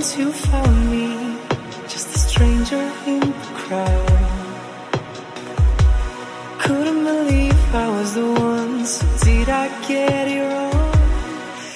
ones 0.00 0.14
who 0.14 0.32
found 0.32 0.90
me, 0.90 1.36
just 1.86 2.08
a 2.16 2.18
stranger 2.18 2.82
in 3.06 3.20
the 3.20 3.50
crowd. 3.62 4.08
Couldn't 6.58 7.04
believe 7.04 7.74
I 7.74 7.88
was 7.88 8.14
the 8.14 8.24
one, 8.24 8.86
so 8.86 9.04
did 9.22 9.48
I 9.50 9.68
get 9.86 10.26
it 10.26 10.40
wrong? 10.40 10.92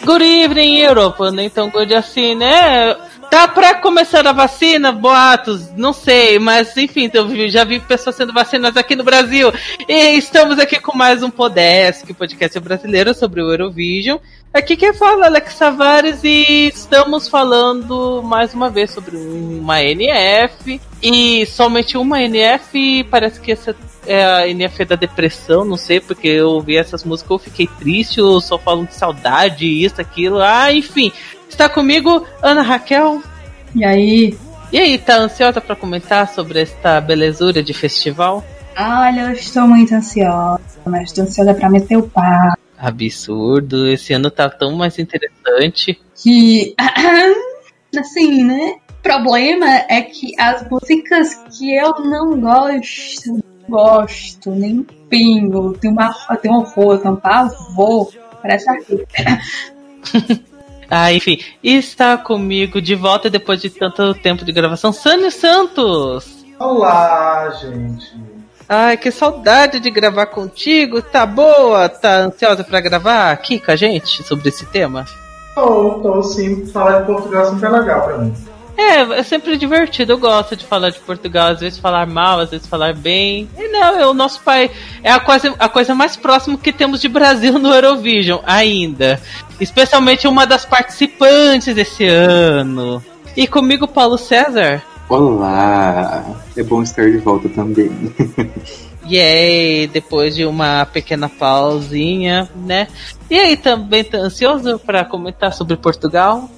Good 0.06 0.22
evening, 0.22 0.80
Europe. 0.80 1.30
Nem 1.32 1.50
tão 1.50 1.68
good 1.68 1.92
assim, 1.92 2.34
né? 2.34 2.96
Tá 3.34 3.48
pra 3.48 3.74
começar 3.74 4.24
a 4.28 4.32
vacina, 4.32 4.92
boatos, 4.92 5.68
não 5.76 5.92
sei, 5.92 6.38
mas 6.38 6.76
enfim, 6.76 7.10
eu 7.12 7.48
já 7.48 7.64
vi 7.64 7.80
pessoas 7.80 8.14
sendo 8.14 8.32
vacinadas 8.32 8.76
aqui 8.76 8.94
no 8.94 9.02
Brasil. 9.02 9.52
E 9.88 10.16
estamos 10.16 10.56
aqui 10.56 10.78
com 10.78 10.96
mais 10.96 11.20
um 11.20 11.28
Podesk, 11.28 12.14
podcast 12.14 12.60
brasileiro 12.60 13.12
sobre 13.12 13.42
o 13.42 13.50
Eurovision. 13.50 14.18
Aqui 14.52 14.76
quem 14.76 14.94
fala 14.94 15.24
é 15.24 15.26
Alex 15.26 15.58
Tavares 15.58 16.22
e 16.22 16.68
estamos 16.68 17.26
falando 17.26 18.22
mais 18.22 18.54
uma 18.54 18.70
vez 18.70 18.92
sobre 18.92 19.16
uma 19.16 19.82
NF 19.82 20.80
e 21.02 21.44
somente 21.46 21.98
uma 21.98 22.22
NF. 22.22 23.02
Parece 23.10 23.40
que 23.40 23.50
essa 23.50 23.74
é 24.06 24.24
a 24.24 24.48
NF 24.48 24.84
da 24.84 24.94
depressão, 24.94 25.64
não 25.64 25.76
sei, 25.76 25.98
porque 25.98 26.28
eu 26.28 26.50
ouvi 26.50 26.76
essas 26.76 27.02
músicas 27.02 27.32
eu 27.32 27.38
fiquei 27.38 27.66
triste, 27.66 28.20
eu 28.20 28.40
só 28.40 28.56
falo 28.56 28.86
de 28.86 28.94
saudade, 28.94 29.66
isso, 29.66 30.00
aquilo. 30.00 30.40
Ah, 30.40 30.72
enfim. 30.72 31.12
Está 31.54 31.68
comigo 31.68 32.26
Ana 32.42 32.62
Raquel. 32.62 33.22
E 33.76 33.84
aí? 33.84 34.36
E 34.72 34.76
aí, 34.76 34.98
tá 34.98 35.18
ansiosa 35.18 35.60
para 35.60 35.76
comentar 35.76 36.28
sobre 36.28 36.60
esta 36.60 37.00
belezura 37.00 37.62
de 37.62 37.72
festival? 37.72 38.44
Olha, 38.76 39.28
eu 39.28 39.30
estou 39.30 39.68
muito 39.68 39.94
ansiosa, 39.94 40.60
mas 40.84 41.10
estou 41.10 41.22
ansiosa 41.22 41.54
para 41.54 41.70
meter 41.70 41.96
o 41.96 42.08
pau 42.08 42.54
absurdo. 42.76 43.86
Esse 43.86 44.12
ano 44.12 44.32
tá 44.32 44.50
tão 44.50 44.74
mais 44.74 44.98
interessante. 44.98 45.96
Que. 46.16 46.74
Assim, 47.96 48.42
né? 48.42 48.74
O 48.90 48.94
problema 49.00 49.68
é 49.88 50.02
que 50.02 50.32
as 50.36 50.68
músicas 50.68 51.36
que 51.56 51.72
eu 51.72 51.92
não 52.00 52.40
gosto, 52.40 53.44
gosto, 53.68 54.50
nem 54.50 54.82
pingo, 55.08 55.78
tem 55.78 55.92
uma, 55.92 56.12
tem 56.42 56.50
um 56.50 56.56
horror, 56.56 56.98
tem 56.98 57.12
um 57.12 57.16
pavor, 57.16 58.12
parece 58.42 58.68
aqui. 58.68 59.06
ah, 60.96 61.12
enfim, 61.12 61.40
está 61.62 62.16
comigo 62.16 62.80
de 62.80 62.94
volta 62.94 63.28
depois 63.28 63.60
de 63.60 63.68
tanto 63.68 64.14
tempo 64.14 64.44
de 64.44 64.52
gravação, 64.52 64.92
Sânio 64.92 65.30
Santos! 65.30 66.44
Olá, 66.58 67.50
gente! 67.60 68.14
Ai, 68.68 68.96
que 68.96 69.10
saudade 69.10 69.80
de 69.80 69.90
gravar 69.90 70.26
contigo. 70.26 71.02
Tá 71.02 71.26
boa? 71.26 71.88
Tá 71.88 72.18
ansiosa 72.18 72.64
para 72.64 72.80
gravar 72.80 73.30
aqui 73.30 73.58
com 73.58 73.70
a 73.70 73.76
gente 73.76 74.22
sobre 74.22 74.48
esse 74.48 74.64
tema? 74.66 75.04
Tô, 75.54 76.00
tô 76.00 76.22
sim. 76.22 76.64
Falar 76.66 77.00
de 77.00 77.06
Portugal 77.06 77.50
sempre 77.50 77.66
é 77.66 77.70
legal 77.70 78.02
pra 78.02 78.18
mim. 78.18 78.34
É, 78.76 79.00
é 79.18 79.22
sempre 79.22 79.56
divertido. 79.56 80.12
Eu 80.12 80.18
gosto 80.18 80.56
de 80.56 80.64
falar 80.64 80.90
de 80.90 80.98
Portugal, 80.98 81.48
às 81.48 81.60
vezes 81.60 81.78
falar 81.78 82.06
mal, 82.06 82.40
às 82.40 82.50
vezes 82.50 82.66
falar 82.66 82.94
bem. 82.94 83.48
E 83.56 83.68
não, 83.68 83.98
é 83.98 84.06
o 84.06 84.14
nosso 84.14 84.40
pai 84.40 84.70
é 85.02 85.10
a 85.12 85.20
coisa, 85.20 85.54
a 85.58 85.68
coisa 85.68 85.94
mais 85.94 86.16
próxima 86.16 86.58
que 86.58 86.72
temos 86.72 87.00
de 87.00 87.08
Brasil 87.08 87.58
no 87.58 87.72
Eurovision 87.72 88.40
ainda. 88.44 89.20
Especialmente 89.60 90.26
uma 90.26 90.46
das 90.46 90.64
participantes 90.64 91.74
desse 91.74 92.04
ano. 92.06 93.02
E 93.36 93.46
comigo, 93.46 93.86
Paulo 93.86 94.18
César. 94.18 94.82
Olá! 95.08 96.24
É 96.56 96.62
bom 96.62 96.82
estar 96.82 97.10
de 97.10 97.18
volta 97.18 97.48
também. 97.48 97.90
E 99.06 99.20
aí, 99.20 99.86
depois 99.86 100.34
de 100.34 100.46
uma 100.46 100.86
pequena 100.86 101.28
pausinha, 101.28 102.48
né? 102.56 102.88
E 103.30 103.38
aí, 103.38 103.54
também 103.54 104.02
tá 104.02 104.16
ansioso 104.16 104.78
para 104.78 105.04
comentar 105.04 105.52
sobre 105.52 105.76
Portugal? 105.76 106.48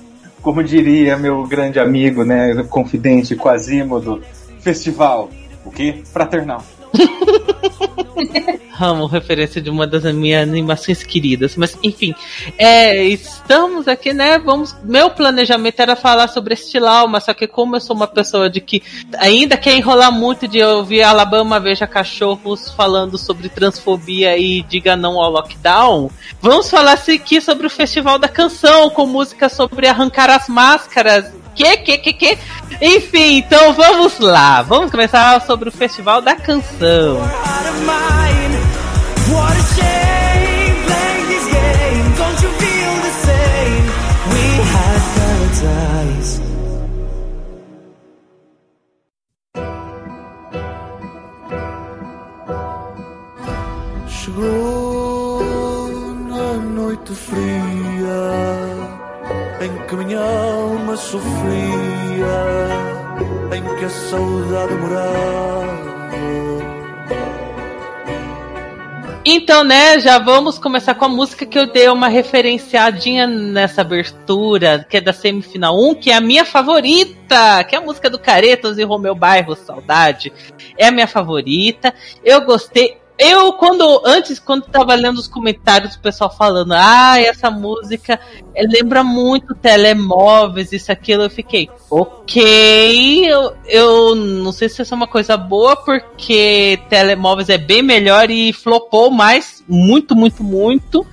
Como 0.47 0.63
diria 0.63 1.19
meu 1.19 1.43
grande 1.45 1.81
amigo, 1.81 2.23
né, 2.23 2.63
confidente 2.71 3.35
Quasimodo, 3.35 4.23
festival, 4.61 5.29
o 5.65 5.73
quê? 5.73 6.03
Fraternal. 6.05 6.63
Amo 8.79 9.07
referência 9.07 9.61
de 9.61 9.71
uma 9.71 9.87
das 9.87 10.05
minhas 10.15 10.47
animações 10.47 11.03
queridas. 11.03 11.57
Mas, 11.57 11.79
enfim, 11.83 12.15
é, 12.59 13.05
estamos 13.05 13.89
aqui, 13.89 14.13
né? 14.13 14.39
Vamos. 14.39 14.77
Meu 14.83 15.11
planejamento 15.11 15.81
era 15.81 15.97
falar 15.97 16.29
sobre 16.29 16.55
Estilau, 16.55 17.09
mas 17.09 17.25
só 17.25 17.33
que 17.33 17.47
como 17.47 17.77
eu 17.77 17.81
sou 17.81 17.97
uma 17.97 18.07
pessoa 18.07 18.51
de 18.51 18.61
que 18.61 18.83
ainda 19.19 19.57
quer 19.57 19.77
enrolar 19.77 20.13
muito 20.13 20.47
de 20.47 20.63
ouvir 20.63 21.03
Alabama 21.03 21.59
Veja 21.59 21.87
Cachorros 21.87 22.71
falando 22.71 23.17
sobre 23.17 23.49
transfobia 23.49 24.37
e 24.37 24.63
diga 24.63 24.95
não 24.95 25.19
ao 25.19 25.31
lockdown, 25.31 26.11
vamos 26.41 26.71
falar 26.71 26.97
aqui 26.97 27.41
sobre 27.41 27.67
o 27.67 27.71
Festival 27.71 28.19
da 28.19 28.29
Canção, 28.29 28.91
com 28.91 29.07
música 29.07 29.49
sobre 29.49 29.87
arrancar 29.87 30.29
as 30.31 30.49
máscaras 30.49 31.33
que, 31.57 31.77
que, 31.79 31.99
que, 31.99 32.13
que? 32.13 32.39
Enfim, 32.81 33.39
então 33.39 33.73
vamos 33.73 34.19
lá. 34.19 34.63
Vamos 34.63 34.91
começar 34.91 35.41
sobre 35.43 35.69
o 35.71 35.73
Festival 35.73 36.21
da 36.21 36.37
Canção. 36.37 37.19
Chegou 54.09 55.41
na 56.29 56.55
noite 56.55 57.15
fria 57.15 57.66
em 59.61 59.87
que 59.87 59.97
minha 59.97 60.21
alma 60.21 60.97
sofria, 60.97 61.27
em 63.55 63.79
que 63.79 63.85
a 63.85 63.91
saudade 63.91 64.75
morava. 64.75 65.47
Então, 69.29 69.65
né, 69.65 69.99
já 69.99 70.21
vamos 70.21 70.57
começar 70.57 70.95
com 70.95 71.05
a 71.05 71.09
música 71.09 71.45
que 71.45 71.59
eu 71.59 71.67
dei 71.67 71.89
uma 71.89 72.07
referenciadinha 72.07 73.27
nessa 73.27 73.81
abertura, 73.81 74.87
que 74.89 74.99
é 74.99 75.01
da 75.01 75.13
semifinal 75.13 75.77
1, 75.77 75.97
que 75.97 76.13
é 76.13 76.15
a 76.15 76.21
minha 76.21 76.45
favorita, 76.45 77.65
que 77.65 77.75
é 77.75 77.79
a 77.79 77.81
música 77.81 78.09
do 78.09 78.21
Caretas 78.21 78.79
e 78.79 78.85
Romeu 78.85 79.17
Bairro, 79.17 79.57
Saudade. 79.57 80.33
É 80.79 80.87
a 80.87 80.93
minha 80.93 81.09
favorita. 81.09 81.93
Eu 82.23 82.43
gostei 82.43 82.99
eu, 83.19 83.53
quando, 83.55 84.03
antes, 84.05 84.39
quando 84.39 84.65
tava 84.65 84.95
lendo 84.95 85.19
os 85.19 85.27
comentários 85.27 85.97
do 85.97 86.03
pessoal 86.03 86.31
falando, 86.31 86.73
ah, 86.73 87.19
essa 87.19 87.51
música 87.51 88.21
lembra 88.55 89.03
muito 89.03 89.55
telemóveis, 89.55 90.71
isso, 90.73 90.93
aquilo, 90.93 91.23
eu 91.23 91.31
fiquei, 91.31 91.71
ok, 91.91 93.25
eu, 93.27 93.57
eu 93.65 94.15
não 94.15 94.53
sei 94.53 94.69
se 94.69 94.83
isso 94.83 94.93
é 94.93 94.97
uma 94.97 95.07
coisa 95.07 95.37
boa, 95.37 95.77
porque 95.77 96.79
telemóveis 96.91 97.49
é 97.49 97.57
bem 97.57 97.83
melhor 97.83 98.31
e 98.31 98.53
flopou 98.53 99.11
mais, 99.11 99.65
muito, 99.67 100.15
muito, 100.15 100.45
muito, 100.45 101.07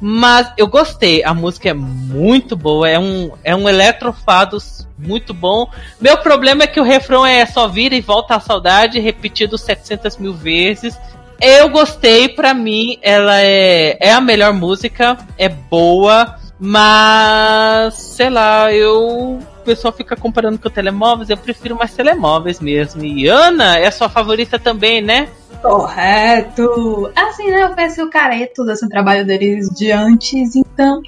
mas 0.00 0.52
eu 0.56 0.68
gostei, 0.68 1.24
a 1.24 1.34
música 1.34 1.70
é 1.70 1.74
muito 1.74 2.56
boa, 2.56 2.88
é 2.88 2.98
um, 2.98 3.32
é 3.42 3.54
um 3.56 3.68
eletrofados 3.68 4.86
muito 4.96 5.34
bom. 5.34 5.68
Meu 6.00 6.18
problema 6.18 6.64
é 6.64 6.66
que 6.66 6.80
o 6.80 6.84
refrão 6.84 7.26
é 7.26 7.44
só 7.46 7.66
vira 7.66 7.96
e 7.96 8.00
volta 8.00 8.36
à 8.36 8.40
saudade, 8.40 9.00
repetido 9.00 9.58
700 9.58 10.16
mil 10.18 10.34
vezes. 10.34 10.96
Eu 11.40 11.68
gostei, 11.68 12.28
pra 12.28 12.52
mim, 12.52 12.98
ela 13.00 13.40
é, 13.40 13.96
é 14.00 14.12
a 14.12 14.20
melhor 14.20 14.52
música, 14.52 15.16
é 15.36 15.48
boa, 15.48 16.36
mas 16.58 17.94
sei 17.94 18.28
lá, 18.28 18.72
eu. 18.72 19.38
O 19.38 19.64
pessoal 19.68 19.92
fica 19.92 20.16
comparando 20.16 20.58
com 20.58 20.70
telemóveis, 20.70 21.28
eu 21.28 21.36
prefiro 21.36 21.76
mais 21.76 21.94
telemóveis 21.94 22.58
mesmo. 22.58 23.04
E 23.04 23.28
Ana 23.28 23.78
é 23.78 23.90
sua 23.90 24.08
favorita 24.08 24.58
também, 24.58 25.00
né? 25.02 25.28
Correto! 25.62 27.12
Assim, 27.14 27.50
né? 27.50 27.64
Eu 27.64 27.74
conheci 27.74 28.02
o 28.02 28.10
Careto, 28.10 28.64
desse 28.64 28.88
trabalho 28.88 29.26
deles 29.26 29.68
de 29.68 29.92
antes, 29.92 30.56
então 30.56 31.02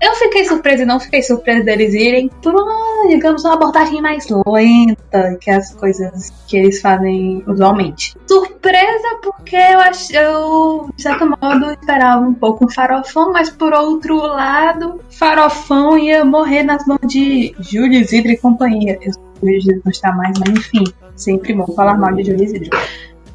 eu 0.00 0.14
fiquei 0.14 0.44
surpresa 0.44 0.82
e 0.82 0.86
não 0.86 1.00
fiquei 1.00 1.22
surpresa 1.22 1.64
deles 1.64 1.94
irem 1.94 2.30
por 2.42 2.54
uma, 2.54 3.08
digamos, 3.08 3.44
uma 3.44 3.54
abordagem 3.54 4.02
mais 4.02 4.26
lenta 4.28 5.38
que 5.40 5.50
as 5.50 5.74
coisas 5.74 6.30
que 6.46 6.56
eles 6.56 6.80
fazem 6.80 7.42
usualmente. 7.46 8.14
Surpresa 8.26 9.18
porque 9.22 9.56
eu 9.56 9.80
acho, 9.80 10.14
eu, 10.14 10.90
de 10.94 11.02
certo 11.02 11.26
modo, 11.26 11.70
esperava 11.70 12.20
um 12.20 12.34
pouco 12.34 12.66
um 12.66 12.70
farofão, 12.70 13.32
mas 13.32 13.48
por 13.50 13.72
outro 13.72 14.16
lado, 14.16 15.00
farofão 15.10 15.98
ia 15.98 16.24
morrer 16.24 16.62
nas 16.62 16.86
mãos 16.86 17.00
de 17.06 17.54
Júlio 17.58 18.04
Zidro 18.04 18.32
e 18.32 18.36
companhia. 18.36 18.98
Eu 19.00 19.12
Júlio 19.60 19.82
não 19.84 19.90
está 19.90 20.12
mais, 20.12 20.38
mas 20.38 20.50
enfim, 20.50 20.84
sempre 21.14 21.54
bom 21.54 21.66
falar 21.74 21.96
mal 21.96 22.12
de 22.14 22.24
Júlio 22.24 22.46
Zidro. 22.46 22.78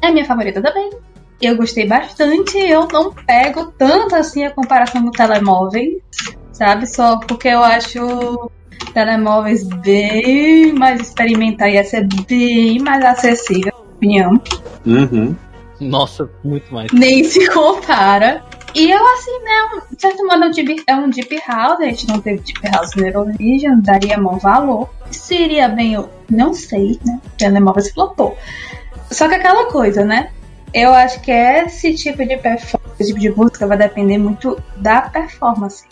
É 0.00 0.12
minha 0.12 0.24
favorita 0.24 0.62
também. 0.62 0.90
Eu 1.40 1.56
gostei 1.56 1.88
bastante, 1.88 2.56
eu 2.56 2.86
não 2.86 3.12
pego 3.12 3.72
tanto 3.76 4.14
assim 4.14 4.44
a 4.44 4.50
comparação 4.52 5.02
com 5.02 5.10
telemóveis 5.10 6.00
sabe? 6.52 6.86
Só 6.86 7.18
porque 7.18 7.48
eu 7.48 7.62
acho 7.62 8.50
telemóveis 8.92 9.66
bem 9.68 10.72
mais 10.72 11.00
experimentais, 11.00 11.74
ia 11.74 11.84
ser 11.84 12.08
bem 12.28 12.78
mais 12.80 13.04
acessível, 13.04 13.72
na 13.74 13.84
minha 14.00 14.28
opinião. 14.28 14.42
Uhum. 14.86 15.36
Nossa, 15.80 16.30
muito 16.44 16.72
mais. 16.72 16.92
Nem 16.92 17.24
se 17.24 17.48
compara. 17.50 18.44
E 18.74 18.90
eu, 18.90 19.06
assim, 19.14 19.38
né, 19.42 19.82
de 19.90 20.00
certo 20.00 20.26
modo 20.26 20.44
é 20.44 20.46
um 20.46 20.50
deep, 20.50 20.82
é 20.86 20.96
um 20.96 21.10
deep 21.10 21.42
house, 21.46 21.80
a 21.80 21.84
gente 21.84 22.08
não 22.08 22.20
teve 22.20 22.40
deep 22.40 22.60
house 22.68 22.94
no 22.96 23.06
Eurovision, 23.06 23.80
daria 23.80 24.18
bom 24.18 24.38
valor. 24.38 24.88
Seria 25.10 25.68
bem, 25.68 25.92
eu 25.92 26.08
não 26.30 26.54
sei, 26.54 26.98
né, 27.04 27.20
telemóveis 27.36 27.90
flopou. 27.90 28.36
Só 29.10 29.28
que 29.28 29.34
aquela 29.34 29.70
coisa, 29.70 30.04
né, 30.04 30.30
eu 30.74 30.92
acho 30.94 31.20
que 31.20 31.30
esse 31.30 31.94
tipo 31.94 32.24
de 32.24 32.36
performance, 32.36 32.92
esse 32.98 33.08
tipo 33.10 33.20
de 33.20 33.30
música 33.30 33.66
vai 33.66 33.76
depender 33.76 34.18
muito 34.18 34.60
da 34.76 35.02
performance. 35.02 35.84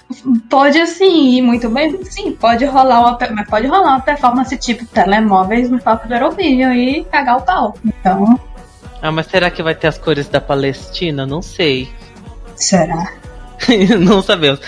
Pode 0.49 0.81
assim 0.81 1.37
ir 1.37 1.43
muito 1.43 1.69
bem, 1.69 2.03
sim, 2.05 2.33
pode 2.33 2.65
rolar 2.65 3.01
uma, 3.01 3.19
mas 3.33 3.49
pode 3.49 3.67
rolar 3.67 3.89
uma 3.95 4.01
performance 4.01 4.57
tipo 4.57 4.85
telemóveis 4.87 5.69
no 5.71 5.81
palco 5.81 6.09
do 6.09 6.15
Eurovision 6.15 6.73
e 6.73 7.05
cagar 7.05 7.37
o 7.39 7.43
pau. 7.43 7.75
Então, 7.85 8.39
Ah, 9.03 9.13
mas 9.13 9.27
será 9.27 9.51
que 9.51 9.63
vai 9.63 9.75
ter 9.75 9.89
as 9.89 9.99
cores 9.99 10.29
da 10.29 10.41
Palestina? 10.41 11.27
Não 11.27 11.43
sei. 11.43 11.89
será? 12.57 13.13
não 14.01 14.23
sabemos. 14.23 14.61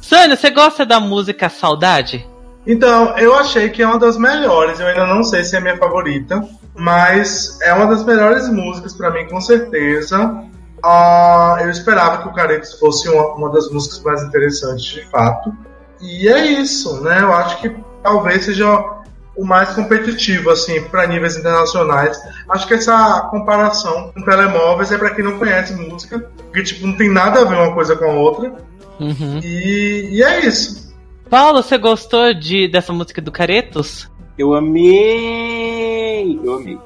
Sônia, 0.00 0.36
você 0.36 0.50
gosta 0.50 0.86
da 0.86 1.00
música 1.00 1.48
Saudade? 1.48 2.24
Então, 2.64 3.16
eu 3.18 3.34
achei 3.34 3.68
que 3.70 3.82
é 3.82 3.86
uma 3.86 3.98
das 3.98 4.16
melhores. 4.16 4.78
Eu 4.80 4.86
ainda 4.86 5.06
não 5.06 5.22
sei 5.22 5.42
se 5.44 5.54
é 5.54 5.58
a 5.58 5.62
minha 5.62 5.76
favorita, 5.76 6.48
mas 6.76 7.58
é 7.62 7.72
uma 7.72 7.86
das 7.86 8.04
melhores 8.04 8.48
músicas 8.48 8.92
pra 8.94 9.10
mim, 9.10 9.26
com 9.28 9.40
certeza. 9.40 10.44
Ah, 10.84 11.58
eu 11.62 11.70
esperava 11.70 12.22
que 12.22 12.28
o 12.28 12.32
Caretos 12.32 12.78
fosse 12.78 13.08
uma, 13.08 13.34
uma 13.34 13.50
das 13.50 13.70
músicas 13.70 14.00
mais 14.02 14.22
interessantes, 14.22 14.84
de 14.84 15.04
fato. 15.10 15.52
E 16.00 16.28
é 16.28 16.46
isso, 16.46 17.02
né? 17.02 17.20
Eu 17.22 17.32
acho 17.32 17.60
que 17.60 17.74
talvez 18.02 18.44
seja 18.44 18.96
o 19.34 19.44
mais 19.44 19.70
competitivo, 19.70 20.50
assim, 20.50 20.82
para 20.82 21.06
níveis 21.06 21.36
internacionais. 21.36 22.18
Acho 22.48 22.66
que 22.66 22.74
essa 22.74 23.20
comparação 23.30 24.12
com 24.12 24.22
telemóveis 24.22 24.90
é 24.92 24.98
para 24.98 25.10
quem 25.14 25.24
não 25.24 25.38
conhece 25.38 25.74
música, 25.74 26.18
porque 26.36 26.62
tipo, 26.62 26.86
não 26.86 26.96
tem 26.96 27.10
nada 27.10 27.40
a 27.40 27.44
ver 27.44 27.56
uma 27.56 27.74
coisa 27.74 27.96
com 27.96 28.04
a 28.04 28.12
outra. 28.12 28.54
Uhum. 28.98 29.40
E, 29.42 30.08
e 30.12 30.22
é 30.22 30.46
isso. 30.46 30.94
Paulo, 31.28 31.62
você 31.62 31.76
gostou 31.76 32.32
de, 32.32 32.68
dessa 32.68 32.92
música 32.92 33.20
do 33.20 33.32
Caretos? 33.32 34.08
Eu 34.38 34.54
amei! 34.54 36.38
Eu 36.44 36.54
amei. 36.54 36.78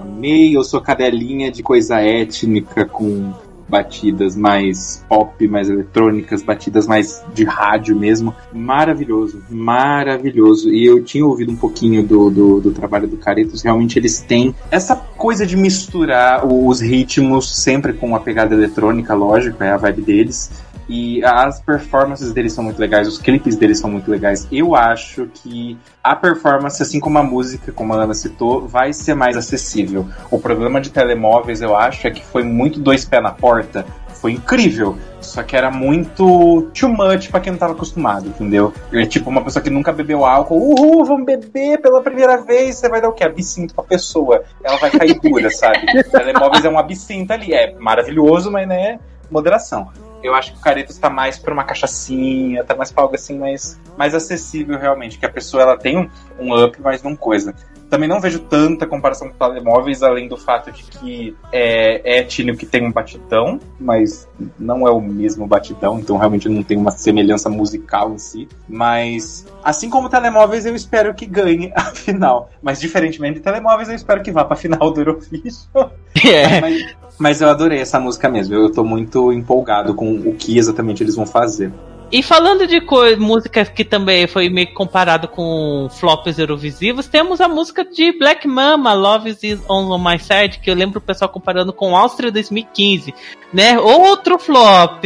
Amei, 0.00 0.56
eu 0.56 0.62
sou 0.62 0.80
cadelinha 0.80 1.50
de 1.50 1.62
coisa 1.62 2.00
étnica 2.00 2.84
com 2.84 3.32
batidas 3.68 4.36
mais 4.36 5.04
pop, 5.08 5.48
mais 5.48 5.68
eletrônicas, 5.70 6.42
batidas 6.42 6.86
mais 6.86 7.24
de 7.34 7.42
rádio 7.42 7.96
mesmo. 7.96 8.34
Maravilhoso, 8.52 9.42
maravilhoso. 9.50 10.70
E 10.70 10.84
eu 10.84 11.02
tinha 11.02 11.24
ouvido 11.24 11.50
um 11.50 11.56
pouquinho 11.56 12.02
do, 12.02 12.30
do, 12.30 12.60
do 12.60 12.70
trabalho 12.70 13.08
do 13.08 13.16
Caretos, 13.16 13.62
realmente 13.62 13.98
eles 13.98 14.20
têm 14.20 14.54
essa 14.70 14.94
coisa 14.94 15.46
de 15.46 15.56
misturar 15.56 16.46
os 16.46 16.80
ritmos 16.80 17.50
sempre 17.56 17.94
com 17.94 18.06
uma 18.06 18.20
pegada 18.20 18.54
eletrônica, 18.54 19.14
lógico, 19.14 19.64
é 19.64 19.70
a 19.70 19.76
vibe 19.76 20.02
deles. 20.02 20.50
E 20.94 21.24
as 21.24 21.58
performances 21.58 22.34
deles 22.34 22.52
são 22.52 22.62
muito 22.62 22.78
legais, 22.78 23.08
os 23.08 23.16
clipes 23.16 23.56
deles 23.56 23.78
são 23.78 23.90
muito 23.90 24.10
legais. 24.10 24.46
Eu 24.52 24.76
acho 24.76 25.26
que 25.26 25.78
a 26.04 26.14
performance, 26.14 26.82
assim 26.82 27.00
como 27.00 27.16
a 27.16 27.22
música, 27.22 27.72
como 27.72 27.94
a 27.94 28.02
Ana 28.02 28.12
citou, 28.12 28.68
vai 28.68 28.92
ser 28.92 29.14
mais 29.14 29.34
acessível. 29.34 30.06
O 30.30 30.38
problema 30.38 30.82
de 30.82 30.90
telemóveis, 30.90 31.62
eu 31.62 31.74
acho, 31.74 32.06
é 32.06 32.10
que 32.10 32.22
foi 32.22 32.42
muito 32.42 32.78
dois 32.78 33.06
pés 33.06 33.22
na 33.22 33.30
porta. 33.30 33.86
Foi 34.20 34.32
incrível. 34.32 34.98
Só 35.18 35.42
que 35.42 35.56
era 35.56 35.70
muito 35.70 36.68
too 36.74 36.90
much 36.90 37.30
pra 37.30 37.40
quem 37.40 37.52
não 37.52 37.58
tava 37.58 37.72
acostumado, 37.72 38.28
entendeu? 38.28 38.74
É 38.92 39.06
tipo 39.06 39.30
uma 39.30 39.42
pessoa 39.42 39.62
que 39.62 39.70
nunca 39.70 39.94
bebeu 39.94 40.26
álcool. 40.26 40.58
Uhul, 40.58 41.06
vamos 41.06 41.24
beber 41.24 41.80
pela 41.80 42.02
primeira 42.02 42.36
vez. 42.42 42.76
Você 42.76 42.90
vai 42.90 43.00
dar 43.00 43.08
o 43.08 43.12
quê? 43.12 43.24
Absinto 43.24 43.74
pra 43.74 43.82
pessoa. 43.82 44.44
Ela 44.62 44.76
vai 44.76 44.90
cair 44.90 45.18
dura, 45.18 45.48
sabe? 45.48 45.86
Telemóveis 46.12 46.66
é 46.66 46.68
um 46.68 46.78
absinto 46.78 47.32
ali. 47.32 47.54
É 47.54 47.74
maravilhoso, 47.78 48.50
mas 48.50 48.68
né, 48.68 49.00
moderação. 49.30 49.88
Eu 50.22 50.34
acho 50.34 50.52
que 50.52 50.58
o 50.58 50.60
Caretos 50.60 50.98
tá 50.98 51.10
mais 51.10 51.38
pra 51.38 51.52
uma 51.52 51.64
cachaçinha, 51.64 52.64
tá 52.64 52.74
mais 52.76 52.92
pra 52.92 53.02
algo 53.02 53.14
assim 53.14 53.38
mais, 53.38 53.78
mais 53.96 54.14
acessível 54.14 54.78
realmente. 54.78 55.18
Que 55.18 55.26
a 55.26 55.30
pessoa 55.30 55.62
ela 55.62 55.76
tem 55.76 55.98
um, 55.98 56.08
um 56.38 56.64
up, 56.64 56.80
mas 56.80 57.02
não 57.02 57.16
coisa. 57.16 57.54
Também 57.92 58.08
não 58.08 58.22
vejo 58.22 58.38
tanta 58.38 58.86
comparação 58.86 59.28
com 59.28 59.36
telemóveis, 59.36 60.02
além 60.02 60.26
do 60.26 60.34
fato 60.34 60.72
de 60.72 60.82
que 60.82 61.36
é, 61.52 62.00
é 62.02 62.18
etnio 62.20 62.56
que 62.56 62.64
tem 62.64 62.86
um 62.86 62.90
batidão, 62.90 63.60
mas 63.78 64.26
não 64.58 64.88
é 64.88 64.90
o 64.90 64.98
mesmo 64.98 65.46
batidão, 65.46 65.98
então 65.98 66.16
realmente 66.16 66.48
não 66.48 66.62
tem 66.62 66.78
uma 66.78 66.90
semelhança 66.90 67.50
musical 67.50 68.14
em 68.14 68.16
si. 68.16 68.48
Mas, 68.66 69.46
assim 69.62 69.90
como 69.90 70.08
telemóveis, 70.08 70.64
eu 70.64 70.74
espero 70.74 71.12
que 71.12 71.26
ganhe 71.26 71.70
a 71.76 71.82
final. 71.82 72.48
Mas, 72.62 72.80
diferentemente 72.80 73.34
de 73.34 73.40
telemóveis, 73.40 73.90
eu 73.90 73.94
espero 73.94 74.22
que 74.22 74.32
vá 74.32 74.42
pra 74.42 74.56
final 74.56 74.90
do 74.90 74.98
Eurovision. 74.98 75.52
É. 76.24 76.60
mas, 76.60 76.96
mas 77.18 77.40
eu 77.40 77.48
adorei 77.48 77.80
essa 77.80 77.98
música 77.98 78.28
mesmo. 78.28 78.54
Eu 78.54 78.70
tô 78.70 78.84
muito 78.84 79.32
empolgado 79.32 79.92
com 79.92 80.14
o 80.14 80.34
que 80.34 80.56
exatamente 80.56 81.02
eles 81.02 81.16
vão 81.16 81.26
fazer. 81.26 81.72
E 82.12 82.22
falando 82.22 82.66
de 82.66 82.78
músicas 83.18 83.70
que 83.70 83.82
também 83.82 84.26
foi 84.26 84.50
meio 84.50 84.74
comparado 84.74 85.26
com 85.26 85.88
flops 85.90 86.38
eurovisivos, 86.38 87.06
temos 87.06 87.40
a 87.40 87.48
música 87.48 87.86
de 87.86 88.12
Black 88.18 88.46
Mama, 88.46 88.92
Love 88.92 89.30
is 89.30 89.62
on 89.66 89.96
My 89.96 90.18
Side, 90.18 90.58
que 90.58 90.70
eu 90.70 90.74
lembro 90.74 90.98
o 90.98 91.02
pessoal 91.02 91.30
comparando 91.30 91.72
com 91.72 91.96
Áustria 91.96 92.30
2015, 92.30 93.14
né? 93.50 93.80
Outro 93.80 94.38
flop. 94.38 95.02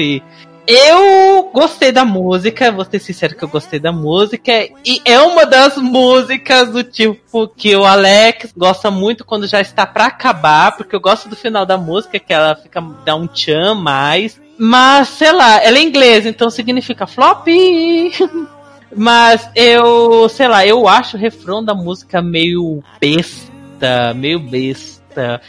Eu 0.66 1.48
gostei 1.54 1.92
da 1.92 2.04
música, 2.04 2.72
vou 2.72 2.84
ser 2.84 2.98
sincero 2.98 3.36
que 3.36 3.44
eu 3.44 3.48
gostei 3.48 3.78
da 3.78 3.92
música, 3.92 4.68
e 4.84 5.00
é 5.04 5.20
uma 5.20 5.46
das 5.46 5.76
músicas 5.76 6.72
do 6.72 6.82
tipo 6.82 7.46
que 7.46 7.76
o 7.76 7.84
Alex 7.84 8.52
gosta 8.56 8.90
muito 8.90 9.24
quando 9.24 9.46
já 9.46 9.60
está 9.60 9.86
pra 9.86 10.06
acabar, 10.06 10.76
porque 10.76 10.96
eu 10.96 11.00
gosto 11.00 11.28
do 11.28 11.36
final 11.36 11.64
da 11.64 11.78
música, 11.78 12.18
que 12.18 12.32
ela 12.32 12.56
fica 12.56 12.82
dá 13.04 13.14
um 13.14 13.28
tchan 13.28 13.74
mais. 13.76 14.44
Mas, 14.58 15.08
sei 15.08 15.32
lá, 15.32 15.62
ela 15.62 15.78
é 15.78 15.82
inglesa, 15.82 16.28
então 16.28 16.48
significa 16.50 17.06
flop. 17.06 17.46
Mas 18.96 19.48
eu, 19.54 20.28
sei 20.28 20.48
lá, 20.48 20.66
eu 20.66 20.88
acho 20.88 21.16
o 21.16 21.20
refrão 21.20 21.62
da 21.62 21.74
música 21.74 22.22
meio 22.22 22.82
besta, 23.00 24.14
meio 24.14 24.38
besta. 24.40 25.40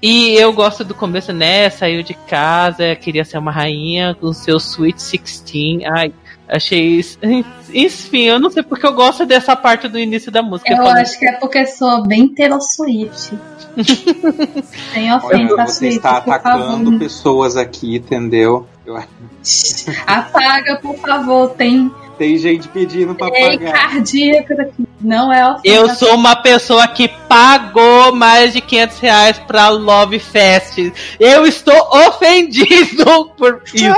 E 0.00 0.34
eu 0.34 0.52
gosto 0.52 0.84
do 0.84 0.94
começo, 0.94 1.32
né? 1.32 1.68
Saiu 1.70 2.02
de 2.02 2.14
casa, 2.14 2.96
queria 2.96 3.24
ser 3.24 3.38
uma 3.38 3.50
rainha 3.50 4.14
com 4.14 4.32
seu 4.32 4.56
Sweet 4.56 4.96
16. 4.96 5.82
Ai, 5.92 6.12
achei 6.48 6.80
isso. 6.98 7.18
Enfim, 7.72 8.22
eu 8.24 8.40
não 8.40 8.48
sei 8.50 8.62
porque 8.62 8.86
eu 8.86 8.94
gosto 8.94 9.26
dessa 9.26 9.54
parte 9.54 9.88
do 9.88 9.98
início 9.98 10.32
da 10.32 10.42
música. 10.42 10.72
Eu 10.72 10.78
falando- 10.78 10.96
acho 10.98 11.18
que 11.18 11.26
é 11.26 11.32
porque 11.32 11.66
sou 11.66 12.02
bem 12.06 12.28
Taylor 12.28 12.60
Swift. 12.62 13.34
Sem 14.92 15.12
Olha, 15.12 15.16
ofensa, 15.18 15.56
você 15.66 15.72
Swift, 15.78 15.96
está 15.96 16.16
atacando 16.16 16.98
pessoas 16.98 17.56
aqui, 17.56 17.96
entendeu? 17.96 18.66
Eu- 18.86 18.96
Apaga, 20.06 20.76
por 20.80 20.96
favor. 20.96 21.50
Tem 21.50 21.90
Tem 22.16 22.36
gente 22.38 22.66
pedindo 22.68 23.14
pra 23.14 23.28
ei 23.28 23.58
pagar. 23.58 23.72
cardíaco 23.72 24.56
daqui. 24.56 24.88
Não 25.00 25.32
é 25.32 25.48
ofensa. 25.52 25.62
Eu 25.76 25.88
sou 25.94 26.14
uma 26.14 26.34
pessoa 26.36 26.88
que 26.88 27.06
pagou 27.28 28.12
mais 28.14 28.52
de 28.54 28.60
500 28.60 28.98
reais 28.98 29.38
pra 29.38 29.68
Love 29.68 30.18
Fest. 30.18 30.78
Eu 31.20 31.46
estou 31.46 31.76
ofendido 32.08 33.30
por 33.36 33.62
isso. 33.72 33.88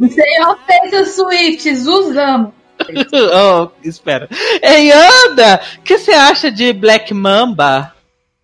Sem 0.00 0.44
ofensa, 0.44 1.04
Swifts. 1.06 1.86
Usamos. 1.86 2.52
oh, 3.34 3.70
espera. 3.82 4.28
Ei, 4.62 4.92
Anda, 4.92 5.60
o 5.78 5.82
que 5.82 5.98
você 5.98 6.12
acha 6.12 6.50
de 6.50 6.72
Black 6.72 7.12
Mamba? 7.14 7.94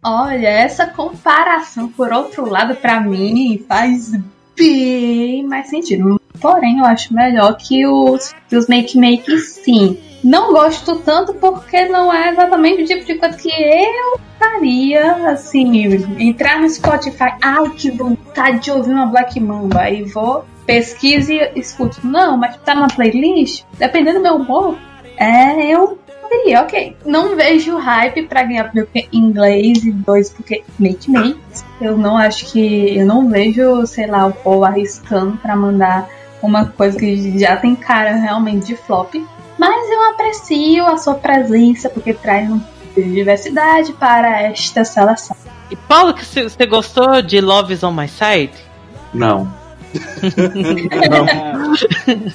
Olha, 0.04 0.48
essa 0.48 0.86
comparação, 0.86 1.88
por 1.88 2.12
outro 2.12 2.48
lado, 2.48 2.74
pra 2.74 3.00
mim, 3.00 3.64
faz 3.68 4.12
bem 4.56 5.46
mais 5.46 5.68
sentido. 5.68 6.20
Porém, 6.40 6.78
eu 6.78 6.84
acho 6.84 7.14
melhor 7.14 7.56
que 7.56 7.86
os, 7.86 8.34
que 8.48 8.56
os 8.56 8.66
Make 8.66 8.98
Make 8.98 9.38
sim. 9.38 9.98
Não 10.24 10.52
gosto 10.52 10.96
tanto 11.00 11.34
porque 11.34 11.86
não 11.86 12.12
é 12.12 12.30
exatamente 12.30 12.82
o 12.82 12.86
tipo 12.86 13.04
de 13.04 13.14
coisa 13.14 13.36
que 13.36 13.48
eu 13.50 14.20
faria, 14.38 15.30
assim, 15.30 15.86
entrar 16.18 16.60
no 16.60 16.68
Spotify, 16.68 17.34
ai 17.40 17.70
que 17.70 17.90
vontade 17.90 18.60
de 18.60 18.70
ouvir 18.70 18.92
uma 18.92 19.06
Black 19.06 19.38
Mamba, 19.40 19.82
aí 19.82 20.04
vou, 20.04 20.44
pesquise 20.66 21.34
e 21.34 21.58
escuto. 21.58 22.06
Não, 22.06 22.36
mas 22.36 22.56
tá 22.58 22.74
numa 22.74 22.88
playlist, 22.88 23.64
dependendo 23.78 24.18
do 24.18 24.22
meu 24.22 24.36
humor, 24.36 24.78
é, 25.16 25.66
eu 25.66 25.98
ouviria, 26.32 26.62
ok. 26.62 26.96
Não 27.04 27.36
vejo 27.36 27.76
hype 27.76 28.22
pra 28.22 28.42
ganhar 28.42 28.70
meu 28.74 28.88
inglês 29.12 29.84
e 29.84 29.92
dois 29.92 30.30
porque 30.30 30.64
make 30.78 31.10
makes. 31.10 31.64
Eu 31.80 31.96
não 31.96 32.16
acho 32.16 32.50
que. 32.50 32.96
Eu 32.96 33.06
não 33.06 33.28
vejo, 33.28 33.86
sei 33.86 34.06
lá, 34.06 34.26
o 34.26 34.32
povo 34.32 34.64
arriscando 34.64 35.36
pra 35.36 35.54
mandar 35.54 36.08
uma 36.42 36.66
coisa 36.66 36.98
que 36.98 37.38
já 37.38 37.56
tem 37.56 37.76
cara 37.76 38.16
realmente 38.16 38.66
de 38.66 38.76
flop. 38.76 39.14
Mas 39.58 39.90
eu 39.90 40.10
aprecio 40.10 40.86
a 40.86 40.96
sua 40.96 41.14
presença 41.14 41.88
porque 41.88 42.14
traz 42.14 42.50
um 42.50 42.58
pouco 42.58 43.00
de 43.00 43.14
diversidade 43.14 43.92
para 43.92 44.42
esta 44.42 44.84
seleção. 44.84 45.36
E 45.70 45.76
Paulo, 45.76 46.14
que 46.14 46.24
você 46.24 46.42
você 46.42 46.66
gostou 46.66 47.22
de 47.22 47.40
Love 47.40 47.74
is 47.74 47.82
on 47.82 47.92
My 47.92 48.08
Side? 48.08 48.52
Não. 49.14 49.61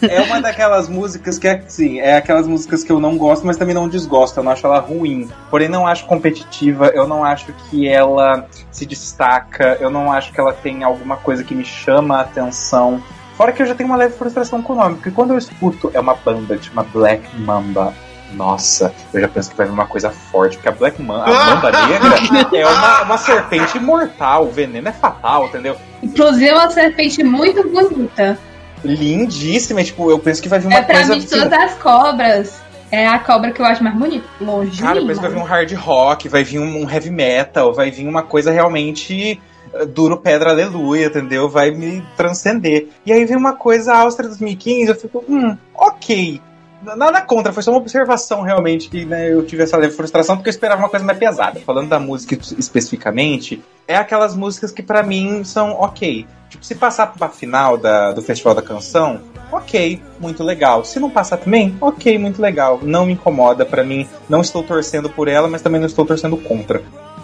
É 0.09 0.21
uma 0.21 0.41
daquelas 0.41 0.87
músicas 0.87 1.37
que 1.39 1.47
é 1.47 1.63
assim, 1.65 1.99
é 1.99 2.17
aquelas 2.17 2.47
músicas 2.47 2.83
que 2.83 2.91
eu 2.91 2.99
não 2.99 3.17
gosto, 3.17 3.45
mas 3.45 3.57
também 3.57 3.73
não 3.73 3.87
desgosto. 3.87 4.39
Eu 4.39 4.43
não 4.43 4.51
acho 4.51 4.65
ela 4.65 4.79
ruim. 4.79 5.29
Porém, 5.49 5.67
não 5.67 5.87
acho 5.87 6.05
competitiva. 6.05 6.87
Eu 6.87 7.07
não 7.07 7.23
acho 7.23 7.53
que 7.53 7.87
ela 7.87 8.47
se 8.71 8.85
destaca. 8.85 9.77
Eu 9.79 9.89
não 9.89 10.11
acho 10.11 10.31
que 10.31 10.39
ela 10.39 10.53
tem 10.53 10.83
alguma 10.83 11.17
coisa 11.17 11.43
que 11.43 11.55
me 11.55 11.65
chama 11.65 12.17
a 12.17 12.21
atenção. 12.21 13.01
Fora 13.35 13.51
que 13.51 13.61
eu 13.61 13.67
já 13.67 13.75
tenho 13.75 13.89
uma 13.89 13.97
leve 13.97 14.15
frustração 14.15 14.63
com 14.63 14.73
o 14.73 14.75
nome, 14.75 14.95
porque 14.95 15.11
quando 15.11 15.31
eu 15.31 15.37
escuto 15.37 15.91
é 15.93 15.99
uma 15.99 16.15
banda, 16.15 16.57
tipo 16.57 16.73
uma 16.73 16.83
Black 16.83 17.23
Mamba. 17.39 17.93
Nossa, 18.33 18.93
eu 19.13 19.21
já 19.21 19.27
penso 19.27 19.49
que 19.49 19.57
vai 19.57 19.65
vir 19.65 19.71
uma 19.71 19.87
coisa 19.87 20.09
forte, 20.09 20.57
porque 20.57 20.69
a 20.69 20.71
Black 20.71 21.01
Mamba, 21.01 21.25
a 21.25 21.55
Mamba 21.55 21.71
Negra 21.87 22.57
é 22.57 22.67
uma, 22.67 23.01
uma 23.03 23.17
serpente 23.17 23.79
mortal, 23.79 24.45
o 24.45 24.51
veneno 24.51 24.87
é 24.89 24.91
fatal, 24.91 25.45
entendeu? 25.47 25.77
Inclusive, 26.03 26.47
é 26.47 26.53
uma 26.53 26.69
serpente 26.69 27.23
muito 27.23 27.63
bonita. 27.69 28.37
Lindíssima, 28.83 29.83
tipo, 29.83 30.11
eu 30.11 30.19
penso 30.19 30.41
que 30.41 30.49
vai 30.49 30.59
vir 30.59 30.67
uma 30.67 30.77
é 30.77 30.81
pra 30.81 30.95
coisa. 30.95 31.13
mim, 31.13 31.19
de 31.19 31.27
todas 31.27 31.53
as 31.53 31.73
cobras, 31.75 32.61
é 32.91 33.07
a 33.07 33.19
cobra 33.19 33.51
que 33.51 33.61
eu 33.61 33.65
acho 33.65 33.83
mais 33.83 33.95
bonita. 33.95 34.25
Longe. 34.39 34.81
Cara, 34.81 34.99
eu 34.99 35.07
penso 35.07 35.19
que 35.19 35.27
vai 35.27 35.35
vir 35.35 35.41
um 35.41 35.45
hard 35.45 35.73
rock, 35.73 36.29
vai 36.29 36.43
vir 36.43 36.59
um 36.59 36.89
heavy 36.89 37.09
metal, 37.09 37.73
vai 37.73 37.91
vir 37.91 38.07
uma 38.07 38.23
coisa 38.23 38.51
realmente 38.51 39.41
eh, 39.73 39.85
duro 39.85 40.17
pedra 40.17 40.51
aleluia, 40.51 41.07
entendeu? 41.07 41.49
Vai 41.49 41.71
me 41.71 42.03
transcender. 42.15 42.89
E 43.05 43.11
aí 43.11 43.25
vem 43.25 43.37
uma 43.37 43.53
coisa 43.53 43.95
Áustria 43.95 44.27
2015, 44.29 44.89
eu 44.89 44.95
fico, 44.95 45.23
hum, 45.27 45.57
ok. 45.73 46.41
Nada 46.81 47.21
contra, 47.21 47.51
foi 47.51 47.63
só 47.63 47.71
uma 47.71 47.79
observação 47.79 48.41
realmente 48.43 48.89
que 48.89 49.03
né, 49.03 49.33
eu 49.33 49.45
tive 49.45 49.63
essa 49.63 49.77
leve 49.77 49.95
frustração 49.95 50.35
porque 50.35 50.49
eu 50.49 50.51
esperava 50.51 50.81
uma 50.81 50.89
coisa 50.89 51.05
mais 51.05 51.17
pesada. 51.17 51.59
Falando 51.59 51.89
da 51.89 51.99
música 51.99 52.37
especificamente, 52.57 53.63
é 53.87 53.95
aquelas 53.95 54.35
músicas 54.35 54.71
que 54.71 54.83
para 54.83 55.01
mim 55.01 55.43
são 55.43 55.71
ok. 55.71 56.27
Tipo, 56.49 56.63
se 56.63 56.75
passar 56.75 57.07
pra 57.07 57.29
final 57.29 57.77
da, 57.77 58.13
do 58.13 58.21
Festival 58.21 58.55
da 58.55 58.61
Canção, 58.61 59.21
ok, 59.51 60.01
muito 60.19 60.43
legal. 60.43 60.85
Se 60.85 60.99
não 60.99 61.09
passar 61.09 61.37
também, 61.37 61.75
ok, 61.81 62.17
muito 62.17 62.41
legal. 62.41 62.79
Não 62.81 63.05
me 63.05 63.13
incomoda, 63.13 63.65
para 63.65 63.83
mim, 63.83 64.07
não 64.29 64.41
estou 64.41 64.63
torcendo 64.63 65.09
por 65.09 65.27
ela, 65.27 65.47
mas 65.47 65.61
também 65.61 65.79
não 65.79 65.87
estou 65.87 66.05
torcendo 66.05 66.37
contra. 66.37 66.81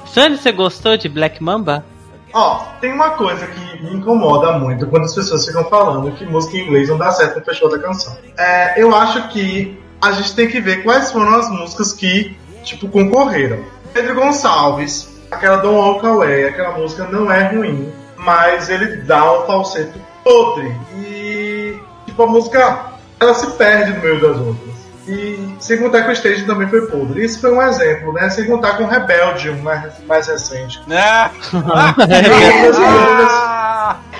Sandy, 0.08 0.38
você 0.38 0.52
gostou 0.52 0.98
de 0.98 1.08
Black 1.08 1.42
Mamba? 1.42 1.86
Ó, 2.34 2.66
tem 2.82 2.92
uma 2.92 3.12
coisa 3.12 3.46
que 3.46 3.84
me 3.84 3.94
incomoda 3.96 4.58
muito 4.58 4.88
quando 4.88 5.04
as 5.04 5.13
pessoas 5.13 5.46
ficam 5.46 5.63
falando 5.66 6.12
que 6.13 6.25
música 6.25 6.58
em 6.58 6.62
inglês 6.62 6.90
não 6.90 6.98
dá 6.98 7.12
certo 7.12 7.38
no 7.38 7.46
festival 7.46 7.72
da 7.72 7.80
canção. 7.80 8.18
É, 8.38 8.82
eu 8.82 8.96
acho 8.96 9.30
que 9.30 9.80
a 10.02 10.12
gente 10.12 10.36
tem 10.36 10.48
que 10.48 10.60
ver 10.60 10.84
quais 10.84 11.12
foram 11.12 11.36
as 11.36 11.50
músicas 11.50 11.94
que, 11.94 12.36
tipo, 12.63 12.90
concorreram. 12.90 13.63
Pedro 13.94 14.16
Gonçalves, 14.16 15.08
aquela 15.30 15.58
Don't 15.58 15.78
Walk 15.78 16.06
Away, 16.06 16.48
aquela 16.48 16.72
música 16.78 17.06
não 17.06 17.32
é 17.32 17.54
ruim, 17.54 17.94
mas 18.18 18.70
ele 18.70 18.98
dá 19.04 19.32
um 19.40 19.46
falseto 19.46 20.00
podre. 20.24 20.75
E, 20.96 21.78
tipo, 22.08 22.24
a 22.24 22.28
música, 22.28 22.94
ela 23.20 23.34
se 23.36 23.48
perde 23.52 23.94
no 23.94 24.02
meio 24.02 24.20
das 24.20 24.38
outras. 24.38 24.73
E 25.08 25.56
sem 25.60 25.78
contar 25.80 26.04
que 26.04 26.10
o 26.10 26.14
stage 26.14 26.46
também 26.46 26.68
foi 26.68 26.88
podre. 26.88 27.24
Isso 27.24 27.42
foi 27.42 27.52
um 27.52 27.62
exemplo, 27.62 28.14
né? 28.14 28.30
Sem 28.30 28.46
contar 28.46 28.78
com 28.78 28.86
Rebeldium, 28.86 29.58
mais, 29.62 29.94
mais 30.06 30.28
recente. 30.28 30.82
Ah! 30.90 31.32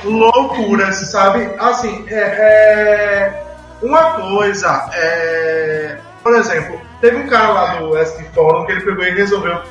Loucuras, 0.04 0.96
loucuras, 0.96 0.96
sabe? 1.10 1.50
Assim, 1.58 2.06
é, 2.10 2.20
é, 2.20 3.44
uma 3.82 4.14
coisa 4.14 4.90
é. 4.94 5.98
Por 6.22 6.36
exemplo, 6.36 6.80
teve 7.02 7.18
um 7.18 7.28
cara 7.28 7.50
lá 7.50 7.76
do 7.76 7.92
West 7.92 8.18
Forum 8.34 8.66
que 8.66 8.72
ele 8.72 8.82
pegou 8.82 9.04
e 9.04 9.12
resolveu 9.12 9.62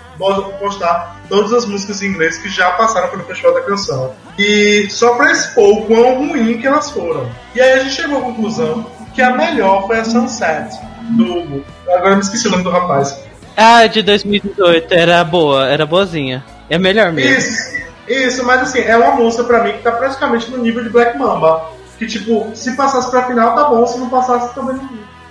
postar 0.60 1.16
todas 1.28 1.52
as 1.52 1.64
músicas 1.64 2.02
em 2.02 2.08
inglês 2.08 2.36
que 2.36 2.48
já 2.50 2.72
passaram 2.72 3.08
pelo 3.08 3.24
Festival 3.24 3.54
da 3.54 3.62
Canção. 3.62 4.14
E 4.38 4.86
só 4.90 5.14
pra 5.14 5.32
expor 5.32 5.78
o 5.78 5.86
quão 5.86 6.28
ruim 6.28 6.58
que 6.58 6.66
elas 6.66 6.90
foram. 6.90 7.30
E 7.54 7.60
aí 7.60 7.72
a 7.72 7.78
gente 7.78 7.94
chegou 7.94 8.18
à 8.18 8.22
conclusão 8.22 8.86
que 9.14 9.22
a 9.22 9.34
melhor 9.34 9.86
foi 9.86 9.98
a 9.98 10.04
Sunset, 10.04 10.78
do. 11.10 11.64
Agora 11.88 12.10
eu 12.10 12.16
me 12.16 12.22
esqueci 12.22 12.48
o 12.48 12.50
nome 12.50 12.64
do 12.64 12.70
rapaz. 12.70 13.18
Ah, 13.56 13.86
de 13.86 14.02
2018, 14.02 14.92
era 14.92 15.22
boa, 15.24 15.66
era 15.66 15.84
boazinha. 15.84 16.44
É 16.70 16.78
melhor 16.78 17.12
mesmo. 17.12 17.30
Isso, 17.30 17.82
isso, 18.08 18.44
mas 18.44 18.62
assim, 18.62 18.80
é 18.80 18.96
uma 18.96 19.16
música 19.16 19.44
pra 19.44 19.62
mim 19.62 19.72
que 19.72 19.82
tá 19.82 19.92
praticamente 19.92 20.50
no 20.50 20.58
nível 20.58 20.82
de 20.82 20.90
Black 20.90 21.18
Mamba. 21.18 21.70
Que 21.98 22.06
tipo, 22.06 22.50
se 22.54 22.74
passasse 22.74 23.10
pra 23.10 23.26
final 23.26 23.54
tá 23.54 23.64
bom, 23.64 23.86
se 23.86 23.98
não 23.98 24.08
passasse 24.08 24.54
também 24.54 24.76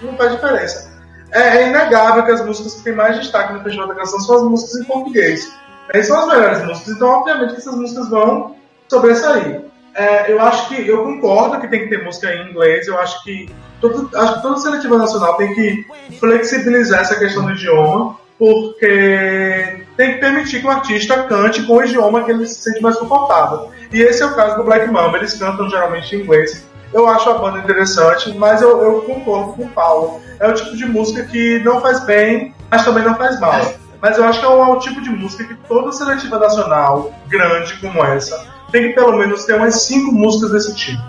não, 0.02 0.16
faz 0.16 0.32
diferença. 0.32 0.92
É, 1.32 1.58
é, 1.58 1.70
inegável 1.70 2.24
que 2.24 2.32
as 2.32 2.46
músicas 2.46 2.76
que 2.76 2.84
têm 2.84 2.94
mais 2.94 3.18
destaque 3.18 3.54
no 3.54 3.62
Festival 3.62 3.88
da 3.88 3.96
Canção 3.96 4.20
são 4.20 4.36
as 4.38 4.44
músicas 4.44 4.82
em 4.82 4.84
português. 4.86 5.52
Essas 5.94 6.08
são 6.08 6.20
as 6.20 6.28
melhores 6.28 6.66
músicas, 6.66 6.96
então 6.96 7.08
obviamente 7.10 7.54
que 7.54 7.60
essas 7.60 7.76
músicas 7.76 8.10
vão 8.10 8.56
sobressair. 8.88 9.71
É, 9.94 10.32
eu 10.32 10.40
acho 10.42 10.70
que 10.70 10.88
eu 10.88 11.04
concordo 11.04 11.60
que 11.60 11.68
tem 11.68 11.82
que 11.82 11.90
ter 11.90 12.04
música 12.04 12.34
em 12.34 12.50
inglês, 12.50 12.88
eu 12.88 12.98
acho 13.00 13.24
que 13.24 13.50
todo, 13.82 14.10
acho 14.16 14.36
que 14.36 14.42
toda 14.42 14.58
seletiva 14.58 14.98
nacional 14.98 15.36
tem 15.36 15.54
que 15.54 15.86
flexibilizar 16.20 17.02
essa 17.02 17.20
questão 17.20 17.46
do 17.46 17.52
idioma, 17.52 18.18
porque 18.38 19.86
tem 19.98 20.14
que 20.14 20.20
permitir 20.20 20.62
que 20.62 20.68
o 20.68 20.72
artista 20.72 21.24
cante 21.24 21.64
com 21.64 21.76
o 21.76 21.84
idioma 21.84 22.24
que 22.24 22.32
ele 22.32 22.48
se 22.48 22.62
sente 22.62 22.82
mais 22.82 22.98
confortável. 22.98 23.70
E 23.92 24.02
esse 24.02 24.24
é 24.24 24.26
o 24.26 24.34
caso 24.34 24.56
do 24.56 24.64
Black 24.64 24.90
Mamba, 24.90 25.18
eles 25.18 25.38
cantam 25.38 25.70
geralmente 25.70 26.16
em 26.16 26.22
inglês. 26.22 26.66
Eu 26.94 27.08
acho 27.08 27.30
a 27.30 27.38
banda 27.38 27.60
interessante, 27.60 28.34
mas 28.38 28.62
eu, 28.62 28.82
eu 28.82 29.02
concordo 29.02 29.54
com 29.54 29.64
o 29.64 29.70
Paulo. 29.70 30.22
É 30.40 30.48
o 30.48 30.54
tipo 30.54 30.76
de 30.76 30.86
música 30.86 31.24
que 31.24 31.60
não 31.60 31.80
faz 31.82 32.04
bem, 32.06 32.54
mas 32.70 32.84
também 32.84 33.04
não 33.04 33.16
faz 33.16 33.40
mal. 33.40 33.62
Mas 34.02 34.18
eu 34.18 34.26
acho 34.26 34.40
que 34.40 34.46
é 34.46 34.50
o, 34.50 34.64
é 34.64 34.68
o 34.70 34.80
tipo 34.80 35.02
de 35.02 35.10
música 35.10 35.44
que 35.44 35.54
toda 35.68 35.92
seletiva 35.92 36.40
nacional, 36.40 37.14
grande 37.28 37.76
como 37.76 38.04
essa, 38.04 38.44
tem 38.72 38.90
que 38.90 38.94
pelo 38.94 39.18
menos 39.18 39.46
ter 39.46 39.56
umas 39.56 39.84
5 39.84 40.12
músicas 40.12 40.52
desse 40.52 40.76
tipo. 40.76 41.02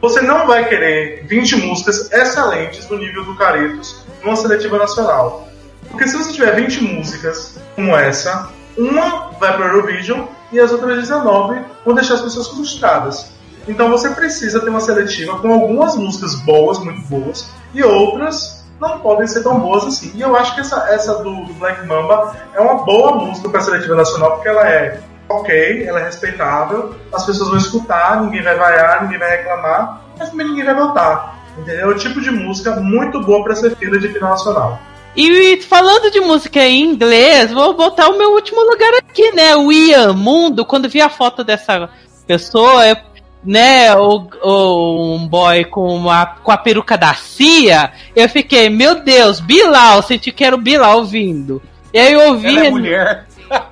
Você 0.00 0.20
não 0.20 0.46
vai 0.46 0.68
querer 0.68 1.24
20 1.26 1.56
músicas 1.56 2.12
excelentes 2.12 2.88
no 2.88 2.98
nível 2.98 3.24
do 3.24 3.34
Caretos 3.36 4.04
numa 4.22 4.36
seletiva 4.36 4.76
nacional. 4.76 5.48
Porque 5.90 6.06
se 6.06 6.16
você 6.16 6.32
tiver 6.32 6.54
20 6.56 6.82
músicas 6.82 7.58
como 7.74 7.96
essa, 7.96 8.50
uma 8.76 9.30
vai 9.38 9.56
para 9.56 9.64
o 9.64 9.68
Eurovision 9.68 10.26
e 10.52 10.60
as 10.60 10.72
outras 10.72 10.98
19 10.98 11.60
vão 11.84 11.94
deixar 11.94 12.14
as 12.14 12.22
pessoas 12.22 12.48
frustradas. 12.48 13.32
Então 13.66 13.90
você 13.90 14.10
precisa 14.10 14.60
ter 14.60 14.68
uma 14.68 14.80
seletiva 14.80 15.38
com 15.38 15.52
algumas 15.52 15.96
músicas 15.96 16.34
boas, 16.34 16.78
muito 16.78 17.00
boas, 17.08 17.48
e 17.72 17.82
outras 17.82 18.64
não 18.80 18.98
podem 18.98 19.26
ser 19.26 19.42
tão 19.42 19.58
boas 19.58 19.84
assim. 19.84 20.12
E 20.14 20.20
eu 20.20 20.36
acho 20.36 20.54
que 20.54 20.60
essa, 20.60 20.86
essa 20.90 21.14
do, 21.22 21.44
do 21.44 21.54
Black 21.54 21.86
Mamba 21.86 22.36
é 22.52 22.60
uma 22.60 22.84
boa 22.84 23.12
música 23.12 23.48
para 23.48 23.60
a 23.60 23.62
seletiva 23.62 23.94
nacional, 23.94 24.32
porque 24.32 24.48
ela 24.48 24.68
é 24.68 25.00
ok, 25.28 25.84
ela 25.86 26.00
é 26.00 26.04
respeitável, 26.04 26.94
as 27.12 27.24
pessoas 27.24 27.48
vão 27.48 27.58
escutar, 27.58 28.22
ninguém 28.22 28.42
vai 28.42 28.56
vaiar, 28.56 29.02
ninguém 29.02 29.18
vai 29.18 29.36
reclamar, 29.38 30.02
mas 30.18 30.30
também 30.30 30.48
ninguém 30.48 30.64
vai 30.64 30.74
votar. 30.74 31.42
Entendeu? 31.56 31.90
É 31.90 31.94
o 31.94 31.96
tipo 31.96 32.20
de 32.20 32.30
música 32.30 32.76
muito 32.76 33.20
boa 33.20 33.44
para 33.44 33.54
ser 33.54 33.76
fila 33.76 33.98
de 33.98 34.08
final 34.08 34.30
nacional. 34.30 34.80
E 35.16 35.60
falando 35.62 36.10
de 36.10 36.20
música 36.20 36.64
em 36.64 36.82
inglês, 36.82 37.52
vou 37.52 37.74
botar 37.74 38.08
o 38.08 38.18
meu 38.18 38.32
último 38.32 38.60
lugar 38.62 38.94
aqui, 38.94 39.30
né? 39.32 39.54
O 39.54 39.70
Ian 39.70 40.12
Mundo, 40.12 40.64
quando 40.64 40.88
vi 40.88 41.00
a 41.00 41.08
foto 41.08 41.44
dessa 41.44 41.88
pessoa, 42.26 42.84
eu, 42.84 42.96
né, 43.44 43.94
o, 43.94 44.26
o, 44.42 45.14
um 45.14 45.28
boy 45.28 45.64
com 45.66 46.10
a, 46.10 46.26
com 46.26 46.50
a 46.50 46.56
peruca 46.56 46.98
da 46.98 47.14
Cia, 47.14 47.92
eu 48.16 48.28
fiquei, 48.28 48.68
meu 48.68 49.04
Deus, 49.04 49.38
Bilal, 49.38 50.02
senti 50.02 50.32
que 50.32 50.44
era 50.44 50.56
o 50.56 50.60
Bilal 50.60 51.04
vindo. 51.04 51.62
E 51.92 51.98
aí 51.98 52.12
eu 52.12 52.30
ouvi. 52.30 52.48
Ela 52.48 52.66
é 52.66 52.70
mulher. 52.70 53.26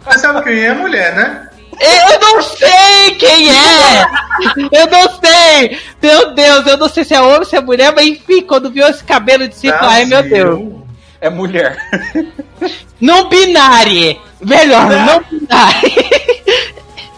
Você 0.04 0.18
sabe 0.18 0.42
quem 0.42 0.64
é 0.64 0.74
mulher, 0.74 1.14
né? 1.14 1.48
Eu 1.80 2.20
não 2.20 2.42
sei 2.42 3.14
quem 3.18 3.50
é! 3.50 4.06
Eu 4.70 4.86
não 4.86 5.08
sei! 5.18 5.78
Meu 6.00 6.34
Deus, 6.34 6.66
eu 6.66 6.76
não 6.76 6.88
sei 6.88 7.04
se 7.04 7.14
é 7.14 7.20
homem, 7.20 7.44
se 7.44 7.56
é 7.56 7.60
mulher, 7.60 7.92
mas 7.94 8.06
enfim, 8.06 8.42
quando 8.42 8.70
viu 8.70 8.86
esse 8.86 9.02
cabelo 9.02 9.48
de 9.48 9.56
cima, 9.56 9.78
ai 9.80 10.04
meu 10.04 10.22
Deus. 10.22 10.72
É 11.20 11.30
mulher. 11.30 11.76
Não 13.00 13.28
binário! 13.28 14.20
Melhor, 14.40 14.86
não 14.88 15.22
binário! 15.22 15.92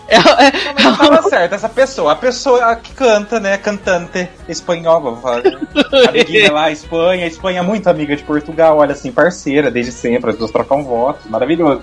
É, 0.07 0.17
é, 0.17 0.83
não, 0.83 0.97
tava 0.97 1.23
certo, 1.23 1.55
essa 1.55 1.69
pessoa, 1.69 2.13
a 2.13 2.17
pessoa 2.17 2.77
que 2.77 2.93
canta, 2.93 3.41
né, 3.41 3.57
cantante 3.57 4.29
espanhol, 4.47 5.01
vou 5.01 5.17
falar. 5.17 5.43
Amiguinha 6.09 6.53
lá, 6.53 6.71
Espanha, 6.71 7.27
Espanha 7.27 7.61
é 7.61 7.63
muito 7.63 7.89
amiga 7.89 8.15
de 8.15 8.23
Portugal, 8.23 8.77
olha 8.79 8.93
assim, 8.93 9.11
parceira 9.11 9.71
desde 9.71 9.93
sempre, 9.93 10.31
as 10.31 10.37
duas 10.37 10.51
trocam 10.51 10.85
votos, 10.85 11.27
maravilhoso. 11.27 11.83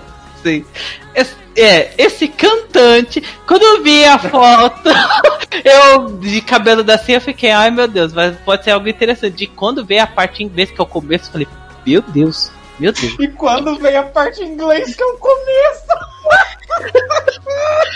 Esse, 1.14 1.36
é, 1.56 1.92
esse 1.98 2.28
cantante, 2.28 3.22
quando 3.46 3.62
eu 3.62 3.82
vi 3.82 4.04
a 4.04 4.18
foto, 4.18 4.88
eu 5.64 6.16
de 6.18 6.40
cabelo 6.40 6.82
da 6.82 6.98
Cia, 6.98 7.16
eu 7.16 7.20
fiquei, 7.20 7.50
ai 7.50 7.70
meu 7.70 7.86
Deus, 7.86 8.12
mas 8.12 8.36
pode 8.38 8.64
ser 8.64 8.70
algo 8.70 8.88
interessante. 8.88 9.44
E 9.44 9.46
quando 9.46 9.84
veio 9.84 10.02
a 10.02 10.06
parte 10.06 10.42
em 10.42 10.46
inglês, 10.46 10.70
que 10.70 10.80
é 10.80 10.84
o 10.84 10.86
começo, 10.86 11.26
eu 11.26 11.32
falei, 11.32 11.48
meu 11.86 12.02
Deus, 12.02 12.50
meu 12.78 12.92
Deus. 12.92 13.16
E 13.18 13.28
quando 13.28 13.78
veio 13.78 14.00
a 14.00 14.04
parte 14.04 14.42
em 14.42 14.52
inglês, 14.52 14.94
que 14.94 15.02
é 15.02 15.06
o 15.06 15.18
começo. 15.18 15.86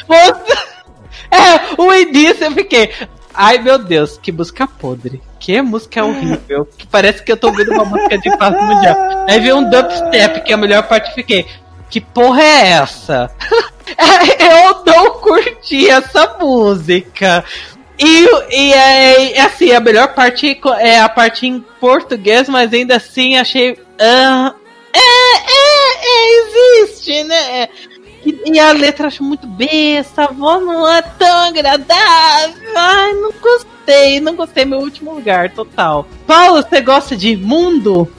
é, 1.31 1.81
o 1.81 1.95
início 1.95 2.45
eu 2.45 2.53
fiquei. 2.53 2.93
Ai 3.33 3.59
meu 3.59 3.79
Deus, 3.79 4.17
que 4.17 4.33
música 4.33 4.67
podre. 4.67 5.21
Que 5.39 5.61
música 5.61 6.03
horrível. 6.03 6.67
Que 6.77 6.87
parece 6.87 7.23
que 7.23 7.31
eu 7.31 7.37
tô 7.37 7.49
ouvindo 7.49 7.73
uma 7.73 7.85
música 7.85 8.17
de 8.17 8.35
paz 8.39 8.53
mundial. 8.55 8.97
Aí 9.29 9.39
veio 9.41 9.59
um 9.59 9.69
dubstep, 9.69 10.43
que 10.43 10.53
é 10.53 10.55
a 10.55 10.59
melhor 10.59 10.83
parte, 10.85 11.15
fiquei. 11.15 11.47
Que 11.89 12.01
porra 12.01 12.43
é 12.43 12.69
essa? 12.71 13.31
eu 14.39 14.85
não 14.85 15.11
curti 15.21 15.89
essa 15.89 16.37
música. 16.39 17.45
E, 17.99 18.27
e 18.51 18.73
é, 18.73 19.33
é 19.37 19.41
assim, 19.41 19.73
a 19.73 19.81
melhor 19.81 20.15
parte 20.15 20.61
é 20.79 21.01
a 21.01 21.09
parte 21.09 21.47
em 21.47 21.61
português, 21.81 22.49
mas 22.49 22.73
ainda 22.73 22.97
assim 22.97 23.37
achei. 23.37 23.73
Uh, 23.73 24.55
é, 24.93 25.37
é, 25.39 25.97
é, 26.03 26.85
existe, 26.85 27.25
né? 27.25 27.63
É, 27.63 27.71
e, 28.25 28.53
e, 28.53 28.59
a 28.59 28.73
letra 28.73 29.07
acho 29.07 29.23
muito 29.23 29.47
besta, 29.47 30.25
a 30.25 30.33
voz 30.33 30.63
não 30.65 30.91
é 30.91 31.01
tão 31.01 31.47
agradável. 31.47 32.57
Ai, 32.75 33.13
não 33.15 33.33
gostei, 33.41 34.21
não 34.21 34.35
gostei, 34.35 34.65
meu 34.65 34.81
último 34.81 35.15
lugar, 35.15 35.51
total. 35.51 36.07
Paulo, 36.27 36.63
você 36.63 36.81
gosta 36.81 37.17
de 37.17 37.37
mundo? 37.37 38.11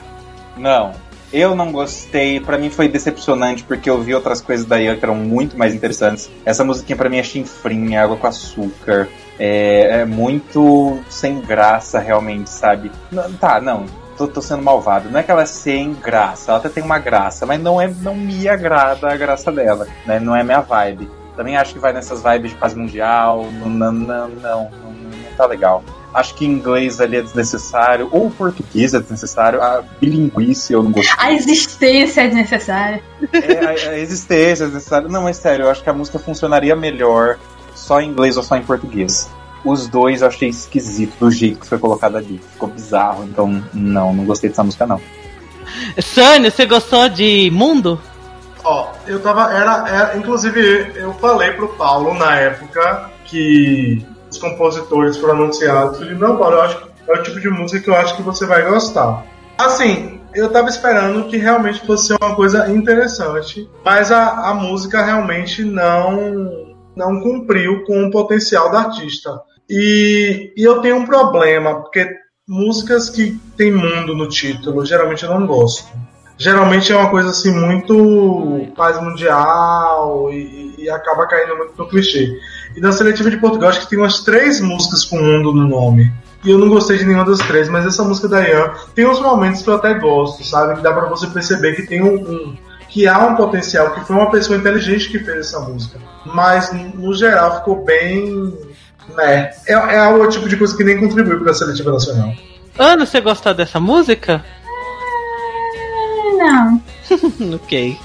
Não. 0.56 0.92
Eu 1.32 1.54
não 1.54 1.70
gostei, 1.70 2.40
para 2.40 2.56
mim 2.56 2.70
foi 2.70 2.88
decepcionante 2.88 3.62
porque 3.62 3.90
eu 3.90 4.00
vi 4.00 4.14
outras 4.14 4.40
coisas 4.40 4.64
da 4.64 4.80
Ian 4.80 4.96
que 4.96 5.04
eram 5.04 5.14
muito 5.14 5.58
mais 5.58 5.74
interessantes. 5.74 6.30
Essa 6.44 6.64
musiquinha 6.64 6.96
para 6.96 7.10
mim 7.10 7.18
é 7.18 7.22
chinfrinha, 7.22 8.02
água 8.02 8.16
com 8.16 8.26
açúcar. 8.26 9.08
É, 9.38 10.00
é, 10.00 10.04
muito 10.04 10.98
sem 11.08 11.40
graça, 11.40 11.98
realmente, 11.98 12.50
sabe? 12.50 12.90
Não, 13.12 13.32
tá, 13.34 13.60
não, 13.60 13.86
tô, 14.16 14.26
tô, 14.26 14.42
sendo 14.42 14.62
malvado. 14.62 15.10
Não 15.10 15.20
é 15.20 15.22
que 15.22 15.30
ela 15.30 15.42
é 15.42 15.46
sem 15.46 15.92
graça, 15.94 16.50
ela 16.50 16.58
até 16.58 16.68
tem 16.68 16.82
uma 16.82 16.98
graça, 16.98 17.46
mas 17.46 17.60
não, 17.60 17.80
é, 17.80 17.86
não 17.86 18.16
me 18.16 18.48
agrada 18.48 19.12
a 19.12 19.16
graça 19.16 19.52
dela, 19.52 19.86
né? 20.06 20.18
Não 20.18 20.34
é 20.34 20.42
minha 20.42 20.60
vibe. 20.60 21.08
Também 21.36 21.56
acho 21.56 21.72
que 21.72 21.78
vai 21.78 21.92
nessas 21.92 22.20
vibes 22.20 22.50
de 22.50 22.56
paz 22.56 22.74
mundial, 22.74 23.46
não, 23.52 23.68
não, 23.68 23.92
não, 23.92 24.28
não, 24.28 24.62
não 24.62 25.36
tá 25.36 25.46
legal. 25.46 25.84
Acho 26.12 26.34
que 26.34 26.46
inglês 26.46 27.00
ali 27.00 27.16
é 27.16 27.22
desnecessário, 27.22 28.08
ou 28.10 28.30
português 28.30 28.94
é 28.94 29.00
desnecessário, 29.00 29.62
a 29.62 29.82
bilinguice 30.00 30.72
eu 30.72 30.82
não 30.82 30.90
gosto. 30.90 31.14
A 31.18 31.32
existência 31.32 32.22
é 32.22 32.26
desnecessária. 32.28 33.02
É, 33.32 33.64
a, 33.64 33.90
a 33.90 33.98
existência 33.98 34.64
é 34.64 34.66
desnecessária. 34.66 35.08
Não, 35.08 35.24
mas 35.24 35.36
sério, 35.36 35.66
eu 35.66 35.70
acho 35.70 35.82
que 35.82 35.90
a 35.90 35.92
música 35.92 36.18
funcionaria 36.18 36.74
melhor 36.74 37.38
só 37.74 38.00
em 38.00 38.08
inglês 38.08 38.36
ou 38.36 38.42
só 38.42 38.56
em 38.56 38.62
português. 38.62 39.30
Os 39.64 39.86
dois 39.86 40.22
eu 40.22 40.28
achei 40.28 40.48
esquisito 40.48 41.14
do 41.18 41.30
jeito 41.30 41.60
que 41.60 41.66
foi 41.66 41.78
colocado 41.78 42.16
ali. 42.16 42.40
Ficou 42.52 42.68
bizarro, 42.68 43.24
então 43.24 43.62
não, 43.74 44.14
não 44.14 44.24
gostei 44.24 44.48
dessa 44.48 44.64
música 44.64 44.86
não. 44.86 45.00
Sônia, 46.00 46.50
você 46.50 46.64
gostou 46.64 47.08
de 47.08 47.50
Mundo? 47.52 48.00
Ó, 48.64 48.92
eu 49.06 49.20
tava. 49.20 49.52
Era, 49.52 49.88
era, 49.88 50.16
inclusive, 50.16 50.92
eu 50.94 51.12
falei 51.14 51.52
pro 51.52 51.68
Paulo 51.68 52.14
na 52.14 52.34
época 52.36 53.10
que 53.24 54.04
os 54.38 54.50
compositores 54.50 55.16
foram 55.16 55.34
anunciados. 55.34 56.00
Eu 56.00 56.06
disse, 56.06 56.20
não, 56.20 56.36
Paulo, 56.36 56.56
eu 56.56 56.62
acho 56.62 56.78
que 56.78 57.10
é 57.10 57.12
o 57.12 57.22
tipo 57.22 57.40
de 57.40 57.50
música 57.50 57.82
que 57.82 57.90
eu 57.90 57.96
acho 57.96 58.16
que 58.16 58.22
você 58.22 58.46
vai 58.46 58.62
gostar. 58.62 59.24
Assim, 59.58 60.20
eu 60.34 60.50
tava 60.50 60.68
esperando 60.68 61.28
que 61.28 61.36
realmente 61.36 61.84
fosse 61.84 62.14
uma 62.20 62.34
coisa 62.34 62.70
interessante, 62.70 63.68
mas 63.84 64.12
a, 64.12 64.50
a 64.50 64.54
música 64.54 65.04
realmente 65.04 65.64
não 65.64 66.66
não 66.94 67.20
cumpriu 67.20 67.84
com 67.84 68.06
o 68.06 68.10
potencial 68.10 68.72
da 68.72 68.80
artista. 68.80 69.40
E, 69.70 70.52
e 70.56 70.64
eu 70.64 70.80
tenho 70.80 70.96
um 70.96 71.06
problema, 71.06 71.80
porque 71.80 72.08
músicas 72.46 73.08
que 73.08 73.38
tem 73.56 73.70
mundo 73.70 74.16
no 74.16 74.28
título, 74.28 74.84
geralmente 74.84 75.22
eu 75.22 75.30
não 75.30 75.46
gosto. 75.46 75.86
Geralmente 76.36 76.92
é 76.92 76.96
uma 76.96 77.10
coisa 77.10 77.30
assim 77.30 77.52
muito 77.52 78.66
paz 78.76 79.00
mundial 79.00 80.28
e, 80.32 80.74
e 80.76 80.90
acaba 80.90 81.26
caindo 81.26 81.56
muito 81.56 81.74
no 81.78 81.88
clichê. 81.88 82.32
E 82.76 82.80
na 82.80 82.92
seletiva 82.92 83.30
de 83.30 83.36
Portugal 83.36 83.70
acho 83.70 83.80
que 83.80 83.90
tem 83.90 83.98
umas 83.98 84.20
três 84.20 84.60
músicas 84.60 85.04
com 85.04 85.16
mundo 85.20 85.52
no 85.52 85.66
nome. 85.66 86.12
E 86.44 86.50
eu 86.50 86.58
não 86.58 86.68
gostei 86.68 86.98
de 86.98 87.04
nenhuma 87.04 87.24
das 87.24 87.38
três, 87.38 87.68
mas 87.68 87.84
essa 87.84 88.04
música 88.04 88.28
da 88.28 88.40
Ian 88.40 88.72
tem 88.94 89.06
uns 89.06 89.20
momentos 89.20 89.62
que 89.62 89.68
eu 89.68 89.74
até 89.74 89.94
gosto, 89.94 90.44
sabe? 90.44 90.76
Que 90.76 90.82
dá 90.82 90.92
pra 90.92 91.08
você 91.08 91.26
perceber 91.26 91.74
que 91.74 91.86
tem 91.86 92.02
um, 92.02 92.14
um 92.14 92.56
que 92.88 93.06
há 93.06 93.18
um 93.18 93.36
potencial, 93.36 93.92
que 93.92 94.00
foi 94.00 94.16
uma 94.16 94.30
pessoa 94.30 94.58
inteligente 94.58 95.10
que 95.10 95.18
fez 95.18 95.38
essa 95.38 95.60
música. 95.60 95.98
Mas, 96.24 96.72
no 96.72 97.14
geral, 97.14 97.58
ficou 97.58 97.84
bem. 97.84 98.54
Né? 99.16 99.50
É, 99.66 99.72
é 99.72 100.08
o 100.08 100.28
tipo 100.28 100.48
de 100.48 100.56
coisa 100.56 100.76
que 100.76 100.84
nem 100.84 100.98
contribui 100.98 101.38
para 101.38 101.50
a 101.50 101.54
seletiva 101.54 101.92
nacional. 101.92 102.32
Ana, 102.78 103.04
você 103.04 103.20
gostou 103.20 103.52
dessa 103.52 103.80
música? 103.80 104.44
Não. 106.38 106.80
ok. 107.54 107.98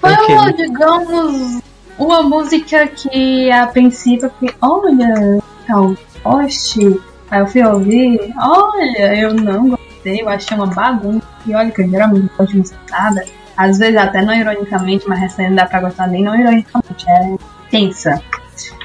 Foi, 0.00 0.12
okay. 0.12 0.34
Uma, 0.34 0.52
digamos, 0.52 1.62
uma 1.98 2.22
música 2.22 2.86
que 2.86 3.50
a 3.50 3.66
princípio 3.66 4.30
que, 4.38 4.54
olha, 4.60 5.42
tal 5.66 5.94
poste. 6.22 7.00
Aí 7.30 7.40
eu 7.40 7.46
fui 7.46 7.62
ouvir, 7.62 8.32
olha, 8.40 9.14
eu 9.14 9.34
não 9.34 9.70
gostei, 9.70 10.22
eu 10.22 10.28
achei 10.28 10.56
uma 10.56 10.66
bagunça. 10.66 11.26
E 11.46 11.54
olha 11.54 11.70
que 11.70 11.82
eu 11.82 11.88
geralmente 11.88 12.30
gosto 12.36 12.60
de 12.60 12.70
nada 12.90 13.24
às 13.58 13.76
vezes 13.76 13.96
até 13.96 14.22
não 14.22 14.32
ironicamente, 14.32 15.08
mas 15.08 15.20
essa 15.20 15.42
não 15.42 15.56
dá 15.56 15.66
pra 15.66 15.80
gostar 15.80 16.06
nem 16.06 16.22
não 16.22 16.38
ironicamente, 16.38 17.04
é 17.08 17.36
tensa. 17.68 18.22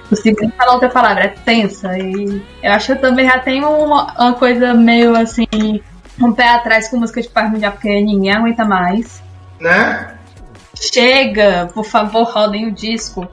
O 0.09 0.15
segundo 0.15 0.51
falar 0.53 0.73
outra 0.73 0.89
palavra, 0.89 1.25
é 1.25 1.27
tensa. 1.27 1.95
E 1.95 2.41
eu 2.61 2.71
acho 2.71 2.88
que 2.88 2.91
eu 2.93 3.01
também 3.01 3.27
já 3.27 3.38
tenho 3.38 3.69
uma, 3.69 4.11
uma 4.19 4.33
coisa 4.33 4.73
meio 4.73 5.15
assim, 5.15 5.45
um 6.19 6.33
pé 6.33 6.49
atrás 6.49 6.89
com 6.89 6.97
música 6.97 7.21
de 7.21 7.29
mundial, 7.51 7.73
porque 7.73 8.01
ninguém 8.01 8.33
aguenta 8.33 8.65
mais. 8.65 9.21
Né? 9.59 10.15
Chega, 10.91 11.69
por 11.73 11.85
favor, 11.85 12.23
rodem 12.23 12.67
o 12.67 12.71
disco. 12.71 13.27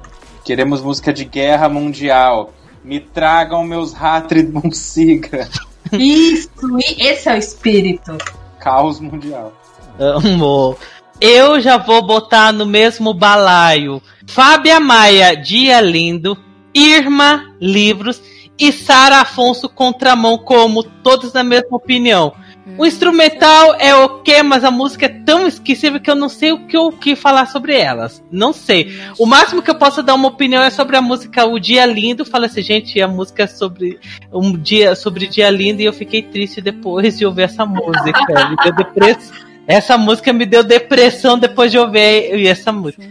Queremos 0.45 0.83
música 0.83 1.13
de 1.13 1.25
guerra 1.25 1.69
mundial. 1.69 2.53
Me 2.85 3.01
tragam 3.01 3.65
meus 3.65 3.95
Hatred 3.95 4.51
Monsiga. 4.51 5.49
Isso, 5.93 6.51
esse 6.99 7.29
é 7.29 7.35
o 7.35 7.37
espírito. 7.37 8.17
Caos 8.59 9.01
mundial. 9.01 9.53
Amor. 9.99 10.79
Eu 11.21 11.61
já 11.61 11.77
vou 11.77 12.07
botar 12.07 12.51
no 12.53 12.65
mesmo 12.65 13.13
balaio 13.13 14.01
Fábia 14.27 14.81
Maia, 14.81 15.37
Dia 15.37 15.81
Lindo, 15.81 16.39
Irma 16.73 17.53
Livros 17.61 18.23
e 18.59 18.73
Sara 18.73 19.21
Afonso 19.21 19.69
Contramão, 19.69 20.39
como 20.39 20.83
todos 20.83 21.33
na 21.33 21.43
mesma 21.43 21.77
opinião. 21.77 22.33
O 22.79 22.87
instrumental 22.87 23.75
é 23.79 23.95
ok, 23.95 24.43
mas 24.43 24.65
a 24.65 24.71
música 24.71 25.07
é 25.07 25.09
tão 25.09 25.47
esquecível 25.47 26.01
que 26.01 26.11
eu 26.11 26.15
não 26.15 26.29
sei 26.29 26.53
o 26.53 26.67
que, 26.67 26.77
o 26.77 26.93
que 26.93 27.17
falar 27.17 27.47
sobre 27.47 27.75
elas. 27.77 28.23
Não 28.31 28.53
sei. 28.53 28.99
O 29.19 29.27
máximo 29.27 29.63
que 29.63 29.71
eu 29.71 29.75
posso 29.75 30.03
dar 30.03 30.15
uma 30.15 30.29
opinião 30.29 30.63
é 30.63 30.71
sobre 30.71 30.97
a 30.97 31.03
música 31.03 31.45
O 31.45 31.59
Dia 31.59 31.85
Lindo. 31.87 32.25
Fala 32.25 32.47
assim, 32.47 32.63
gente, 32.63 33.01
a 33.01 33.09
música 33.09 33.45
é 33.45 33.47
sobre 33.47 33.99
um 34.33 34.57
dia 34.57 34.95
sobre 34.95 35.27
Dia 35.27 35.51
Lindo 35.51 35.83
e 35.83 35.85
eu 35.85 35.93
fiquei 35.93 36.23
triste 36.23 36.61
depois 36.61 37.19
de 37.19 37.27
ouvir 37.27 37.43
essa 37.43 37.67
música. 37.67 38.49
Me 38.49 38.57
deu 38.63 38.75
depressão. 38.75 39.37
Essa 39.67 39.97
música 39.97 40.33
me 40.33 40.47
deu 40.47 40.65
depressão 40.65 41.39
depois 41.39 41.71
de 41.71 41.79
ouvir 41.79 42.47
essa 42.47 42.73
música. 42.73 43.03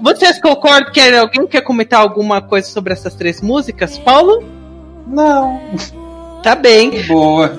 Vocês 0.00 0.40
concordam 0.40 0.92
que 0.92 1.00
alguém 1.00 1.46
quer 1.46 1.60
comentar 1.62 2.00
alguma 2.00 2.40
coisa 2.40 2.68
sobre 2.68 2.92
essas 2.92 3.14
três 3.14 3.40
músicas, 3.40 3.98
Paulo? 3.98 4.42
Não. 5.06 5.60
Tá 6.42 6.54
bem. 6.54 7.02
Boa. 7.06 7.56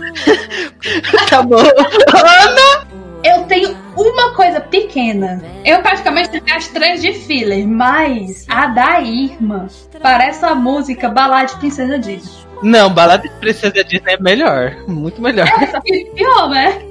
tá 1.30 1.41
bom. 1.41 1.58
Ana? 1.58 2.93
Eu 3.24 3.43
tenho 3.43 3.78
uma 3.96 4.34
coisa 4.34 4.60
pequena. 4.60 5.41
Eu 5.63 5.82
praticamente 5.82 6.30
tenho 6.30 6.58
as 6.58 6.67
três 6.67 7.02
de 7.02 7.13
filler, 7.13 7.65
mas 7.65 8.46
a 8.50 8.67
da 8.67 9.00
Irma 9.00 9.67
parece 10.02 10.43
a 10.43 10.54
música 10.54 11.08
Balada 11.08 11.46
de 11.46 11.56
Princesa 11.58 11.98
Disney. 11.98 12.43
Não, 12.62 12.93
Balada 12.93 13.24
de 13.24 13.34
Princesa 13.39 13.84
Disney 13.84 14.13
é 14.13 14.22
melhor. 14.22 14.76
Muito 14.88 15.22
melhor. 15.22 15.48
É, 15.48 15.67
só 15.67 15.80
que 15.80 16.12
pior, 16.13 16.50
né? 16.50 16.82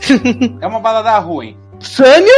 é 0.60 0.66
uma 0.66 0.80
balada 0.80 1.18
ruim. 1.18 1.56
Sânio? 1.80 2.32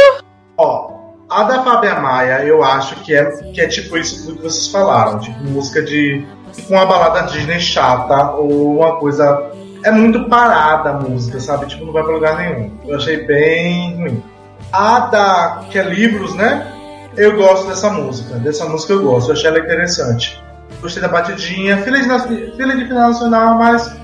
Ó, 0.57 0.99
a 1.29 1.43
da 1.43 1.63
Fábia 1.63 1.99
Maia, 1.99 2.43
eu 2.43 2.63
acho 2.63 2.95
que 3.03 3.15
é, 3.15 3.25
que 3.53 3.61
é 3.61 3.67
tipo 3.67 3.97
isso 3.97 4.35
que 4.35 4.41
vocês 4.41 4.67
falaram, 4.67 5.19
tipo 5.19 5.39
música 5.43 5.81
de 5.81 6.25
uma 6.69 6.85
balada 6.85 7.27
Disney 7.27 7.59
chata 7.59 8.31
ou 8.31 8.77
uma 8.77 8.97
coisa 8.97 9.51
é 9.83 9.91
muito 9.91 10.27
parada 10.27 10.89
a 10.89 10.93
música, 10.93 11.39
sabe? 11.39 11.67
Tipo, 11.67 11.85
não 11.85 11.93
vai 11.93 12.03
pra 12.03 12.13
lugar 12.13 12.37
nenhum. 12.37 12.71
Eu 12.85 12.97
achei 12.97 13.25
bem 13.25 13.95
ruim. 13.95 14.23
A 14.71 14.99
da 14.99 15.63
que 15.69 15.79
é 15.79 15.83
livros, 15.83 16.35
né? 16.35 16.73
Eu 17.15 17.35
gosto 17.37 17.67
dessa 17.67 17.89
música. 17.89 18.35
Dessa 18.35 18.65
música 18.65 18.93
eu 18.93 19.03
gosto, 19.03 19.29
eu 19.29 19.33
achei 19.33 19.49
ela 19.49 19.59
interessante. 19.59 20.41
Gostei 20.81 21.01
da 21.01 21.07
batidinha, 21.07 21.77
filha 21.77 21.99
de, 21.99 22.55
filha 22.55 22.75
de 22.75 22.85
final 22.85 23.09
nacional, 23.09 23.55
mas 23.55 23.95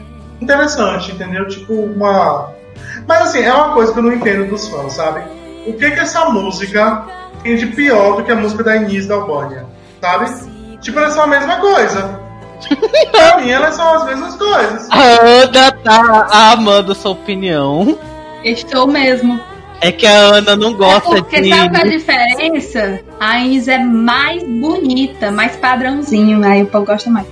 interessante, 0.42 1.12
entendeu? 1.12 1.48
Tipo, 1.48 1.74
uma 1.74 2.56
mas 3.08 3.22
assim, 3.22 3.44
é 3.44 3.54
uma 3.54 3.74
coisa 3.74 3.94
que 3.94 4.00
eu 4.00 4.04
não 4.04 4.14
entendo 4.14 4.50
dos 4.50 4.68
fãs, 4.68 4.94
sabe? 4.94 5.24
O 5.68 5.74
que 5.74 5.92
que 5.92 6.00
essa 6.00 6.26
música 6.30 7.06
tem 7.44 7.56
de 7.56 7.68
pior 7.68 8.18
do 8.18 8.24
que 8.24 8.32
a 8.32 8.36
música 8.36 8.64
da 8.64 8.76
Inês 8.76 9.08
da 9.08 9.16
Albânia? 9.16 9.66
Sabe? 10.02 10.32
Tipo, 10.82 11.00
elas 11.00 11.14
são 11.14 11.24
a 11.24 11.28
mesma 11.28 11.58
coisa. 11.58 12.20
Pra 13.12 13.38
mim, 13.38 13.50
elas 13.50 13.76
são 13.76 13.96
as 13.96 14.06
mesmas 14.06 14.36
coisas. 14.36 14.90
A 14.92 15.04
Ana 15.04 15.72
tá 15.72 16.28
amando 16.54 16.96
sua 16.96 17.12
opinião. 17.12 17.98
Estou 18.44 18.88
mesmo. 18.88 19.40
É 19.82 19.92
que 19.92 20.06
a 20.06 20.18
Ana 20.18 20.56
não 20.56 20.74
gosta 20.74 21.18
é 21.18 21.22
porque 21.22 21.42
de. 21.42 21.50
Porque 21.50 21.64
sabe 21.64 21.78
a 21.78 21.84
diferença? 21.84 23.00
A 23.20 23.40
Inês 23.40 23.68
é 23.68 23.78
mais 23.78 24.44
bonita, 24.44 25.32
mais 25.32 25.56
padrãozinho, 25.58 26.44
aí 26.46 26.64
o 26.64 26.68
povo 26.68 26.86
gosta 26.86 27.10
mais. 27.10 27.28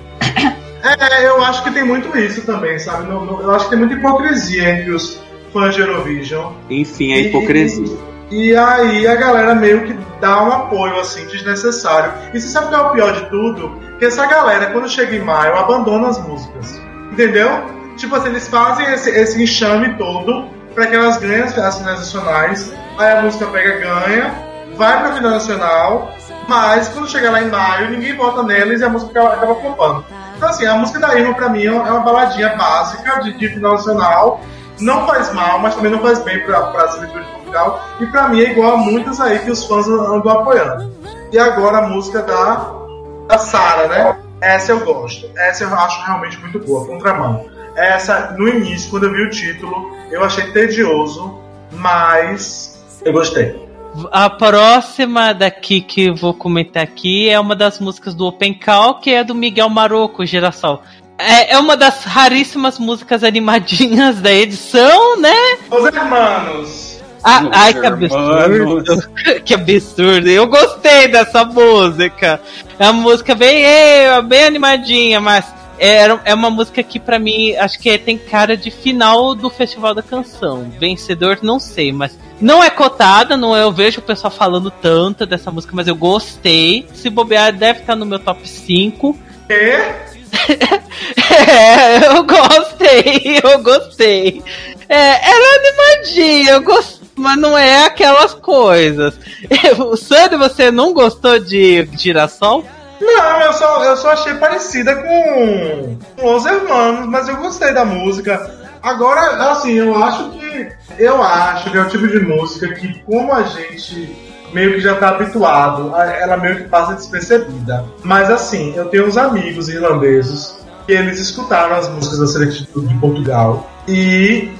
É, 0.83 1.25
eu 1.25 1.41
acho 1.41 1.63
que 1.63 1.71
tem 1.71 1.85
muito 1.85 2.15
isso 2.17 2.41
também, 2.41 2.77
sabe? 2.77 3.09
eu 3.09 3.51
acho 3.51 3.65
que 3.65 3.69
tem 3.69 3.79
muita 3.79 3.93
hipocrisia 3.93 4.69
entre 4.69 4.91
os 4.91 5.17
fãs 5.53 5.73
de 5.73 5.79
Eurovision. 5.79 6.51
Enfim, 6.69 7.13
a 7.13 7.19
hipocrisia. 7.19 7.97
E, 8.29 8.49
e, 8.49 8.55
aí 8.55 9.07
a 9.07 9.15
galera 9.15 9.55
meio 9.55 9.85
que 9.85 9.95
dá 10.19 10.43
um 10.43 10.51
apoio 10.51 10.99
assim 10.99 11.25
desnecessário. 11.27 12.11
E 12.33 12.39
você 12.39 12.47
sabe 12.49 12.67
o 12.67 12.69
que 12.69 12.75
é 12.75 12.79
o 12.79 12.89
pior 12.91 13.13
de 13.13 13.29
tudo? 13.29 13.79
Que 14.03 14.07
essa 14.07 14.25
galera, 14.25 14.65
quando 14.65 14.89
chega 14.89 15.15
em 15.15 15.21
maio, 15.21 15.55
abandona 15.55 16.09
as 16.09 16.19
músicas. 16.19 16.77
Entendeu? 17.09 17.63
Tipo 17.95 18.17
assim, 18.17 18.27
eles 18.27 18.49
fazem 18.49 18.85
esse, 18.91 19.09
esse 19.09 19.41
enxame 19.41 19.97
todo 19.97 20.49
para 20.75 20.87
que 20.87 20.95
elas 20.97 21.19
ganhem 21.19 21.43
as 21.43 21.53
finais 21.53 21.85
nacionais. 21.85 22.73
Aí 22.97 23.13
a 23.13 23.21
música 23.21 23.45
pega 23.45 23.79
ganha, 23.79 24.33
vai 24.75 24.99
pra 24.99 25.13
final 25.13 25.31
nacional, 25.31 26.11
mas 26.49 26.89
quando 26.89 27.07
chegar 27.07 27.31
lá 27.31 27.43
em 27.43 27.49
maio, 27.49 27.91
ninguém 27.91 28.13
vota 28.17 28.43
neles 28.43 28.81
e 28.81 28.83
a 28.83 28.89
música 28.89 29.11
acaba, 29.17 29.35
acaba 29.35 29.55
flopando. 29.55 30.05
Então, 30.35 30.49
assim, 30.49 30.65
a 30.65 30.75
música 30.75 30.99
da 30.99 31.17
Irma, 31.17 31.33
pra 31.33 31.47
mim, 31.47 31.65
é 31.65 31.71
uma 31.71 32.01
baladinha 32.01 32.57
básica 32.57 33.21
de, 33.21 33.37
de 33.37 33.47
final 33.53 33.71
nacional. 33.71 34.41
Não 34.81 35.07
faz 35.07 35.31
mal, 35.31 35.59
mas 35.59 35.75
também 35.75 35.93
não 35.93 36.01
faz 36.01 36.19
bem 36.19 36.43
pra, 36.45 36.59
pra 36.59 36.89
seleção 36.89 37.21
de 37.21 37.27
Portugal. 37.29 37.81
E 38.01 38.05
pra 38.07 38.27
mim 38.27 38.41
é 38.41 38.51
igual 38.51 38.73
a 38.73 38.77
muitas 38.79 39.21
aí 39.21 39.39
que 39.39 39.49
os 39.51 39.63
fãs 39.63 39.87
andam 39.87 40.29
apoiando. 40.29 40.91
E 41.31 41.39
agora 41.39 41.77
a 41.77 41.87
música 41.87 42.21
da, 42.21 42.82
da 43.27 43.37
Sara, 43.37 43.87
né? 43.87 44.19
Essa 44.41 44.71
eu 44.73 44.81
gosto. 44.81 45.29
Essa 45.37 45.63
eu 45.63 45.73
acho 45.73 46.05
realmente 46.05 46.37
muito 46.39 46.59
boa, 46.59 46.85
contramão. 46.85 47.45
Essa, 47.75 48.35
no 48.37 48.47
início, 48.47 48.89
quando 48.89 49.05
eu 49.05 49.13
vi 49.13 49.23
o 49.23 49.29
título, 49.29 49.95
eu 50.11 50.23
achei 50.23 50.51
tedioso, 50.51 51.39
mas 51.71 53.01
eu 53.03 53.13
gostei. 53.13 53.63
A 54.11 54.29
próxima 54.29 55.33
daqui 55.33 55.81
que 55.81 56.05
eu 56.07 56.15
vou 56.15 56.33
comentar 56.33 56.83
aqui 56.83 57.29
é 57.29 57.39
uma 57.39 57.55
das 57.55 57.79
músicas 57.79 58.15
do 58.15 58.25
Open 58.25 58.53
Call, 58.53 58.99
que 58.99 59.11
é 59.11 59.23
do 59.23 59.35
Miguel 59.35 59.69
Maroco, 59.69 60.25
Girassol. 60.25 60.81
É, 61.17 61.53
é 61.53 61.59
uma 61.59 61.77
das 61.77 62.03
raríssimas 62.03 62.79
músicas 62.79 63.23
animadinhas 63.23 64.19
da 64.19 64.31
edição, 64.31 65.19
né? 65.19 65.57
Os 65.69 65.85
hermanos. 65.85 66.92
Ah, 67.23 67.49
ai, 67.53 67.73
que 67.73 67.85
absurdo. 67.85 69.09
que 69.45 69.53
absurdo. 69.53 70.27
Eu 70.27 70.47
gostei 70.47 71.07
dessa 71.07 71.45
música. 71.45 72.39
É 72.77 72.89
uma 72.89 73.01
música 73.01 73.33
bem, 73.33 73.63
é, 73.63 74.21
bem 74.21 74.43
animadinha, 74.45 75.21
mas 75.21 75.45
é, 75.79 76.05
é 76.25 76.33
uma 76.33 76.49
música 76.49 76.83
que 76.83 76.99
pra 76.99 77.17
mim 77.17 77.55
acho 77.55 77.79
que 77.79 77.89
é- 77.89 77.97
tem 77.97 78.17
cara 78.17 78.57
de 78.57 78.69
final 78.69 79.33
do 79.35 79.49
Festival 79.49 79.93
da 79.93 80.01
Canção. 80.03 80.71
Vencedor, 80.79 81.39
não 81.41 81.59
sei, 81.59 81.91
mas 81.93 82.17
não 82.41 82.63
é 82.63 82.69
cotada, 82.69 83.37
não 83.37 83.55
é, 83.55 83.63
eu 83.63 83.71
vejo 83.71 83.99
o 83.99 84.03
pessoal 84.03 84.31
falando 84.31 84.69
tanto 84.69 85.25
dessa 85.25 85.49
música, 85.49 85.73
mas 85.75 85.87
eu 85.87 85.95
gostei. 85.95 86.85
Se 86.93 87.09
bobear, 87.09 87.53
deve 87.53 87.79
estar 87.79 87.95
no 87.95 88.05
meu 88.05 88.19
top 88.19 88.47
5. 88.47 89.17
E 89.49 90.13
É, 91.33 92.07
eu 92.07 92.23
gostei, 92.23 93.39
eu 93.43 93.63
gostei. 93.63 94.41
É, 94.89 95.29
ela 95.29 95.45
é 95.45 95.57
animadinha, 95.59 96.51
eu 96.51 96.61
gosto, 96.61 97.02
mas 97.15 97.37
não 97.37 97.57
é 97.57 97.85
aquelas 97.85 98.33
coisas. 98.33 99.17
O 99.79 99.95
Sandy, 99.95 100.35
você 100.35 100.71
não 100.71 100.93
gostou 100.93 101.39
de 101.39 101.87
Girassol? 101.97 102.65
Não, 102.99 103.41
eu 103.41 103.53
só, 103.53 103.83
eu 103.83 103.97
só 103.97 104.11
achei 104.11 104.33
parecida 104.35 104.95
com, 104.95 105.97
com 106.17 106.35
Os 106.35 106.45
Hermanos, 106.45 107.07
mas 107.07 107.27
eu 107.27 107.35
gostei 107.37 107.73
da 107.73 107.83
música. 107.83 108.49
Agora, 108.81 109.51
assim, 109.51 109.73
eu 109.73 110.01
acho 110.03 110.31
que. 110.31 110.69
Eu 110.97 111.21
acho 111.21 111.71
que 111.71 111.77
é 111.77 111.81
o 111.81 111.89
tipo 111.89 112.07
de 112.07 112.19
música 112.19 112.73
que, 112.73 112.99
como 112.99 113.33
a 113.33 113.43
gente 113.43 114.15
meio 114.53 114.73
que 114.73 114.81
já 114.81 114.95
tá 114.95 115.09
habituado, 115.09 115.93
ela 115.95 116.37
meio 116.37 116.57
que 116.57 116.63
passa 116.63 116.93
despercebida. 116.93 117.83
Mas 118.03 118.29
assim, 118.29 118.73
eu 118.75 118.85
tenho 118.85 119.07
uns 119.07 119.17
amigos 119.17 119.67
irlandeses 119.67 120.55
que 120.85 120.93
eles 120.93 121.19
escutaram 121.19 121.75
as 121.75 121.89
músicas 121.89 122.19
da 122.19 122.27
Selectitude 122.27 122.87
de 122.87 122.95
Portugal 122.95 123.69
e, 123.87 124.51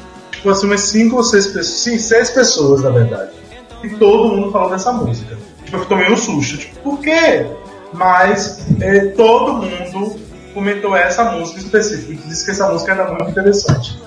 tipo 0.44 0.50
assim, 0.50 0.66
umas 0.68 0.82
cinco 0.82 1.16
ou 1.16 1.24
seis 1.24 1.48
pessoas, 1.48 1.68
sim, 1.68 1.98
seis 1.98 2.30
pessoas, 2.32 2.84
na 2.84 2.90
verdade. 2.90 3.32
E 3.82 3.90
todo 3.92 4.36
mundo 4.36 4.52
falou 4.52 4.70
dessa 4.70 4.92
música. 4.92 5.38
Tipo, 5.64 5.78
eu 5.78 5.86
tomei 5.86 6.12
um 6.12 6.18
susto. 6.18 6.58
Tipo, 6.58 6.80
por 6.82 7.00
quê? 7.00 7.46
Mas 7.94 8.60
é, 8.82 9.06
todo 9.08 9.54
mundo 9.54 10.20
comentou 10.54 10.96
essa 10.98 11.24
música 11.32 11.60
específica 11.60 12.28
disse 12.28 12.44
que 12.44 12.52
essa 12.52 12.68
música 12.70 12.92
era 12.92 13.08
muito 13.08 13.30
interessante. 13.30 13.98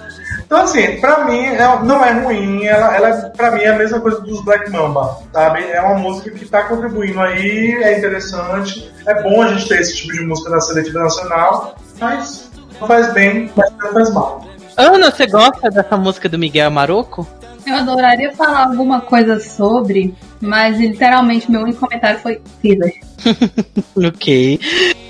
Então, 0.45 0.61
assim, 0.63 1.01
pra 1.01 1.25
mim 1.25 1.45
é- 1.45 1.83
não 1.83 2.05
é 2.05 2.13
ruim, 2.13 2.67
ela, 2.67 2.95
ela 2.95 3.31
pra 3.31 3.51
mim 3.53 3.63
é 3.63 3.69
a 3.69 3.77
mesma 3.77 3.99
coisa 3.99 4.21
dos 4.21 4.45
Black 4.45 4.71
Mamba, 4.71 5.19
sabe? 5.33 5.65
É 5.65 5.81
uma 5.81 5.95
música 5.99 6.31
que 6.31 6.45
tá 6.45 6.65
contribuindo 6.65 7.19
aí, 7.21 7.73
é 7.83 7.99
interessante, 7.99 8.93
é 9.07 9.23
bom 9.23 9.43
a 9.43 9.49
gente 9.49 9.69
ter 9.69 9.81
esse 9.81 9.97
tipo 9.97 10.13
de 10.13 10.21
música 10.25 10.51
na 10.51 10.61
seletiva 10.61 11.01
nacional, 11.01 11.75
mas 11.99 12.49
não 12.81 12.87
faz 12.87 13.13
bem, 13.13 13.51
mas 13.57 13.71
não 13.83 13.93
faz 13.93 14.11
mal. 14.11 14.46
Ana, 14.77 15.11
você 15.11 15.27
gosta 15.27 15.71
dessa 15.71 15.97
música 15.97 16.29
do 16.29 16.39
Miguel 16.39 16.71
Maroco? 16.71 17.27
Eu 17.67 17.75
adoraria 17.75 18.33
falar 18.35 18.67
alguma 18.67 19.01
coisa 19.01 19.41
sobre, 19.41 20.15
mas 20.41 20.79
literalmente 20.79 21.51
meu 21.51 21.63
único 21.63 21.81
comentário 21.81 22.21
foi 22.21 22.41
Fever. 22.61 22.93
Ok. 23.97 24.61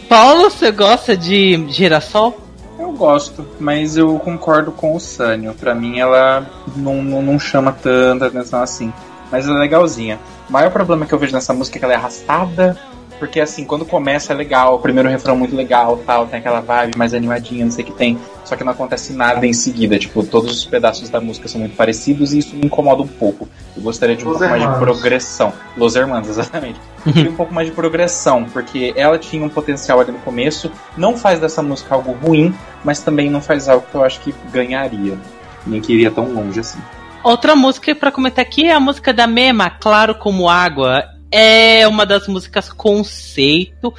Paulo, 0.09 0.49
você 0.49 0.71
gosta 0.71 1.17
de 1.17 1.67
Girassol? 1.69 2.41
Eu 2.79 2.93
gosto, 2.93 3.45
mas 3.59 3.97
eu 3.97 4.19
concordo 4.21 4.71
com 4.71 4.95
o 4.95 5.01
Sânio. 5.01 5.53
Pra 5.55 5.75
mim 5.75 5.99
ela 5.99 6.47
não, 6.77 7.03
não, 7.03 7.21
não 7.21 7.39
chama 7.39 7.73
tanta 7.73 8.27
atenção 8.27 8.63
assim. 8.63 8.93
Mas 9.31 9.47
ela 9.47 9.57
é 9.57 9.61
legalzinha. 9.61 10.21
O 10.49 10.53
maior 10.53 10.71
problema 10.71 11.05
que 11.05 11.13
eu 11.13 11.19
vejo 11.19 11.33
nessa 11.33 11.53
música 11.53 11.77
é 11.77 11.79
que 11.81 11.85
ela 11.85 11.95
é 11.95 11.97
arrastada. 11.97 12.79
Porque 13.19 13.41
assim, 13.41 13.65
quando 13.65 13.85
começa 13.85 14.33
é 14.33 14.37
legal, 14.37 14.75
o 14.75 14.79
primeiro 14.79 15.09
refrão 15.09 15.35
é 15.35 15.39
muito 15.39 15.57
legal, 15.57 15.97
tal, 16.07 16.27
tem 16.27 16.39
aquela 16.39 16.61
vibe 16.61 16.97
mais 16.97 17.15
animadinha, 17.15 17.65
não 17.65 17.73
sei 17.73 17.85
o 17.85 17.87
que 17.87 17.93
tem. 17.93 18.19
Só 18.45 18.55
que 18.55 18.63
não 18.63 18.73
acontece 18.73 19.13
nada 19.13 19.47
em 19.47 19.53
seguida. 19.53 19.99
Tipo, 19.99 20.25
todos 20.25 20.53
os 20.59 20.65
pedaços 20.65 21.09
da 21.09 21.21
música 21.21 21.49
são 21.49 21.61
muito 21.61 21.75
parecidos 21.77 22.33
e 22.33 22.39
isso 22.39 22.55
me 22.55 22.67
incomoda 22.67 23.03
um 23.03 23.07
pouco. 23.07 23.49
Eu 23.77 23.83
gostaria 23.83 24.15
de 24.15 24.25
um 24.25 24.29
Los 24.29 24.39
pouco 24.39 24.51
mais 24.51 24.63
de 24.63 24.69
Hermanos. 24.69 24.85
progressão. 24.87 25.53
Los 25.77 25.97
Hermanos, 25.97 26.29
exatamente. 26.31 26.81
Eu 27.05 27.13
queria 27.13 27.31
um 27.31 27.37
pouco 27.37 27.53
mais 27.53 27.69
de 27.69 27.75
progressão, 27.75 28.45
porque 28.45 28.93
ela 28.97 29.19
tinha 29.19 29.45
um 29.45 29.49
potencial 29.49 30.01
ali 30.01 30.13
no 30.13 30.19
começo. 30.19 30.71
Não 30.97 31.17
faz 31.17 31.41
dessa 31.41 31.63
música 31.63 31.95
algo 31.95 32.13
ruim, 32.13 32.55
mas 32.85 33.01
também 33.01 33.31
não 33.31 33.41
faz 33.41 33.69
algo 33.69 33.87
que 33.91 33.95
eu 33.95 34.05
acho 34.05 34.21
que 34.21 34.35
ganharia. 34.53 35.19
Nem 35.67 35.81
que 35.81 35.93
iria 35.93 36.11
tão 36.11 36.33
longe 36.33 36.61
assim. 36.61 36.79
Outra 37.25 37.57
música 37.57 37.93
pra 37.93 38.13
comentar 38.13 38.45
aqui 38.45 38.69
é 38.69 38.73
a 38.73 38.79
música 38.79 39.13
da 39.13 39.27
Mema, 39.27 39.69
Claro 39.69 40.15
Como 40.15 40.49
Água. 40.49 41.16
É 41.31 41.87
uma 41.89 42.07
das 42.07 42.29
músicas 42.29 42.73
conceito. 42.73 43.93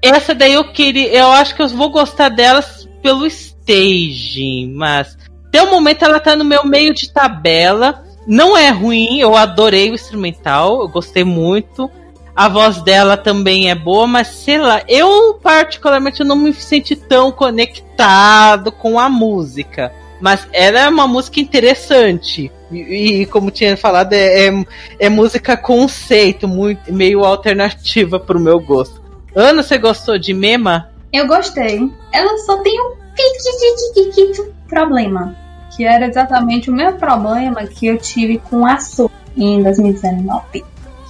Essa 0.00 0.34
daí 0.34 0.54
eu 0.54 0.72
queria. 0.72 1.12
Eu 1.12 1.30
acho 1.30 1.54
que 1.54 1.62
eu 1.62 1.68
vou 1.68 1.90
gostar 1.90 2.28
delas 2.28 2.88
pelo 3.02 3.26
staging, 3.26 4.72
mas. 4.74 5.16
Até 5.48 5.62
o 5.62 5.70
momento 5.70 6.04
ela 6.04 6.18
tá 6.18 6.34
no 6.34 6.44
meu 6.44 6.64
meio 6.64 6.94
de 6.94 7.12
tabela. 7.12 8.04
Não 8.26 8.56
é 8.56 8.70
ruim, 8.70 9.18
eu 9.18 9.36
adorei 9.36 9.90
o 9.90 9.94
instrumental, 9.94 10.80
eu 10.80 10.88
gostei 10.88 11.24
muito. 11.24 11.90
A 12.34 12.48
voz 12.48 12.80
dela 12.80 13.16
também 13.16 13.70
é 13.70 13.74
boa, 13.74 14.06
mas 14.06 14.28
sei 14.28 14.58
lá, 14.58 14.82
eu 14.88 15.34
particularmente 15.34 16.24
não 16.24 16.36
me 16.36 16.54
senti 16.54 16.96
tão 16.96 17.30
conectado 17.30 18.72
com 18.72 18.98
a 18.98 19.08
música. 19.08 19.92
Mas 20.22 20.46
ela 20.52 20.78
é 20.78 20.88
uma 20.88 21.08
música 21.08 21.40
interessante. 21.40 22.50
E, 22.70 23.22
e 23.22 23.26
como 23.26 23.50
tinha 23.50 23.76
falado, 23.76 24.12
é, 24.12 24.46
é, 24.46 24.64
é 25.00 25.08
música 25.08 25.56
conceito, 25.56 26.46
muito, 26.46 26.92
meio 26.92 27.24
alternativa 27.24 28.20
pro 28.20 28.38
meu 28.38 28.60
gosto. 28.60 29.02
Ana, 29.34 29.64
você 29.64 29.76
gostou 29.78 30.16
de 30.16 30.32
Mema? 30.32 30.88
Eu 31.12 31.26
gostei. 31.26 31.90
Ela 32.12 32.38
só 32.38 32.56
tem 32.58 32.80
um 32.80 32.94
piquititiquitito 33.16 34.54
problema. 34.68 35.36
Que 35.76 35.84
era 35.84 36.06
exatamente 36.06 36.70
o 36.70 36.72
mesmo 36.72 37.00
problema 37.00 37.66
que 37.66 37.88
eu 37.88 37.98
tive 37.98 38.38
com 38.38 38.64
a 38.64 38.78
Su 38.78 39.10
em 39.36 39.60
2019. 39.60 40.64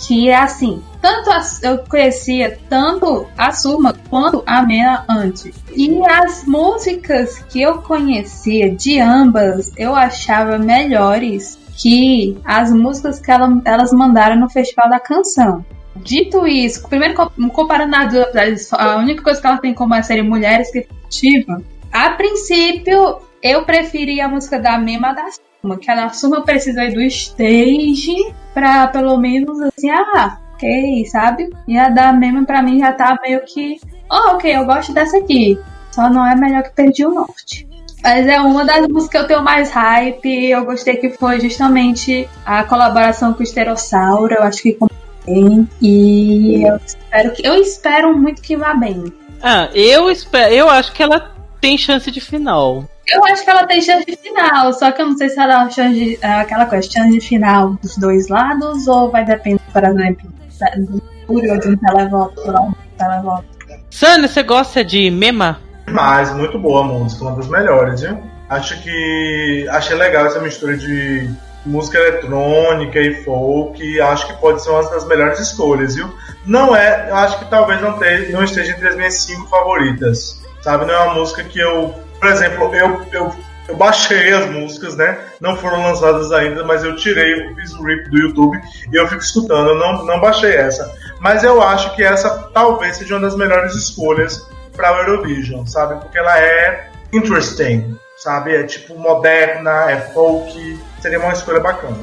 Que 0.07 0.29
é 0.31 0.37
assim, 0.37 0.83
tanto 1.01 1.31
a, 1.31 1.41
eu 1.63 1.79
conhecia 1.89 2.59
tanto 2.69 3.27
a 3.39 3.53
Surma 3.53 3.95
quanto 4.11 4.43
a 4.47 4.63
Mena 4.63 5.05
antes. 5.09 5.55
E 5.77 6.01
as 6.07 6.45
músicas 6.45 7.39
que 7.49 7.63
eu 7.63 7.79
conhecia 7.83 8.75
de 8.75 8.99
ambas 9.01 9.73
eu 9.77 9.95
achava 9.95 10.59
melhores 10.59 11.59
que 11.77 12.37
as 12.45 12.73
músicas 12.73 13.21
que 13.21 13.31
ela- 13.31 13.61
elas 13.65 13.93
mandaram 13.93 14.37
no 14.37 14.49
Festival 14.51 14.91
da 14.91 14.99
Canção. 15.01 15.65
Dito 15.97 16.47
isso, 16.47 16.89
primeiro 16.89 17.15
co- 17.15 17.33
comparando 17.53 17.95
as 17.95 18.13
duas, 18.13 18.73
a 18.73 18.97
única 18.97 19.23
coisa 19.23 19.41
que 19.41 19.47
ela 19.47 19.59
tem 19.59 19.71
em 19.71 19.75
comum 19.75 19.95
é 19.95 20.03
serem 20.03 20.29
mulheres 20.29 20.71
criativas. 20.71 21.63
A 21.93 22.11
princípio, 22.11 23.19
eu 23.43 23.65
preferia 23.65 24.25
a 24.25 24.29
música 24.29 24.59
da 24.59 24.79
Mema 24.79 25.13
da 25.15 25.27
Suma, 25.63 25.79
que 25.79 25.91
a 25.91 25.95
da 25.95 26.09
Suma 26.11 26.43
precisa 26.43 26.89
do 26.91 27.01
stage 27.03 28.35
pra 28.53 28.89
pelo 28.89 29.17
menos 29.17 29.61
assim, 29.61 29.89
ah, 29.91 30.39
ok, 30.55 31.07
sabe? 31.07 31.51
E 31.69 31.79
a 31.79 31.89
da 31.89 32.13
Mema 32.13 32.45
pra 32.45 32.63
mim 32.63 32.81
já 32.81 32.93
tá 32.93 33.17
meio 33.23 33.41
que, 33.45 33.79
oh, 34.11 34.35
ok, 34.35 34.57
eu 34.57 34.67
gosto 34.67 34.93
dessa 34.93 35.19
aqui. 35.19 35.59
Só 35.93 36.11
não 36.11 36.27
é 36.27 36.35
melhor 36.35 36.65
que 36.65 36.71
Perdi 36.71 37.07
o 37.07 37.15
Norte. 37.15 37.69
Mas 38.03 38.27
é 38.27 38.41
uma 38.41 38.65
das 38.65 38.89
músicas 38.89 39.09
que 39.09 39.17
eu 39.19 39.27
tenho 39.29 39.45
mais 39.45 39.71
hype. 39.71 40.51
Eu 40.51 40.65
gostei 40.65 40.97
que 40.97 41.11
foi 41.11 41.39
justamente 41.39 42.29
a 42.45 42.65
colaboração 42.65 43.33
com 43.33 43.41
o 43.41 43.43
Esterossauro. 43.45 44.35
Eu 44.35 44.43
acho 44.43 44.63
que 44.63 44.77
bem. 45.25 45.69
E 45.81 46.67
eu 46.67 46.81
espero 46.85 47.31
que. 47.33 47.47
Eu 47.47 47.55
espero 47.55 48.19
muito 48.19 48.43
que 48.43 48.57
vá 48.57 48.75
bem. 48.75 49.05
Ah, 49.41 49.69
eu 49.73 50.11
espero. 50.11 50.53
Eu 50.53 50.69
acho 50.69 50.93
que 50.93 51.03
ela 51.03 51.31
tem 51.63 51.79
chance 51.79 52.11
de 52.11 52.21
final. 52.21 52.85
Eu 53.09 53.25
acho 53.25 53.45
que 53.45 53.51
ela 53.51 53.67
tem 53.67 53.81
chance 53.81 54.05
de 54.05 54.17
final, 54.17 54.73
só 54.73 54.91
que 54.91 55.01
eu 55.01 55.07
não 55.07 55.17
sei 55.17 55.29
se 55.29 55.41
ela 55.41 55.65
tem 55.65 55.71
chance 55.71 55.95
de, 55.95 56.19
é 56.21 56.41
aquela 56.41 56.67
coisa, 56.67 56.91
chance 56.91 57.13
de 57.13 57.21
final 57.21 57.75
dos 57.81 57.97
dois 57.97 58.29
lados, 58.29 58.89
ou 58.89 59.11
vai 59.11 59.25
depender, 59.25 59.61
por 59.73 59.85
exemplo, 59.85 60.29
do 60.77 61.03
Mercúrio 61.03 61.53
ou 61.53 61.61
de 61.61 61.69
um 61.69 61.77
televoto, 61.77 62.41
um 62.51 62.73
televoto. 62.99 63.45
Sânia, 63.91 64.29
você 64.29 64.43
gosta 64.43 64.85
de 64.85 65.11
Mema? 65.11 65.61
Mas 65.89 66.35
muito 66.35 66.59
boa 66.59 66.81
a 66.81 66.85
música, 66.85 67.25
uma 67.25 67.37
das 67.37 67.49
melhores, 67.49 68.01
viu? 68.01 68.19
Acho 68.49 68.83
que 68.83 69.67
achei 69.71 69.97
legal 69.97 70.27
essa 70.27 70.41
mistura 70.41 70.77
de 70.77 71.31
música 71.65 71.99
eletrônica 71.99 72.99
e 72.99 73.23
folk. 73.23 74.01
Acho 74.01 74.27
que 74.27 74.35
pode 74.41 74.63
ser 74.63 74.71
uma 74.71 74.91
das 74.91 75.07
melhores 75.07 75.39
escolhas, 75.39 75.95
viu? 75.95 76.13
Não 76.45 76.75
é, 76.75 77.09
eu 77.09 77.17
acho 77.17 77.39
que 77.39 77.45
talvez 77.47 77.81
não, 77.81 77.99
te, 77.99 78.33
não 78.33 78.43
esteja 78.43 78.73
entre 78.73 78.89
as 78.89 78.97
minhas 78.97 79.15
cinco 79.15 79.49
favoritas. 79.49 80.42
Sabe, 80.63 80.87
não 80.87 80.95
é 80.95 80.99
uma 81.01 81.15
música 81.15 81.43
que 81.43 81.59
eu, 81.59 81.95
por 82.21 82.29
exemplo, 82.29 82.73
eu, 82.75 83.05
eu, 83.13 83.35
eu 83.69 83.77
baixei 83.77 84.33
as 84.33 84.49
músicas, 84.49 84.97
né? 84.97 85.19
Não 85.41 85.57
foram 85.57 85.83
lançadas 85.83 86.31
ainda, 86.31 86.65
mas 86.65 86.85
eu 86.85 86.95
tirei, 86.95 87.53
fiz 87.55 87.73
o 87.75 87.85
rip 87.85 88.09
do 88.11 88.19
YouTube 88.19 88.61
e 88.93 88.97
eu 88.97 89.09
fico 89.09 89.21
escutando. 89.21 89.71
Eu 89.71 89.75
não, 89.75 90.05
não 90.05 90.21
baixei 90.21 90.55
essa. 90.55 90.95
Mas 91.21 91.43
eu 91.43 91.61
acho 91.61 91.95
que 91.97 92.03
essa 92.03 92.51
talvez 92.55 92.97
seja 92.97 93.15
uma 93.15 93.23
das 93.23 93.37
melhores 93.37 93.75
escolhas 93.75 94.47
para 94.77 94.93
o 94.93 94.99
Eurovision, 95.01 95.67
sabe? 95.67 96.01
Porque 96.01 96.19
ela 96.19 96.39
é 96.39 96.91
interesting, 97.13 97.97
sabe? 98.17 98.55
É 98.55 98.63
tipo 98.63 98.97
moderna, 98.97 99.91
é 99.91 100.01
folk, 100.13 100.79
seria 101.01 101.19
uma 101.19 101.33
escolha 101.33 101.61
bacana. 101.61 101.99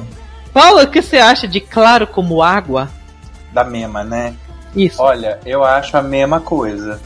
Paulo, 0.52 0.82
o 0.82 0.86
que 0.86 1.00
você 1.00 1.16
acha 1.16 1.48
de 1.48 1.60
Claro 1.60 2.06
como 2.06 2.42
Água? 2.42 2.88
Da 3.52 3.64
Mema, 3.64 4.04
né? 4.04 4.34
Isso. 4.74 5.02
Olha, 5.02 5.38
eu 5.44 5.64
acho 5.64 5.96
a 5.96 6.02
mesma 6.02 6.40
coisa. 6.40 7.00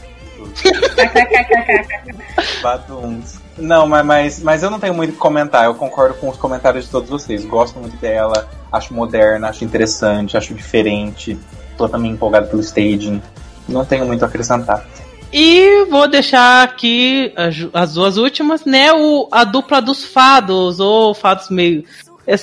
Baduns. 2.61 3.39
Não, 3.57 3.87
mas, 3.87 4.05
mas, 4.05 4.43
mas 4.43 4.63
eu 4.63 4.69
não 4.69 4.79
tenho 4.79 4.93
muito 4.93 5.11
o 5.11 5.13
que 5.13 5.19
comentar. 5.19 5.65
Eu 5.65 5.75
concordo 5.75 6.15
com 6.15 6.29
os 6.29 6.37
comentários 6.37 6.85
de 6.85 6.91
todos 6.91 7.09
vocês. 7.09 7.45
Gosto 7.45 7.79
muito 7.79 7.95
dela, 7.97 8.49
acho 8.71 8.93
moderna, 8.93 9.49
acho 9.49 9.63
interessante, 9.63 10.35
acho 10.35 10.53
diferente. 10.53 11.37
Tô 11.77 11.87
também 11.87 12.11
empolgado 12.11 12.47
pelo 12.47 12.61
staging. 12.61 13.21
Não 13.67 13.85
tenho 13.85 14.05
muito 14.05 14.23
a 14.23 14.27
acrescentar. 14.27 14.85
E 15.31 15.85
vou 15.89 16.07
deixar 16.07 16.63
aqui 16.63 17.33
as, 17.35 17.55
as 17.73 17.93
duas 17.93 18.17
últimas, 18.17 18.65
né? 18.65 18.93
O, 18.93 19.27
a 19.31 19.43
dupla 19.43 19.81
dos 19.81 20.03
fados, 20.03 20.79
ou 20.79 21.13
fados 21.13 21.49
meio. 21.49 21.83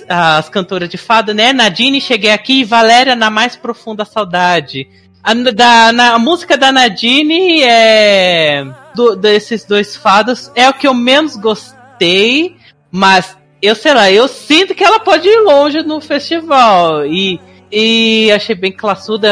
As 0.08 0.48
cantoras 0.48 0.88
de 0.88 0.96
fado, 0.96 1.34
né? 1.34 1.52
Nadine, 1.52 2.00
cheguei 2.00 2.30
aqui, 2.30 2.60
e 2.60 2.64
Valéria 2.64 3.16
na 3.16 3.30
mais 3.30 3.56
profunda 3.56 4.04
saudade. 4.04 4.88
A, 5.22 5.34
da, 5.34 5.92
na, 5.92 6.14
a 6.14 6.18
música 6.18 6.56
da 6.56 6.72
Nadine 6.72 7.62
é. 7.62 8.66
Do, 8.94 9.16
desses 9.16 9.64
dois 9.64 9.96
fados 9.96 10.50
é 10.54 10.68
o 10.68 10.74
que 10.74 10.86
eu 10.86 10.92
menos 10.92 11.36
gostei, 11.36 12.56
mas 12.90 13.36
eu 13.62 13.74
sei 13.74 13.94
lá, 13.94 14.10
eu 14.10 14.26
sinto 14.26 14.74
que 14.74 14.84
ela 14.84 14.98
pode 14.98 15.28
ir 15.28 15.38
longe 15.38 15.82
no 15.82 16.00
festival. 16.00 17.06
E, 17.06 17.40
e 17.70 18.30
achei 18.32 18.54
bem 18.54 18.72
classuda, 18.72 19.30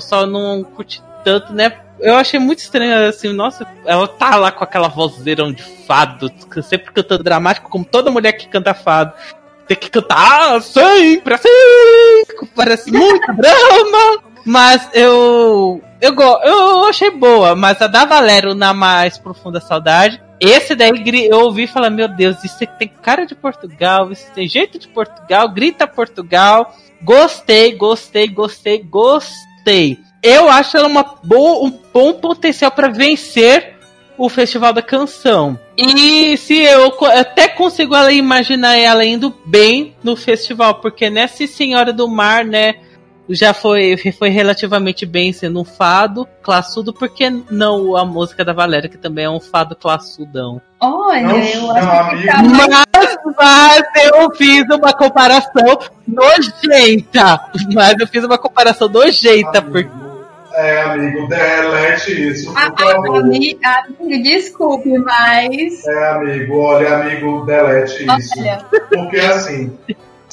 só 0.00 0.24
não 0.24 0.62
curti 0.62 1.02
tanto, 1.24 1.52
né? 1.52 1.72
Eu 1.98 2.14
achei 2.14 2.38
muito 2.38 2.60
estranho, 2.60 3.08
assim, 3.08 3.32
nossa, 3.32 3.66
ela 3.84 4.06
tá 4.06 4.36
lá 4.36 4.52
com 4.52 4.62
aquela 4.62 4.88
vozeirão 4.88 5.50
de 5.50 5.62
fado, 5.62 6.30
sempre 6.62 6.92
cantando 6.92 7.24
dramático, 7.24 7.70
como 7.70 7.84
toda 7.84 8.10
mulher 8.10 8.32
que 8.32 8.48
canta 8.48 8.72
fado. 8.74 9.12
Tem 9.66 9.76
que 9.76 9.90
cantar 9.90 10.62
sempre 10.62 11.34
assim, 11.34 11.48
parece 12.54 12.92
muito 12.92 13.26
drama. 13.34 14.25
Mas 14.46 14.88
eu, 14.94 15.82
eu, 16.00 16.14
eu 16.14 16.84
achei 16.86 17.10
boa, 17.10 17.56
mas 17.56 17.82
a 17.82 17.88
da 17.88 18.04
Valério 18.04 18.54
na 18.54 18.72
mais 18.72 19.18
profunda 19.18 19.60
saudade. 19.60 20.22
Esse 20.38 20.76
daí 20.76 20.92
eu 21.28 21.40
ouvi 21.40 21.66
falei, 21.66 21.90
meu 21.90 22.06
Deus, 22.06 22.44
isso 22.44 22.58
tem 22.78 22.88
cara 23.02 23.26
de 23.26 23.34
Portugal, 23.34 24.12
isso 24.12 24.30
tem 24.32 24.48
jeito 24.48 24.78
de 24.78 24.86
Portugal, 24.86 25.48
grita 25.48 25.86
Portugal. 25.88 26.72
Gostei, 27.02 27.74
gostei, 27.74 28.28
gostei, 28.28 28.82
gostei. 28.82 29.98
Eu 30.22 30.48
acho 30.48 30.76
ela 30.76 30.86
uma 30.86 31.02
boa, 31.24 31.66
um 31.66 31.80
bom 31.92 32.12
potencial 32.14 32.70
para 32.70 32.88
vencer 32.88 33.76
o 34.16 34.28
Festival 34.28 34.72
da 34.72 34.82
Canção. 34.82 35.58
E 35.76 36.36
se 36.36 36.54
eu 36.62 36.92
até 37.18 37.48
consigo 37.48 37.96
imaginar 38.10 38.76
ela 38.76 39.04
indo 39.04 39.34
bem 39.44 39.94
no 40.02 40.16
festival, 40.16 40.76
porque 40.76 41.10
nessa 41.10 41.46
Senhora 41.46 41.92
do 41.92 42.08
Mar, 42.08 42.44
né, 42.44 42.76
já 43.28 43.52
foi, 43.52 43.96
foi 44.18 44.28
relativamente 44.28 45.04
bem 45.04 45.32
sendo 45.32 45.60
um 45.60 45.64
fado 45.64 46.26
classudo, 46.42 46.92
porque 46.92 47.28
não 47.50 47.96
a 47.96 48.04
música 48.04 48.44
da 48.44 48.52
Valéria, 48.52 48.88
que 48.88 48.96
também 48.98 49.24
é 49.24 49.30
um 49.30 49.40
fado 49.40 49.74
classudão. 49.76 50.60
Olha, 50.80 51.22
Não, 51.22 51.36
eu 51.38 51.70
acho 51.72 52.10
que 52.20 52.26
tá. 52.26 52.42
Mas, 52.42 53.16
mas 53.36 53.82
eu 54.12 54.30
fiz 54.36 54.64
uma 54.70 54.92
comparação 54.92 55.78
nojenta. 56.06 57.40
Mas 57.74 57.94
eu 57.98 58.06
fiz 58.06 58.24
uma 58.24 58.38
comparação 58.38 58.88
nojenta, 58.88 59.60
porque 59.62 59.88
Amigo, 59.88 60.26
É, 60.54 60.82
amigo, 60.82 61.28
delete 61.28 62.28
isso, 62.30 62.52
Ah, 62.56 62.70
por 62.70 62.78
favor. 62.90 63.20
Ami- 63.20 63.58
Amigo, 63.62 64.22
desculpe, 64.22 64.98
mas. 64.98 65.84
É, 65.86 66.08
amigo, 66.10 66.58
olha, 66.58 66.96
amigo, 66.96 67.44
delete 67.44 68.06
isso. 68.18 68.40
Olha, 68.40 68.58
Porque 68.88 69.18
assim, 69.18 69.76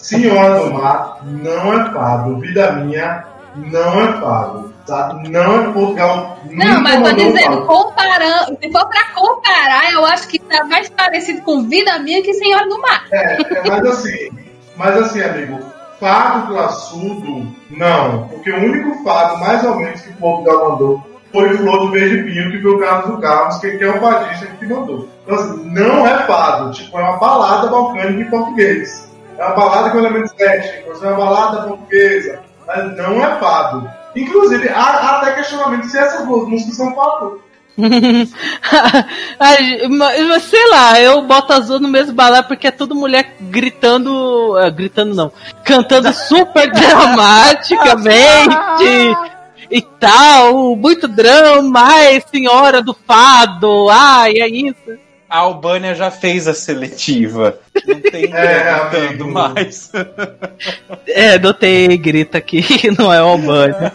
Senhora 0.03 0.59
do 0.59 0.73
Mar 0.73 1.19
não 1.23 1.73
é 1.73 1.93
fado, 1.93 2.37
vida 2.37 2.73
minha 2.73 3.23
não 3.55 4.01
é 4.01 4.19
fado. 4.19 4.73
Tá? 4.85 5.17
Não 5.29 5.61
é 5.61 5.71
Portugal. 5.71 6.39
não, 6.51 6.81
mas 6.81 7.01
tô 7.01 7.15
dizendo, 7.15 7.65
comparando, 7.65 8.57
se 8.61 8.69
for 8.69 8.85
pra 8.89 9.05
comparar, 9.15 9.93
eu 9.93 10.05
acho 10.05 10.27
que 10.27 10.37
tá 10.39 10.65
mais 10.65 10.89
parecido 10.89 11.41
com 11.43 11.63
Vida 11.69 11.99
Minha 11.99 12.21
que 12.21 12.33
Senhora 12.33 12.67
do 12.67 12.81
Mar. 12.81 13.05
É, 13.13 13.41
é, 13.41 13.63
mas 13.65 13.85
assim, 13.85 14.29
mas 14.75 14.97
assim, 14.97 15.21
amigo, 15.21 15.59
fado 16.01 16.47
classudo, 16.47 17.47
não. 17.69 18.27
Porque 18.27 18.51
o 18.51 18.57
único 18.57 19.01
fado, 19.05 19.37
mais 19.37 19.63
ou 19.63 19.77
menos, 19.77 20.01
que 20.01 20.11
Portugal 20.15 20.71
mandou 20.71 21.01
foi 21.31 21.55
Flor 21.55 21.79
do 21.79 21.91
Verde 21.91 22.23
Pinho, 22.23 22.51
que 22.51 22.61
foi 22.61 22.71
o 22.71 22.79
Carlos 22.79 23.15
do 23.15 23.21
Carlos, 23.21 23.57
que, 23.59 23.77
que 23.77 23.83
é 23.85 23.89
o 23.89 24.01
fadista 24.01 24.47
que 24.47 24.65
mandou. 24.65 25.07
Então, 25.23 25.35
assim, 25.35 25.69
não 25.69 26.05
é 26.05 26.27
fado, 26.27 26.71
tipo, 26.71 26.99
é 26.99 27.01
uma 27.01 27.17
balada 27.17 27.69
balcânica 27.69 28.21
em 28.21 28.29
português. 28.29 29.12
É 29.37 29.45
uma 29.45 29.55
balada 29.55 29.89
com 29.89 29.99
elementos 29.99 30.31
étnicos, 30.39 31.03
é 31.03 31.07
uma 31.07 31.17
balada 31.17 31.67
portuguesa, 31.67 32.39
mas 32.67 32.97
não 32.97 33.23
é 33.23 33.39
fado. 33.39 33.89
Inclusive, 34.15 34.69
há, 34.69 34.81
há 34.81 35.17
até 35.17 35.33
questionamento 35.33 35.85
se 35.85 35.97
essas 35.97 36.25
duas 36.25 36.47
músicas 36.47 36.75
são 36.75 36.95
fado. 36.95 37.41
Sei 40.41 40.69
lá, 40.69 41.01
eu 41.01 41.23
boto 41.23 41.53
azul 41.53 41.79
no 41.79 41.87
mesmo 41.87 42.13
balé 42.13 42.43
porque 42.43 42.67
é 42.67 42.71
tudo 42.71 42.93
mulher 42.93 43.35
gritando. 43.41 44.55
ah, 44.57 44.69
gritando 44.69 45.15
não. 45.15 45.31
Cantando 45.63 46.13
super 46.27 46.71
dramaticamente 46.71 48.13
e 49.71 49.81
tal. 49.99 50.75
Muito 50.75 51.07
drama, 51.07 51.81
ai, 51.81 52.21
senhora 52.31 52.79
do 52.81 52.93
fado, 52.93 53.89
ai, 53.89 54.33
é 54.39 54.47
isso. 54.47 54.99
A 55.33 55.39
Albânia 55.39 55.95
já 55.95 56.11
fez 56.11 56.47
a 56.47 56.53
seletiva. 56.53 57.57
Não 57.87 57.99
tem 57.99 58.29
É, 58.31 58.89
gritando 58.91 59.27
mais. 59.27 59.91
É, 61.07 61.39
notei 61.39 61.97
grita 61.97 62.37
aqui, 62.37 62.63
não 62.97 63.11
é 63.11 63.17
Albânia. 63.17 63.91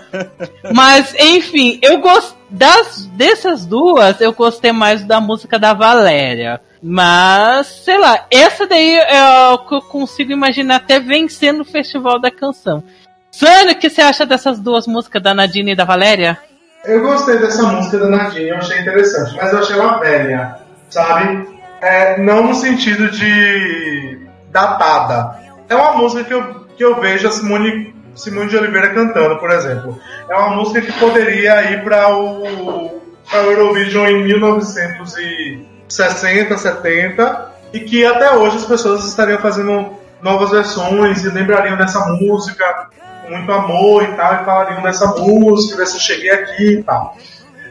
Mas, 0.74 1.14
enfim, 1.18 1.79
eu 1.81 1.98
gosto 1.98 2.37
das 2.51 3.07
dessas 3.07 3.64
duas, 3.64 4.20
eu 4.20 4.33
gostei 4.33 4.72
mais 4.72 5.05
da 5.05 5.20
música 5.20 5.59
da 5.61 5.72
Valéria. 5.72 6.61
Mas, 6.83 7.68
sei 7.85 7.98
lá, 7.98 8.27
essa 8.31 8.66
daí 8.66 8.96
é 8.96 9.51
o 9.53 9.59
que 9.59 9.77
eu 9.77 9.83
consigo 9.83 10.33
imaginar 10.33 10.77
até 10.77 10.98
vencendo 10.98 11.61
o 11.61 11.64
Festival 11.64 12.20
da 12.20 12.33
Canção. 12.33 12.83
Sânia, 13.31 13.74
o 13.74 13.79
que 13.79 13.88
você 13.88 14.01
acha 14.01 14.27
dessas 14.27 14.59
duas 14.59 14.88
músicas 14.88 15.22
da 15.22 15.35
Nadine 15.35 15.72
e 15.72 15.77
da 15.77 15.85
Valéria? 15.85 16.37
Eu 16.85 17.01
gostei 17.03 17.38
dessa 17.38 17.62
música 17.62 17.98
da 17.98 18.09
Nadine, 18.09 18.48
eu 18.48 18.57
achei 18.57 18.81
interessante, 18.81 19.37
mas 19.37 19.53
eu 19.53 19.59
achei 19.61 19.77
ela 19.77 19.98
velha, 19.98 20.67
sabe? 20.88 21.59
É, 21.81 22.18
não 22.18 22.48
no 22.48 22.55
sentido 22.55 23.11
de 23.11 24.27
datada. 24.51 25.38
É 25.68 25.74
uma 25.74 25.92
música 25.92 26.24
que 26.24 26.35
eu, 26.35 26.66
que 26.77 26.85
eu 26.85 27.01
vejo 27.01 27.29
a 27.29 27.33
Simone, 27.33 27.94
Simone 28.14 28.48
de 28.48 28.57
Oliveira 28.57 28.94
cantando, 28.94 29.38
por 29.38 29.51
exemplo. 29.51 30.01
É 30.29 30.35
uma 30.35 30.57
música 30.57 30.81
que 30.81 30.92
poderia 30.98 31.70
ir 31.72 31.85
para 31.85 32.16
o, 32.16 32.42
o 32.42 33.01
Eurovision 33.33 34.07
em 34.07 34.24
1960, 34.24 36.59
70, 36.59 37.48
e 37.72 37.81
que 37.81 38.05
até 38.05 38.35
hoje 38.35 38.57
as 38.57 38.64
pessoas 38.64 39.05
estariam 39.05 39.38
fazendo 39.38 39.96
novas 40.22 40.51
versões 40.51 41.24
e 41.24 41.29
lembrariam 41.29 41.77
dessa 41.77 42.01
música 42.07 42.88
com 43.22 43.31
muito 43.37 43.53
amor 43.53 44.03
e 44.05 44.12
tal, 44.14 44.35
e 44.35 44.44
falariam 44.44 44.83
dessa 44.83 45.07
música, 45.07 45.77
dessa 45.77 45.98
cheguei 45.98 46.31
aqui 46.31 46.79
e 46.79 46.83
tal. 46.83 47.16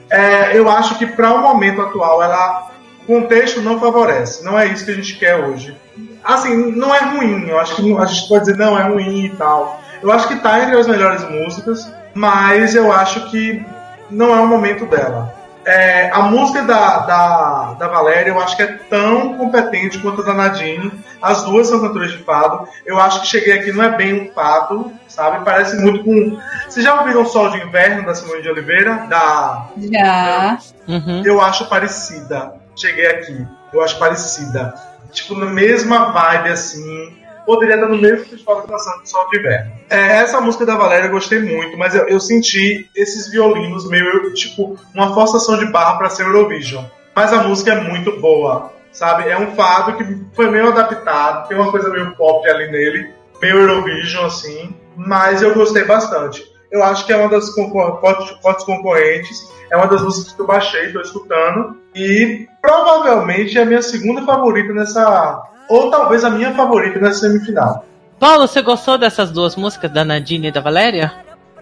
É, 0.09 0.57
eu 0.57 0.69
acho 0.69 0.97
que 0.97 1.05
para 1.05 1.33
o 1.33 1.41
momento 1.41 1.81
atual 1.81 2.23
ela 2.23 2.66
contexto 3.07 3.61
não 3.61 3.79
favorece, 3.79 4.43
não 4.43 4.59
é 4.59 4.67
isso 4.67 4.85
que 4.85 4.91
a 4.91 4.95
gente 4.95 5.15
quer 5.15 5.35
hoje. 5.35 5.75
Assim, 6.23 6.71
não 6.73 6.93
é 6.93 6.99
ruim, 6.99 7.47
eu 7.47 7.57
acho 7.57 7.75
que 7.75 7.97
a 7.97 8.05
gente 8.05 8.27
pode 8.27 8.45
dizer 8.45 8.57
não 8.57 8.77
é 8.77 8.83
ruim 8.83 9.25
e 9.25 9.29
tal. 9.29 9.81
Eu 10.03 10.11
acho 10.11 10.27
que 10.27 10.35
tá 10.35 10.59
entre 10.61 10.77
as 10.77 10.85
melhores 10.85 11.27
músicas, 11.27 11.91
mas 12.13 12.75
eu 12.75 12.91
acho 12.91 13.31
que 13.31 13.65
não 14.09 14.35
é 14.35 14.39
o 14.39 14.47
momento 14.47 14.85
dela. 14.85 15.33
É, 15.65 16.09
a 16.11 16.21
música 16.21 16.61
da, 16.61 16.99
da, 16.99 17.73
da 17.73 17.87
Valéria 17.89 18.29
eu 18.29 18.39
acho 18.39 18.55
que 18.55 18.63
é 18.63 18.79
tão 18.89 19.37
competente 19.37 19.99
quanto 19.99 20.21
a 20.21 20.25
da 20.25 20.33
Nadine. 20.33 20.93
As 21.21 21.43
duas 21.43 21.67
são 21.67 21.81
cantoras 21.81 22.11
de 22.11 22.19
fado. 22.19 22.69
Eu 22.85 22.97
acho 22.97 23.21
que 23.21 23.27
cheguei 23.27 23.59
aqui 23.59 23.73
não 23.73 23.83
é 23.83 23.89
bem 23.89 24.13
um 24.13 24.33
fado, 24.33 24.93
sabe? 25.09 25.43
Parece 25.43 25.75
muito 25.77 26.05
com. 26.05 26.39
Vocês 26.65 26.85
já 26.85 26.97
ouviram 26.97 27.21
o 27.21 27.25
Sol 27.25 27.49
de 27.49 27.57
Inverno 27.61 28.05
da 28.05 28.15
Simone 28.15 28.41
de 28.41 28.49
Oliveira? 28.49 29.07
Da. 29.09 29.67
Já. 29.91 30.57
Uhum. 30.87 31.23
Eu 31.25 31.41
acho 31.41 31.67
parecida. 31.67 32.53
Cheguei 32.77 33.07
aqui. 33.07 33.45
Eu 33.73 33.81
acho 33.81 33.97
parecida. 33.97 34.73
Tipo, 35.11 35.35
na 35.35 35.47
mesma 35.47 36.11
vibe 36.11 36.49
assim. 36.49 37.17
Poderia 37.45 37.75
estar 37.75 37.87
no 37.87 37.97
mesmo 37.97 38.25
festival 38.25 38.61
de 38.61 38.67
canção 38.67 38.99
do 38.99 39.07
Sol 39.07 39.29
de 39.29 39.39
Inverno. 39.39 39.71
É, 39.89 40.17
essa 40.17 40.41
música 40.41 40.65
da 40.65 40.75
Valéria 40.75 41.05
eu 41.07 41.11
gostei 41.11 41.39
muito, 41.39 41.77
mas 41.77 41.95
eu, 41.95 42.05
eu 42.09 42.19
senti 42.19 42.89
esses 42.93 43.31
violinos 43.31 43.89
meio, 43.89 44.33
tipo, 44.33 44.77
uma 44.93 45.13
forçação 45.13 45.57
de 45.57 45.65
barra 45.71 45.97
para 45.97 46.09
ser 46.09 46.23
Eurovision. 46.23 46.83
Mas 47.15 47.31
a 47.31 47.43
música 47.43 47.71
é 47.71 47.79
muito 47.79 48.19
boa, 48.19 48.73
sabe? 48.91 49.29
É 49.29 49.37
um 49.37 49.55
fado 49.55 49.95
que 49.95 50.25
foi 50.35 50.51
meio 50.51 50.67
adaptado, 50.67 51.47
tem 51.47 51.57
uma 51.57 51.71
coisa 51.71 51.89
meio 51.89 52.13
pop 52.17 52.47
ali 52.49 52.69
nele, 52.69 53.13
meio 53.41 53.59
Eurovision 53.59 54.25
assim, 54.25 54.75
mas 54.97 55.41
eu 55.41 55.53
gostei 55.53 55.85
bastante. 55.85 56.43
Eu 56.71 56.83
acho 56.83 57.05
que 57.05 57.13
é 57.13 57.17
uma 57.17 57.29
das 57.29 57.49
fortes 57.53 58.63
concorrentes, 58.65 59.51
é 59.71 59.77
uma 59.77 59.87
das 59.87 60.01
músicas 60.01 60.33
que 60.33 60.41
eu 60.41 60.47
baixei, 60.47 60.87
estou 60.87 61.01
escutando, 61.01 61.77
e 61.95 62.47
provavelmente 62.61 63.57
é 63.57 63.61
a 63.61 63.65
minha 63.65 63.81
segunda 63.81 64.21
favorita 64.23 64.73
nessa. 64.73 65.43
Ou 65.69 65.89
talvez 65.89 66.23
a 66.23 66.29
minha 66.29 66.53
favorita 66.53 66.99
nessa 66.99 67.21
semifinal. 67.21 67.85
Paulo, 68.19 68.47
você 68.47 68.61
gostou 68.61 68.97
dessas 68.97 69.31
duas 69.31 69.55
músicas, 69.55 69.91
da 69.91 70.03
Nadine 70.03 70.47
e 70.47 70.51
da 70.51 70.61
Valéria? 70.61 71.13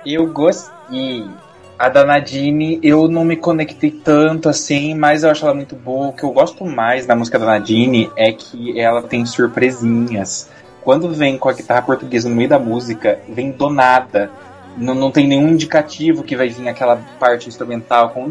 Eu 0.06 0.28
gostei. 0.28 1.26
A 1.78 1.90
da 1.90 2.06
Nadine, 2.06 2.80
eu 2.82 3.10
não 3.10 3.26
me 3.26 3.36
conectei 3.36 3.92
tanto 3.92 4.48
assim, 4.48 4.96
mas 4.96 5.24
eu 5.24 5.32
acho 5.32 5.44
ela 5.44 5.54
muito 5.54 5.76
boa. 5.76 6.08
O 6.08 6.14
que 6.14 6.24
eu 6.24 6.32
gosto 6.32 6.64
mais 6.64 7.06
da 7.06 7.16
música 7.16 7.38
da 7.38 7.46
Nadine 7.46 8.10
é 8.16 8.32
que 8.32 8.80
ela 8.80 9.04
tem 9.04 9.26
surpresinhas. 9.26 10.50
Quando 10.84 11.10
vem 11.10 11.38
com 11.38 11.50
a 11.50 11.54
guitarra 11.54 11.82
portuguesa 11.82 12.30
no 12.30 12.36
meio 12.36 12.48
da 12.48 12.60
música, 12.60 13.20
vem 13.28 13.52
do 13.52 13.70
nada. 13.70 14.32
Não, 14.78 14.94
não 14.94 15.12
tem 15.12 15.28
nenhum 15.28 15.50
indicativo 15.50 16.24
que 16.24 16.36
vai 16.36 16.50
vir 16.50 16.68
aquela 16.68 16.98
parte 17.20 17.48
instrumental 17.48 18.10
com. 18.10 18.30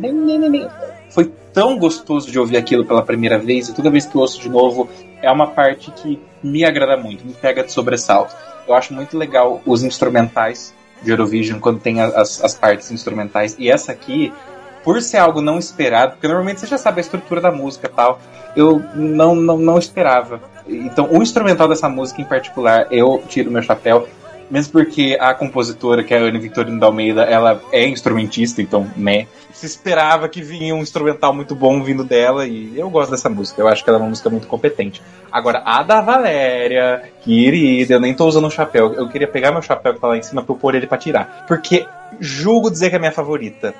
Foi 1.11 1.33
tão 1.53 1.79
gostoso 1.79 2.31
de 2.31 2.39
ouvir 2.39 2.57
aquilo 2.57 2.85
pela 2.85 3.03
primeira 3.03 3.39
vez, 3.39 3.69
e 3.69 3.75
toda 3.75 3.91
vez 3.91 4.05
que 4.05 4.17
eu 4.17 4.21
ouço 4.21 4.41
de 4.41 4.49
novo, 4.49 4.89
é 5.23 5.31
uma 5.31 5.47
parte 5.47 5.91
que 5.93 6.21
me 6.43 6.65
agrada 6.65 6.97
muito, 6.97 7.25
me 7.25 7.33
pega 7.33 7.63
de 7.63 7.73
sobressalto. 7.73 8.35
Eu 8.67 8.75
acho 8.75 8.93
muito 8.93 9.17
legal 9.17 9.63
os 9.65 9.83
instrumentais 9.83 10.75
de 11.03 11.11
Eurovision 11.11 11.61
quando 11.61 11.81
tem 11.81 12.01
as, 12.01 12.43
as 12.43 12.55
partes 12.55 12.91
instrumentais. 12.91 13.57
E 13.59 13.71
essa 13.71 13.93
aqui, 13.93 14.33
por 14.83 15.01
ser 15.01 15.19
algo 15.19 15.41
não 15.41 15.59
esperado, 15.59 16.13
porque 16.13 16.27
normalmente 16.27 16.61
você 16.61 16.67
já 16.67 16.79
sabe 16.79 17.01
a 17.01 17.03
estrutura 17.03 17.41
da 17.41 17.53
música 17.53 17.89
tal, 17.89 18.21
eu 18.57 18.83
não, 18.95 19.35
não, 19.35 19.59
não 19.59 19.79
esperava. 19.79 20.41
Então, 20.67 21.09
o 21.11 21.23
instrumental 21.23 21.69
dessa 21.69 21.89
música 21.89 22.23
em 22.23 22.25
particular, 22.25 22.87
eu 22.91 23.23
tiro 23.29 23.51
meu 23.51 23.63
chapéu. 23.63 24.09
Mesmo 24.51 24.73
porque 24.73 25.17
a 25.21 25.35
compositora, 25.35 26.05
que 26.05 26.13
é 26.13 26.19
a 26.19 26.21
Ana 26.21 26.39
Victorino 26.39 26.79
da 26.79 26.87
Almeida, 26.87 27.23
ela 27.23 27.61
é 27.73 27.87
instrumentista, 27.87 28.61
então, 28.61 28.87
né? 28.97 29.27
Se 29.53 29.67
esperava 29.67 30.29
que 30.29 30.43
vinha 30.43 30.75
um 30.75 30.83
instrumental 30.83 31.33
muito 31.33 31.55
bom 31.55 31.83
vindo 31.83 32.05
dela, 32.05 32.47
e 32.47 32.79
eu 32.79 32.91
gosto 32.91 33.11
dessa 33.11 33.31
música. 33.31 33.63
Eu 33.63 33.69
acho 33.69 33.83
que 33.83 33.89
ela 33.89 33.99
é 33.99 34.03
uma 34.03 34.09
música 34.09 34.29
muito 34.29 34.47
competente. 34.47 35.01
Agora, 35.31 35.63
a 35.65 35.83
da 35.83 36.01
Valéria, 36.01 37.11
querida, 37.23 37.95
eu 37.95 38.01
nem 38.01 38.15
tô 38.15 38.27
usando 38.27 38.47
um 38.47 38.51
chapéu. 38.51 38.93
Eu 38.95 39.09
queria 39.09 39.29
pegar 39.29 39.53
meu 39.53 39.63
chapéu 39.63 39.95
que 39.95 40.01
tá 40.01 40.09
lá 40.09 40.17
em 40.17 40.23
cima 40.23 40.43
pra 40.43 40.55
eu 40.55 40.59
pôr 40.59 40.75
ele 40.75 40.87
pra 40.87 40.99
tirar. 40.99 41.45
Porque 41.49 41.87
julgo 42.21 42.71
dizer 42.71 42.91
que 42.91 42.97
é 42.97 42.99
a 42.99 43.01
minha 43.01 43.13
favorita. 43.13 43.75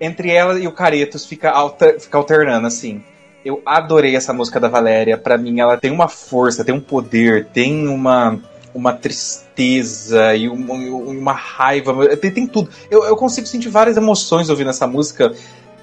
Entre 0.00 0.30
ela 0.30 0.58
e 0.58 0.66
o 0.66 0.72
Caretos 0.72 1.26
fica, 1.26 1.50
alter, 1.50 2.00
fica 2.00 2.18
alternando, 2.18 2.66
assim. 2.66 3.02
Eu 3.44 3.62
adorei 3.64 4.16
essa 4.16 4.32
música 4.32 4.58
da 4.58 4.68
Valéria. 4.68 5.16
Pra 5.16 5.38
mim, 5.38 5.60
ela 5.60 5.76
tem 5.76 5.90
uma 5.90 6.08
força, 6.08 6.64
tem 6.64 6.74
um 6.74 6.80
poder, 6.80 7.46
tem 7.46 7.86
uma 7.86 8.40
uma 8.74 8.92
tristeza 8.92 10.34
e 10.34 10.48
uma, 10.48 10.74
uma 10.74 11.32
raiva. 11.32 12.16
Tem, 12.16 12.30
tem 12.30 12.46
tudo. 12.46 12.70
Eu, 12.90 13.04
eu, 13.04 13.16
consigo 13.16 13.46
sentir 13.46 13.68
várias 13.68 13.96
emoções 13.96 14.48
ouvindo 14.48 14.70
essa 14.70 14.86
música. 14.86 15.32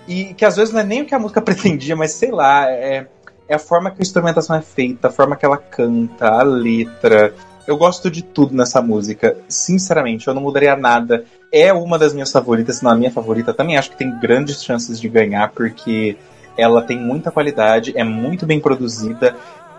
E 0.08 0.34
que 0.36 0.46
às 0.46 0.56
vezes 0.56 0.74
não 0.74 0.82
é 0.82 0.84
nem 0.84 1.02
o 1.02 1.06
que 1.06 1.16
a 1.16 1.20
música 1.20 1.42
pretendia, 1.42 1.96
mas 1.96 2.12
sei 2.12 2.32
lá, 2.32 2.70
é, 2.70 3.08
é 3.48 3.56
a 3.56 3.60
forma 3.60 3.90
que 3.90 3.98
a 4.00 4.04
instrumentação 4.04 4.56
é 4.56 4.62
feita, 4.62 5.08
a 5.08 5.12
forma 5.12 5.36
que 5.36 5.46
ela 5.46 5.58
canta, 5.58 6.28
a 6.28 6.44
letra. 6.44 7.34
Eu 7.68 7.78
gosto 7.78 8.12
de 8.12 8.24
tudo 8.24 8.56
nessa 8.56 8.82
música. 8.82 9.36
Sinceramente, 9.50 10.28
eu 10.28 10.34
não 10.34 10.42
mudaria 10.42 10.76
nada. 10.76 11.26
É 11.52 11.74
uma 11.74 11.98
das 11.98 12.14
minhas 12.14 12.32
favoritas, 12.32 12.78
se 12.78 12.84
não 12.84 12.92
a 12.92 12.96
minha 12.96 13.12
favorita. 13.12 13.54
Também 13.54 13.78
acho 13.78 13.90
que 13.90 13.98
tem 13.98 14.20
grandes 14.20 14.64
chances 14.64 15.00
de 15.00 15.10
ganhar, 15.10 15.52
porque 15.52 16.16
ela 16.58 16.82
tem 16.82 16.98
muita 16.98 17.32
qualidade, 17.32 17.94
é 17.96 18.04
muito 18.04 18.46
bem 18.46 18.60
produzida 18.60 19.36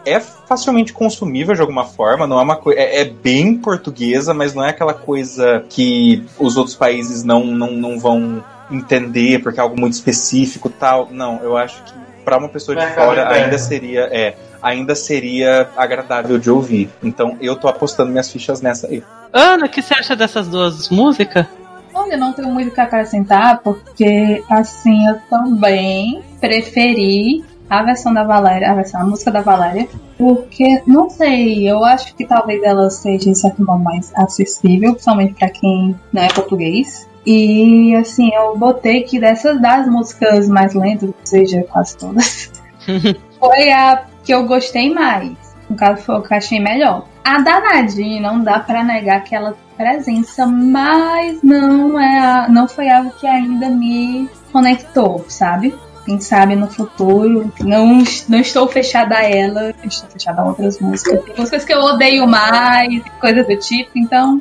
é 0.06 0.20
facilmente 0.20 0.92
consumível 0.92 1.54
de 1.54 1.60
alguma 1.60 1.84
forma, 1.84 2.26
não 2.26 2.38
é 2.38 2.42
uma 2.42 2.56
coisa. 2.56 2.80
É, 2.80 3.00
é, 3.00 3.04
bem 3.04 3.56
portuguesa, 3.58 4.32
mas 4.32 4.54
não 4.54 4.64
é 4.64 4.70
aquela 4.70 4.94
coisa 4.94 5.64
que 5.68 6.24
os 6.38 6.56
outros 6.56 6.76
países 6.76 7.24
não, 7.24 7.44
não, 7.44 7.72
não 7.72 7.98
vão 7.98 8.42
entender 8.70 9.42
porque 9.42 9.58
é 9.58 9.62
algo 9.62 9.78
muito 9.78 9.94
específico 9.94 10.70
tal. 10.70 11.08
Não, 11.10 11.42
eu 11.42 11.56
acho 11.56 11.82
que 11.82 11.92
para 12.24 12.38
uma 12.38 12.48
pessoa 12.48 12.76
de 12.76 12.84
é 12.84 12.90
fora 12.90 13.28
ainda 13.28 13.58
seria. 13.58 14.08
É, 14.12 14.36
ainda 14.62 14.94
seria 14.94 15.68
agradável 15.76 16.38
de 16.38 16.50
ouvir. 16.50 16.88
Então 17.02 17.36
eu 17.40 17.56
tô 17.56 17.68
apostando 17.68 18.10
minhas 18.10 18.30
fichas 18.30 18.60
nessa 18.60 18.86
aí. 18.86 19.02
Ana, 19.32 19.66
o 19.66 19.68
que 19.68 19.82
você 19.82 19.94
acha 19.94 20.16
dessas 20.16 20.48
duas 20.48 20.88
músicas? 20.88 21.46
Olha, 21.94 22.16
não 22.16 22.32
tenho 22.32 22.50
muito 22.50 22.68
o 22.68 22.74
que 22.74 22.80
acrescentar, 22.80 23.60
porque 23.62 24.42
assim 24.50 25.08
eu 25.08 25.18
também 25.30 26.22
preferi 26.40 27.44
a 27.68 27.82
versão 27.82 28.12
da 28.12 28.24
Valéria, 28.24 28.70
a 28.70 28.74
versão, 28.74 29.00
a 29.00 29.04
música 29.04 29.30
da 29.30 29.40
Valéria, 29.40 29.88
porque, 30.16 30.82
não 30.86 31.10
sei, 31.10 31.68
eu 31.68 31.84
acho 31.84 32.14
que 32.14 32.24
talvez 32.24 32.62
ela 32.62 32.88
seja, 32.90 33.30
de 33.30 33.38
certo 33.38 33.64
modo, 33.64 33.82
mais 33.82 34.12
acessível, 34.16 34.92
principalmente 34.92 35.34
para 35.34 35.50
quem 35.50 35.94
não 36.12 36.22
é 36.22 36.28
português. 36.28 37.08
E, 37.26 37.94
assim, 37.96 38.32
eu 38.32 38.56
botei 38.56 39.02
que 39.02 39.18
dessas 39.18 39.60
das 39.60 39.88
músicas 39.88 40.48
mais 40.48 40.74
lentas, 40.74 41.08
ou 41.08 41.14
seja, 41.24 41.64
quase 41.64 41.96
todas, 41.96 42.52
foi 43.40 43.70
a 43.72 44.04
que 44.22 44.32
eu 44.32 44.46
gostei 44.46 44.92
mais. 44.92 45.32
No 45.68 45.76
caso, 45.76 46.02
foi 46.02 46.16
o 46.16 46.22
que 46.22 46.32
eu 46.32 46.38
achei 46.38 46.60
melhor. 46.60 47.04
A 47.24 47.40
da 47.40 47.60
Nadine, 47.60 48.20
não 48.20 48.40
dá 48.40 48.60
para 48.60 48.84
negar 48.84 49.16
aquela 49.16 49.56
presença, 49.76 50.46
mas 50.46 51.42
não 51.42 52.00
é 52.00 52.18
a, 52.18 52.48
não 52.48 52.68
foi 52.68 52.88
algo 52.88 53.10
que 53.10 53.26
ainda 53.26 53.68
me 53.68 54.30
conectou, 54.52 55.24
sabe? 55.28 55.74
Quem 56.06 56.20
sabe 56.20 56.54
no 56.54 56.68
futuro. 56.68 57.52
Não, 57.60 58.02
não 58.28 58.38
estou 58.38 58.68
fechada 58.68 59.16
a 59.16 59.28
ela, 59.28 59.74
estou 59.84 60.08
fechada 60.08 60.40
a 60.40 60.44
outras 60.46 60.78
músicas. 60.78 61.22
Tem 61.24 61.34
músicas 61.36 61.64
que 61.64 61.74
eu 61.74 61.80
odeio 61.80 62.26
mais, 62.26 63.02
coisas 63.20 63.46
do 63.46 63.56
tipo, 63.56 63.90
então, 63.96 64.40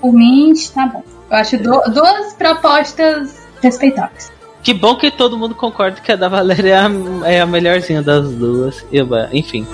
por 0.00 0.12
mim, 0.12 0.54
tá 0.74 0.86
bom. 0.86 1.02
Eu 1.30 1.36
acho 1.36 1.58
do, 1.58 1.80
duas 1.92 2.32
propostas 2.32 3.46
respeitáveis. 3.62 4.32
Que 4.62 4.72
bom 4.72 4.96
que 4.96 5.10
todo 5.10 5.38
mundo 5.38 5.54
concorda 5.54 6.00
que 6.00 6.10
a 6.10 6.16
da 6.16 6.28
Valéria 6.28 6.72
é 6.72 6.78
a, 6.78 7.30
é 7.30 7.40
a 7.40 7.46
melhorzinha 7.46 8.02
das 8.02 8.28
duas. 8.32 8.84
Eu, 8.90 9.06
enfim. 9.32 9.66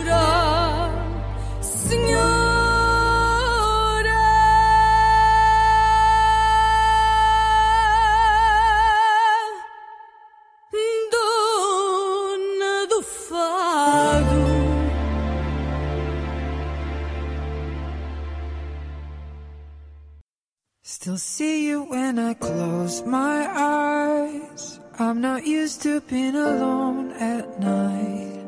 See 21.22 21.68
you 21.68 21.84
when 21.84 22.18
I 22.18 22.34
close 22.34 23.06
my 23.06 23.46
eyes. 23.46 24.80
I'm 24.98 25.20
not 25.20 25.46
used 25.46 25.82
to 25.82 26.00
being 26.00 26.34
alone 26.34 27.12
at 27.12 27.60
night. 27.60 28.42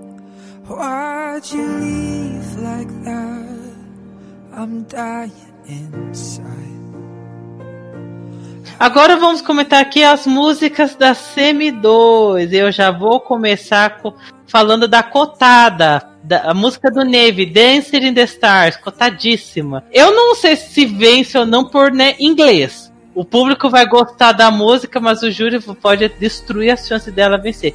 Why'd 0.66 1.46
you 1.52 1.66
leave 1.66 2.58
like 2.58 2.90
that? 3.04 3.74
I'm 4.52 4.82
dying 4.84 5.54
inside. 5.66 6.74
Agora 8.78 9.16
vamos 9.16 9.40
comentar 9.40 9.80
aqui 9.80 10.02
as 10.02 10.26
músicas 10.26 10.96
da 10.96 11.14
Semi 11.14 11.70
2. 11.70 12.52
Eu 12.52 12.72
já 12.72 12.90
vou 12.90 13.20
começar 13.20 14.02
com, 14.02 14.14
falando 14.46 14.88
da 14.88 15.02
cotada 15.02 16.13
da, 16.24 16.50
a 16.50 16.54
música 16.54 16.90
do 16.90 17.04
Neve, 17.04 17.44
Dancer 17.44 18.02
in 18.02 18.14
the 18.14 18.22
Stars, 18.24 18.76
cotadíssima. 18.76 19.84
Eu 19.92 20.14
não 20.14 20.34
sei 20.34 20.56
se 20.56 20.86
vence 20.86 21.36
ou 21.36 21.44
não 21.44 21.68
por 21.68 21.92
né, 21.92 22.14
inglês. 22.18 22.92
O 23.14 23.24
público 23.24 23.70
vai 23.70 23.86
gostar 23.86 24.32
da 24.32 24.50
música, 24.50 24.98
mas 24.98 25.22
o 25.22 25.30
júri 25.30 25.60
pode 25.60 26.08
destruir 26.08 26.70
a 26.70 26.76
chance 26.76 27.10
dela 27.10 27.38
vencer. 27.38 27.74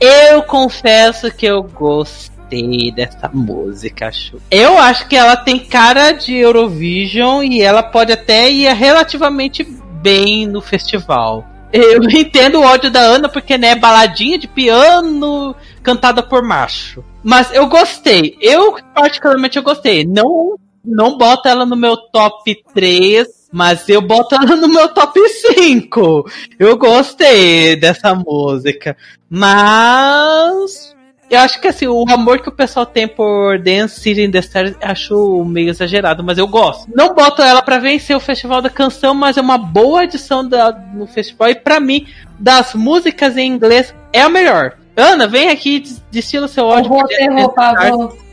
Eu 0.00 0.42
confesso 0.42 1.30
que 1.30 1.46
eu 1.46 1.62
gostei 1.62 2.90
dessa 2.90 3.30
música, 3.32 4.08
acho. 4.08 4.38
Eu 4.50 4.78
acho 4.78 5.06
que 5.06 5.14
ela 5.14 5.36
tem 5.36 5.58
cara 5.58 6.12
de 6.12 6.34
Eurovision 6.34 7.44
e 7.44 7.62
ela 7.62 7.82
pode 7.82 8.12
até 8.12 8.50
ir 8.50 8.72
relativamente 8.74 9.62
bem 9.62 10.46
no 10.46 10.60
festival. 10.60 11.46
Eu 11.72 12.02
entendo 12.10 12.58
o 12.58 12.64
ódio 12.64 12.90
da 12.90 13.00
Ana 13.00 13.28
porque, 13.28 13.56
né, 13.56 13.76
baladinha 13.76 14.38
de 14.38 14.48
piano 14.48 15.54
cantada 15.82 16.22
por 16.22 16.42
macho. 16.42 17.04
Mas 17.22 17.52
eu 17.52 17.66
gostei. 17.66 18.36
Eu, 18.40 18.76
particularmente, 18.94 19.56
eu 19.56 19.62
gostei. 19.62 20.04
Não, 20.04 20.58
não 20.84 21.18
boto 21.18 21.48
ela 21.48 21.66
no 21.66 21.76
meu 21.76 21.96
top 21.96 22.62
3, 22.74 23.26
mas 23.52 23.88
eu 23.88 24.00
boto 24.00 24.34
ela 24.34 24.56
no 24.56 24.68
meu 24.68 24.88
top 24.88 25.20
5. 25.28 26.24
Eu 26.58 26.76
gostei 26.76 27.76
dessa 27.76 28.14
música. 28.14 28.96
Mas. 29.28 30.98
Eu 31.28 31.38
acho 31.38 31.60
que 31.60 31.68
assim, 31.68 31.86
o 31.86 32.04
amor 32.10 32.40
que 32.42 32.48
o 32.48 32.52
pessoal 32.52 32.84
tem 32.84 33.06
por 33.06 33.56
Dance 33.60 34.00
City 34.00 34.22
in 34.22 34.32
the 34.32 34.40
Stars, 34.40 34.74
acho 34.82 35.44
meio 35.44 35.68
exagerado, 35.68 36.24
mas 36.24 36.38
eu 36.38 36.48
gosto. 36.48 36.90
Não 36.92 37.14
boto 37.14 37.40
ela 37.40 37.62
para 37.62 37.78
vencer 37.78 38.16
o 38.16 38.20
Festival 38.20 38.60
da 38.60 38.68
Canção, 38.68 39.14
mas 39.14 39.36
é 39.36 39.40
uma 39.40 39.56
boa 39.56 40.02
edição 40.02 40.46
da, 40.48 40.72
no 40.72 41.06
festival. 41.06 41.50
E 41.50 41.54
para 41.54 41.78
mim, 41.78 42.04
das 42.36 42.74
músicas 42.74 43.36
em 43.36 43.46
inglês, 43.46 43.94
é 44.12 44.22
a 44.22 44.28
melhor. 44.28 44.79
Ana, 44.96 45.26
vem 45.26 45.50
aqui, 45.50 45.82
destila 46.10 46.48
seu 46.48 46.66
ódio. 46.66 46.92
Eu 46.92 47.06
ter 47.06 47.32
roupa 47.32 47.74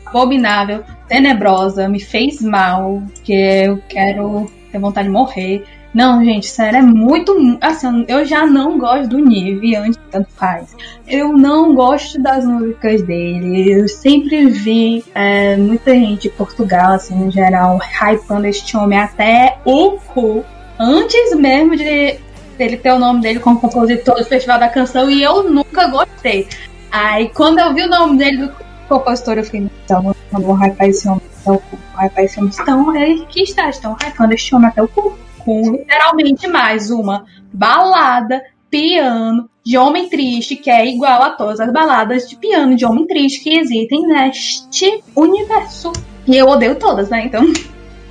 abominável, 0.06 0.84
tenebrosa, 1.06 1.88
me 1.88 2.00
fez 2.00 2.40
mal, 2.40 3.02
que 3.24 3.32
eu 3.32 3.82
quero 3.88 4.50
ter 4.70 4.78
vontade 4.78 5.08
de 5.08 5.12
morrer. 5.12 5.64
Não, 5.94 6.22
gente, 6.22 6.46
sério, 6.46 6.78
é 6.78 6.82
muito. 6.82 7.34
Assim, 7.60 8.04
eu 8.08 8.24
já 8.24 8.46
não 8.46 8.78
gosto 8.78 9.08
do 9.08 9.18
Nive 9.18 9.74
antes 9.74 9.98
tanto 10.10 10.28
faz. 10.36 10.76
Eu 11.06 11.32
não 11.32 11.74
gosto 11.74 12.20
das 12.20 12.44
músicas 12.44 13.02
dele. 13.02 13.72
Eu 13.72 13.88
sempre 13.88 14.46
vi 14.46 15.04
é, 15.14 15.56
muita 15.56 15.92
gente 15.94 16.22
de 16.22 16.30
Portugal, 16.30 16.92
assim, 16.92 17.14
no 17.14 17.30
geral, 17.30 17.78
hypando 17.78 18.46
este 18.46 18.76
homem 18.76 18.98
até 18.98 19.58
o 19.64 19.92
cu. 19.92 20.44
Antes 20.78 21.34
mesmo 21.34 21.74
de 21.74 22.18
ele 22.62 22.76
ter 22.76 22.92
o 22.92 22.98
nome 22.98 23.20
dele 23.20 23.40
como 23.40 23.60
compositor 23.60 24.16
do 24.16 24.24
Festival 24.24 24.58
da 24.58 24.68
Canção 24.68 25.10
e 25.10 25.22
eu 25.22 25.50
nunca 25.50 25.88
gostei. 25.88 26.48
Aí 26.90 27.28
quando 27.30 27.58
eu 27.58 27.74
vi 27.74 27.82
o 27.82 27.88
nome 27.88 28.18
dele 28.18 28.46
do 28.46 28.52
compositor, 28.88 29.36
eu 29.36 29.44
fiquei, 29.44 29.68
então, 29.84 30.14
não 30.32 30.40
vou 30.40 30.54
hypar 30.54 30.88
esse 30.88 31.08
homem 31.08 31.22
até 31.40 31.50
o 31.52 31.58
cu. 31.58 31.78
Hypar 31.96 32.24
esse 32.24 32.38
homem. 32.38 32.52
Então, 32.58 32.96
é 32.96 33.14
que 33.26 33.42
está, 33.42 33.68
estão 33.68 33.96
hypando 34.00 34.34
este 34.34 34.54
homem 34.54 34.68
até 34.68 34.82
o 34.82 34.88
cu 34.88 35.16
com 35.48 35.72
literalmente 35.72 36.46
mais 36.46 36.90
uma 36.90 37.24
balada, 37.52 38.42
piano 38.70 39.48
de 39.64 39.78
homem 39.78 40.08
triste, 40.08 40.56
que 40.56 40.70
é 40.70 40.86
igual 40.86 41.22
a 41.22 41.30
todas 41.30 41.60
as 41.60 41.72
baladas 41.72 42.28
de 42.28 42.36
piano 42.36 42.76
de 42.76 42.84
homem 42.84 43.06
triste 43.06 43.42
que 43.42 43.58
existem 43.58 44.06
neste 44.06 45.02
universo. 45.16 45.92
E 46.26 46.36
eu 46.36 46.46
odeio 46.46 46.74
todas, 46.74 47.08
né? 47.08 47.24
Então. 47.24 47.42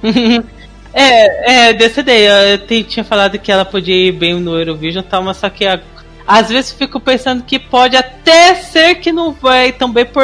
é, 1.02 1.70
é, 1.70 2.00
ideia. 2.00 2.60
Eu 2.70 2.84
tinha 2.84 3.04
falado 3.04 3.38
que 3.40 3.52
ela 3.52 3.66
podia 3.66 3.96
ir 3.96 4.12
bem 4.12 4.40
no 4.40 4.58
Eurovision 4.58 5.04
e 5.04 5.08
tal, 5.08 5.24
mas 5.24 5.38
só 5.38 5.50
que 5.50 5.66
a, 5.66 5.80
às 6.28 6.50
vezes 6.50 6.72
fico 6.72 7.00
pensando 7.00 7.44
que 7.44 7.60
pode 7.60 7.96
até 7.96 8.56
ser 8.56 8.96
que 8.96 9.12
não 9.12 9.32
vai 9.32 9.72
também 9.72 10.06
por, 10.06 10.24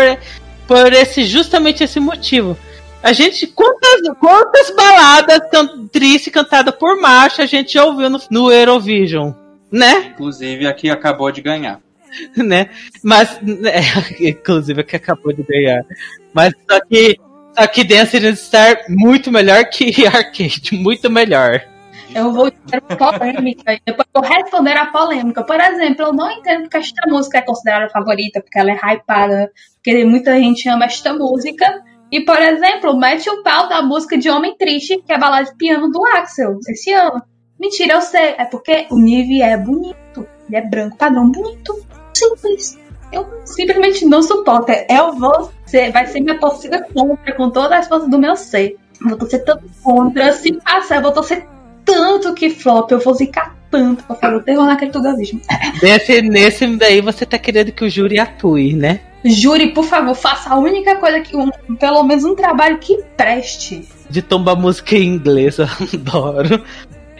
por 0.67 0.91
esse 0.93 1.25
justamente 1.25 1.83
esse 1.83 1.99
motivo. 1.99 2.57
A 3.01 3.11
gente, 3.11 3.47
quantas, 3.47 4.01
quantas 4.19 4.73
baladas 4.75 5.39
can, 5.51 5.87
tristes 5.87 6.31
cantadas 6.31 6.73
por 6.75 7.01
macho 7.01 7.41
a 7.41 7.45
gente 7.45 7.73
já 7.73 7.83
ouviu 7.83 8.09
no, 8.09 8.19
no 8.31 8.51
Eurovision, 8.51 9.33
né? 9.71 10.11
Inclusive, 10.13 10.65
aqui 10.65 10.89
acabou 10.89 11.31
de 11.31 11.41
ganhar. 11.41 11.81
né? 12.35 12.69
Mas, 13.01 13.39
é, 13.65 14.29
inclusive, 14.29 14.81
aqui 14.81 14.95
acabou 14.95 15.33
de 15.33 15.43
ganhar. 15.43 15.83
Mas 16.33 16.53
só 16.69 16.79
que, 16.85 17.19
só 17.55 17.67
que 17.67 17.83
Dancing 17.83 18.35
Star 18.35 18.85
muito 18.89 19.31
melhor 19.31 19.65
que 19.65 20.05
Arcade, 20.07 20.73
muito 20.73 21.09
melhor. 21.09 21.61
Eu 22.15 22.31
vou 22.31 22.51
polêmica. 22.97 23.79
Depois 23.85 24.07
vou 24.13 24.23
responder 24.23 24.77
a 24.77 24.85
polêmica. 24.87 25.43
Por 25.43 25.59
exemplo, 25.59 26.05
eu 26.05 26.13
não 26.13 26.29
entendo 26.29 26.63
porque 26.63 26.77
esta 26.77 27.09
música 27.09 27.39
é 27.39 27.41
considerada 27.41 27.89
favorita, 27.89 28.39
porque 28.41 28.59
ela 28.59 28.71
é 28.71 28.75
hypada, 28.75 29.51
porque 29.75 30.05
muita 30.05 30.37
gente 30.37 30.69
ama 30.69 30.85
esta 30.85 31.13
música. 31.13 31.83
E, 32.11 32.21
por 32.21 32.39
exemplo, 32.39 32.95
mete 32.95 33.27
o 33.29 33.41
pau 33.41 33.67
da 33.67 33.81
música 33.81 34.15
de 34.17 34.29
Homem 34.29 34.55
Triste, 34.55 35.01
que 35.01 35.11
é 35.11 35.15
a 35.15 35.19
balada 35.19 35.45
de 35.45 35.57
piano 35.57 35.89
do 35.89 36.05
Axel, 36.05 36.59
esse 36.69 36.93
ano. 36.93 37.23
Mentira, 37.59 37.93
eu 37.93 38.01
sei. 38.01 38.35
É 38.37 38.45
porque 38.45 38.85
o 38.91 38.99
Nive 38.99 39.41
é 39.41 39.57
bonito. 39.57 40.27
Ele 40.47 40.57
é 40.57 40.61
branco, 40.61 40.97
padrão, 40.97 41.31
bonito. 41.31 41.73
Simples. 42.13 42.77
Eu 43.13 43.27
simplesmente 43.45 44.05
não 44.05 44.23
suporto. 44.23 44.71
Eu 44.89 45.13
vou 45.13 45.51
ser, 45.65 45.91
vai 45.91 46.07
ser 46.07 46.19
minha 46.19 46.39
torcida 46.39 46.85
contra, 46.93 47.33
com 47.33 47.49
todas 47.49 47.71
as 47.71 47.87
forças 47.87 48.09
do 48.09 48.17
meu 48.17 48.35
ser. 48.35 48.75
Eu 48.99 49.09
vou 49.09 49.17
torcer 49.17 49.43
tanto 49.43 49.63
contra. 49.83 50.33
Se 50.33 50.53
passar, 50.53 50.95
eu 50.97 51.01
vou 51.03 51.11
torcer 51.11 51.45
tanto 51.85 52.33
que 52.33 52.49
flop. 52.49 52.91
Eu 52.91 52.99
vou 52.99 53.13
zicar 53.13 53.55
tanto 53.69 54.03
pra 54.03 54.15
fazer 54.15 54.35
o 54.35 54.43
terror 54.43 54.65
naquele 54.65 54.91
tuganismo. 54.91 55.41
Nesse, 55.81 56.21
nesse 56.21 56.67
daí 56.77 57.01
você 57.01 57.25
tá 57.25 57.37
querendo 57.37 57.71
que 57.71 57.83
o 57.83 57.89
júri 57.89 58.19
atue, 58.19 58.73
né? 58.73 58.99
Júri, 59.25 59.73
por 59.73 59.85
favor, 59.85 60.13
faça 60.15 60.49
a 60.49 60.57
única 60.57 60.97
coisa 60.97 61.21
que. 61.21 61.35
Um, 61.35 61.49
pelo 61.79 62.03
menos 62.03 62.23
um 62.23 62.35
trabalho 62.35 62.77
que 62.77 63.01
preste. 63.15 63.87
De 64.09 64.21
tombar 64.21 64.55
música 64.55 64.95
em 64.95 65.15
inglês, 65.15 65.57
eu 65.59 65.67
adoro. 65.93 66.63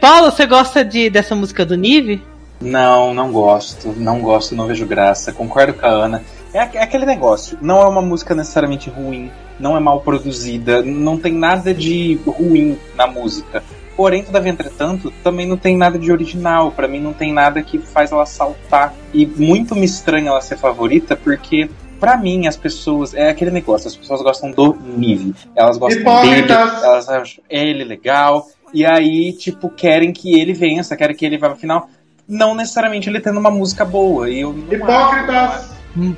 Paulo, 0.02 0.30
você 0.30 0.46
gosta 0.46 0.84
de, 0.84 1.10
dessa 1.10 1.34
música 1.34 1.66
do 1.66 1.78
Nive? 1.78 2.22
Não, 2.64 3.14
não 3.14 3.32
gosto. 3.32 3.94
Não 3.98 4.20
gosto, 4.20 4.56
não 4.56 4.68
vejo 4.68 4.86
graça. 4.86 5.32
Concordo 5.32 5.74
com 5.74 5.86
a 5.86 5.90
Ana. 5.90 6.24
É, 6.54 6.60
é 6.60 6.84
aquele 6.84 7.06
negócio. 7.06 7.58
Não 7.62 7.82
é 7.82 7.88
uma 7.88 8.02
música 8.02 8.34
necessariamente 8.34 8.90
ruim. 8.90 9.32
Não 9.60 9.76
é 9.76 9.80
mal 9.80 10.02
produzida. 10.02 10.82
Não 10.82 11.18
tem 11.18 11.34
nada 11.34 11.74
de 11.74 12.20
ruim 12.26 12.78
na 12.96 13.08
música. 13.08 13.64
Porém, 13.96 14.24
todavia, 14.24 14.52
entretanto, 14.52 15.14
também 15.24 15.48
não 15.48 15.58
tem 15.58 15.78
nada 15.78 16.00
de 16.00 16.12
original. 16.12 16.72
Para 16.72 16.88
mim, 16.88 17.00
não 17.00 17.14
tem 17.14 17.32
nada 17.32 17.62
que 17.62 17.78
faz 17.78 18.12
ela 18.12 18.26
saltar. 18.26 18.94
E 19.14 19.26
muito 19.26 19.76
me 19.76 19.86
estranha 19.86 20.30
ela 20.30 20.42
ser 20.42 20.58
favorita, 20.58 21.16
porque 21.16 21.70
para 22.00 22.18
mim, 22.18 22.48
as 22.48 22.58
pessoas. 22.58 23.14
É 23.14 23.30
aquele 23.30 23.50
negócio, 23.50 23.88
as 23.88 23.96
pessoas 23.96 24.22
gostam 24.22 24.52
do 24.52 24.76
Nive. 24.98 25.34
Elas 25.56 25.78
gostam 25.78 26.02
Hipócritas. 26.02 26.72
dele, 26.72 26.86
elas 26.86 27.10
acham 27.10 27.44
ele 27.50 27.84
legal. 27.84 28.48
E 28.74 28.86
aí, 28.86 29.32
tipo, 29.32 29.70
querem 29.70 30.12
que 30.12 30.38
ele 30.38 30.52
vença, 30.52 30.98
querem 30.98 31.16
que 31.16 31.26
ele 31.26 31.38
vá 31.38 31.50
pro 31.50 31.58
final. 31.58 31.88
Não 32.28 32.56
necessariamente 32.56 33.10
ele 33.10 33.20
tendo 33.20 33.40
uma 33.40 33.52
música 33.52 33.84
boa. 33.84 34.30
E 34.30 34.42
eu 34.42 34.56
Hipócritas! 34.72 35.72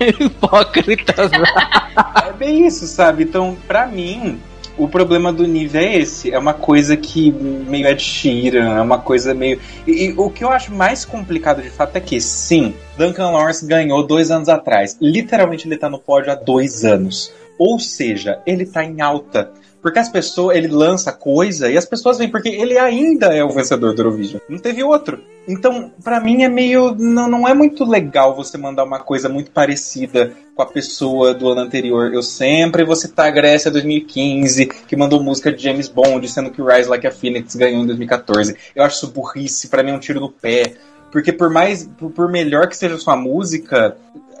Hipócritas! 0.00 1.30
é 2.26 2.32
bem 2.32 2.66
isso, 2.66 2.86
sabe? 2.86 3.24
Então, 3.24 3.56
pra 3.66 3.86
mim, 3.86 4.40
o 4.80 4.88
problema 4.88 5.32
do 5.32 5.46
Nive 5.46 5.78
é 5.78 5.98
esse. 5.98 6.32
É 6.32 6.38
uma 6.38 6.54
coisa 6.54 6.96
que 6.96 7.30
meio 7.30 7.86
é 7.86 7.94
de 7.94 8.02
Sheeran, 8.02 8.78
é 8.78 8.80
uma 8.80 8.98
coisa 8.98 9.34
meio. 9.34 9.60
E, 9.86 10.06
e, 10.06 10.14
o 10.16 10.30
que 10.30 10.42
eu 10.42 10.50
acho 10.50 10.72
mais 10.72 11.04
complicado 11.04 11.60
de 11.60 11.70
fato 11.70 11.96
é 11.96 12.00
que, 12.00 12.20
sim, 12.20 12.74
Duncan 12.96 13.30
Lawrence 13.30 13.66
ganhou 13.66 14.06
dois 14.06 14.30
anos 14.30 14.48
atrás. 14.48 14.96
Literalmente 15.00 15.68
ele 15.68 15.76
tá 15.76 15.90
no 15.90 15.98
pódio 15.98 16.32
há 16.32 16.34
dois 16.34 16.84
anos. 16.84 17.32
Ou 17.58 17.78
seja, 17.78 18.40
ele 18.46 18.64
tá 18.64 18.82
em 18.82 19.02
alta. 19.02 19.52
Porque 19.82 19.98
as 19.98 20.08
pessoas, 20.08 20.56
ele 20.56 20.68
lança 20.68 21.10
coisa 21.12 21.70
e 21.70 21.76
as 21.76 21.86
pessoas 21.86 22.18
vêm, 22.18 22.30
porque 22.30 22.48
ele 22.48 22.78
ainda 22.78 23.34
é 23.34 23.42
o 23.42 23.50
vencedor 23.50 23.94
do 23.94 24.02
Eurovision. 24.02 24.40
Não 24.48 24.58
teve 24.58 24.82
outro. 24.82 25.22
Então, 25.48 25.90
para 26.04 26.20
mim 26.20 26.42
é 26.42 26.48
meio. 26.48 26.94
Não, 26.94 27.28
não 27.28 27.48
é 27.48 27.54
muito 27.54 27.84
legal 27.84 28.36
você 28.36 28.58
mandar 28.58 28.84
uma 28.84 29.00
coisa 29.00 29.28
muito 29.28 29.50
parecida 29.50 30.32
com 30.54 30.62
a 30.62 30.66
pessoa 30.66 31.32
do 31.32 31.48
ano 31.48 31.62
anterior. 31.62 32.12
Eu 32.12 32.22
sempre 32.22 32.84
vou 32.84 32.94
citar 32.94 33.28
a 33.28 33.30
Grécia 33.30 33.70
2015, 33.70 34.66
que 34.66 34.96
mandou 34.96 35.22
música 35.22 35.50
de 35.50 35.62
James 35.62 35.88
Bond, 35.88 36.28
sendo 36.28 36.50
que 36.50 36.62
Rise 36.62 36.88
Like 36.88 37.06
a 37.06 37.10
Phoenix 37.10 37.56
ganhou 37.56 37.82
em 37.82 37.86
2014. 37.86 38.54
Eu 38.76 38.84
acho 38.84 38.96
isso 38.96 39.08
burrice, 39.08 39.68
para 39.68 39.82
mim 39.82 39.92
é 39.92 39.94
um 39.94 39.98
tiro 39.98 40.20
no 40.20 40.30
pé. 40.30 40.74
Porque 41.10 41.32
por 41.32 41.50
mais, 41.50 41.88
por 42.14 42.30
melhor 42.30 42.68
que 42.68 42.76
seja 42.76 42.96
sua 42.96 43.16
música, 43.16 43.96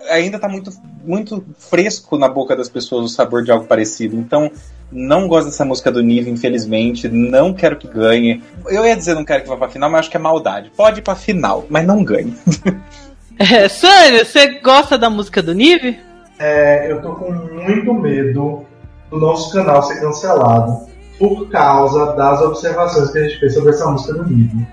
ainda 0.08 0.38
tá 0.38 0.48
muito, 0.48 0.70
muito 1.04 1.44
fresco 1.58 2.16
na 2.16 2.28
boca 2.28 2.56
das 2.56 2.68
pessoas 2.68 3.04
o 3.04 3.08
sabor 3.08 3.42
de 3.42 3.50
algo 3.50 3.66
parecido. 3.66 4.16
Então, 4.16 4.50
não 4.90 5.28
gosto 5.28 5.46
dessa 5.46 5.64
música 5.64 5.90
do 5.90 6.02
Nive, 6.02 6.30
infelizmente. 6.30 7.08
Não 7.08 7.52
quero 7.52 7.76
que 7.76 7.88
ganhe. 7.88 8.42
Eu 8.66 8.84
ia 8.84 8.96
dizer 8.96 9.14
não 9.14 9.24
quero 9.24 9.42
que 9.42 9.48
vá 9.48 9.56
pra 9.56 9.68
final, 9.68 9.90
mas 9.90 10.00
acho 10.00 10.10
que 10.10 10.16
é 10.16 10.20
maldade. 10.20 10.70
Pode 10.76 11.00
ir 11.00 11.02
pra 11.02 11.14
final, 11.14 11.66
mas 11.68 11.86
não 11.86 12.02
ganhe. 12.02 12.34
é, 13.38 13.68
Sânia, 13.68 14.24
você 14.24 14.60
gosta 14.60 14.96
da 14.98 15.10
música 15.10 15.42
do 15.42 15.54
Nive? 15.54 15.98
É, 16.38 16.90
eu 16.90 17.02
tô 17.02 17.14
com 17.14 17.30
muito 17.30 17.92
medo 17.94 18.64
do 19.10 19.18
nosso 19.18 19.52
canal 19.52 19.82
ser 19.82 20.00
cancelado 20.00 20.88
por 21.18 21.50
causa 21.50 22.14
das 22.14 22.40
observações 22.40 23.10
que 23.10 23.18
a 23.18 23.22
gente 23.24 23.38
fez 23.38 23.54
sobre 23.54 23.70
essa 23.70 23.86
música 23.90 24.14
do 24.14 24.24
Nive. 24.24 24.66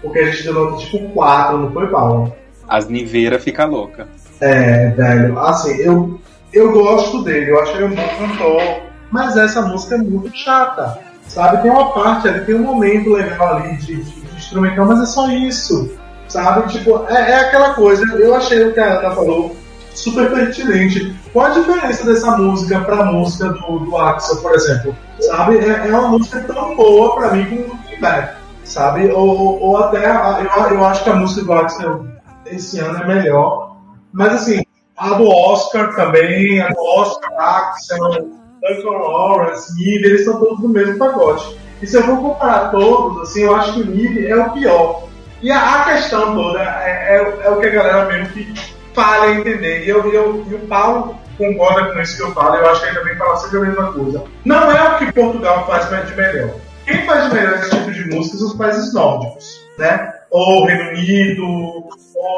Porque 0.00 0.20
a 0.20 0.30
gente 0.30 0.44
deu 0.44 0.54
nota 0.54 0.76
tipo 0.78 1.10
4, 1.10 1.58
não 1.58 1.72
foi, 1.72 1.86
Paulo? 1.88 2.32
As 2.66 2.88
Niveiras 2.88 3.42
fica 3.42 3.64
louca. 3.64 4.08
É, 4.40 4.88
velho. 4.90 5.38
Assim, 5.38 5.76
eu, 5.76 6.20
eu 6.52 6.72
gosto 6.72 7.22
dele, 7.22 7.50
eu 7.50 7.60
acho 7.60 7.72
ele 7.72 7.84
um 7.84 7.94
bom 7.94 8.08
cantor, 8.18 8.62
mas 9.10 9.36
essa 9.36 9.62
música 9.62 9.96
é 9.96 9.98
muito 9.98 10.36
chata. 10.36 10.98
Sabe? 11.26 11.62
Tem 11.62 11.70
uma 11.70 11.92
parte 11.92 12.28
ali, 12.28 12.44
tem 12.44 12.56
um 12.56 12.64
momento 12.64 13.10
legal 13.10 13.56
ali 13.56 13.76
de, 13.76 14.02
de, 14.02 14.20
de 14.20 14.36
instrumental, 14.36 14.86
mas 14.86 15.02
é 15.02 15.06
só 15.06 15.28
isso. 15.30 15.92
Sabe? 16.28 16.68
Tipo, 16.68 17.04
é, 17.08 17.30
é 17.30 17.34
aquela 17.40 17.74
coisa. 17.74 18.04
Eu 18.16 18.34
achei 18.34 18.64
o 18.64 18.72
que 18.72 18.80
a 18.80 18.98
Ana 18.98 19.14
falou 19.14 19.54
super 19.94 20.30
pertinente. 20.30 21.14
Qual 21.32 21.46
a 21.46 21.50
diferença 21.50 22.04
dessa 22.04 22.36
música 22.36 22.80
pra 22.80 23.04
música 23.04 23.48
do, 23.48 23.78
do 23.78 23.96
Axel, 23.96 24.36
por 24.38 24.54
exemplo? 24.54 24.96
Sabe? 25.20 25.58
É, 25.58 25.88
é 25.88 25.90
uma 25.90 26.08
música 26.08 26.40
tão 26.40 26.74
boa 26.74 27.14
pra 27.14 27.32
mim 27.32 27.44
como 27.46 27.74
o 27.74 27.78
Feedback 27.88 28.40
sabe? 28.70 29.10
Ou, 29.10 29.60
ou 29.60 29.76
até, 29.76 30.06
eu, 30.06 30.76
eu 30.76 30.84
acho 30.84 31.04
que 31.04 31.10
a 31.10 31.16
música 31.16 31.44
do 31.44 31.52
Axel 31.52 32.06
esse 32.46 32.78
ano 32.78 33.02
é 33.02 33.06
melhor. 33.06 33.69
Mas 34.12 34.34
assim, 34.34 34.62
a 34.96 35.14
do 35.14 35.28
Oscar 35.28 35.94
também, 35.94 36.60
a 36.60 36.68
do 36.68 36.80
Oscar, 36.80 37.32
Axel, 37.38 38.30
Duncan 38.60 38.90
Lawrence, 38.90 39.74
Nive, 39.74 40.06
eles 40.06 40.20
estão 40.20 40.38
todos 40.38 40.60
no 40.60 40.68
mesmo 40.68 40.98
pacote. 40.98 41.58
E 41.80 41.86
se 41.86 41.96
eu 41.96 42.02
for 42.02 42.20
comparar 42.20 42.70
todos, 42.70 43.28
assim, 43.28 43.42
eu 43.42 43.56
acho 43.56 43.72
que 43.74 43.80
o 43.80 43.86
Nive 43.86 44.26
é 44.26 44.36
o 44.36 44.50
pior. 44.50 45.08
E 45.42 45.50
a, 45.50 45.80
a 45.80 45.84
questão 45.84 46.34
toda 46.34 46.62
é, 46.62 47.16
é, 47.16 47.46
é, 47.46 47.50
o 47.50 47.58
que 47.58 47.66
a 47.66 47.70
galera 47.70 48.04
mesmo 48.06 48.28
que 48.34 48.52
falha 48.92 49.34
entender. 49.34 49.84
E, 49.84 49.88
eu, 49.88 50.12
eu, 50.12 50.44
e 50.50 50.54
o 50.54 50.58
Paulo 50.66 51.16
concorda 51.38 51.92
com 51.92 52.00
isso 52.00 52.16
que 52.18 52.22
eu 52.22 52.32
falo, 52.32 52.56
eu 52.56 52.70
acho 52.70 52.82
que 52.82 52.88
ele 52.88 52.98
também 52.98 53.16
fala 53.16 53.36
sempre 53.36 53.56
a 53.56 53.60
mesma 53.62 53.92
coisa. 53.92 54.24
Não 54.44 54.70
é 54.70 54.88
o 54.88 54.98
que 54.98 55.12
Portugal 55.12 55.66
faz 55.66 55.88
de 56.06 56.14
melhor. 56.14 56.50
Quem 56.84 57.06
faz 57.06 57.28
de 57.28 57.34
melhor 57.34 57.54
esse 57.54 57.70
tipo 57.70 57.90
de 57.90 58.14
música 58.14 58.36
são 58.36 58.48
os 58.48 58.54
países 58.54 58.92
nórdicos, 58.92 59.66
né? 59.78 60.12
Ou 60.30 60.66
Reino 60.66 60.90
Unido. 60.90 61.88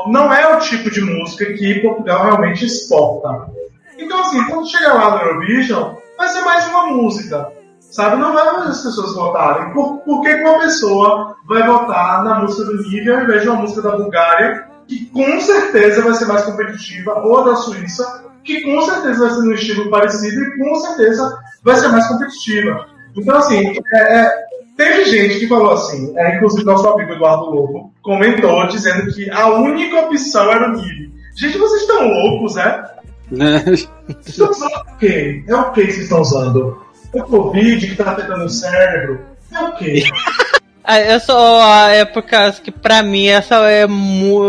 Não 0.09 0.33
é 0.33 0.55
o 0.55 0.61
tipo 0.61 0.91
de 0.91 1.01
música 1.01 1.53
que 1.53 1.81
Portugal 1.81 2.25
realmente 2.25 2.65
exporta. 2.65 3.51
Então, 3.99 4.21
assim, 4.21 4.45
quando 4.45 4.71
chegar 4.71 4.95
lá 4.95 5.11
no 5.11 5.23
Eurovision, 5.23 5.95
vai 6.17 6.29
ser 6.29 6.41
mais 6.43 6.67
uma 6.69 6.87
música, 6.87 7.53
sabe? 7.81 8.17
Não 8.17 8.33
vai 8.33 8.45
fazer 8.45 8.69
as 8.71 8.83
pessoas 8.83 9.15
votarem. 9.15 9.73
Por, 9.73 9.99
por 9.99 10.23
que 10.23 10.35
uma 10.35 10.61
pessoa 10.61 11.37
vai 11.47 11.67
votar 11.67 12.25
na 12.25 12.41
música 12.41 12.65
do 12.65 12.83
Nível 12.83 13.17
ao 13.17 13.23
invés 13.25 13.43
de 13.43 13.49
uma 13.49 13.61
música 13.61 13.83
da 13.83 13.97
Bulgária, 13.97 14.69
que 14.87 15.07
com 15.07 15.41
certeza 15.41 16.03
vai 16.03 16.15
ser 16.15 16.27
mais 16.27 16.45
competitiva, 16.45 17.21
ou 17.21 17.45
da 17.45 17.57
Suíça, 17.57 18.25
que 18.45 18.63
com 18.63 18.83
certeza 18.83 19.21
vai 19.21 19.31
ser 19.31 19.43
no 19.43 19.55
estilo 19.55 19.91
parecido 19.91 20.43
e 20.43 20.59
com 20.59 20.75
certeza 20.77 21.39
vai 21.63 21.77
ser 21.77 21.89
mais 21.89 22.07
competitiva. 22.09 22.87
Então, 23.17 23.37
assim, 23.37 23.75
é, 23.95 23.99
é, 23.99 24.45
teve 24.77 25.05
gente 25.05 25.41
que 25.41 25.49
falou 25.49 25.73
assim, 25.73 26.13
é, 26.17 26.37
inclusive 26.37 26.65
nosso 26.65 26.89
amigo 26.89 27.13
Eduardo 27.13 27.51
Lobo, 27.51 27.93
comentou 28.03 28.67
dizendo 28.69 29.13
que 29.13 29.31
a 29.31 29.49
única 29.49 30.01
opção 30.01 30.51
era 30.51 30.69
o 30.69 30.73
Nive. 30.77 31.13
Gente, 31.37 31.59
vocês 31.59 31.83
estão 31.83 32.07
loucos, 32.07 32.57
é? 32.57 32.85
Vocês 33.31 33.89
estão 34.27 34.51
usando 34.51 34.73
o 34.73 34.97
quê? 34.99 35.45
É 35.49 35.55
o 35.55 35.73
que 35.73 35.85
vocês 35.85 35.99
estão 35.99 36.21
usando? 36.21 36.83
É 37.15 37.23
o 37.23 37.25
Covid 37.25 37.87
que 37.87 37.97
tá 37.97 38.11
afetando 38.11 38.45
o 38.45 38.51
cérebro? 38.51 39.21
É 39.51 39.61
o 39.61 39.73
quê? 39.73 40.05
Ah, 40.85 41.01
eu 41.01 41.21
só. 41.21 41.89
É 41.89 42.05
por 42.05 42.23
causa 42.23 42.61
que 42.61 42.71
pra 42.71 43.03
mim 43.03 43.29
essa 43.29 43.71
é, 43.71 43.87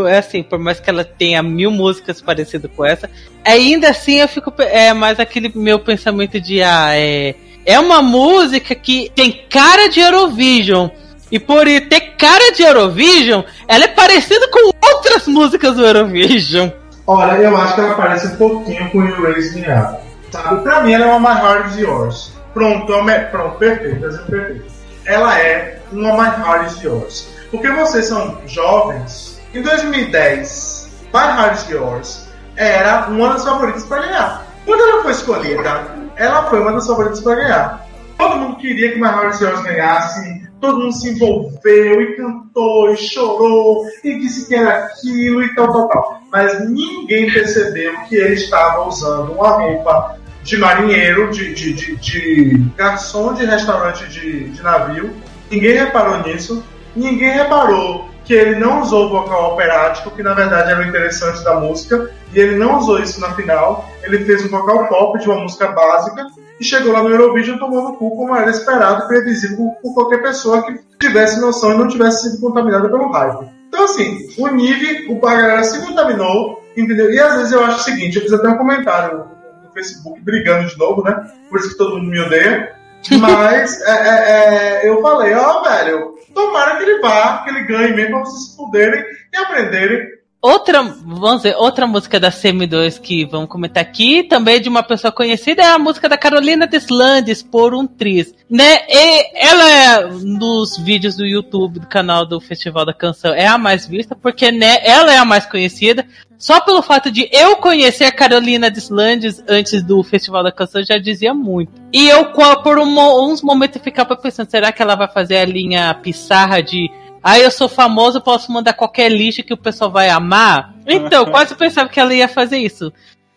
é 0.10 0.18
assim, 0.18 0.44
por 0.44 0.60
mais 0.60 0.80
que 0.80 0.90
ela 0.90 1.04
tenha 1.04 1.42
mil 1.42 1.72
músicas 1.72 2.22
parecidas 2.22 2.70
com 2.76 2.86
essa, 2.86 3.10
ainda 3.46 3.90
assim 3.90 4.20
eu 4.20 4.28
fico. 4.28 4.54
É 4.62 4.94
mais 4.94 5.20
aquele 5.20 5.52
meu 5.56 5.80
pensamento 5.80 6.40
de 6.40 6.62
ah, 6.62 6.90
é 6.92 7.36
é 7.66 7.80
uma 7.80 8.02
música 8.02 8.76
que 8.76 9.12
tem 9.16 9.46
cara 9.50 9.90
de 9.90 10.00
Eurovision. 10.00 10.90
E 11.32 11.40
por 11.40 11.66
ter 11.66 12.16
cara 12.18 12.52
de 12.52 12.64
Eurovision, 12.64 13.42
ela 13.68 13.86
é 13.86 13.88
parecida 13.88 14.48
com 14.50 14.72
outras 14.94 15.28
músicas 15.28 15.76
do 15.76 15.86
Eurovision. 15.86 16.70
Olha, 17.08 17.34
eu 17.34 17.58
acho 17.58 17.76
que 17.76 17.82
ela 17.82 17.96
parece 17.96 18.28
um 18.28 18.36
pouquinho 18.38 18.90
com 18.92 19.04
You 19.04 19.22
Raise 19.24 19.60
Me 19.60 19.66
Up. 19.68 20.00
Sabe? 20.32 20.62
Pra 20.62 20.82
mim 20.82 20.94
ela 20.94 21.06
é 21.06 21.14
uma 21.14 21.34
My 21.34 21.42
Heart 21.42 21.72
Is 21.72 21.78
Yours. 21.78 22.34
Pronto, 22.54 22.94
é 23.10 23.20
pronto, 23.20 23.58
perfeito, 23.58 24.06
exemplo 24.06 24.28
perfeito. 24.28 24.66
Ela 25.06 25.40
é 25.40 25.80
uma 25.92 26.14
My 26.14 26.44
Heart 26.44 26.72
Is 26.72 26.84
Yours. 26.84 27.28
Porque 27.52 27.70
vocês 27.70 28.06
são 28.06 28.38
jovens. 28.46 29.42
Em 29.54 29.62
2010, 29.62 30.90
My 31.14 31.20
Heart 31.20 31.56
Is 31.56 31.70
Yours 31.70 32.28
era 32.56 33.08
uma 33.08 33.34
das 33.34 33.44
favoritas 33.44 33.84
para 33.84 34.02
ganhar. 34.04 34.53
Quando 34.66 34.82
ela 34.82 35.04
foi 35.04 35.12
escolhida, 35.12 35.86
ela 36.16 36.44
foi 36.44 36.60
uma 36.60 36.74
das 36.74 36.88
favoritas 36.88 37.22
para 37.22 37.36
ganhar. 37.36 37.88
Todo 38.18 38.38
mundo 38.38 38.58
queria 38.58 38.94
que 38.94 39.00
Heart 39.00 39.42
Yours 39.42 39.64
ganhasse, 39.64 40.48
todo 40.62 40.80
mundo 40.80 40.94
se 40.94 41.10
envolveu 41.10 42.02
e 42.02 42.16
cantou 42.16 42.94
e 42.94 42.98
chorou 42.98 43.86
e 44.04 44.18
disse 44.20 44.48
que 44.48 44.56
era 44.56 44.86
aquilo 44.86 45.44
e 45.44 45.54
tal, 45.56 45.72
tal, 45.72 45.88
tal. 45.90 46.22
Mas 46.32 46.70
ninguém 46.70 47.32
percebeu 47.32 48.00
que 48.08 48.16
ele 48.16 48.36
estava 48.36 48.88
usando 48.88 49.34
uma 49.34 49.50
roupa 49.50 50.18
de 50.44 50.58
marinheiro, 50.58 51.32
de, 51.32 51.54
de, 51.54 51.74
de, 51.74 51.96
de 51.98 52.66
garçom 52.78 53.34
de 53.34 53.46
restaurante 53.46 54.08
de, 54.08 54.50
de 54.50 54.62
navio. 54.62 55.14
Ninguém 55.50 55.74
reparou 55.78 56.20
nisso. 56.24 56.64
Ninguém 56.96 57.32
reparou 57.32 58.13
que 58.26 58.34
ele 58.34 58.56
não 58.56 58.82
usou 58.82 59.06
o 59.06 59.10
vocal 59.10 59.54
operático, 59.54 60.12
que 60.12 60.24
na 60.24 60.34
verdade 60.34 60.72
era 60.72 60.80
o 60.80 60.86
interessante 60.86 61.44
da 61.44 61.60
música, 61.60 62.10
e 62.34 62.40
ele 62.40 62.56
não 62.56 62.78
usou 62.78 63.00
isso 63.00 63.20
na 63.20 63.34
final. 63.34 63.90
Ele 64.04 64.24
fez 64.26 64.46
um 64.46 64.50
vocal 64.50 64.88
pop 64.88 65.20
de 65.20 65.30
uma 65.30 65.42
música 65.42 65.68
básica 65.68 66.28
e 66.60 66.64
chegou 66.64 66.94
lá 66.94 67.04
no 67.04 67.10
Eurovision 67.10 67.58
tomando 67.58 67.94
cu 67.94 68.16
como 68.16 68.36
era 68.36 68.50
esperado 68.50 69.04
e 69.04 69.08
previsível 69.08 69.74
por 69.82 69.94
qualquer 69.94 70.22
pessoa 70.22 70.64
que 70.64 70.80
tivesse 71.00 71.40
noção 71.40 71.74
e 71.74 71.78
não 71.78 71.88
tivesse 71.88 72.30
sido 72.30 72.42
contaminada 72.42 72.90
pelo 72.90 73.12
hype. 73.12 73.50
Então, 73.68 73.86
assim, 73.86 74.28
o 74.38 74.48
Nive, 74.50 75.08
o 75.10 75.20
galera 75.20 75.64
se 75.64 75.84
contaminou, 75.86 76.64
entendeu? 76.78 77.12
E 77.12 77.20
às 77.20 77.38
vezes 77.38 77.52
eu 77.52 77.66
acho 77.66 77.80
o 77.80 77.84
seguinte: 77.84 78.18
eu 78.18 78.22
fiz 78.22 78.32
até 78.32 78.48
um 78.48 78.58
comentário 78.58 79.26
no 79.64 79.72
Facebook 79.74 80.22
brigando 80.22 80.70
de 80.70 80.78
novo, 80.78 81.04
né? 81.04 81.16
Por 81.50 81.60
isso 81.60 81.70
que 81.70 81.78
todo 81.78 81.98
mundo 81.98 82.10
me 82.10 82.20
odeia. 82.20 82.76
Mas 83.20 83.82
é, 83.84 83.92
é, 83.92 84.86
é, 84.86 84.90
eu 84.90 85.02
falei, 85.02 85.34
ó, 85.34 85.60
oh, 85.60 85.64
velho, 85.64 86.16
tomara 86.34 86.78
que 86.78 86.84
ele 86.84 87.00
vá, 87.00 87.44
que 87.44 87.50
ele 87.50 87.64
ganhe 87.64 87.94
mesmo 87.94 88.12
pra 88.12 88.20
vocês 88.22 88.56
poderem 88.56 89.04
e 89.32 89.38
aprenderem 89.38 90.23
Outra, 90.46 90.84
vamos 90.84 91.38
dizer, 91.38 91.56
outra 91.56 91.88
música 91.88 92.20
da 92.20 92.30
CM2 92.30 93.00
que 93.00 93.24
vamos 93.24 93.48
comentar 93.48 93.82
aqui, 93.82 94.24
também 94.24 94.60
de 94.60 94.68
uma 94.68 94.84
pessoa 94.84 95.10
conhecida, 95.10 95.62
é 95.62 95.68
a 95.68 95.80
música 95.80 96.10
da 96.10 96.18
Carolina 96.18 96.68
Deslandes, 96.68 97.42
Por 97.42 97.74
um 97.74 97.88
Tris. 97.88 98.36
Né? 98.50 98.80
E 98.90 99.38
ela 99.38 99.72
é, 99.72 100.08
nos 100.12 100.78
vídeos 100.78 101.16
do 101.16 101.26
YouTube, 101.26 101.80
do 101.80 101.88
canal 101.88 102.26
do 102.26 102.42
Festival 102.42 102.86
da 102.86 102.94
Canção, 102.94 103.34
é 103.34 103.48
a 103.48 103.58
mais 103.58 103.88
vista, 103.88 104.18
porque 104.22 104.52
né, 104.52 104.80
ela 104.84 105.14
é 105.14 105.18
a 105.18 105.24
mais 105.24 105.46
conhecida. 105.46 106.06
Só 106.38 106.60
pelo 106.60 106.82
fato 106.82 107.10
de 107.10 107.30
eu 107.32 107.56
conhecer 107.56 108.04
a 108.04 108.12
Carolina 108.12 108.70
Deslandes 108.70 109.42
antes 109.48 109.82
do 109.82 110.04
Festival 110.04 110.44
da 110.44 110.52
Canção 110.52 110.84
já 110.84 110.98
dizia 110.98 111.34
muito. 111.34 111.72
E 111.94 112.10
eu, 112.10 112.34
por 112.62 112.78
um, 112.80 113.32
uns 113.32 113.42
momentos, 113.42 113.82
ficava 113.82 114.14
pensando, 114.18 114.52
será 114.52 114.74
que 114.74 114.82
ela 114.82 114.96
vai 114.96 115.08
fazer 115.08 115.38
a 115.38 115.46
linha 115.46 115.94
pissarra 115.94 116.62
de 116.62 116.92
Aí 117.24 117.42
eu 117.42 117.52
sou 117.52 117.70
famoso, 117.70 118.20
posso 118.20 118.52
mandar 118.52 118.74
qualquer 118.74 119.10
lixo 119.10 119.44
que 119.44 119.54
o 119.54 119.58
pessoal 119.58 119.90
vai 119.90 120.10
amar. 120.10 120.74
Então, 120.86 121.26
quase 121.26 121.56
pensava 121.56 121.88
que 121.88 122.00
ela 122.00 122.14
ia 122.14 122.28
fazer 122.28 122.58
isso. 122.58 122.92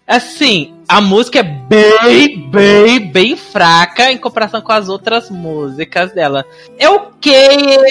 Assim, 0.07 0.75
a 0.89 1.01
música 1.01 1.41
é 1.41 1.43
bem, 1.43 2.49
bem, 2.49 3.01
bem 3.11 3.37
fraca 3.37 4.11
em 4.11 4.19
comparação 4.19 4.61
com 4.61 4.73
as 4.73 4.89
outras 4.89 5.31
músicas 5.31 6.13
dela. 6.13 6.45
É 6.79 6.89
ok, 6.89 7.33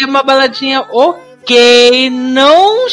é 0.02 0.06
uma 0.06 0.24
baladinha 0.24 0.86
ok, 0.92 2.10
não, 2.10 2.88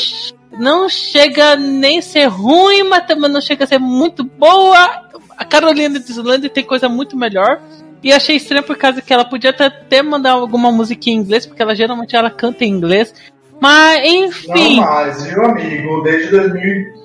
não 0.59 0.89
chega 0.89 1.55
nem 1.55 2.03
ser 2.03 2.27
ruim, 2.27 2.83
mas 2.83 3.07
também 3.07 3.31
não 3.31 3.41
chega 3.41 3.63
a 3.63 3.67
ser 3.67 3.79
muito 3.79 4.25
boa. 4.25 5.09
A 5.37 5.45
Carolina 5.45 6.01
Deslandes 6.01 6.51
tem 6.53 6.65
coisa 6.65 6.89
muito 6.89 7.17
melhor. 7.17 7.61
E 8.03 8.13
achei 8.13 8.37
estranho 8.37 8.65
por 8.65 8.77
causa 8.77 9.01
que 9.01 9.13
ela 9.13 9.25
podia 9.25 9.51
até 9.51 10.03
mandar 10.03 10.33
alguma 10.33 10.73
música 10.73 11.09
em 11.09 11.15
inglês, 11.15 11.47
porque 11.47 11.63
ela 11.63 11.75
geralmente 11.75 12.17
ela 12.17 12.31
canta 12.31 12.65
em 12.65 12.71
inglês. 12.71 13.15
Mas, 13.61 14.01
enfim. 14.05 14.77
Não 14.77 14.87
mais, 14.87 15.25
viu, 15.25 15.45
amigo? 15.45 16.03
Desde 16.03 16.31
2000. 16.31 17.03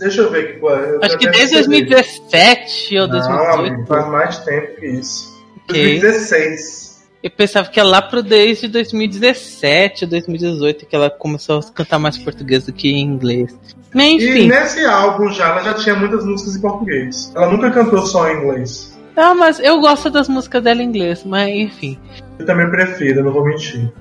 Deixa 0.00 0.22
eu 0.22 0.30
ver 0.30 0.58
eu 0.60 0.98
Acho 1.02 1.18
que 1.18 1.30
desde 1.30 1.56
2017 1.56 2.98
ou 2.98 3.08
2018. 3.08 3.78
Não, 3.78 3.86
faz 3.86 4.08
mais 4.08 4.38
tempo 4.38 4.80
que 4.80 4.86
isso. 4.86 5.30
Okay. 5.68 6.00
2016. 6.00 6.90
Eu 7.22 7.30
pensava 7.30 7.68
que 7.68 7.78
é 7.78 7.82
lá 7.82 8.00
pro 8.00 8.22
desde 8.22 8.66
2017, 8.66 10.06
2018 10.06 10.86
que 10.86 10.96
ela 10.96 11.10
começou 11.10 11.58
a 11.58 11.62
cantar 11.62 11.98
mais 11.98 12.16
português 12.16 12.64
do 12.64 12.72
que 12.72 12.88
em 12.88 13.02
inglês. 13.02 13.54
Mas, 13.94 14.14
enfim. 14.14 14.44
E 14.44 14.48
nesse 14.48 14.84
álbum 14.86 15.28
já 15.28 15.50
ela 15.50 15.62
já 15.62 15.74
tinha 15.74 15.94
muitas 15.94 16.24
músicas 16.24 16.56
em 16.56 16.60
português. 16.60 17.30
Ela 17.36 17.50
nunca 17.50 17.70
cantou 17.70 18.00
só 18.06 18.28
em 18.30 18.38
inglês. 18.38 18.98
Ah, 19.22 19.34
mas 19.34 19.60
eu 19.60 19.78
gosto 19.80 20.08
das 20.08 20.30
músicas 20.30 20.62
dela 20.62 20.82
em 20.82 20.86
inglês, 20.86 21.24
mas 21.24 21.50
enfim. 21.50 21.98
Eu 22.38 22.46
também 22.46 22.70
prefiro, 22.70 23.22
não 23.22 23.30
vou 23.30 23.44
mentir. 23.44 23.92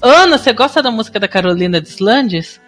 Ana, 0.00 0.38
você 0.38 0.52
gosta 0.52 0.80
da 0.80 0.88
música 0.88 1.18
da 1.18 1.26
Carolina 1.26 1.80
Deslandes? 1.80 2.60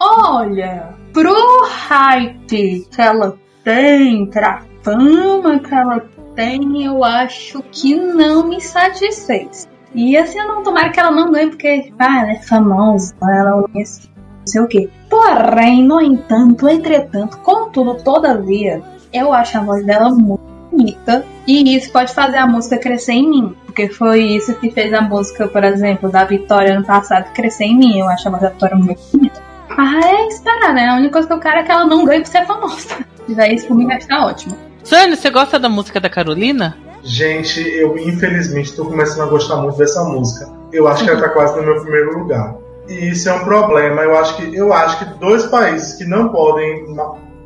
Olha, 0.00 0.90
pro 1.12 1.34
hype 1.64 2.86
que 2.88 3.02
ela 3.02 3.36
tem, 3.64 4.26
pra 4.26 4.62
fama 4.84 5.58
que 5.58 5.74
ela 5.74 6.04
tem, 6.36 6.84
eu 6.84 7.02
acho 7.02 7.60
que 7.72 7.96
não 7.96 8.48
me 8.48 8.60
satisfez. 8.60 9.68
E 9.96 10.16
assim, 10.16 10.38
eu 10.38 10.46
não 10.46 10.62
tomara 10.62 10.90
que 10.90 11.00
ela 11.00 11.10
não 11.10 11.32
ganhe, 11.32 11.50
porque 11.50 11.92
ah, 11.98 12.20
ela 12.20 12.32
é 12.32 12.42
famosa, 12.42 13.12
ela 13.20 13.64
é 13.74 13.78
não 13.78 14.46
sei 14.46 14.60
o 14.60 14.68
que. 14.68 14.88
Porém, 15.10 15.84
no 15.84 16.00
entanto, 16.00 16.68
entretanto, 16.68 17.38
contudo, 17.38 18.00
todavia, 18.02 18.80
eu 19.12 19.32
acho 19.32 19.58
a 19.58 19.62
voz 19.62 19.84
dela 19.84 20.08
muito 20.10 20.42
bonita. 20.70 21.24
E 21.46 21.76
isso 21.76 21.90
pode 21.90 22.14
fazer 22.14 22.36
a 22.36 22.46
música 22.46 22.78
crescer 22.78 23.12
em 23.12 23.28
mim. 23.28 23.56
Porque 23.66 23.88
foi 23.88 24.22
isso 24.22 24.54
que 24.54 24.70
fez 24.70 24.92
a 24.92 25.00
música, 25.00 25.48
por 25.48 25.64
exemplo, 25.64 26.10
da 26.10 26.24
Vitória 26.24 26.74
ano 26.74 26.84
passado 26.84 27.32
crescer 27.32 27.64
em 27.64 27.78
mim. 27.78 27.98
Eu 27.98 28.08
acho 28.08 28.28
a 28.28 28.38
Vitória 28.38 28.76
muito 28.76 29.00
bonita. 29.12 29.42
Ah, 29.70 30.00
é 30.04 30.26
esperar, 30.28 30.74
né? 30.74 30.88
A 30.88 30.96
única 30.96 31.12
coisa 31.12 31.28
que 31.28 31.34
eu 31.34 31.40
quero 31.40 31.60
é 31.60 31.62
que 31.62 31.72
ela 31.72 31.86
não 31.86 32.04
ganhe 32.04 32.20
por 32.20 32.28
ser 32.28 32.46
famosa. 32.46 32.98
E 33.28 33.34
daí 33.34 33.54
isso 33.54 33.66
por 33.66 33.76
mim 33.76 33.86
vai 33.86 33.98
estar 33.98 34.26
ótimo. 34.26 34.56
Sônia, 34.84 35.16
você 35.16 35.30
gosta 35.30 35.58
da 35.58 35.68
música 35.68 36.00
da 36.00 36.10
Carolina? 36.10 36.76
Gente, 37.02 37.60
eu 37.60 37.96
infelizmente 37.96 38.74
tô 38.74 38.84
começando 38.84 39.22
a 39.22 39.30
gostar 39.30 39.56
muito 39.56 39.78
dessa 39.78 40.04
música. 40.04 40.50
Eu 40.72 40.86
acho 40.88 41.04
que 41.04 41.10
ela 41.10 41.20
tá 41.20 41.28
quase 41.30 41.56
no 41.56 41.62
meu 41.62 41.80
primeiro 41.80 42.18
lugar. 42.18 42.54
E 42.88 43.10
isso 43.10 43.28
é 43.28 43.32
um 43.32 43.44
problema. 43.44 44.02
Eu 44.02 44.16
acho 44.18 44.36
que 44.36 44.54
eu 44.54 44.72
acho 44.72 44.98
que 44.98 45.04
dois 45.18 45.46
países 45.46 45.96
que 45.96 46.04
não 46.04 46.28
podem 46.28 46.84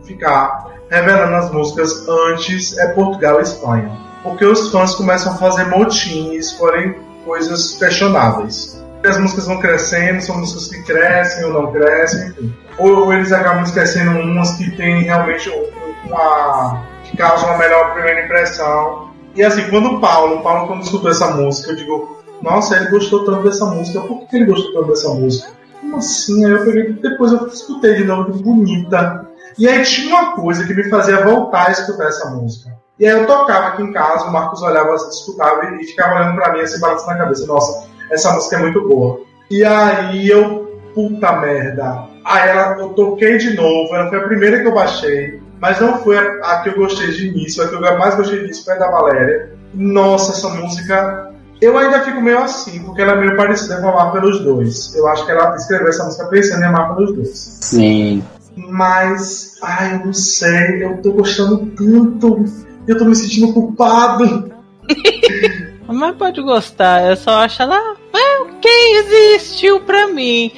ficar 0.04 0.75
revelando 0.90 1.34
as 1.34 1.50
músicas 1.50 2.06
antes 2.08 2.76
é 2.78 2.88
Portugal 2.88 3.38
e 3.40 3.42
Espanha. 3.42 3.90
Porque 4.22 4.44
os 4.44 4.70
fãs 4.70 4.94
começam 4.94 5.32
a 5.32 5.36
fazer 5.36 5.64
motins, 5.66 6.52
forem 6.52 6.96
coisas 7.24 7.72
questionáveis. 7.78 8.82
As 9.04 9.18
músicas 9.18 9.46
vão 9.46 9.58
crescendo, 9.60 10.20
são 10.20 10.38
músicas 10.38 10.68
que 10.68 10.82
crescem 10.82 11.44
ou 11.44 11.52
não 11.52 11.72
crescem. 11.72 12.34
Ou, 12.78 13.04
ou 13.04 13.12
eles 13.12 13.32
acabam 13.32 13.62
esquecendo 13.62 14.10
umas 14.18 14.52
que 14.56 14.70
tem 14.76 15.02
realmente 15.02 15.48
um- 15.50 16.06
uma. 16.06 16.82
que 17.04 17.16
causam 17.16 17.48
uma 17.50 17.58
melhor 17.58 17.92
primeira 17.94 18.24
impressão. 18.24 19.10
E 19.34 19.44
assim, 19.44 19.68
quando 19.70 19.86
o 19.92 20.00
Paulo, 20.00 20.36
o 20.38 20.42
Paulo 20.42 20.66
quando 20.66 20.82
escutou 20.82 21.10
essa 21.10 21.30
música, 21.32 21.70
eu 21.70 21.76
digo, 21.76 22.16
nossa, 22.42 22.74
ele 22.76 22.88
gostou 22.88 23.24
tanto 23.24 23.44
dessa 23.44 23.64
música, 23.66 24.00
por 24.00 24.26
que 24.28 24.36
ele 24.36 24.46
gostou 24.46 24.72
tanto 24.72 24.88
dessa 24.88 25.08
música? 25.10 25.50
Como 25.80 25.96
assim? 25.98 26.44
Aí 26.44 26.50
eu 26.52 26.64
peguei, 26.64 26.92
depois 26.94 27.30
eu 27.32 27.46
escutei 27.46 27.94
de 27.94 28.04
novo, 28.04 28.32
bonita. 28.32 29.24
E 29.58 29.68
aí 29.68 29.82
tinha 29.82 30.14
uma 30.14 30.32
coisa 30.36 30.66
que 30.66 30.74
me 30.74 30.88
fazia 30.88 31.24
voltar 31.24 31.68
a 31.68 31.72
escutar 31.72 32.08
essa 32.08 32.30
música. 32.30 32.76
E 32.98 33.06
aí 33.06 33.12
eu 33.12 33.26
tocava 33.26 33.68
aqui 33.68 33.82
em 33.82 33.92
casa, 33.92 34.26
o 34.26 34.32
Marcos 34.32 34.62
olhava, 34.62 34.94
escutava 34.94 35.64
e 35.80 35.84
ficava 35.84 36.16
olhando 36.16 36.34
pra 36.34 36.52
mim 36.52 36.60
assim, 36.60 36.80
balançando 36.80 37.12
na 37.12 37.18
cabeça. 37.18 37.46
Nossa, 37.46 37.88
essa 38.10 38.32
música 38.32 38.56
é 38.56 38.60
muito 38.60 38.88
boa. 38.88 39.20
E 39.50 39.64
aí 39.64 40.28
eu, 40.28 40.80
puta 40.94 41.32
merda. 41.32 42.04
Aí 42.24 42.48
ela, 42.48 42.76
eu 42.78 42.88
toquei 42.90 43.38
de 43.38 43.54
novo, 43.54 43.94
ela 43.94 44.08
foi 44.08 44.18
a 44.18 44.24
primeira 44.24 44.60
que 44.60 44.66
eu 44.66 44.74
baixei, 44.74 45.40
mas 45.60 45.78
não 45.78 45.98
foi 45.98 46.18
a, 46.18 46.22
a 46.42 46.62
que 46.62 46.70
eu 46.70 46.74
gostei 46.74 47.10
de 47.12 47.28
início, 47.28 47.62
a 47.62 47.68
que 47.68 47.74
eu 47.74 47.80
mais 47.98 48.14
gostei 48.14 48.38
de 48.38 48.44
início 48.46 48.64
foi 48.64 48.74
a 48.74 48.78
da 48.78 48.90
Valéria. 48.90 49.52
Nossa, 49.72 50.32
essa 50.32 50.48
música. 50.48 51.32
Eu 51.60 51.78
ainda 51.78 52.00
fico 52.00 52.20
meio 52.20 52.38
assim, 52.38 52.82
porque 52.82 53.00
ela 53.00 53.12
é 53.12 53.16
meio 53.16 53.36
parecida 53.36 53.80
com 53.80 53.88
Amar 53.88 54.12
pelos 54.12 54.40
Dois. 54.40 54.94
Eu 54.94 55.06
acho 55.08 55.24
que 55.24 55.32
ela 55.32 55.54
escreveu 55.56 55.88
essa 55.88 56.04
música 56.04 56.26
pensando 56.26 56.62
em 56.62 56.66
Amar 56.66 56.94
pelos 56.94 57.14
Dois. 57.14 57.58
Sim. 57.62 58.22
Mas, 58.56 59.58
ai, 59.62 59.94
eu 59.96 60.06
não 60.06 60.12
sei, 60.12 60.82
eu 60.82 61.02
tô 61.02 61.12
gostando 61.12 61.66
tanto, 61.76 62.44
eu 62.88 62.98
tô 62.98 63.04
me 63.04 63.14
sentindo 63.14 63.52
culpado. 63.52 64.50
Mas 65.86 66.16
pode 66.16 66.42
gostar, 66.42 67.08
eu 67.08 67.16
só 67.16 67.42
acho 67.42 67.62
ela. 67.62 67.96
É, 68.14 68.40
ok, 68.40 68.70
existiu 68.98 69.80
pra 69.80 70.08
mim. 70.08 70.50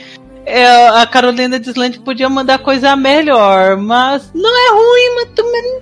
É, 0.47 0.89
a 0.89 1.07
Carolina 1.07 1.59
Deslandes 1.59 1.99
podia 1.99 2.29
mandar 2.29 2.61
coisa 2.61 2.97
melhor, 2.97 3.77
mas 3.77 4.31
não 4.35 4.49
é 4.49 4.71
ruim, 4.71 5.15
mas 5.17 5.29
também. 5.35 5.81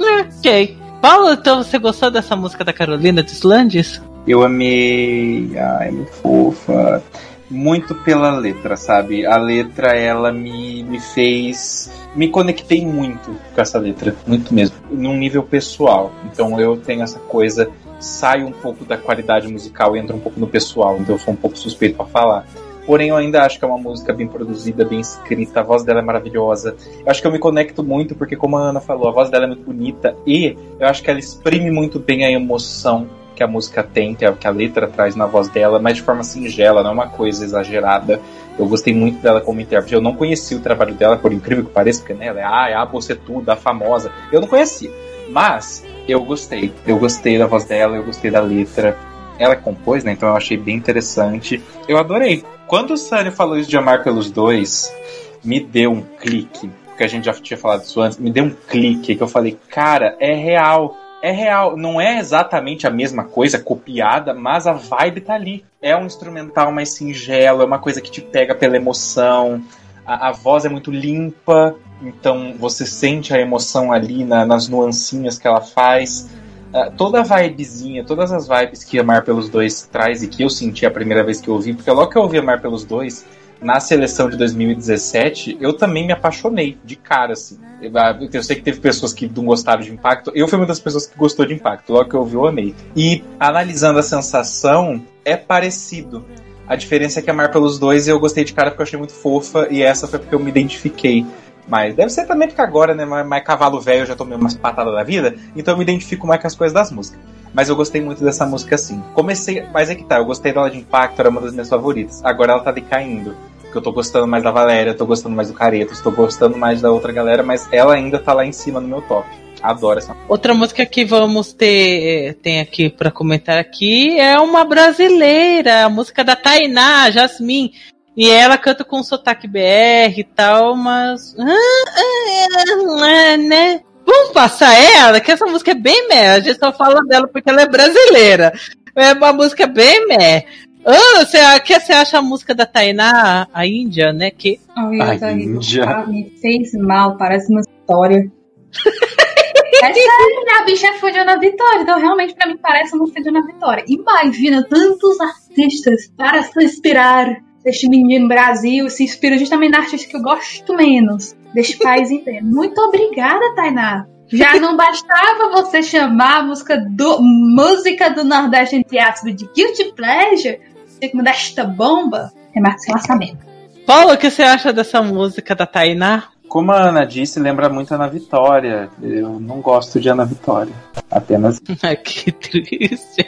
é 0.00 0.22
ok. 0.22 0.78
Paulo, 1.00 1.32
então 1.32 1.62
você 1.62 1.78
gostou 1.78 2.10
dessa 2.10 2.34
música 2.34 2.64
da 2.64 2.72
Carolina 2.72 3.22
Deslandes? 3.22 4.02
Eu 4.26 4.42
amei. 4.42 5.52
Ai, 5.56 5.88
é 5.88 5.90
muito 5.92 6.10
fofa. 6.10 7.02
Muito 7.50 7.96
pela 7.96 8.30
letra, 8.30 8.76
sabe? 8.76 9.26
A 9.26 9.36
letra, 9.36 9.96
ela 9.96 10.30
me, 10.30 10.84
me 10.84 11.00
fez. 11.00 11.90
Me 12.14 12.28
conectei 12.28 12.86
muito 12.86 13.34
com 13.54 13.60
essa 13.60 13.78
letra, 13.78 14.14
muito 14.26 14.54
mesmo. 14.54 14.76
Num 14.90 15.16
nível 15.16 15.42
pessoal. 15.42 16.12
Então 16.26 16.60
eu 16.60 16.76
tenho 16.76 17.02
essa 17.02 17.18
coisa. 17.18 17.68
Saio 17.98 18.46
um 18.46 18.52
pouco 18.52 18.84
da 18.84 18.96
qualidade 18.96 19.48
musical 19.48 19.96
e 19.96 19.98
entro 19.98 20.16
um 20.16 20.20
pouco 20.20 20.38
no 20.38 20.46
pessoal. 20.46 20.96
Então 20.98 21.16
eu 21.16 21.18
sou 21.18 21.34
um 21.34 21.36
pouco 21.36 21.58
suspeito 21.58 21.96
pra 21.96 22.06
falar. 22.06 22.46
Porém, 22.86 23.10
eu 23.10 23.16
ainda 23.16 23.42
acho 23.42 23.58
que 23.58 23.64
é 23.64 23.68
uma 23.68 23.78
música 23.78 24.12
bem 24.12 24.26
produzida, 24.26 24.84
bem 24.84 25.00
escrita, 25.00 25.60
a 25.60 25.62
voz 25.62 25.84
dela 25.84 26.00
é 26.00 26.02
maravilhosa. 26.02 26.74
Eu 27.04 27.10
acho 27.10 27.20
que 27.20 27.26
eu 27.26 27.30
me 27.30 27.38
conecto 27.38 27.84
muito, 27.84 28.14
porque, 28.14 28.36
como 28.36 28.56
a 28.56 28.70
Ana 28.70 28.80
falou, 28.80 29.08
a 29.08 29.12
voz 29.12 29.30
dela 29.30 29.44
é 29.44 29.46
muito 29.46 29.64
bonita 29.64 30.16
e 30.26 30.56
eu 30.78 30.88
acho 30.88 31.02
que 31.02 31.10
ela 31.10 31.18
exprime 31.18 31.70
muito 31.70 32.00
bem 32.00 32.24
a 32.24 32.30
emoção 32.30 33.06
que 33.40 33.44
a 33.44 33.46
música 33.46 33.82
tem, 33.82 34.14
que 34.14 34.22
a, 34.22 34.34
que 34.34 34.46
a 34.46 34.50
letra 34.50 34.86
traz 34.86 35.16
na 35.16 35.24
voz 35.24 35.48
dela, 35.48 35.78
mas 35.78 35.96
de 35.96 36.02
forma 36.02 36.22
singela, 36.22 36.82
não 36.82 36.90
é 36.90 36.92
uma 36.92 37.08
coisa 37.08 37.42
exagerada. 37.42 38.20
Eu 38.58 38.66
gostei 38.66 38.92
muito 38.92 39.22
dela 39.22 39.40
como 39.40 39.62
intérprete. 39.62 39.94
Eu 39.94 40.02
não 40.02 40.14
conhecia 40.14 40.58
o 40.58 40.60
trabalho 40.60 40.92
dela, 40.92 41.16
por 41.16 41.32
incrível 41.32 41.64
que 41.64 41.70
pareça, 41.70 42.00
porque 42.00 42.12
né, 42.12 42.26
ela 42.26 42.40
é 42.40 42.44
ah, 42.44 42.68
é 42.68 42.74
a 42.74 42.84
você 42.84 43.14
tudo, 43.14 43.48
a 43.48 43.56
famosa. 43.56 44.12
Eu 44.30 44.42
não 44.42 44.46
conhecia. 44.46 44.90
Mas 45.30 45.82
eu 46.06 46.22
gostei. 46.22 46.70
Eu 46.86 46.98
gostei 46.98 47.38
da 47.38 47.46
voz 47.46 47.64
dela, 47.64 47.96
eu 47.96 48.04
gostei 48.04 48.30
da 48.30 48.42
letra. 48.42 48.94
Ela 49.38 49.56
compôs, 49.56 50.04
né? 50.04 50.12
Então 50.12 50.28
eu 50.28 50.36
achei 50.36 50.58
bem 50.58 50.76
interessante. 50.76 51.62
Eu 51.88 51.96
adorei. 51.96 52.44
Quando 52.66 52.90
o 52.90 52.96
Sunny 52.98 53.30
falou 53.30 53.56
isso 53.56 53.70
de 53.70 53.76
amar 53.78 54.04
pelos 54.04 54.30
dois, 54.30 54.94
me 55.42 55.60
deu 55.60 55.92
um 55.92 56.02
clique. 56.02 56.68
Porque 56.88 57.04
a 57.04 57.08
gente 57.08 57.24
já 57.24 57.32
tinha 57.32 57.56
falado 57.56 57.84
isso 57.84 58.02
antes. 58.02 58.18
Me 58.18 58.30
deu 58.30 58.44
um 58.44 58.50
clique 58.50 59.16
que 59.16 59.22
eu 59.22 59.28
falei, 59.28 59.56
cara, 59.70 60.14
é 60.20 60.34
real. 60.34 60.94
É 61.22 61.30
real. 61.30 61.76
Não 61.76 62.00
é 62.00 62.18
exatamente 62.18 62.86
a 62.86 62.90
mesma 62.90 63.24
coisa 63.24 63.58
copiada, 63.58 64.32
mas 64.32 64.66
a 64.66 64.72
vibe 64.72 65.20
tá 65.20 65.34
ali. 65.34 65.64
É 65.82 65.94
um 65.96 66.06
instrumental 66.06 66.72
mais 66.72 66.90
singelo, 66.90 67.62
é 67.62 67.64
uma 67.64 67.78
coisa 67.78 68.00
que 68.00 68.10
te 68.10 68.20
pega 68.20 68.54
pela 68.54 68.76
emoção. 68.76 69.62
A, 70.06 70.28
a 70.28 70.32
voz 70.32 70.64
é 70.64 70.68
muito 70.68 70.90
limpa, 70.90 71.74
então 72.02 72.54
você 72.58 72.86
sente 72.86 73.34
a 73.34 73.38
emoção 73.38 73.92
ali 73.92 74.24
na- 74.24 74.46
nas 74.46 74.66
nuancinhas 74.68 75.38
que 75.38 75.46
ela 75.46 75.60
faz. 75.60 76.28
Ah, 76.72 76.90
toda 76.96 77.20
a 77.20 77.22
vibezinha, 77.22 78.04
todas 78.04 78.32
as 78.32 78.46
vibes 78.48 78.84
que 78.84 78.98
Amar 78.98 79.22
pelos 79.24 79.48
Dois 79.48 79.82
traz 79.90 80.22
e 80.22 80.28
que 80.28 80.42
eu 80.42 80.48
senti 80.48 80.86
a 80.86 80.90
primeira 80.90 81.22
vez 81.22 81.40
que 81.40 81.48
eu 81.48 81.54
ouvi, 81.54 81.74
porque 81.74 81.90
logo 81.90 82.10
que 82.10 82.16
eu 82.16 82.22
ouvi 82.22 82.38
Amar 82.38 82.60
pelos 82.60 82.84
Dois, 82.84 83.26
na 83.62 83.78
seleção 83.78 84.30
de 84.30 84.36
2017, 84.36 85.58
eu 85.60 85.74
também 85.74 86.06
me 86.06 86.12
apaixonei 86.12 86.78
de 86.84 86.96
cara, 86.96 87.34
assim. 87.34 87.58
Eu, 87.80 87.90
ah, 87.96 88.16
sei 88.42 88.56
que 88.56 88.62
teve 88.62 88.80
pessoas 88.80 89.12
que 89.12 89.30
não 89.34 89.44
gostaram 89.44 89.82
de 89.82 89.90
Impacto, 89.90 90.32
eu 90.34 90.48
fui 90.48 90.58
uma 90.58 90.66
das 90.66 90.80
pessoas 90.80 91.06
que 91.06 91.16
gostou 91.16 91.44
de 91.44 91.54
Impacto, 91.54 91.92
logo 91.92 92.08
que 92.08 92.14
eu 92.14 92.20
ouvi 92.20 92.34
eu 92.34 92.46
amei. 92.46 92.74
E 92.96 93.22
analisando 93.38 93.98
a 93.98 94.02
sensação, 94.02 95.02
é 95.24 95.36
parecido. 95.36 96.24
A 96.66 96.76
diferença 96.76 97.18
é 97.18 97.22
que 97.22 97.30
Amar 97.30 97.50
pelos 97.50 97.78
Dois 97.78 98.06
eu 98.06 98.18
gostei 98.18 98.44
de 98.44 98.52
cara 98.52 98.70
porque 98.70 98.82
eu 98.82 98.86
achei 98.86 98.98
muito 98.98 99.12
fofa, 99.12 99.68
e 99.70 99.82
essa 99.82 100.06
foi 100.06 100.18
porque 100.18 100.34
eu 100.34 100.40
me 100.40 100.50
identifiquei. 100.50 101.26
Mas 101.68 101.94
deve 101.94 102.10
ser 102.10 102.26
também 102.26 102.48
porque 102.48 102.60
agora, 102.60 102.94
né, 102.94 103.04
mais 103.04 103.44
cavalo 103.44 103.80
velho, 103.80 104.02
eu 104.02 104.06
já 104.06 104.16
tomei 104.16 104.36
umas 104.36 104.54
patadas 104.54 104.92
da 104.92 105.04
vida, 105.04 105.36
então 105.54 105.74
eu 105.74 105.78
me 105.78 105.84
identifico 105.84 106.26
mais 106.26 106.40
com 106.40 106.46
as 106.46 106.54
coisas 106.54 106.74
das 106.74 106.90
músicas. 106.90 107.20
Mas 107.52 107.68
eu 107.68 107.76
gostei 107.76 108.00
muito 108.00 108.24
dessa 108.24 108.46
música 108.46 108.74
assim. 108.74 109.02
Comecei, 109.14 109.66
mas 109.72 109.90
é 109.90 109.94
que 109.94 110.04
tá, 110.04 110.18
eu 110.18 110.24
gostei 110.24 110.52
dela 110.52 110.70
de 110.70 110.78
impacto, 110.78 111.18
era 111.18 111.28
uma 111.28 111.40
das 111.40 111.52
minhas 111.52 111.68
favoritas. 111.68 112.24
Agora 112.24 112.52
ela 112.52 112.60
tá 112.62 112.70
decaindo. 112.70 113.36
Porque 113.70 113.78
eu 113.78 113.82
tô 113.82 113.92
gostando 113.92 114.26
mais 114.26 114.42
da 114.42 114.50
Valéria, 114.50 114.92
tô 114.94 115.06
gostando 115.06 115.36
mais 115.36 115.46
do 115.46 115.54
Careto, 115.54 115.92
estou 115.92 116.10
gostando 116.10 116.58
mais 116.58 116.80
da 116.82 116.90
outra 116.90 117.12
galera, 117.12 117.40
mas 117.44 117.68
ela 117.70 117.94
ainda 117.94 118.18
tá 118.18 118.32
lá 118.32 118.44
em 118.44 118.50
cima 118.50 118.80
no 118.80 118.88
meu 118.88 119.00
top. 119.00 119.28
Adoro 119.62 120.00
essa 120.00 120.16
Outra 120.28 120.52
música 120.52 120.84
que 120.84 121.04
vamos 121.04 121.52
ter 121.52 122.34
tem 122.42 122.60
aqui 122.60 122.90
pra 122.90 123.12
comentar 123.12 123.58
aqui 123.58 124.18
é 124.18 124.40
uma 124.40 124.64
brasileira, 124.64 125.84
a 125.84 125.88
música 125.88 126.24
da 126.24 126.34
Tainá, 126.34 127.12
Jasmine. 127.12 127.72
E 128.16 128.28
ela 128.28 128.58
canta 128.58 128.82
com 128.82 129.04
sotaque 129.04 129.46
BR 129.46 130.18
e 130.18 130.24
tal, 130.24 130.74
mas. 130.74 131.36
Ah, 131.38 131.44
ah, 131.46 133.04
ah, 133.04 133.36
né? 133.36 133.80
Vamos 134.04 134.32
passar 134.32 134.74
ela, 134.74 135.20
que 135.20 135.30
essa 135.30 135.46
música 135.46 135.70
é 135.70 135.74
bem 135.74 136.08
meh. 136.08 136.34
A 136.34 136.40
gente 136.40 136.58
só 136.58 136.72
fala 136.72 137.04
dela 137.04 137.28
porque 137.28 137.48
ela 137.48 137.62
é 137.62 137.68
brasileira. 137.68 138.52
É 138.96 139.12
uma 139.12 139.32
música 139.32 139.68
bem 139.68 140.08
meh. 140.08 140.44
Ah, 140.84 141.24
você, 141.24 141.38
o 141.56 141.62
que 141.62 141.78
você 141.78 141.92
acha 141.92 142.18
a 142.18 142.22
música 142.22 142.54
da 142.54 142.64
Tainá, 142.64 143.46
a 143.52 143.66
Índia, 143.66 144.12
né? 144.12 144.30
Que 144.30 144.58
Ai, 144.76 145.00
Ai, 145.00 145.18
tá. 145.18 145.32
Índia. 145.32 145.84
Ah, 145.84 146.06
me 146.06 146.30
fez 146.40 146.72
mal, 146.74 147.16
parece 147.16 147.50
uma 147.50 147.60
história. 147.60 148.30
é 149.82 149.92
sério, 149.92 150.44
né? 150.46 150.52
a 150.60 150.64
bicha 150.64 150.92
fugiu 150.94 151.24
na 151.24 151.36
vitória. 151.36 151.82
Então, 151.82 151.98
realmente, 151.98 152.34
pra 152.34 152.46
mim, 152.46 152.56
parece 152.56 152.94
uma 152.94 153.06
fugiu 153.06 153.32
na 153.32 153.42
vitória. 153.42 153.84
Imagina 153.88 154.64
tantos 154.64 155.20
artistas 155.20 156.10
para 156.16 156.42
se 156.42 156.64
inspirar 156.64 157.42
deste 157.64 157.88
menino 157.88 158.26
Brasil, 158.26 158.88
se 158.88 159.04
inspira 159.04 159.38
justamente 159.38 159.72
na 159.72 159.78
artista 159.78 160.08
que 160.08 160.16
eu 160.16 160.22
gosto 160.22 160.74
menos 160.74 161.36
deste 161.54 161.76
país 161.82 162.10
inteiro. 162.10 162.46
Muito 162.46 162.80
obrigada, 162.80 163.54
Tainá. 163.54 164.06
Já 164.32 164.60
não 164.60 164.76
bastava 164.76 165.50
você 165.50 165.82
chamar 165.82 166.38
a 166.38 166.42
música 166.44 166.76
do, 166.76 167.20
música 167.20 168.10
do 168.10 168.22
Nordeste 168.22 168.76
entre 168.76 168.98
aspas 168.98 169.34
de 169.34 169.44
Guilty 169.52 169.92
Pleasure, 169.92 170.60
você 171.00 171.08
que 171.08 171.16
me 171.16 171.24
dá 171.24 171.30
esta 171.30 171.64
bomba, 171.64 172.30
remata 172.52 172.78
seu 172.78 172.94
orçamento. 172.94 173.38
Paulo, 173.86 174.12
o 174.12 174.18
que 174.18 174.30
você 174.30 174.42
acha 174.42 174.72
dessa 174.72 175.02
música 175.02 175.54
da 175.54 175.66
Tainá? 175.66 176.24
Como 176.46 176.72
a 176.72 176.88
Ana 176.88 177.06
disse, 177.06 177.38
lembra 177.38 177.68
muito 177.68 177.94
Ana 177.94 178.08
Vitória. 178.08 178.90
Eu 179.00 179.38
não 179.40 179.60
gosto 179.60 180.00
de 180.00 180.08
Ana 180.08 180.24
Vitória. 180.24 180.72
Apenas. 181.10 181.60
Ai, 181.82 181.94
que 181.96 182.32
triste. 182.32 183.24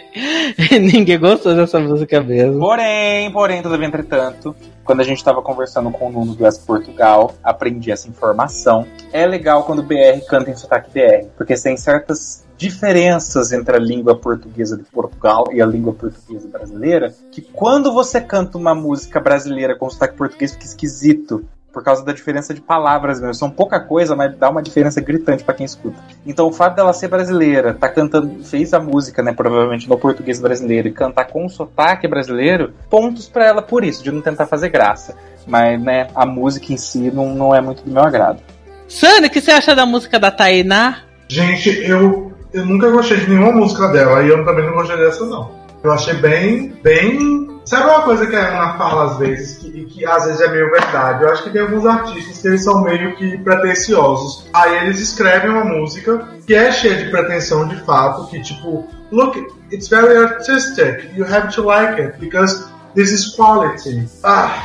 Ninguém 0.79 1.19
gostou 1.19 1.55
dessa 1.55 1.79
música 1.79 2.21
mesmo. 2.21 2.59
Porém, 2.59 3.31
porém, 3.31 3.63
todavia, 3.63 3.87
entretanto, 3.87 4.55
quando 4.85 5.01
a 5.01 5.05
gente 5.05 5.19
estava 5.19 5.41
conversando 5.41 5.91
com 5.91 6.09
o 6.09 6.13
Nuno 6.13 6.35
do 6.35 6.45
S 6.45 6.61
Portugal, 6.61 7.35
aprendi 7.43 7.93
essa 7.93 8.09
informação. 8.09 8.87
É 9.13 9.25
legal 9.25 9.63
quando 9.63 9.79
o 9.79 9.85
BR 9.85 10.21
canta 10.29 10.51
em 10.51 10.57
sotaque 10.57 10.91
BR, 10.91 11.29
porque 11.37 11.55
tem 11.55 11.77
certas 11.77 12.45
diferenças 12.63 13.51
entre 13.51 13.77
a 13.77 13.81
língua 13.81 14.15
portuguesa 14.17 14.77
de 14.77 14.85
Portugal 14.85 15.49
e 15.53 15.61
a 15.61 15.67
língua 15.67 15.93
portuguesa 15.93 16.49
brasileira, 16.49 17.13
que 17.33 17.43
quando 17.43 17.93
você 17.93 18.21
canta 18.21 18.57
uma 18.57 18.73
música 18.73 19.19
brasileira 19.19 19.77
com 19.77 19.91
sotaque 19.91 20.17
português 20.17 20.53
fica 20.53 20.65
esquisito. 20.65 21.45
por 21.73 21.83
causa 21.83 22.05
da 22.05 22.13
diferença 22.13 22.53
de 22.53 22.61
palavras 22.61 23.19
mesmo. 23.19 23.35
São 23.35 23.51
pouca 23.51 23.81
coisa, 23.81 24.15
mas 24.15 24.37
dá 24.37 24.51
uma 24.51 24.63
diferença 24.63 25.01
gritante 25.01 25.43
para 25.43 25.55
quem 25.55 25.65
escuta. 25.65 25.97
Então 26.27 26.47
o 26.47 26.53
fato 26.53 26.77
dela 26.77 26.93
ser 26.93 27.09
brasileira, 27.09 27.73
tá 27.73 27.89
cantando, 27.89 28.45
fez 28.45 28.75
a 28.75 28.79
música, 28.79 29.23
né, 29.23 29.33
provavelmente 29.33 29.89
no 29.89 29.99
português 29.99 30.39
brasileiro 30.39 30.89
e 30.89 30.93
cantar 30.93 31.25
com 31.29 31.49
sotaque 31.49 32.07
brasileiro, 32.07 32.75
pontos 32.91 33.27
para 33.29 33.47
ela 33.47 33.63
por 33.63 33.83
isso, 33.83 34.05
de 34.05 34.13
não 34.13 34.21
tentar 34.21 34.47
fazer 34.47 34.69
graça. 34.69 35.17
Mas, 35.47 35.83
né, 35.83 36.09
a 36.15 36.27
música 36.27 36.73
em 36.73 36.77
si 36.77 37.11
não, 37.11 37.35
não 37.35 37.55
é 37.55 37.61
muito 37.61 37.83
do 37.83 37.91
meu 37.91 38.03
agrado. 38.03 38.43
Sandra, 38.87 39.29
o 39.29 39.31
que 39.31 39.41
você 39.41 39.51
acha 39.51 39.75
da 39.75 39.87
música 39.87 40.21
da 40.21 40.31
Tainá? 40.31 41.05
Gente, 41.27 41.71
eu, 41.89 42.32
eu 42.53 42.67
nunca 42.67 42.91
gostei 42.91 43.19
de 43.19 43.31
nenhuma 43.31 43.53
música 43.53 43.89
dela 43.89 44.23
e 44.23 44.29
eu 44.29 44.45
também 44.45 44.67
não 44.67 44.75
gostei 44.75 44.97
dessa, 44.97 45.25
não. 45.27 45.51
Eu 45.83 45.93
achei 45.93 46.15
bem, 46.15 46.77
bem. 46.83 47.61
Sabe 47.65 47.85
uma 47.85 48.03
coisa 48.03 48.27
que 48.27 48.35
a 48.35 48.49
Ana 48.49 48.79
fala 48.79 49.13
às 49.13 49.19
vezes, 49.19 49.59
que, 49.59 49.85
que 49.85 50.07
às 50.07 50.25
vezes 50.25 50.41
é 50.41 50.49
meio 50.49 50.71
verdade? 50.71 51.23
Eu 51.23 51.31
acho 51.31 51.45
que 51.45 51.51
tem 51.51 51.63
alguns 51.63 51.87
artistas 51.87 52.39
que 52.39 52.49
eles 52.49 52.65
são 52.65 52.83
meio 52.83 53.17
que 53.17 53.39
pretensiosos. 53.39 54.49
Aí 54.53 54.79
eles 54.79 55.01
escrevem 55.01 55.51
uma 55.51 55.65
música 55.65 56.29
que 56.47 56.55
é 56.55 56.71
cheia 56.73 56.97
de 56.97 57.11
pretensão 57.11 57.67
de 57.67 57.77
fato, 57.85 58.27
que 58.29 58.41
tipo, 58.43 58.89
look, 59.11 59.39
it's 59.73 59.89
very 59.89 60.17
artistic, 60.17 61.17
you 61.17 61.25
have 61.25 61.55
to 61.55 61.63
like 61.63 62.01
it, 62.01 62.19
because 62.19 62.65
this 62.95 63.11
is 63.13 63.35
quality. 63.35 64.09
Ah, 64.25 64.63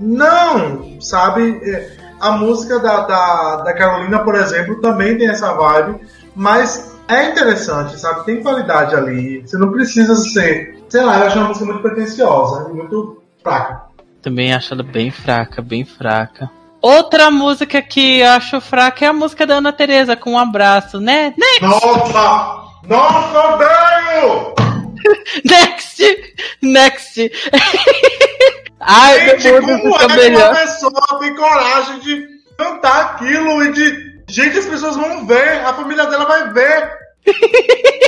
não, 0.00 1.00
sabe? 1.00 1.60
É, 1.64 2.02
A 2.22 2.30
música 2.30 2.78
da, 2.78 3.00
da, 3.00 3.56
da 3.56 3.72
Carolina, 3.72 4.20
por 4.20 4.36
exemplo, 4.36 4.80
também 4.80 5.18
tem 5.18 5.28
essa 5.28 5.52
vibe, 5.54 6.06
mas 6.36 6.91
é 7.14 7.30
interessante, 7.30 7.98
sabe? 7.98 8.24
Tem 8.24 8.42
qualidade 8.42 8.94
ali. 8.94 9.40
Você 9.40 9.56
não 9.58 9.70
precisa 9.72 10.14
ser. 10.16 10.82
Sei 10.88 11.02
lá, 11.02 11.18
eu 11.18 11.26
acho 11.26 11.38
uma 11.38 11.48
música 11.48 11.64
muito 11.66 11.82
pretensiosa 11.82 12.70
e 12.70 12.74
muito 12.74 13.22
fraca. 13.42 13.82
Também 14.20 14.54
acho 14.54 14.72
ela 14.74 14.82
bem 14.82 15.10
fraca, 15.10 15.60
bem 15.62 15.84
fraca. 15.84 16.50
Outra 16.80 17.30
música 17.30 17.80
que 17.80 18.20
eu 18.20 18.28
acho 18.30 18.60
fraca 18.60 19.04
é 19.04 19.08
a 19.08 19.12
música 19.12 19.46
da 19.46 19.54
Ana 19.56 19.72
Tereza 19.72 20.16
com 20.16 20.32
um 20.32 20.38
abraço, 20.38 21.00
né? 21.00 21.32
Next! 21.38 21.62
Nossa! 21.62 22.62
Nossa, 22.88 23.56
velho! 23.56 24.54
Next! 25.44 26.34
Next! 26.60 27.32
Ai, 28.80 29.38
Gente, 29.38 29.52
meu 29.52 29.64
Deus, 29.66 29.80
como 29.80 29.94
é 29.94 30.08
que 30.08 30.16
melhor. 30.16 30.50
uma 30.50 30.60
pessoa 30.60 31.18
tem 31.20 31.34
coragem 31.36 32.00
de 32.00 32.26
cantar 32.58 33.00
aquilo 33.00 33.64
e 33.64 33.72
de. 33.72 34.12
Gente, 34.28 34.58
as 34.58 34.66
pessoas 34.66 34.96
vão 34.96 35.26
ver, 35.26 35.60
a 35.64 35.72
família 35.74 36.06
dela 36.06 36.24
vai 36.24 36.52
ver. 36.52 37.01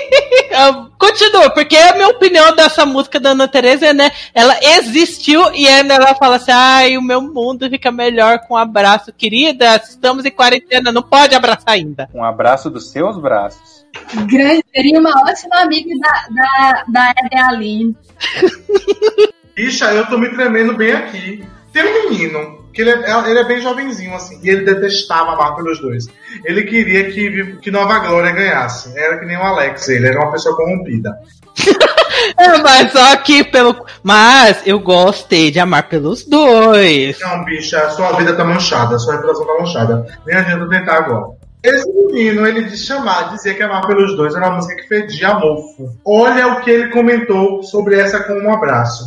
Ah, 0.56 0.86
Continua, 1.04 1.50
porque 1.50 1.76
a 1.76 1.94
minha 1.94 2.08
opinião 2.08 2.56
dessa 2.56 2.86
música 2.86 3.20
da 3.20 3.30
Ana 3.30 3.46
Tereza 3.46 3.86
é, 3.86 3.92
né? 3.92 4.10
Ela 4.32 4.58
existiu 4.62 5.52
e 5.52 5.68
ainda 5.68 5.94
ela 5.94 6.14
fala 6.14 6.36
assim: 6.36 6.50
ai, 6.50 6.96
o 6.96 7.02
meu 7.02 7.20
mundo 7.20 7.68
fica 7.68 7.92
melhor 7.92 8.38
com 8.40 8.54
um 8.54 8.56
abraço, 8.56 9.12
querida. 9.12 9.76
Estamos 9.76 10.24
em 10.24 10.30
quarentena, 10.30 10.90
não 10.90 11.02
pode 11.02 11.34
abraçar 11.34 11.74
ainda. 11.74 12.08
Um 12.14 12.24
abraço 12.24 12.70
dos 12.70 12.90
seus 12.90 13.20
braços. 13.20 13.84
Grande, 14.26 14.64
seria 14.74 14.98
uma 14.98 15.10
ótima 15.10 15.60
amiga 15.60 15.90
da, 16.00 16.26
da, 16.30 16.84
da 16.88 17.14
Eden 17.24 17.42
Aline. 17.42 17.96
Bicha, 19.54 19.92
eu 19.92 20.06
tô 20.06 20.16
me 20.16 20.30
tremendo 20.30 20.74
bem 20.74 20.92
aqui. 20.92 21.44
Tem 21.72 21.84
um 21.84 22.10
menino, 22.10 22.63
que 22.74 22.82
ele 22.82 22.90
é, 22.90 23.30
ele 23.30 23.38
é 23.38 23.44
bem 23.44 23.62
jovenzinho, 23.62 24.14
assim, 24.14 24.38
e 24.42 24.50
ele 24.50 24.64
detestava 24.64 25.32
amar 25.32 25.54
pelos 25.54 25.80
dois. 25.80 26.06
Ele 26.44 26.64
queria 26.64 27.10
que, 27.10 27.56
que 27.62 27.70
Nova 27.70 28.00
Glória 28.00 28.32
ganhasse. 28.32 28.92
Era 28.98 29.18
que 29.18 29.26
nem 29.26 29.36
o 29.36 29.42
Alex, 29.42 29.88
ele 29.88 30.08
era 30.08 30.20
uma 30.20 30.32
pessoa 30.32 30.56
corrompida. 30.56 31.12
É, 32.38 32.58
mas 32.58 32.90
só 32.92 33.16
que 33.16 33.44
pelo. 33.44 33.84
Mas 34.02 34.62
eu 34.64 34.80
gostei 34.80 35.50
de 35.50 35.60
amar 35.60 35.88
pelos 35.88 36.24
dois. 36.24 37.18
Não, 37.20 37.44
bicha, 37.44 37.90
sua 37.90 38.12
vida 38.12 38.34
tá 38.34 38.44
manchada, 38.44 38.98
sua 38.98 39.14
reputação 39.14 39.46
tá 39.46 39.54
manchada. 39.58 40.06
Nem 40.26 40.36
adianta 40.36 40.68
tentar 40.68 40.96
agora. 40.98 41.36
Esse 41.62 41.90
menino, 41.90 42.46
ele 42.46 42.64
de 42.64 42.76
chamar, 42.76 43.30
dizer 43.30 43.54
que 43.54 43.62
amar 43.62 43.86
pelos 43.86 44.16
dois 44.16 44.34
era 44.34 44.46
uma 44.46 44.56
música 44.56 44.74
que 44.74 44.88
fedia 44.88 45.34
mofo. 45.34 45.98
Olha 46.04 46.48
o 46.48 46.60
que 46.60 46.70
ele 46.70 46.90
comentou 46.90 47.62
sobre 47.62 47.98
essa 47.98 48.20
com 48.20 48.34
um 48.34 48.52
abraço. 48.52 49.04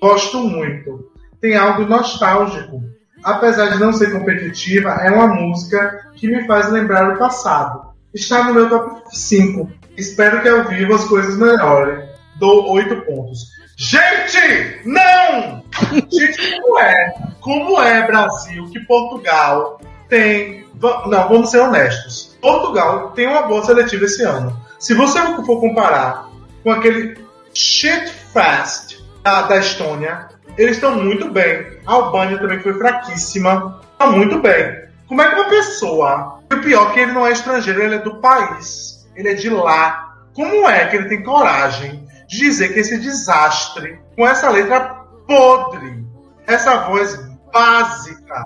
Gosto 0.00 0.38
muito. 0.38 1.10
Tem 1.40 1.56
algo 1.56 1.84
nostálgico. 1.84 2.82
Apesar 3.24 3.70
de 3.70 3.80
não 3.80 3.90
ser 3.92 4.12
competitiva, 4.12 4.90
é 4.90 5.10
uma 5.10 5.26
música 5.26 6.10
que 6.14 6.28
me 6.28 6.46
faz 6.46 6.70
lembrar 6.70 7.14
o 7.14 7.18
passado. 7.18 7.94
Está 8.12 8.44
no 8.44 8.54
meu 8.54 8.68
top 8.68 9.02
5. 9.10 9.72
Espero 9.96 10.42
que 10.42 10.48
ao 10.48 10.64
vivo 10.64 10.94
as 10.94 11.04
coisas 11.04 11.38
melhorem. 11.38 12.06
Dou 12.36 12.70
8 12.70 13.00
pontos. 13.06 13.48
Gente, 13.76 14.82
não! 14.84 15.64
Gente, 16.12 16.60
como 16.60 16.78
é? 16.78 17.14
Como 17.40 17.80
é, 17.80 18.06
Brasil, 18.06 18.68
que 18.70 18.80
Portugal 18.80 19.80
tem. 20.08 20.66
Não, 20.80 21.28
vamos 21.28 21.50
ser 21.50 21.60
honestos. 21.60 22.36
Portugal 22.42 23.12
tem 23.12 23.26
uma 23.26 23.42
boa 23.44 23.64
seletiva 23.64 24.04
esse 24.04 24.22
ano. 24.22 24.54
Se 24.78 24.92
você 24.92 25.18
for 25.44 25.60
comparar 25.60 26.28
com 26.62 26.70
aquele 26.70 27.16
shit 27.54 28.10
fast 28.32 29.02
da, 29.22 29.42
da 29.42 29.56
Estônia, 29.56 30.28
eles 30.56 30.76
estão 30.76 30.96
muito 30.96 31.30
bem. 31.30 31.78
A 31.86 31.92
Albânia 31.92 32.38
também 32.38 32.60
foi 32.60 32.74
fraquíssima. 32.74 33.80
Está 33.92 34.06
muito 34.06 34.40
bem. 34.40 34.84
Como 35.08 35.20
é 35.20 35.28
que 35.28 35.40
uma 35.40 35.48
pessoa. 35.48 36.40
E 36.50 36.54
o 36.54 36.62
pior 36.62 36.90
é 36.90 36.92
que 36.92 37.00
ele 37.00 37.12
não 37.12 37.26
é 37.26 37.32
estrangeiro, 37.32 37.82
ele 37.82 37.96
é 37.96 37.98
do 37.98 38.20
país. 38.20 39.06
Ele 39.16 39.30
é 39.30 39.34
de 39.34 39.50
lá. 39.50 40.14
Como 40.34 40.68
é 40.68 40.86
que 40.86 40.96
ele 40.96 41.08
tem 41.08 41.22
coragem 41.22 42.06
de 42.28 42.38
dizer 42.38 42.72
que 42.72 42.80
esse 42.80 42.98
desastre, 42.98 43.98
com 44.16 44.26
essa 44.26 44.50
letra 44.50 45.04
podre, 45.26 46.04
essa 46.46 46.88
voz 46.88 47.16
básica, 47.52 48.44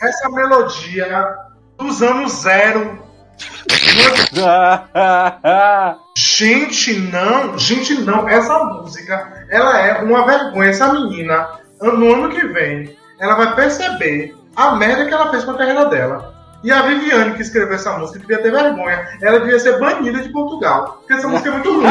essa 0.00 0.28
melodia 0.30 1.36
dos 1.76 2.02
anos 2.02 2.32
zero. 2.32 2.98
Gente, 6.38 6.96
não, 7.00 7.58
gente, 7.58 7.94
não. 7.94 8.28
Essa 8.28 8.62
música, 8.62 9.44
ela 9.50 9.76
é 9.80 10.00
uma 10.04 10.24
vergonha. 10.24 10.70
Essa 10.70 10.92
menina, 10.92 11.48
no 11.80 12.14
ano 12.14 12.30
que 12.30 12.46
vem, 12.46 12.96
ela 13.18 13.34
vai 13.34 13.56
perceber 13.56 14.36
a 14.54 14.76
merda 14.76 15.06
que 15.06 15.12
ela 15.12 15.32
fez 15.32 15.42
com 15.42 15.50
a 15.50 15.58
carreira 15.58 15.86
dela. 15.86 16.32
E 16.62 16.70
a 16.70 16.82
Viviane, 16.82 17.34
que 17.34 17.42
escreveu 17.42 17.74
essa 17.74 17.98
música, 17.98 18.20
devia 18.20 18.40
ter 18.40 18.52
vergonha. 18.52 19.18
Ela 19.20 19.40
devia 19.40 19.58
ser 19.58 19.80
banida 19.80 20.22
de 20.22 20.28
Portugal. 20.28 20.98
Porque 20.98 21.14
essa 21.14 21.26
música 21.26 21.48
é 21.48 21.52
muito 21.54 21.72
ruim. 21.72 21.86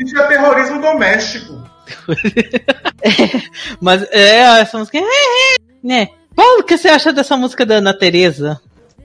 Isso 0.00 0.18
é 0.18 0.26
terrorismo 0.26 0.80
doméstico. 0.80 1.62
Mas 3.80 4.02
é, 4.10 4.60
essa 4.60 4.78
música. 4.78 4.98
é, 4.98 5.02
é, 5.02 5.56
Né? 5.80 6.08
Paulo, 6.34 6.62
o 6.62 6.64
que 6.64 6.76
você 6.76 6.88
acha 6.88 7.12
dessa 7.12 7.36
música 7.36 7.64
da 7.64 7.76
Ana 7.76 7.94
Tereza? 7.96 8.60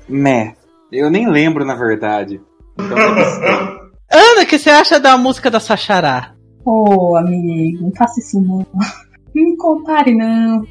Meh. 0.10 0.56
Eu 0.92 1.10
nem 1.10 1.30
lembro, 1.30 1.66
na 1.66 1.76
verdade. 1.76 2.42
Então, 2.80 3.16
gostei. 3.16 3.50
Ana, 4.12 4.44
o 4.44 4.46
que 4.46 4.58
você 4.60 4.70
acha 4.70 5.00
da 5.00 5.18
música 5.18 5.50
da 5.50 5.60
Sachará? 5.60 6.34
Ô, 6.64 7.16
amigo, 7.16 7.84
não 7.84 7.92
faça 7.92 8.20
isso 8.20 8.40
não. 8.42 8.66
Não 8.74 9.44
me 9.44 9.58
compare, 9.58 10.14
não. 10.16 10.66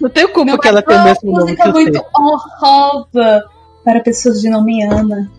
Não 0.00 0.10
tenho 0.10 0.28
culpa 0.30 0.52
Não, 0.52 0.58
que 0.58 0.68
ela 0.68 0.82
tem 0.82 0.96
o 0.96 0.98
é 0.98 1.00
uma 1.00 1.04
mesmo 1.04 1.30
nome 1.32 1.42
música 1.44 1.62
que 1.64 1.72
muito 1.72 1.98
você. 1.98 2.04
honrosa 2.18 3.44
para 3.84 4.00
pessoas 4.00 4.40
de 4.40 4.48
nome 4.48 4.82
Ana. 4.82 5.30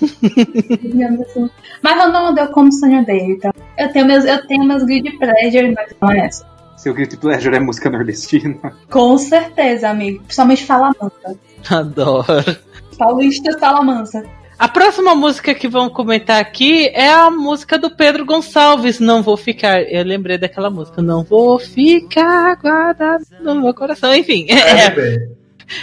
Mas 1.82 2.04
eu 2.04 2.12
não 2.12 2.34
deu 2.34 2.48
como 2.48 2.72
sonho 2.72 3.04
dele, 3.04 3.36
tá? 3.38 3.52
Eu 3.78 3.92
tenho 3.92 4.06
meus, 4.06 4.24
eu 4.24 4.46
tenho 4.46 4.64
meus 4.64 4.84
guilty 4.84 5.18
pleasure, 5.18 5.74
mas 5.74 5.94
não 6.00 6.10
é 6.10 6.26
essa. 6.26 6.46
Seu 6.76 6.94
grito 6.94 7.18
pleasure 7.18 7.56
é 7.56 7.60
música 7.60 7.90
nordestina. 7.90 8.58
Com 8.90 9.16
certeza, 9.18 9.88
amigo. 9.88 10.22
Principalmente 10.24 10.64
Falamansa. 10.64 11.38
Adoro. 11.70 12.56
Paulista 12.96 13.58
Salamansa. 13.58 14.24
A 14.58 14.68
próxima 14.68 15.14
música 15.14 15.54
que 15.54 15.68
vamos 15.68 15.92
comentar 15.92 16.40
aqui 16.40 16.88
é 16.88 17.10
a 17.10 17.30
música 17.30 17.78
do 17.78 17.90
Pedro 17.90 18.24
Gonçalves, 18.24 18.98
Não 18.98 19.22
Vou 19.22 19.36
Ficar. 19.36 19.82
Eu 19.82 20.02
lembrei 20.02 20.38
daquela 20.38 20.70
música, 20.70 21.02
Não 21.02 21.22
Vou 21.22 21.58
Ficar 21.58 22.56
guardado 22.56 23.22
no 23.42 23.54
meu 23.54 23.74
coração. 23.74 24.14
Enfim, 24.14 24.46
é, 24.48 24.86
É, 24.86 25.36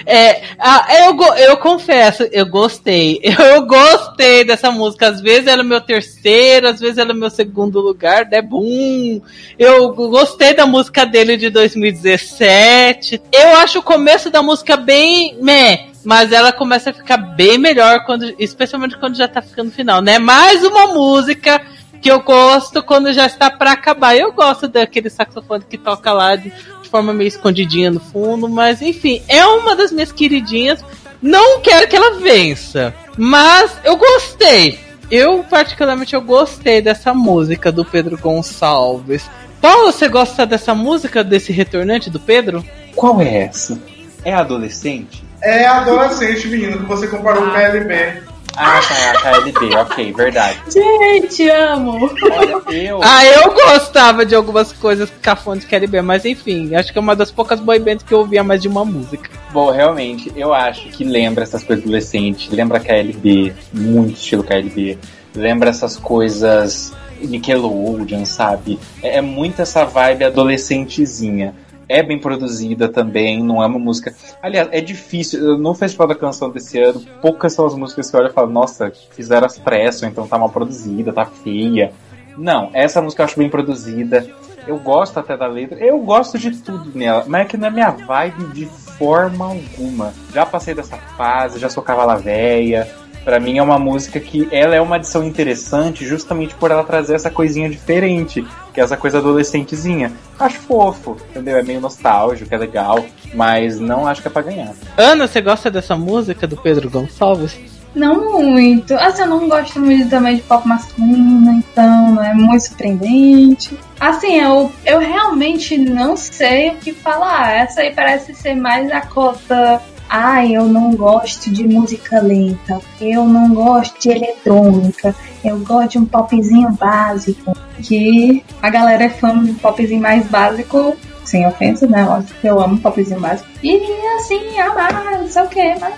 é, 0.06 0.42
ah, 0.58 0.88
eu, 1.06 1.36
eu 1.36 1.58
confesso, 1.58 2.24
eu 2.32 2.46
gostei. 2.48 3.20
Eu 3.54 3.66
gostei 3.66 4.44
dessa 4.44 4.72
música. 4.72 5.08
Às 5.08 5.22
vezes 5.22 5.48
ela 5.48 5.62
é 5.62 5.66
meu 5.66 5.82
terceiro, 5.82 6.68
às 6.68 6.80
vezes 6.80 6.98
ela 6.98 7.12
é 7.12 7.14
meu 7.14 7.30
segundo 7.30 7.80
lugar, 7.80 8.28
é 8.32 8.42
boom. 8.42 9.22
Eu 9.60 9.94
gostei 9.94 10.54
da 10.54 10.66
música 10.66 11.06
dele 11.06 11.38
de 11.38 11.50
2017. 11.50 13.22
Eu 13.32 13.58
acho 13.58 13.80
o 13.80 13.84
começo 13.84 14.30
da 14.30 14.42
música 14.42 14.78
bem 14.78 15.38
meh, 15.42 15.90
mas 16.04 16.32
ela 16.32 16.52
começa 16.52 16.90
a 16.90 16.94
ficar 16.94 17.18
bem 17.18 17.58
melhor 17.58 18.06
quando, 18.06 18.34
especialmente 18.38 18.98
quando 18.98 19.16
já 19.16 19.28
tá 19.28 19.42
ficando 19.42 19.72
final, 19.72 20.02
né? 20.02 20.20
Mais 20.20 20.64
uma 20.64 20.88
música 20.88 21.62
que 22.02 22.12
eu 22.12 22.22
gosto 22.22 22.84
quando 22.84 23.14
já 23.14 23.26
está 23.26 23.50
pra 23.50 23.72
acabar. 23.72 24.16
Eu 24.16 24.34
gosto 24.34 24.68
daquele 24.68 25.10
saxofone 25.10 25.64
que 25.68 25.78
toca 25.78 26.12
lá 26.12 26.36
de, 26.36 26.52
de 26.82 26.90
forma 26.90 27.14
meio 27.14 27.30
escondidinha 27.30 27.90
no 27.90 28.00
fundo, 28.00 28.50
mas 28.50 28.82
enfim, 28.82 29.22
é 29.28 29.46
uma 29.46 29.76
das 29.76 29.92
minhas 29.92 30.12
queridinhas. 30.12 30.84
Não 31.22 31.62
quero 31.62 31.88
que 31.88 31.96
ela 31.96 32.20
vença, 32.20 32.94
mas 33.18 33.72
eu 33.86 33.96
gostei. 33.96 34.78
Eu 35.10 35.44
particularmente 35.44 36.14
eu 36.14 36.22
gostei 36.22 36.82
dessa 36.82 37.14
música 37.14 37.72
do 37.72 37.86
Pedro 37.86 38.18
Gonçalves. 38.18 39.30
Paulo, 39.62 39.94
você 39.94 40.10
gosta 40.10 40.46
dessa 40.46 40.76
música, 40.76 41.24
desse 41.24 41.54
retornante 41.54 42.10
do 42.10 42.20
Pedro? 42.20 42.66
Qual 42.94 43.22
é 43.22 43.44
essa? 43.44 43.80
É 44.26 44.34
adolescente? 44.34 45.24
É 45.44 45.66
adolescente, 45.66 46.48
menino, 46.48 46.80
que 46.80 46.86
você 46.86 47.06
comparou 47.08 47.44
com 47.44 47.58
LB. 47.58 48.24
Ah, 48.56 48.80
tá, 48.82 49.32
KLB, 49.32 49.76
ok, 49.76 50.14
verdade. 50.14 50.60
Gente, 50.70 51.50
amo! 51.50 52.10
Olha, 52.32 52.76
eu. 52.76 53.02
Ah, 53.04 53.26
eu 53.26 53.52
gostava 53.52 54.26
de 54.26 54.36
algumas 54.36 54.72
coisas 54.72 55.12
cafones 55.22 55.64
de 55.64 55.70
KLB, 55.70 56.02
mas 56.02 56.24
enfim, 56.24 56.76
acho 56.76 56.94
que 56.94 56.98
é 57.00 57.02
uma 57.02 57.16
das 57.16 57.32
poucas 57.32 57.60
boy 57.60 57.80
bands 57.80 58.04
que 58.04 58.14
eu 58.14 58.20
ouvia 58.20 58.44
mais 58.44 58.62
de 58.62 58.68
uma 58.68 58.86
música. 58.86 59.30
Bom, 59.52 59.72
realmente, 59.72 60.32
eu 60.36 60.54
acho 60.54 60.88
que 60.90 61.04
lembra 61.04 61.44
essas 61.44 61.64
coisas 61.64 61.84
adolescentes, 61.84 62.50
lembra 62.52 62.80
KLB, 62.80 63.54
muito 63.74 64.14
estilo 64.14 64.44
KLB, 64.44 65.00
lembra 65.36 65.72
essas 65.72 65.98
coisas 65.98 66.94
Nickelodeon, 67.20 68.26
sabe? 68.26 68.80
É, 69.02 69.18
é 69.18 69.22
muito 69.22 69.62
essa 69.62 69.84
vibe 69.84 70.26
adolescentezinha. 70.26 71.56
É 71.88 72.02
bem 72.02 72.20
produzida 72.20 72.88
também, 72.90 73.44
não 73.44 73.62
é 73.62 73.66
uma 73.66 73.80
música. 73.80 74.14
Aliás, 74.42 74.70
é 74.72 74.82
difícil. 74.82 75.58
No 75.58 75.74
Festival 75.74 76.08
da 76.08 76.16
Canção 76.16 76.50
desse 76.50 76.80
ano, 76.80 77.02
poucas 77.22 77.54
são 77.54 77.66
as 77.66 77.76
músicas 77.76 78.10
que 78.10 78.16
eu 78.16 78.20
olho 78.22 78.30
e 78.30 78.34
falo, 78.34 78.50
nossa, 78.50 78.92
fizeram 79.12 79.46
as 79.46 79.58
pressas, 79.58 80.04
então 80.04 80.28
tá 80.28 80.38
mal 80.38 80.50
produzida, 80.50 81.12
tá 81.12 81.26
feia. 81.26 81.92
Não, 82.38 82.70
essa 82.74 83.02
música 83.02 83.22
eu 83.22 83.26
acho 83.26 83.38
bem 83.38 83.50
produzida. 83.50 84.28
Eu 84.66 84.78
gosto 84.80 85.20
até 85.20 85.36
da 85.36 85.46
letra. 85.46 85.78
Eu 85.78 86.00
gosto 86.00 86.38
de 86.38 86.52
tudo 86.52 86.98
nela, 86.98 87.26
mas 87.28 87.42
é 87.42 87.46
que 87.46 87.58
não 87.58 87.68
é 87.68 87.72
minha 87.72 87.92
vibe 87.92 88.46
de 88.54 88.66
forma 88.66 89.46
alguma. 89.46 90.14
Já 90.34 90.46
passei 90.46 90.74
dessa 90.74 90.98
fase, 90.98 91.60
já 91.60 91.70
sou 91.70 91.84
cavala 91.84 92.16
véia. 92.16 92.90
Pra 93.24 93.40
mim 93.40 93.58
é 93.58 93.64
uma 93.64 93.80
música 93.80 94.20
que 94.20 94.48
ela 94.52 94.76
é 94.76 94.82
uma 94.82 94.98
adição 94.98 95.24
interessante 95.24 96.06
justamente 96.06 96.56
por 96.56 96.72
ela 96.72 96.84
trazer 96.84 97.16
essa 97.16 97.30
coisinha 97.30 97.70
diferente, 97.70 98.46
que 98.74 98.82
é 98.82 98.84
essa 98.84 98.98
coisa 98.98 99.20
adolescentezinha. 99.20 100.12
Acho 100.40 100.60
fofo, 100.60 101.18
entendeu? 101.30 101.58
É 101.58 101.64
meio 101.64 101.80
nostálgico, 101.80 102.54
é 102.54 102.58
legal, 102.58 103.06
mas 103.34 103.80
não 103.80 104.08
acho 104.08 104.22
que 104.22 104.28
é 104.28 104.32
pra 104.32 104.42
ganhar. 104.42 104.74
Ana, 104.98 105.28
você 105.28 105.42
gosta 105.42 105.70
dessa 105.70 105.96
música 105.96 106.48
do 106.48 106.58
Pedro 106.58 106.90
Gonçalves? 106.90 107.58
Não 107.96 108.42
muito. 108.42 108.96
Assim, 108.96 109.22
eu 109.22 109.28
não 109.28 109.48
gosto 109.48 109.80
muito 109.80 110.10
também 110.10 110.38
de 110.38 110.42
pop 110.42 110.68
masculino, 110.68 111.52
então 111.52 112.12
não 112.12 112.24
é 112.24 112.34
muito 112.34 112.62
surpreendente. 112.62 113.78
Assim, 114.00 114.40
eu, 114.40 114.72
eu 114.84 114.98
realmente 114.98 115.78
não 115.78 116.18
sei 116.18 116.70
o 116.70 116.76
que 116.78 116.92
falar. 116.92 117.52
Essa 117.52 117.82
aí 117.82 117.94
parece 117.94 118.34
ser 118.34 118.56
mais 118.56 118.92
a 118.92 119.02
cota 119.02 119.80
Ai, 120.16 120.56
eu 120.56 120.66
não 120.66 120.96
gosto 120.96 121.50
de 121.50 121.68
música 121.68 122.22
lenta, 122.22 122.80
eu 123.02 123.26
não 123.26 123.52
gosto 123.52 124.00
de 124.00 124.12
eletrônica, 124.12 125.16
eu 125.44 125.58
gosto 125.62 125.94
de 125.94 125.98
um 125.98 126.06
popzinho 126.06 126.70
básico. 126.74 127.58
Que 127.82 128.44
a 128.62 128.70
galera 128.70 129.06
é 129.06 129.10
fã 129.10 129.44
de 129.44 129.50
um 129.50 129.56
popzinho 129.56 130.00
mais 130.00 130.28
básico, 130.28 130.96
sem 131.26 131.48
ofensa, 131.48 131.88
né? 131.88 132.06
Eu 132.44 132.62
amo 132.62 132.80
popzinho 132.80 133.20
básico. 133.20 133.50
E 133.64 133.76
assim, 134.18 134.60
amar, 134.60 135.18
não 135.20 135.28
sei 135.28 135.42
o 135.42 135.48
que, 135.48 135.76
mas. 135.80 135.96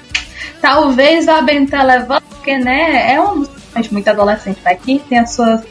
Talvez 0.61 1.27
a 1.27 1.41
Bentela 1.41 2.21
porque, 2.29 2.57
né? 2.57 3.15
É 3.15 3.19
uma 3.19 3.35
música 3.35 3.59
muito 3.91 4.07
adolescente. 4.07 4.61
Aqui 4.63 5.03
tem 5.09 5.19
as 5.19 5.31
suas 5.31 5.61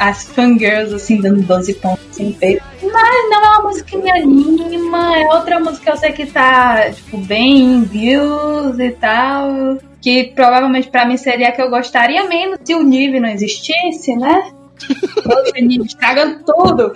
as 0.00 0.24
fangirls, 0.24 0.92
assim, 0.92 1.20
dando 1.20 1.42
12 1.42 1.74
pontos 1.74 2.04
assim, 2.10 2.32
peito. 2.32 2.62
Mas 2.82 3.30
não 3.30 3.44
é 3.44 3.48
uma 3.48 3.62
música 3.62 3.90
que 3.90 3.96
me 3.96 4.10
anima, 4.10 5.16
é 5.16 5.26
outra 5.26 5.60
música 5.60 5.84
que 5.84 5.90
eu 5.90 5.96
sei 5.96 6.12
que 6.12 6.26
tá, 6.26 6.90
tipo, 6.90 7.18
bem 7.18 7.60
em 7.60 7.82
views 7.84 8.78
e 8.78 8.90
tal. 8.92 9.78
Que 10.00 10.32
provavelmente 10.34 10.88
pra 10.90 11.04
mim 11.04 11.16
seria 11.16 11.48
a 11.48 11.52
que 11.52 11.60
eu 11.60 11.70
gostaria 11.70 12.24
menos 12.28 12.58
se 12.64 12.74
o 12.74 12.82
Nive 12.82 13.20
não 13.20 13.28
existisse, 13.28 14.14
né? 14.16 14.52
o 15.26 15.60
Nive 15.60 15.86
estragando 15.86 16.40
tudo. 16.44 16.92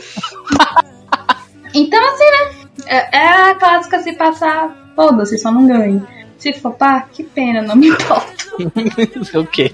Então, 1.74 2.00
assim, 2.08 2.24
né? 2.24 2.62
É, 2.86 3.16
é 3.16 3.50
a 3.50 3.54
clássica 3.54 4.02
se 4.02 4.12
passar, 4.14 4.92
foda-se, 4.94 5.38
só 5.38 5.50
não 5.50 5.66
ganho. 5.66 6.06
Se 6.38 6.52
for 6.52 6.72
pá, 6.72 7.02
que 7.02 7.22
pena, 7.22 7.62
não 7.62 7.76
me 7.76 7.88
importo. 7.88 8.56
ok. 9.38 9.72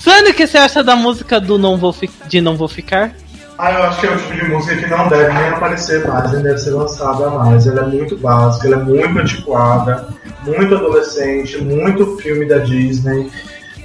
Sandra, 0.00 0.30
o 0.30 0.34
que 0.34 0.46
você 0.46 0.56
acha 0.56 0.82
da 0.82 0.96
música 0.96 1.38
do 1.38 1.58
não 1.58 1.76
vou 1.76 1.94
de 2.26 2.40
Não 2.40 2.56
Vou 2.56 2.66
Ficar? 2.68 3.12
Ah, 3.58 3.70
eu 3.70 3.82
acho 3.82 4.00
que 4.00 4.06
é 4.06 4.10
o 4.10 4.16
tipo 4.16 4.32
de 4.32 4.44
música 4.44 4.76
que 4.76 4.86
não 4.86 5.06
deve 5.08 5.30
nem 5.30 5.48
aparecer 5.50 6.08
mais, 6.08 6.32
nem 6.32 6.42
deve 6.42 6.56
ser 6.56 6.70
lançada 6.70 7.28
mais. 7.28 7.66
Ela 7.66 7.82
é 7.82 7.86
muito 7.86 8.16
básica, 8.16 8.66
ela 8.66 8.76
é 8.76 8.82
muito 8.82 9.18
antiquada, 9.18 10.08
muito 10.42 10.74
adolescente, 10.74 11.58
muito 11.58 12.16
filme 12.16 12.48
da 12.48 12.56
Disney. 12.60 13.30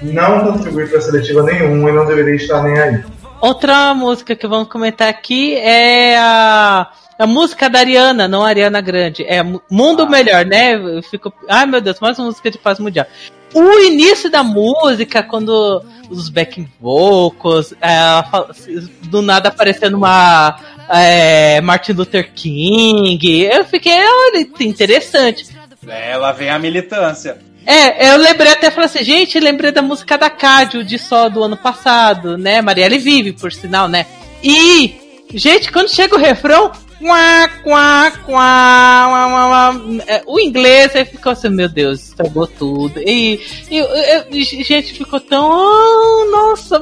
Não 0.02 0.54
contribui 0.54 0.88
para 0.88 1.02
seletiva 1.02 1.44
nenhuma 1.44 1.90
e 1.90 1.94
não 1.94 2.06
deveria 2.06 2.36
estar 2.36 2.64
nem 2.64 2.80
aí. 2.80 3.04
Outra 3.42 3.94
música 3.94 4.38
que 4.38 4.48
vamos 4.48 4.70
comentar 4.70 5.10
aqui 5.10 5.56
é 5.56 6.18
a, 6.18 6.88
a 7.20 7.28
música 7.28 7.70
da 7.70 7.80
Ariana, 7.80 8.26
não 8.26 8.46
Ariana 8.46 8.80
Grande. 8.80 9.26
É 9.26 9.44
Mundo 9.70 10.04
ah. 10.04 10.10
Melhor, 10.10 10.46
né? 10.46 10.76
Eu 10.76 11.04
fico, 11.04 11.34
ai 11.50 11.66
meu 11.66 11.82
Deus, 11.82 12.00
mais 12.00 12.18
uma 12.18 12.28
música 12.28 12.50
de 12.50 12.58
paz 12.58 12.80
mundial. 12.80 13.06
O 13.56 13.80
início 13.80 14.30
da 14.30 14.44
música, 14.44 15.24
quando 15.24 15.82
os 16.10 16.28
backing 16.28 16.68
vocals, 16.80 17.74
é, 17.82 17.98
do 19.04 19.22
nada 19.22 19.48
aparecendo 19.48 19.96
uma 19.96 20.60
é, 20.90 21.62
Martin 21.62 21.94
Luther 21.94 22.34
King. 22.34 23.44
Eu 23.44 23.64
fiquei, 23.64 23.94
olha, 23.94 24.46
interessante. 24.60 25.48
É, 25.88 26.18
lá 26.18 26.34
vem 26.34 26.50
a 26.50 26.60
militância. 26.60 27.38
É, 27.66 28.12
eu 28.12 28.18
lembrei 28.18 28.52
até, 28.52 28.70
falei 28.70 28.86
assim, 28.86 29.04
gente, 29.04 29.40
lembrei 29.40 29.72
da 29.72 29.82
música 29.82 30.18
da 30.18 30.30
Cádio, 30.30 30.84
de 30.84 31.00
só 31.00 31.30
do 31.30 31.44
ano 31.44 31.58
passado, 31.58 32.38
né? 32.38 32.62
Marielle 32.62 33.00
Vive, 33.00 33.32
por 33.32 33.52
sinal, 33.52 33.88
né? 33.88 34.06
E, 34.44 34.94
gente, 35.34 35.72
quando 35.72 35.90
chega 35.90 36.14
o 36.14 36.20
refrão, 36.20 36.72
Quá, 37.00 37.50
quá, 37.62 38.12
quá, 38.26 39.74
é, 40.08 40.24
o 40.26 40.40
inglês 40.40 40.96
aí 40.96 41.04
ficou 41.04 41.34
assim, 41.34 41.50
meu 41.50 41.68
Deus, 41.68 42.10
estragou 42.10 42.48
tudo. 42.48 43.00
E, 43.00 43.40
e, 43.70 43.82
e 44.32 44.44
gente 44.64 44.94
ficou 44.94 45.20
tão. 45.20 45.46
Oh, 45.46 46.32
nossa, 46.32 46.82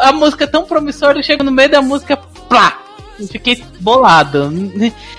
a 0.00 0.12
música 0.12 0.44
é 0.44 0.46
tão 0.46 0.64
promissora, 0.64 1.22
chega 1.22 1.42
no 1.42 1.50
meio 1.50 1.70
da 1.70 1.80
música, 1.80 2.16
plá! 2.48 2.78
Fiquei 3.26 3.60
bolado. 3.80 4.52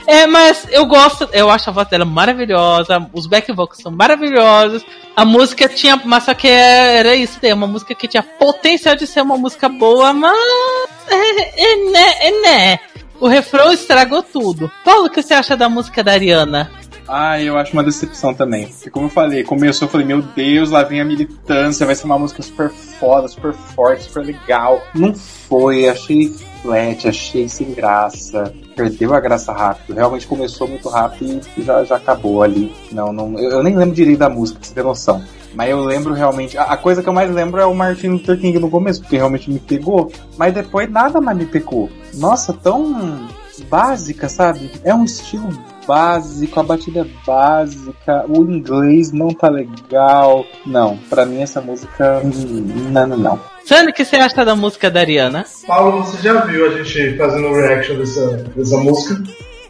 É, 0.08 0.26
mas 0.26 0.66
eu 0.72 0.86
gosto, 0.86 1.28
eu 1.34 1.50
acho 1.50 1.70
a 1.70 1.74
voz 1.74 1.88
dela 1.90 2.06
maravilhosa, 2.06 3.10
os 3.12 3.28
back 3.28 3.52
vocals 3.52 3.82
são 3.82 3.92
maravilhosos. 3.92 4.86
A 5.16 5.26
música 5.26 5.68
tinha, 5.68 6.00
mas 6.06 6.24
só 6.24 6.34
que 6.34 6.48
era 6.48 7.14
isso 7.16 7.40
daí, 7.42 7.52
uma 7.52 7.68
música 7.68 7.94
que 7.94 8.08
tinha 8.08 8.24
potencial 8.24 8.96
de 8.96 9.06
ser 9.06 9.22
uma 9.22 9.38
música 9.38 9.68
boa, 9.68 10.14
mas. 10.14 10.90
É, 11.10 11.74
é, 11.74 11.76
né, 11.92 12.14
é, 12.22 12.42
né. 12.42 12.80
O 13.20 13.28
refrão 13.28 13.72
estragou 13.72 14.24
tudo. 14.24 14.72
Paulo, 14.84 15.08
o 15.08 15.10
que 15.10 15.22
você 15.22 15.34
acha 15.34 15.58
da 15.58 15.68
música 15.68 16.04
da 16.04 16.14
Ariana? 16.14 16.72
Ah, 17.08 17.42
eu 17.42 17.58
acho 17.58 17.74
uma 17.74 17.84
decepção 17.84 18.34
também. 18.34 18.68
Porque 18.68 18.90
como 18.90 19.08
eu 19.08 19.10
falei, 19.10 19.44
começou, 19.44 19.88
eu 19.88 19.92
falei, 19.92 20.06
meu 20.06 20.22
Deus, 20.22 20.70
lá 20.70 20.84
vem 20.84 21.02
a 21.02 21.06
militância, 21.06 21.86
vai 21.86 21.96
ser 21.96 22.06
uma 22.06 22.20
música 22.20 22.42
super 22.44 22.70
foda, 22.70 23.28
super 23.28 23.52
forte, 23.52 24.04
super 24.04 24.24
legal. 24.24 24.82
Não 24.94 25.14
foi, 25.16 25.90
achei 25.90 26.34
flat, 26.62 27.08
achei 27.08 27.48
sem 27.50 27.74
graça. 27.74 28.54
Perdeu 28.76 29.14
a 29.14 29.20
graça 29.20 29.52
rápido. 29.52 29.96
Realmente 29.96 30.28
começou 30.28 30.68
muito 30.68 30.88
rápido 30.90 31.42
e 31.58 31.62
já, 31.62 31.84
já 31.84 31.96
acabou 31.98 32.44
ali. 32.44 32.74
Não, 32.92 33.12
não. 33.12 33.38
Eu, 33.38 33.52
eu 33.52 33.64
nem 33.64 33.76
lembro 33.76 33.96
direito 33.96 34.20
da 34.20 34.30
música, 34.30 34.60
pra 34.60 34.68
você 34.68 34.74
ter 34.74 34.84
noção. 34.84 35.24
Mas 35.54 35.70
eu 35.70 35.84
lembro 35.84 36.14
realmente. 36.14 36.58
A, 36.58 36.64
a, 36.64 36.78
coisa 36.78 37.02
que 37.02 37.10
eu 37.10 37.14
mais 37.14 37.32
lembro 37.32 37.60
é 37.60 37.66
o 37.66 37.74
Martin 37.74 38.08
Luther 38.08 38.40
King 38.40 38.60
no 38.60 38.70
começo, 38.70 39.02
porque 39.02 39.18
realmente 39.18 39.52
me 39.52 39.60
pegou. 39.60 40.12
Mas 40.38 40.54
depois 40.54 40.90
nada 40.90 41.20
mais 41.20 41.38
me 41.38 41.46
pegou. 41.46 41.90
Nossa, 42.14 42.54
tão 42.54 43.28
básica, 43.70 44.30
sabe? 44.30 44.72
É 44.84 44.94
um 44.94 45.04
estilo 45.04 45.50
básico, 45.86 46.60
a 46.60 46.64
batida 46.64 47.02
é 47.02 47.26
básica, 47.26 48.24
o 48.30 48.44
inglês 48.44 49.12
não 49.12 49.30
tá 49.30 49.50
legal. 49.50 50.46
Não, 50.66 50.98
para 51.10 51.26
mim 51.26 51.42
essa 51.42 51.60
música. 51.60 52.22
Não, 52.24 53.08
não, 53.08 53.18
não. 53.18 53.40
Sandro, 53.70 53.92
o 53.92 53.94
que 53.94 54.04
você 54.04 54.16
acha 54.16 54.44
da 54.44 54.56
música 54.56 54.90
da 54.90 55.02
Ariana? 55.02 55.46
Paulo, 55.68 56.04
você 56.04 56.18
já 56.24 56.44
viu 56.44 56.66
a 56.66 56.82
gente 56.82 57.16
fazendo 57.16 57.54
reaction 57.54 57.98
dessa, 57.98 58.38
dessa 58.56 58.78
música? 58.78 59.22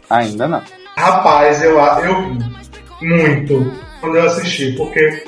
Ainda 0.08 0.48
não. 0.48 0.62
Rapaz, 0.96 1.62
eu, 1.62 1.78
eu 1.78 2.32
vi 2.98 3.06
muito 3.06 3.70
quando 4.00 4.16
eu 4.16 4.24
assisti, 4.24 4.72
porque 4.72 5.22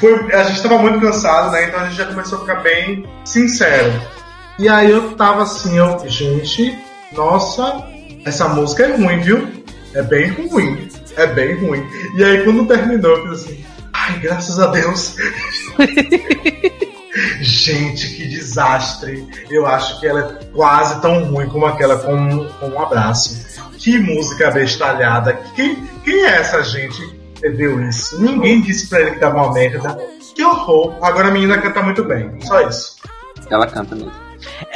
foi, 0.00 0.14
a 0.34 0.42
gente 0.42 0.64
tava 0.64 0.78
muito 0.78 0.98
cansado, 0.98 1.52
né? 1.52 1.68
Então 1.68 1.78
a 1.78 1.84
gente 1.84 1.96
já 1.96 2.06
começou 2.06 2.38
a 2.38 2.40
ficar 2.40 2.56
bem 2.56 3.06
sincero. 3.24 3.92
E 4.58 4.68
aí 4.68 4.90
eu 4.90 5.12
tava 5.12 5.44
assim, 5.44 5.78
eu, 5.78 5.96
gente, 6.08 6.76
nossa, 7.12 7.86
essa 8.24 8.48
música 8.48 8.82
é 8.82 8.96
ruim, 8.96 9.20
viu? 9.20 9.48
É 9.94 10.02
bem 10.02 10.32
ruim. 10.32 10.88
É 11.16 11.26
bem 11.28 11.54
ruim. 11.54 11.86
E 12.16 12.24
aí 12.24 12.42
quando 12.42 12.66
terminou, 12.66 13.16
eu 13.16 13.28
fiz 13.28 13.44
assim, 13.44 13.64
ai, 13.92 14.18
graças 14.18 14.58
a 14.58 14.66
Deus. 14.72 15.14
Gente, 17.66 18.14
que 18.14 18.28
desastre. 18.28 19.26
Eu 19.50 19.66
acho 19.66 19.98
que 19.98 20.06
ela 20.06 20.20
é 20.20 20.44
quase 20.54 21.02
tão 21.02 21.24
ruim 21.24 21.48
como 21.48 21.66
aquela 21.66 21.98
com, 21.98 22.46
com 22.60 22.68
um 22.68 22.80
abraço. 22.80 23.44
Que 23.76 23.98
música 23.98 24.52
bestalhada. 24.52 25.36
Quem, 25.56 25.74
quem 26.04 26.14
é 26.14 26.36
essa 26.36 26.62
gente 26.62 27.02
que 27.34 27.50
deu 27.50 27.82
isso? 27.88 28.22
Ninguém 28.22 28.60
disse 28.60 28.88
pra 28.88 29.00
ele 29.00 29.10
que 29.10 29.18
tava 29.18 29.42
uma 29.42 29.52
merda. 29.52 29.98
Que 30.32 30.44
horror. 30.44 30.94
Agora 31.02 31.26
a 31.26 31.32
menina 31.32 31.58
canta 31.58 31.82
muito 31.82 32.04
bem. 32.04 32.38
Só 32.42 32.60
isso. 32.68 32.98
Ela 33.50 33.66
canta 33.66 33.96
mesmo. 33.96 34.12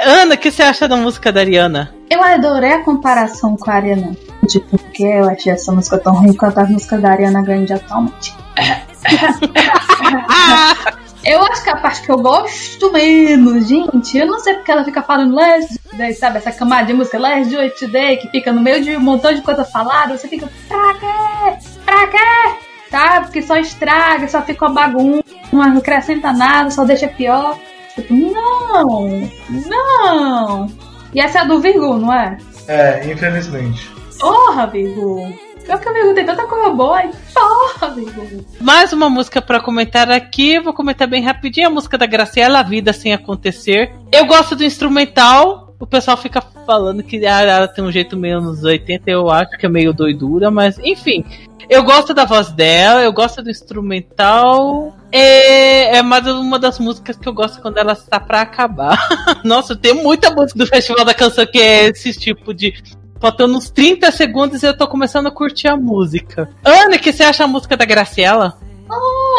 Ana, 0.05 0.35
o 0.35 0.39
que 0.39 0.51
você 0.51 0.65
acha 0.65 0.89
da 0.89 0.97
música 0.97 1.31
da 1.31 1.43
Ariana? 1.43 1.95
Eu 2.11 2.21
adorei 2.21 2.73
a 2.73 2.83
comparação 2.83 3.57
com 3.57 3.71
a 3.71 3.75
Ariana. 3.75 4.17
De 4.43 4.59
porque 4.59 5.05
eu 5.05 5.29
achei 5.29 5.53
essa 5.53 5.71
música 5.71 5.97
tão 5.97 6.15
ruim 6.15 6.33
quanto 6.33 6.59
as 6.59 6.69
músicas 6.69 7.01
da 7.01 7.11
Ariana 7.11 7.41
Grande 7.41 7.73
atualmente. 7.73 8.35
eu 11.25 11.43
acho 11.45 11.63
que 11.63 11.71
a 11.71 11.77
parte 11.77 12.03
que 12.03 12.11
eu 12.11 12.19
gosto 12.19 12.93
menos, 12.93 13.69
gente, 13.69 14.17
eu 14.19 14.27
não 14.27 14.39
sei 14.39 14.55
porque 14.55 14.71
ela 14.71 14.85
fica 14.85 15.03
falando 15.03 15.35
Last 15.35 15.79
Day, 15.93 16.13
sabe? 16.15 16.39
Essa 16.39 16.53
camada 16.53 16.87
de 16.87 16.93
música 16.93 17.19
Last 17.19 17.55
Day 17.55 17.71
Today, 17.71 18.17
que 18.17 18.29
fica 18.29 18.53
no 18.53 18.61
meio 18.61 18.83
de 18.83 18.97
um 18.97 19.01
montão 19.01 19.33
de 19.35 19.43
coisa 19.43 19.65
falada, 19.65 20.17
você 20.17 20.29
fica, 20.29 20.51
pra 20.69 20.95
quê? 20.95 21.67
Pra 21.85 22.07
quê? 22.07 22.57
Sabe? 22.91 23.27
Porque 23.27 23.43
só 23.43 23.57
estraga, 23.57 24.27
só 24.29 24.43
fica 24.43 24.67
uma 24.67 24.75
bagunça, 24.75 25.23
não 25.53 25.63
acrescenta 25.79 26.33
nada, 26.33 26.71
só 26.71 26.85
deixa 26.85 27.07
pior. 27.07 27.57
Tipo, 27.95 28.15
não, 28.15 29.29
não. 29.69 30.67
E 31.13 31.21
essa 31.21 31.39
é 31.39 31.41
a 31.43 31.45
do 31.45 31.61
Virgu, 31.61 31.99
não 31.99 32.13
é? 32.13 32.37
É, 32.67 33.13
infelizmente. 33.13 33.91
Porra, 34.19 34.67
Virgu. 34.67 35.50
Pior 35.71 35.79
que 35.79 36.15
tem 36.15 36.27
tanta 36.27 36.49
coisa 36.49 36.71
boa. 36.71 37.01
hein? 37.01 37.13
Porra. 37.33 37.95
Mais 38.61 38.93
uma 38.93 39.09
música 39.09 39.41
pra 39.41 39.61
comentar 39.61 40.11
aqui, 40.11 40.59
vou 40.59 40.73
comentar 40.73 41.07
bem 41.07 41.23
rapidinho, 41.23 41.69
a 41.69 41.71
música 41.71 41.97
da 41.97 42.07
Graciela, 42.07 42.59
A 42.59 42.65
Vida 42.65 42.93
Sem 42.93 43.13
Acontecer. 43.13 43.93
Eu 44.11 44.27
gosto 44.27 44.57
do 44.57 44.65
instrumental, 44.65 45.73
o 45.79 45.87
pessoal 45.87 46.17
fica 46.17 46.43
falando 46.67 47.05
que 47.05 47.25
ah, 47.25 47.43
ela 47.43 47.69
tem 47.69 47.85
um 47.85 47.93
jeito 47.93 48.17
meio 48.17 48.41
nos 48.41 48.65
80, 48.65 49.09
eu 49.09 49.31
acho 49.31 49.57
que 49.57 49.65
é 49.65 49.69
meio 49.69 49.93
doidura, 49.93 50.51
mas 50.51 50.77
enfim. 50.81 51.25
Eu 51.69 51.85
gosto 51.85 52.13
da 52.13 52.25
voz 52.25 52.51
dela, 52.51 53.05
eu 53.05 53.13
gosto 53.13 53.41
do 53.41 53.49
instrumental. 53.49 54.93
É, 55.13 55.99
é 55.99 56.03
mais 56.03 56.27
uma 56.27 56.59
das 56.59 56.81
músicas 56.81 57.17
que 57.17 57.29
eu 57.29 57.33
gosto 57.33 57.63
quando 57.63 57.79
ela 57.79 57.93
está 57.93 58.19
pra 58.19 58.41
acabar. 58.41 58.99
Nossa, 59.45 59.77
tem 59.77 59.95
muita 59.95 60.31
música 60.33 60.59
do 60.59 60.67
Festival 60.67 61.05
da 61.05 61.15
Canção 61.15 61.47
que 61.47 61.61
é 61.61 61.87
esse 61.87 62.13
tipo 62.19 62.53
de. 62.53 62.75
Faltando 63.21 63.59
uns 63.59 63.69
30 63.69 64.11
segundos 64.11 64.63
e 64.63 64.67
eu 64.67 64.77
tô 64.77 64.89
começando 64.89 65.27
a 65.27 65.31
curtir 65.31 65.69
a 65.69 65.77
música. 65.77 66.49
Ana, 66.65 66.97
o 66.97 66.99
que 66.99 67.13
você 67.13 67.23
acha 67.23 67.45
a 67.45 67.47
música 67.47 67.77
da 67.77 67.85
Graciela? 67.85 68.59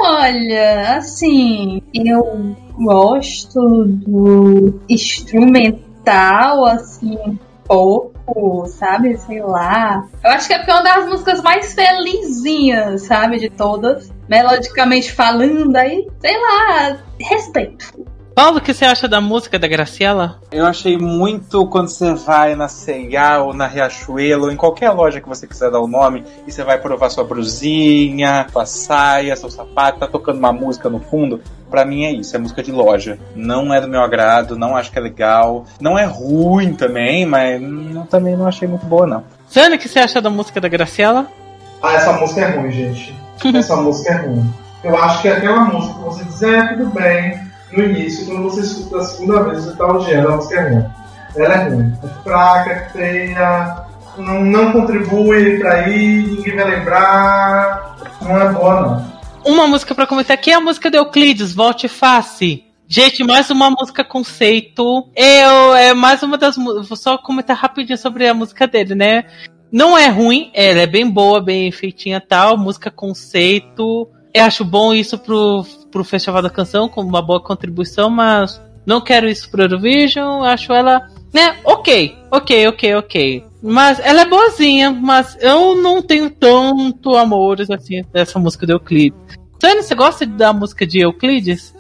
Olha, 0.04 0.98
assim, 0.98 1.82
eu 1.94 2.56
gosto 2.76 3.86
do 3.86 4.80
instrumental, 4.88 6.66
assim, 6.66 7.18
um 7.26 7.38
pouco, 7.66 8.66
sabe? 8.68 9.18
Sei 9.18 9.42
lá. 9.42 10.08
Eu 10.24 10.32
acho 10.32 10.48
que 10.48 10.54
é 10.54 10.58
porque 10.58 10.72
é 10.72 10.76
uma 10.76 10.84
das 10.84 11.08
músicas 11.08 11.42
mais 11.42 11.74
felizinhas, 11.74 13.02
sabe? 13.04 13.40
De 13.40 13.50
todas. 13.50 14.12
Melodicamente 14.30 15.12
falando, 15.12 15.76
aí, 15.76 16.08
sei 16.20 16.38
lá, 16.38 16.98
respeito. 17.20 17.94
Paulo, 18.34 18.58
o 18.60 18.62
que 18.62 18.74
você 18.74 18.86
acha 18.86 19.08
da 19.10 19.20
música 19.20 19.60
da 19.60 19.68
Graciela? 19.68 20.40
Eu 20.52 20.66
achei 20.66 20.98
muito 20.98 21.68
quando 21.68 21.90
você 21.90 22.14
vai 22.14 22.56
na 22.56 22.70
C&A 22.70 23.40
ou 23.44 23.54
na 23.54 23.68
Riachuelo, 23.68 24.46
ou 24.46 24.52
em 24.52 24.56
qualquer 24.56 24.90
loja 24.92 25.20
que 25.20 25.28
você 25.28 25.46
quiser 25.46 25.70
dar 25.70 25.82
o 25.82 25.88
nome, 25.88 26.24
e 26.48 26.52
você 26.52 26.64
vai 26.64 26.78
provar 26.80 27.10
sua 27.10 27.26
brusinha, 27.26 28.48
sua 28.52 28.66
saia, 28.66 29.36
seu 29.36 29.50
sapato, 29.50 30.00
tá 30.00 30.08
tocando 30.08 30.38
uma 30.40 30.54
música 30.54 30.90
no 30.90 31.00
fundo. 31.02 31.42
Pra 31.70 31.84
mim 31.86 32.06
é 32.06 32.12
isso, 32.12 32.34
é 32.36 32.40
música 32.40 32.64
de 32.64 32.72
loja. 32.72 33.20
Não 33.36 33.74
é 33.74 33.82
do 33.82 33.88
meu 33.88 34.02
agrado, 34.02 34.58
não 34.58 34.78
acho 34.78 34.92
que 34.92 34.98
é 34.98 35.02
legal. 35.02 35.66
Não 35.80 36.00
é 36.00 36.06
ruim 36.06 36.74
também, 36.74 37.26
mas 37.26 37.62
não- 37.62 38.06
também 38.06 38.36
não 38.38 38.48
achei 38.48 38.68
muito 38.68 38.86
boa, 38.86 39.06
não. 39.06 39.24
Sânia, 39.50 39.76
o 39.78 39.80
que 39.80 39.90
você 39.90 40.00
acha 40.00 40.22
da 40.22 40.30
música 40.30 40.60
da 40.62 40.70
Graciela? 40.70 41.28
Ah, 41.84 41.94
essa 41.94 42.14
música 42.14 42.42
é 42.42 42.58
ruim, 42.58 42.72
gente. 42.72 43.14
Essa 43.56 43.76
música 43.76 44.14
é 44.14 44.18
ruim. 44.26 44.54
Eu 44.84 44.96
acho 44.98 45.22
que 45.22 45.28
é 45.28 45.34
aquela 45.34 45.62
música 45.66 45.94
que 45.96 46.00
você 46.06 46.24
diz, 46.24 46.42
é, 46.44 46.68
tudo 46.76 46.86
bem, 46.92 47.51
no 47.72 47.84
início, 47.84 48.26
quando 48.26 48.44
você 48.44 48.62
escuta 48.62 48.98
a 48.98 49.04
segunda 49.04 49.44
vez, 49.44 49.64
você 49.64 49.76
tá 49.76 49.88
odiando, 49.88 50.28
a 50.28 50.36
música 50.36 50.70
ruim. 50.70 50.86
Ela 51.36 51.54
é 51.54 51.70
ruim. 51.70 51.94
É 52.04 52.24
fraca, 52.24 52.72
é 52.72 52.90
feia, 52.90 53.86
não, 54.18 54.44
não 54.44 54.72
contribui 54.72 55.60
pra 55.60 55.88
ir, 55.88 56.28
ninguém 56.28 56.56
vai 56.56 56.78
lembrar. 56.78 57.98
Não 58.22 58.42
é 58.42 58.52
boa, 58.52 58.82
não. 58.82 59.12
Uma 59.46 59.68
música 59.68 59.96
pra 59.96 60.06
comentar 60.06 60.36
aqui 60.36 60.52
é 60.52 60.56
a 60.56 60.62
música 60.62 60.92
de 60.92 60.98
Euclides, 60.98 61.54
Volte 61.54 61.88
Face. 61.88 62.64
Gente, 62.88 63.24
mais 63.24 63.50
uma 63.50 63.72
música 63.72 64.04
conceito. 64.04 65.10
Eu, 65.16 65.74
é 65.74 65.94
mais 65.94 66.22
uma 66.22 66.38
das. 66.38 66.58
Vou 66.58 66.98
só 66.98 67.18
comentar 67.18 67.56
rapidinho 67.56 67.98
sobre 67.98 68.28
a 68.28 68.34
música 68.34 68.68
dele, 68.68 68.94
né? 68.94 69.26
Não 69.72 69.98
é 69.98 70.10
ruim, 70.10 70.52
ela 70.54 70.82
é 70.82 70.88
bem 70.88 71.10
boa, 71.10 71.42
bem 71.42 71.72
feitinha 71.72 72.20
tal. 72.20 72.58
Música 72.58 72.92
conceito. 72.92 74.10
Eu 74.34 74.44
acho 74.44 74.66
bom 74.66 74.94
isso 74.94 75.18
pro, 75.18 75.66
pro 75.92 76.04
Festival 76.04 76.42
da 76.42 76.50
Canção, 76.50 76.88
como 76.88 77.10
uma 77.10 77.22
boa 77.22 77.42
contribuição, 77.42 78.10
mas 78.10 78.62
não 78.86 79.02
quero 79.02 79.28
isso 79.28 79.50
pro 79.52 79.64
Eurovision. 79.64 80.44
Acho 80.44 80.74
ela, 80.74 81.08
né? 81.34 81.58
Ok, 81.64 82.18
ok, 82.32 82.68
ok, 82.68 82.96
ok. 82.96 83.46
Mas 83.62 84.00
ela 84.00 84.22
é 84.22 84.26
boazinha, 84.26 84.90
mas 84.90 85.38
eu 85.40 85.76
não 85.76 86.02
tenho 86.02 86.30
tanto 86.30 87.16
amores 87.16 87.70
assim 87.70 88.04
dessa 88.12 88.40
música 88.40 88.66
do 88.66 88.74
Euclides. 88.74 89.20
Sônia, 89.62 89.84
você 89.84 89.94
gosta 89.94 90.26
da 90.26 90.52
música 90.52 90.88
de 90.88 91.00
Euclides? 91.00 91.76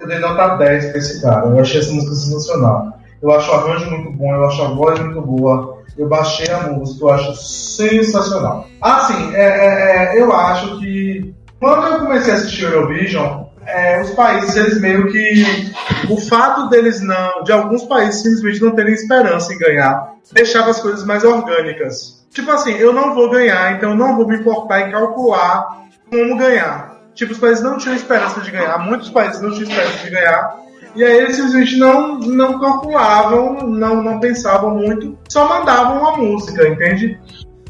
Eu 0.00 0.08
dei 0.08 0.18
nota 0.18 0.56
10 0.56 0.86
pra 0.86 0.98
esse 0.98 1.22
cara. 1.22 1.46
Eu 1.46 1.60
achei 1.60 1.80
essa 1.80 1.92
música 1.92 2.14
sensacional. 2.14 2.98
Eu 3.22 3.30
acho 3.32 3.50
o 3.50 3.54
arranjo 3.54 3.90
muito 3.90 4.12
bom, 4.16 4.34
eu 4.34 4.44
acho 4.46 4.62
a 4.62 4.68
voz 4.68 4.98
muito 4.98 5.20
boa. 5.20 5.78
Eu 5.96 6.08
baixei 6.08 6.50
a 6.50 6.68
música, 6.68 7.04
eu 7.04 7.10
acho 7.10 7.34
sensacional. 7.36 8.66
Assim, 8.80 9.34
é, 9.34 9.42
é, 9.42 10.16
é, 10.16 10.20
eu 10.20 10.32
acho 10.32 10.78
que 10.80 11.34
quando 11.60 11.86
eu 11.86 11.98
comecei 12.00 12.32
a 12.32 12.36
assistir 12.36 12.64
Eurovision, 12.64 13.44
é, 13.66 14.00
os 14.00 14.10
países, 14.10 14.56
eles 14.56 14.80
meio 14.80 15.10
que. 15.10 15.72
O 16.08 16.16
fato 16.16 16.68
deles 16.68 17.00
não. 17.00 17.42
De 17.44 17.52
alguns 17.52 17.84
países 17.84 18.22
simplesmente 18.22 18.62
não 18.62 18.74
terem 18.74 18.94
esperança 18.94 19.52
em 19.52 19.58
ganhar, 19.58 20.14
deixava 20.32 20.70
as 20.70 20.80
coisas 20.80 21.04
mais 21.04 21.24
orgânicas. 21.24 22.26
Tipo 22.30 22.50
assim, 22.52 22.72
eu 22.72 22.92
não 22.92 23.14
vou 23.14 23.30
ganhar, 23.30 23.76
então 23.76 23.90
eu 23.90 23.96
não 23.96 24.16
vou 24.16 24.26
me 24.26 24.36
importar 24.36 24.88
em 24.88 24.92
calcular 24.92 25.84
como 26.08 26.36
ganhar. 26.36 27.00
Tipo, 27.14 27.32
os 27.32 27.38
países 27.38 27.62
não 27.62 27.76
tinham 27.76 27.96
esperança 27.96 28.40
de 28.40 28.50
ganhar, 28.50 28.78
muitos 28.78 29.10
países 29.10 29.40
não 29.40 29.50
tinham 29.50 29.68
esperança 29.68 30.04
de 30.04 30.10
ganhar. 30.10 30.60
E 30.94 31.04
aí 31.04 31.18
eles 31.18 31.36
simplesmente 31.36 31.76
não, 31.76 32.18
não 32.18 32.58
calculavam, 32.58 33.66
não, 33.68 34.02
não 34.02 34.18
pensavam 34.18 34.74
muito, 34.76 35.16
só 35.28 35.48
mandavam 35.48 36.04
a 36.06 36.16
música, 36.16 36.66
entende? 36.66 37.20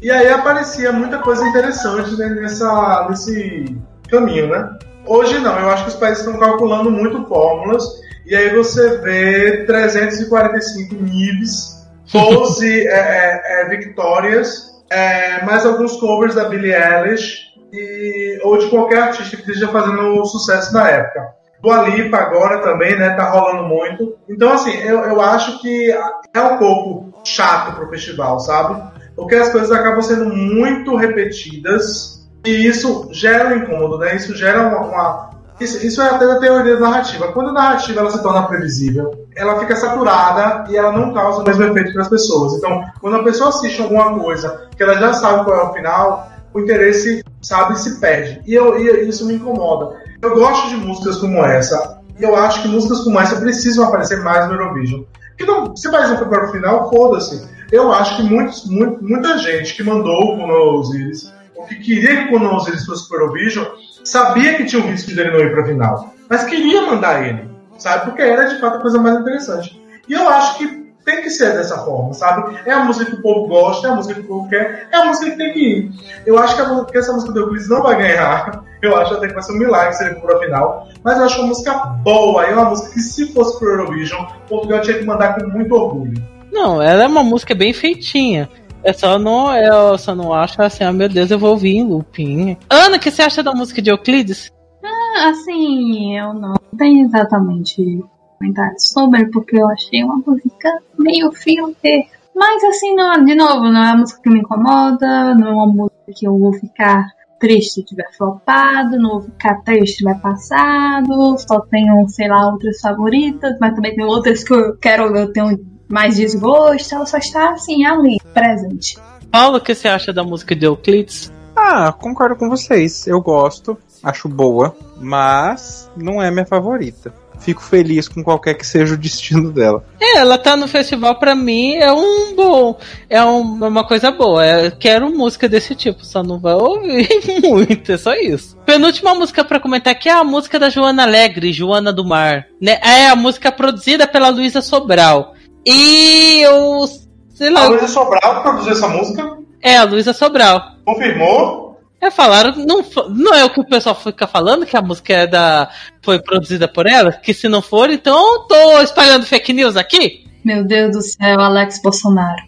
E 0.01 0.09
aí 0.09 0.29
aparecia 0.29 0.91
muita 0.91 1.19
coisa 1.19 1.47
interessante 1.47 2.17
né, 2.17 2.29
nessa, 2.29 3.07
nesse 3.07 3.77
caminho, 4.09 4.47
né? 4.47 4.67
Hoje 5.11 5.39
não, 5.39 5.59
eu 5.59 5.69
acho 5.69 5.83
que 5.83 5.89
os 5.89 5.95
países 5.97 6.19
estão 6.19 6.39
calculando 6.39 6.89
muito 6.89 7.25
fórmulas, 7.25 7.83
e 8.25 8.33
aí 8.33 8.55
você 8.55 8.97
vê 8.99 9.65
345 9.65 10.95
NIBs, 10.95 11.85
12 12.13 12.87
é, 12.87 12.93
é, 12.93 13.61
é, 13.61 13.65
vitórias, 13.67 14.71
é, 14.89 15.43
mais 15.43 15.65
alguns 15.65 15.97
covers 15.97 16.35
da 16.35 16.45
Billie 16.45 16.73
Eilish, 16.73 17.39
e, 17.73 18.39
ou 18.41 18.57
de 18.57 18.69
qualquer 18.69 19.03
artista 19.03 19.35
que 19.35 19.41
esteja 19.41 19.67
fazendo 19.67 20.23
sucesso 20.25 20.73
na 20.73 20.89
época. 20.89 21.27
Do 21.61 21.69
Alipa 21.71 22.15
agora 22.15 22.61
também, 22.61 22.97
né? 22.97 23.09
Tá 23.09 23.31
rolando 23.31 23.67
muito. 23.67 24.15
Então, 24.29 24.53
assim, 24.53 24.73
eu, 24.77 24.99
eu 24.99 25.19
acho 25.19 25.61
que 25.61 25.91
é 26.33 26.41
um 26.41 26.57
pouco 26.57 27.21
chato 27.25 27.75
pro 27.75 27.89
festival, 27.89 28.39
sabe? 28.39 28.81
Porque 29.13 29.35
as 29.35 29.49
coisas 29.49 29.71
acabam 29.73 30.01
sendo 30.01 30.33
muito 30.33 30.95
repetidas 30.95 32.20
e 32.45 32.67
isso 32.67 33.09
gera 33.11 33.49
um 33.49 33.57
incômodo, 33.57 33.97
né? 33.99 34.15
Isso 34.15 34.35
gera 34.35 34.67
uma. 34.67 34.79
uma- 34.87 35.31
isso, 35.59 35.85
isso 35.85 36.01
é 36.01 36.09
até 36.09 36.25
da 36.25 36.39
teoria 36.39 36.73
da 36.75 36.89
narrativa. 36.89 37.31
Quando 37.33 37.49
a 37.49 37.53
narrativa 37.53 37.99
ela 37.99 38.09
se 38.09 38.23
torna 38.23 38.47
previsível, 38.47 39.27
ela 39.35 39.59
fica 39.59 39.75
saturada 39.75 40.65
e 40.71 40.75
ela 40.75 40.91
não 40.91 41.13
causa 41.13 41.41
o 41.41 41.43
mesmo 41.45 41.63
efeito 41.65 41.93
para 41.93 42.01
as 42.01 42.09
pessoas. 42.09 42.53
Então, 42.53 42.83
quando 42.99 43.17
a 43.17 43.23
pessoa 43.23 43.49
assiste 43.49 43.79
alguma 43.79 44.17
coisa 44.19 44.67
que 44.75 44.81
ela 44.81 44.95
já 44.95 45.13
sabe 45.13 45.43
qual 45.45 45.59
é 45.59 45.63
o 45.63 45.73
final, 45.73 46.31
o 46.51 46.59
interesse, 46.61 47.23
sabe, 47.43 47.77
se 47.77 47.99
perde. 47.99 48.41
E, 48.47 48.55
eu, 48.55 48.79
e 48.79 49.07
isso 49.07 49.23
me 49.27 49.35
incomoda. 49.35 49.95
Eu 50.19 50.33
gosto 50.33 50.69
de 50.69 50.77
músicas 50.77 51.17
como 51.17 51.45
essa, 51.45 51.99
e 52.19 52.23
eu 52.23 52.35
acho 52.35 52.63
que 52.63 52.67
músicas 52.67 53.01
como 53.01 53.19
essa 53.19 53.35
precisam 53.39 53.85
aparecer 53.85 54.19
mais 54.23 54.47
no 54.47 54.53
Eurovision. 54.55 55.03
Porque 55.37 55.45
não, 55.45 55.75
se 55.75 55.89
vai 55.89 56.07
não 56.07 56.17
para 56.17 56.49
o 56.49 56.51
final, 56.51 56.89
foda-se. 56.89 57.47
Eu 57.71 57.91
acho 57.91 58.17
que 58.17 58.23
muitos, 58.23 58.65
muito, 58.69 59.03
muita 59.03 59.37
gente 59.37 59.75
que 59.75 59.83
mandou 59.83 60.35
o 60.37 60.79
Osiris, 60.79 61.30
que 61.67 61.75
queria 61.75 62.17
que 62.17 62.23
o 62.25 62.29
Kuno 62.29 62.55
Osiris 62.55 62.85
fosse 62.85 63.07
para 63.07 63.19
o 63.19 63.21
Eurovision, 63.21 63.65
sabia 64.03 64.55
que 64.55 64.65
tinha 64.65 64.83
o 64.83 64.87
risco 64.87 65.13
dele 65.15 65.31
não 65.31 65.39
ir 65.39 65.51
para 65.51 65.63
a 65.63 65.67
final. 65.67 66.13
Mas 66.29 66.43
queria 66.43 66.81
mandar 66.83 67.27
ele, 67.27 67.49
sabe? 67.77 68.05
Porque 68.05 68.21
era 68.21 68.45
de 68.45 68.59
fato 68.59 68.77
a 68.77 68.81
coisa 68.81 68.99
mais 68.99 69.19
interessante. 69.19 69.81
E 70.07 70.13
eu 70.13 70.27
acho 70.27 70.57
que 70.57 70.81
tem 71.05 71.21
que 71.21 71.29
ser 71.29 71.53
dessa 71.53 71.77
forma, 71.79 72.13
sabe? 72.13 72.57
É 72.65 72.71
a 72.71 72.83
música 72.83 73.09
que 73.09 73.17
o 73.17 73.21
povo 73.21 73.47
gosta, 73.47 73.87
é 73.87 73.91
a 73.91 73.95
música 73.95 74.15
que 74.15 74.21
o 74.21 74.27
povo 74.27 74.49
quer, 74.49 74.87
é 74.91 74.97
a 74.97 75.05
música 75.05 75.31
que 75.31 75.37
tem 75.37 75.53
que 75.53 75.59
ir. 75.59 75.91
Eu 76.25 76.37
acho 76.37 76.55
que, 76.55 76.61
a, 76.61 76.85
que 76.85 76.97
essa 76.97 77.13
música 77.13 77.31
do 77.33 77.39
Euclides 77.39 77.69
não 77.69 77.81
vai 77.81 77.97
ganhar. 77.97 78.63
Eu 78.81 78.95
acho 78.97 79.13
até 79.13 79.27
que 79.27 79.35
vai 79.35 79.43
ser 79.43 79.51
um 79.51 79.59
milagre 79.59 79.93
se 79.93 80.03
ele 80.03 80.15
for 80.15 80.25
pra 80.25 80.39
final. 80.39 80.87
Mas 81.03 81.15
eu 81.15 81.25
acho 81.25 81.37
uma 81.37 81.49
música 81.49 81.71
boa. 82.03 82.43
É 82.43 82.51
uma 82.51 82.65
música 82.65 82.91
que, 82.91 82.99
se 82.99 83.31
fosse 83.31 83.59
pro 83.59 83.69
Eurovision, 83.69 84.25
Portugal 84.49 84.81
tinha 84.81 84.97
que 84.97 85.05
mandar 85.05 85.35
com 85.35 85.47
muito 85.49 85.71
orgulho. 85.75 86.19
Não, 86.51 86.81
ela 86.81 87.03
é 87.03 87.07
uma 87.07 87.23
música 87.23 87.53
bem 87.53 87.73
feitinha. 87.73 88.49
É 88.83 88.93
só 88.93 89.19
não, 89.19 89.55
eu 89.55 89.97
só 89.97 90.15
não 90.15 90.33
acho 90.33 90.61
assim, 90.61 90.83
ah 90.83 90.91
meu 90.91 91.07
Deus, 91.07 91.29
eu 91.29 91.37
vou 91.37 91.51
ouvir 91.51 91.77
em 91.77 91.83
looping. 91.83 92.57
Ana, 92.69 92.97
o 92.97 92.99
que 92.99 93.11
você 93.11 93.21
acha 93.21 93.43
da 93.43 93.53
música 93.53 93.81
de 93.81 93.91
Euclides? 93.91 94.51
Ah, 94.83 95.29
assim, 95.29 96.17
eu 96.17 96.33
não 96.33 96.55
tenho 96.77 97.05
exatamente 97.05 98.03
comentário 98.39 98.75
sobre, 98.79 99.25
porque 99.27 99.57
eu 99.57 99.67
achei 99.69 100.03
uma 100.03 100.17
música 100.25 100.69
meio 100.97 101.31
filter. 101.31 102.07
Mas 102.35 102.63
assim, 102.63 102.95
não, 102.95 103.23
de 103.23 103.35
novo, 103.35 103.71
não 103.71 103.83
é 103.83 103.91
uma 103.91 103.97
música 103.97 104.21
que 104.23 104.29
me 104.29 104.39
incomoda, 104.39 105.35
não 105.35 105.47
é 105.47 105.51
uma 105.51 105.67
música 105.67 106.11
que 106.15 106.27
eu 106.27 106.37
vou 106.37 106.53
ficar 106.53 107.05
triste 107.39 107.73
se 107.73 107.83
tiver 107.83 108.07
flopado, 108.15 108.97
não 108.97 109.19
vou 109.19 109.21
ficar 109.21 109.61
triste 109.63 109.93
se 109.93 109.97
tiver 109.97 110.19
passado, 110.21 111.37
só 111.37 111.59
tenho, 111.61 112.07
sei 112.07 112.27
lá, 112.27 112.47
outras 112.51 112.79
favoritas, 112.79 113.57
mas 113.59 113.75
também 113.75 113.95
tem 113.95 114.05
outras 114.05 114.43
que 114.43 114.53
eu 114.53 114.77
quero, 114.77 115.15
eu 115.15 115.31
tenho 115.33 115.59
mais 115.91 116.15
desgosto, 116.15 116.95
ela 116.95 117.05
só 117.05 117.17
está 117.17 117.51
assim, 117.51 117.85
ali, 117.85 118.17
presente. 118.33 118.97
Paulo, 119.31 119.57
o 119.57 119.61
que 119.61 119.73
você 119.75 119.87
acha 119.87 120.11
da 120.11 120.23
música 120.23 120.55
de 120.55 120.65
Euclides? 120.65 121.31
Ah, 121.55 121.91
concordo 121.91 122.35
com 122.35 122.49
vocês. 122.49 123.05
Eu 123.07 123.21
gosto, 123.21 123.77
acho 124.03 124.27
boa, 124.27 124.75
mas 124.99 125.89
não 125.95 126.21
é 126.21 126.31
minha 126.31 126.45
favorita. 126.45 127.13
Fico 127.39 127.63
feliz 127.63 128.07
com 128.07 128.23
qualquer 128.23 128.53
que 128.53 128.65
seja 128.65 128.93
o 128.93 128.97
destino 128.97 129.51
dela. 129.51 129.83
É, 129.99 130.17
ela 130.19 130.37
tá 130.37 130.55
no 130.55 130.67
festival 130.67 131.17
pra 131.17 131.33
mim 131.33 131.73
é 131.73 131.91
um 131.91 132.35
bom, 132.35 132.77
é 133.09 133.23
um- 133.25 133.65
uma 133.65 133.83
coisa 133.83 134.11
boa. 134.11 134.45
Eu 134.45 134.71
quero 134.73 135.09
música 135.09 135.49
desse 135.49 135.73
tipo, 135.73 136.05
só 136.05 136.21
não 136.21 136.39
vai 136.39 136.53
ouvir 136.53 137.09
muito, 137.41 137.91
é 137.91 137.97
só 137.97 138.13
isso. 138.13 138.55
Penúltima 138.63 139.15
música 139.15 139.43
pra 139.43 139.59
comentar 139.59 139.91
aqui 139.93 140.07
é 140.07 140.11
a 140.13 140.23
música 140.23 140.59
da 140.59 140.69
Joana 140.69 141.01
Alegre, 141.01 141.51
Joana 141.51 141.91
do 141.91 142.05
Mar. 142.05 142.45
Né? 142.61 142.79
É 142.83 143.07
a 143.09 143.15
música 143.15 143.51
produzida 143.51 144.05
pela 144.07 144.29
Luísa 144.29 144.61
Sobral. 144.61 145.33
E 145.65 146.41
eu, 146.41 146.85
sei 147.33 147.49
A 147.49 147.51
lá, 147.51 147.67
Luísa 147.67 147.87
Sobral 147.87 148.41
produziu 148.41 148.71
essa 148.73 148.87
música, 148.87 149.37
é 149.61 149.77
a 149.77 149.83
Luísa 149.83 150.13
Sobral. 150.13 150.59
confirmou. 150.85 151.61
É, 151.99 152.09
falaram, 152.09 152.55
não, 152.55 152.83
não 153.09 153.31
é 153.31 153.45
o 153.45 153.49
que 153.51 153.59
o 153.59 153.67
pessoal 153.67 153.93
fica 153.93 154.25
falando, 154.25 154.65
que 154.65 154.75
a 154.75 154.81
música 154.81 155.13
é 155.13 155.27
da, 155.27 155.69
foi 156.01 156.19
produzida 156.19 156.67
por 156.67 156.87
ela? 156.87 157.11
Que 157.11 157.31
se 157.31 157.47
não 157.47 157.61
for, 157.61 157.91
então 157.91 158.17
eu 158.33 158.39
tô 158.39 158.81
espalhando 158.81 159.23
fake 159.23 159.53
news 159.53 159.77
aqui? 159.77 160.25
Meu 160.43 160.63
Deus 160.65 160.95
do 160.95 161.01
céu, 161.03 161.39
Alex 161.39 161.79
Bolsonaro. 161.79 162.41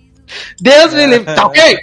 Deus 0.60 0.92
me 0.96 1.06
livre, 1.06 1.36
tá 1.36 1.46
ok? 1.46 1.78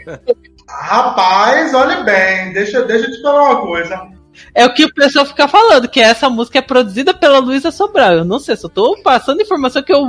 Rapaz, 0.69 1.73
olhe 1.73 2.03
bem, 2.03 2.53
deixa, 2.53 2.83
deixa 2.83 3.07
eu 3.07 3.13
te 3.13 3.23
falar 3.23 3.51
uma 3.51 3.61
coisa. 3.61 4.09
É 4.55 4.65
o 4.65 4.73
que 4.73 4.85
o 4.85 4.95
pessoal 4.95 5.27
fica 5.27 5.47
falando, 5.49 5.89
que 5.89 6.01
essa 6.01 6.31
música 6.31 6.59
é 6.59 6.63
produzida 6.63 7.13
pela 7.13 7.39
Luísa 7.39 7.71
Sobral. 7.71 8.13
Eu 8.13 8.25
não 8.25 8.39
sei, 8.39 8.57
só 8.57 8.69
tô 8.69 8.97
passando 9.03 9.43
informação 9.43 9.83
que 9.83 9.93
eu. 9.93 10.07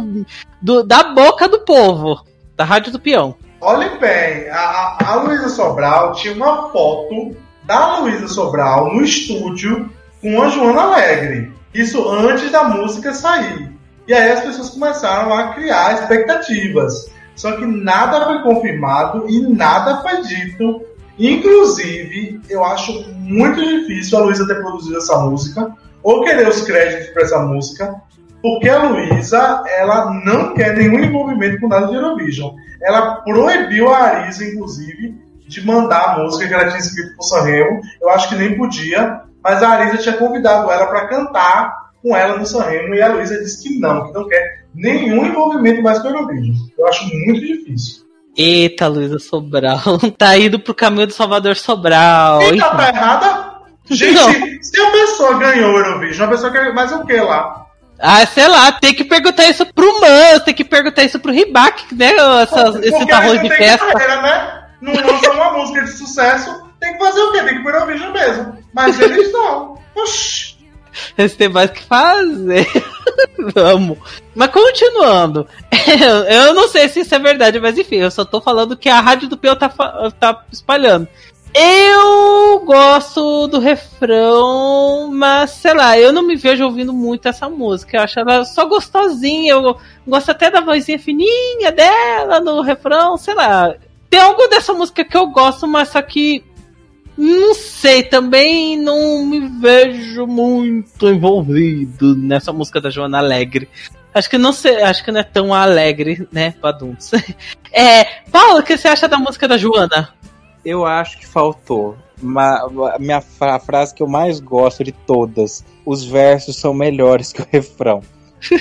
do- 0.61 0.83
da 0.83 1.03
boca 1.03 1.47
do 1.47 1.59
povo, 1.61 2.23
da 2.55 2.63
Rádio 2.63 2.91
do 2.91 2.99
Peão. 2.99 3.35
Olhe 3.59 3.89
bem, 3.99 4.49
a, 4.49 4.97
a, 5.05 5.15
Luísa 5.15 5.49
Sobral 5.49 6.13
tinha 6.13 6.33
uma 6.33 6.69
foto 6.71 7.35
da 7.63 7.99
Luísa 7.99 8.27
Sobral 8.27 8.93
no 8.93 9.03
estúdio 9.03 9.89
com 10.21 10.41
a 10.41 10.49
Joana 10.49 10.81
Alegre. 10.81 11.53
Isso 11.73 12.09
antes 12.09 12.51
da 12.51 12.63
música 12.63 13.13
sair. 13.13 13.71
E 14.07 14.13
aí 14.13 14.31
as 14.31 14.41
pessoas 14.41 14.69
começaram 14.71 15.33
a 15.33 15.49
criar 15.53 15.93
expectativas. 15.93 17.09
Só 17.35 17.53
que 17.53 17.65
nada 17.65 18.25
foi 18.25 18.41
confirmado 18.41 19.25
e 19.29 19.39
nada 19.41 20.01
foi 20.01 20.21
dito. 20.23 20.81
Inclusive, 21.17 22.41
eu 22.49 22.63
acho 22.63 23.05
muito 23.17 23.61
difícil 23.61 24.17
a 24.17 24.21
Luísa 24.21 24.47
ter 24.47 24.55
produzido 24.55 24.97
essa 24.97 25.17
música 25.19 25.73
ou 26.03 26.23
querer 26.23 26.47
os 26.47 26.61
créditos 26.61 27.07
para 27.13 27.23
essa 27.23 27.39
música, 27.39 27.95
porque 28.41 28.69
a 28.69 28.83
Luísa 28.83 29.63
ela 29.77 30.11
não 30.25 30.53
quer 30.53 30.75
nenhum 30.75 30.99
envolvimento 30.99 31.59
com 31.59 31.67
nada 31.67 31.87
de 31.87 31.95
Eurovision. 31.95 32.55
Ela 32.81 33.17
proibiu 33.17 33.89
a 33.89 33.97
Arisa, 33.97 34.43
inclusive, 34.43 35.15
de 35.47 35.65
mandar 35.65 36.15
a 36.15 36.19
música 36.19 36.47
que 36.47 36.53
ela 36.53 36.67
tinha 36.67 36.79
escrito 36.79 37.15
pro 37.15 37.23
Sanremo. 37.23 37.81
Eu 38.01 38.09
acho 38.09 38.29
que 38.29 38.35
nem 38.35 38.57
podia, 38.57 39.21
mas 39.43 39.61
a 39.61 39.69
Arisa 39.69 39.97
tinha 39.97 40.17
convidado 40.17 40.71
ela 40.71 40.87
para 40.87 41.07
cantar 41.07 41.91
com 42.01 42.15
ela 42.15 42.37
no 42.37 42.45
Sanremo 42.45 42.95
e 42.95 43.01
a 43.01 43.13
Luísa 43.13 43.37
disse 43.39 43.61
que 43.61 43.79
não, 43.79 44.07
que 44.07 44.13
não 44.13 44.27
quer 44.27 44.65
nenhum 44.73 45.25
envolvimento 45.25 45.83
mais 45.83 45.99
com 45.99 46.07
o 46.07 46.11
Eurovision. 46.11 46.55
Eu 46.77 46.87
acho 46.87 47.03
muito 47.13 47.41
difícil. 47.41 48.10
Eita, 48.37 48.87
Luísa 48.87 49.19
Sobral. 49.19 49.79
Tá 50.17 50.37
indo 50.37 50.59
pro 50.59 50.73
caminho 50.73 51.07
do 51.07 51.13
Salvador 51.13 51.55
Sobral. 51.55 52.39
Quem 52.39 52.57
tá 52.59 52.89
errada? 52.89 53.51
Gente, 53.89 54.13
Não. 54.15 54.31
se 54.63 54.81
a 54.81 54.91
pessoa 54.91 55.37
ganhou 55.37 55.73
o 55.73 55.77
Eurovision, 55.77 56.27
a 56.27 56.31
pessoa 56.31 56.51
quer 56.51 56.73
mais 56.73 56.91
o 56.91 57.05
que 57.05 57.19
lá? 57.19 57.65
Ah, 57.99 58.25
sei 58.25 58.47
lá, 58.47 58.71
tem 58.71 58.93
que 58.95 59.03
perguntar 59.03 59.45
isso 59.47 59.65
pro 59.73 59.99
Mans, 59.99 60.43
tem 60.43 60.53
que 60.53 60.63
perguntar 60.63 61.03
isso 61.03 61.19
pro 61.19 61.31
Ribac, 61.31 61.93
né? 61.93 62.13
Essas, 62.41 62.75
esse 62.77 63.11
arroz 63.11 63.39
eles 63.39 63.49
de 63.49 63.57
festa. 63.57 63.91
carreira, 63.91 64.21
né? 64.21 64.63
Não 64.81 64.93
lançam 64.93 65.33
uma 65.33 65.53
música 65.57 65.83
de 65.83 65.91
sucesso, 65.91 66.63
tem 66.79 66.93
que 66.93 66.99
fazer 66.99 67.19
o 67.21 67.31
quê? 67.31 67.39
Tem 67.43 67.49
que 67.49 67.59
ir 67.59 67.63
pro 67.63 67.73
Eurovision 67.73 68.11
mesmo. 68.11 68.57
Mas 68.73 68.99
eles 68.99 69.31
não. 69.31 69.77
Oxi. 69.95 70.50
Eles 71.17 71.35
têm 71.35 71.49
mais 71.49 71.69
o 71.69 71.73
que 71.73 71.83
fazer. 71.83 72.67
Vamos. 73.53 73.97
Mas 74.35 74.51
continuando. 74.51 75.47
Eu, 76.29 76.53
não 76.53 76.67
sei 76.67 76.87
se 76.89 77.01
isso 77.01 77.13
é 77.15 77.19
verdade, 77.19 77.59
mas 77.59 77.77
enfim, 77.77 77.97
eu 77.97 78.11
só 78.11 78.23
tô 78.23 78.39
falando 78.39 78.77
que 78.77 78.87
a 78.87 79.01
Rádio 79.01 79.27
do 79.27 79.37
Peu 79.37 79.55
tá, 79.55 79.67
tá 80.19 80.45
espalhando. 80.51 81.07
Eu 81.53 82.59
gosto 82.63 83.47
do 83.47 83.59
refrão, 83.59 85.09
mas 85.11 85.49
sei 85.51 85.73
lá, 85.73 85.99
eu 85.99 86.13
não 86.13 86.23
me 86.23 86.37
vejo 86.37 86.63
ouvindo 86.63 86.93
muito 86.93 87.27
essa 87.27 87.49
música. 87.49 87.97
Eu 87.97 88.01
acho 88.01 88.19
ela 88.19 88.45
só 88.45 88.65
gostosinha. 88.65 89.51
Eu 89.53 89.77
gosto 90.07 90.29
até 90.29 90.49
da 90.49 90.61
vozinha 90.61 90.97
fininha 90.97 91.71
dela 91.71 92.39
no 92.39 92.61
refrão, 92.61 93.17
sei 93.17 93.33
lá. 93.33 93.75
Tem 94.09 94.19
algo 94.19 94.47
dessa 94.47 94.73
música 94.73 95.03
que 95.03 95.17
eu 95.17 95.27
gosto, 95.27 95.67
mas 95.67 95.89
só 95.89 96.01
que 96.01 96.43
não 97.17 97.53
sei, 97.53 98.03
também 98.03 98.77
não 98.77 99.25
me 99.25 99.39
vejo 99.59 100.25
muito 100.25 101.07
envolvido 101.07 102.15
nessa 102.15 102.51
música 102.53 102.79
da 102.79 102.89
Joana 102.89 103.19
Alegre. 103.19 103.69
Acho 104.13 104.29
que 104.29 104.37
não 104.37 104.51
sei, 104.51 104.81
acho 104.83 105.03
que 105.03 105.11
não 105.11 105.21
é 105.21 105.23
tão 105.23 105.53
alegre, 105.53 106.27
né, 106.31 106.51
para 106.59 106.69
adultos. 106.69 107.11
É, 107.73 108.03
Paulo, 108.29 108.59
o 108.59 108.63
que 108.63 108.75
você 108.75 108.89
acha 108.89 109.07
da 109.07 109.17
música 109.17 109.47
da 109.47 109.57
Joana? 109.57 110.13
Eu 110.65 110.85
acho 110.85 111.17
que 111.17 111.25
faltou. 111.25 111.95
Minha 112.99 113.23
a 113.39 113.59
frase 113.59 113.95
que 113.95 114.03
eu 114.03 114.09
mais 114.09 114.41
gosto 114.41 114.83
de 114.83 114.91
todas: 114.91 115.63
os 115.85 116.03
versos 116.03 116.57
são 116.57 116.73
melhores 116.73 117.31
que 117.31 117.41
o 117.41 117.47
refrão. 117.49 118.01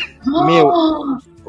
Meu, 0.46 0.70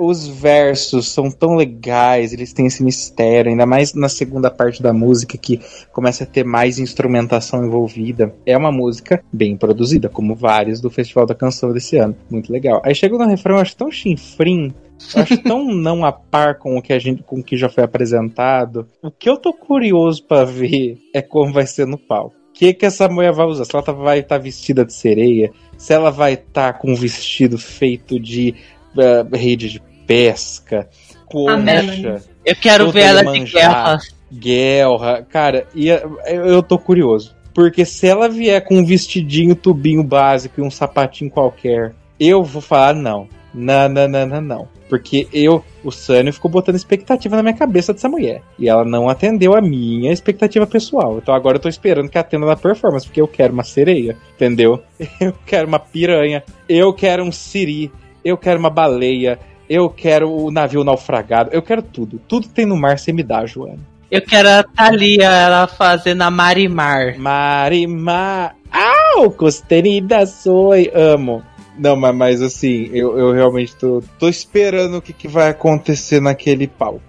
os 0.01 0.27
versos 0.27 1.09
são 1.09 1.29
tão 1.29 1.53
legais, 1.55 2.33
eles 2.33 2.51
têm 2.53 2.65
esse 2.65 2.83
mistério, 2.83 3.51
ainda 3.51 3.65
mais 3.65 3.93
na 3.93 4.09
segunda 4.09 4.49
parte 4.49 4.81
da 4.81 4.91
música 4.91 5.37
que 5.37 5.59
começa 5.91 6.23
a 6.23 6.27
ter 6.27 6.43
mais 6.43 6.79
instrumentação 6.79 7.63
envolvida. 7.63 8.33
É 8.45 8.57
uma 8.57 8.71
música 8.71 9.23
bem 9.31 9.55
produzida, 9.55 10.09
como 10.09 10.35
vários 10.35 10.81
do 10.81 10.89
Festival 10.89 11.25
da 11.25 11.35
Canção 11.35 11.71
desse 11.71 11.97
ano. 11.97 12.15
Muito 12.29 12.51
legal. 12.51 12.81
Aí 12.83 12.95
chega 12.95 13.15
no 13.17 13.27
refrão, 13.27 13.55
eu 13.57 13.61
acho 13.61 13.75
tão 13.75 13.91
chinfrim. 13.91 14.73
Eu 15.15 15.21
acho 15.21 15.37
tão 15.43 15.65
não 15.65 16.03
a 16.03 16.11
par 16.11 16.57
com 16.57 16.77
o 16.77 16.81
que 16.81 16.93
a 16.93 16.99
gente 16.99 17.21
com 17.23 17.39
o 17.39 17.43
que 17.43 17.55
já 17.55 17.69
foi 17.69 17.83
apresentado. 17.83 18.87
O 19.03 19.11
que 19.11 19.29
eu 19.29 19.37
tô 19.37 19.53
curioso 19.53 20.23
pra 20.25 20.43
ver 20.43 20.97
é 21.13 21.21
como 21.21 21.53
vai 21.53 21.67
ser 21.67 21.85
no 21.85 21.97
palco. 21.97 22.35
O 22.49 22.53
que, 22.53 22.73
que 22.73 22.85
essa 22.85 23.07
mulher 23.07 23.31
vai 23.33 23.45
usar? 23.45 23.65
Se 23.65 23.71
ela 23.75 23.83
tá- 23.83 23.91
vai 23.91 24.19
estar 24.19 24.37
vestida 24.37 24.83
de 24.85 24.93
sereia, 24.93 25.51
se 25.77 25.93
ela 25.93 26.11
vai 26.11 26.33
estar 26.33 26.73
com 26.73 26.91
um 26.91 26.95
vestido 26.95 27.57
feito 27.57 28.19
de 28.19 28.53
eh, 28.97 29.25
rede 29.33 29.69
de 29.69 29.81
pesca, 30.05 30.87
concha, 31.25 32.21
Eu 32.45 32.55
quero 32.55 32.91
ver 32.91 33.01
ela 33.01 33.23
de 33.23 33.39
guerra. 33.51 33.99
guerra. 34.31 35.25
Cara, 35.29 35.67
e 35.73 35.89
eh, 35.89 36.03
eu 36.27 36.45
eu 36.45 36.63
tô 36.63 36.77
curioso. 36.77 37.35
Porque 37.53 37.83
se 37.85 38.07
ela 38.07 38.29
vier 38.29 38.63
com 38.63 38.77
um 38.77 38.85
vestidinho, 38.85 39.55
tubinho 39.55 40.03
básico 40.03 40.59
e 40.61 40.63
um 40.63 40.71
sapatinho 40.71 41.29
qualquer, 41.29 41.93
eu 42.19 42.43
vou 42.43 42.61
falar 42.61 42.93
não. 42.93 43.27
Não, 43.53 43.89
não, 43.89 44.07
não, 44.07 44.25
não, 44.25 44.41
não. 44.41 44.67
Porque 44.87 45.27
eu, 45.33 45.63
o 45.83 45.91
Sânio 45.91 46.33
ficou 46.33 46.49
botando 46.49 46.75
expectativa 46.75 47.35
na 47.35 47.43
minha 47.43 47.55
cabeça 47.55 47.93
dessa 47.93 48.07
mulher. 48.07 48.41
E 48.57 48.69
ela 48.69 48.85
não 48.85 49.09
atendeu 49.09 49.53
a 49.55 49.61
minha 49.61 50.11
expectativa 50.11 50.65
pessoal. 50.65 51.17
Então 51.17 51.33
agora 51.33 51.57
eu 51.57 51.61
tô 51.61 51.69
esperando 51.69 52.09
que 52.09 52.17
atenda 52.17 52.45
na 52.45 52.55
performance, 52.55 53.05
porque 53.05 53.21
eu 53.21 53.27
quero 53.27 53.53
uma 53.53 53.63
sereia, 53.63 54.17
entendeu? 54.35 54.81
Eu 55.19 55.33
quero 55.45 55.67
uma 55.67 55.79
piranha, 55.79 56.43
eu 56.67 56.93
quero 56.93 57.23
um 57.23 57.31
siri, 57.31 57.91
eu 58.23 58.37
quero 58.37 58.59
uma 58.59 58.69
baleia, 58.69 59.39
eu 59.71 59.89
quero 59.89 60.29
o 60.29 60.51
navio 60.51 60.83
naufragado, 60.83 61.49
eu 61.53 61.61
quero 61.61 61.81
tudo. 61.81 62.19
Tudo 62.27 62.49
que 62.49 62.53
tem 62.53 62.65
no 62.65 62.75
mar 62.75 62.99
você 62.99 63.13
me 63.13 63.23
dá, 63.23 63.45
Joana. 63.45 63.79
Eu 64.11 64.21
quero 64.21 64.49
a 64.49 64.63
Thalia, 64.63 65.23
ela 65.23 65.65
fazendo 65.65 66.23
a 66.23 66.29
Marimar. 66.29 67.17
Marimar. 67.17 68.53
Au! 68.69 69.31
Costeirinha 69.31 70.25
soy. 70.25 70.91
Amo. 70.93 71.41
Não, 71.77 71.95
mas, 71.95 72.13
mas 72.13 72.41
assim, 72.41 72.89
eu, 72.91 73.17
eu 73.17 73.31
realmente 73.31 73.73
tô, 73.77 74.03
tô 74.19 74.27
esperando 74.27 74.97
o 74.97 75.01
que, 75.01 75.13
que 75.13 75.29
vai 75.29 75.47
acontecer 75.47 76.19
naquele 76.19 76.67
palco. 76.67 77.01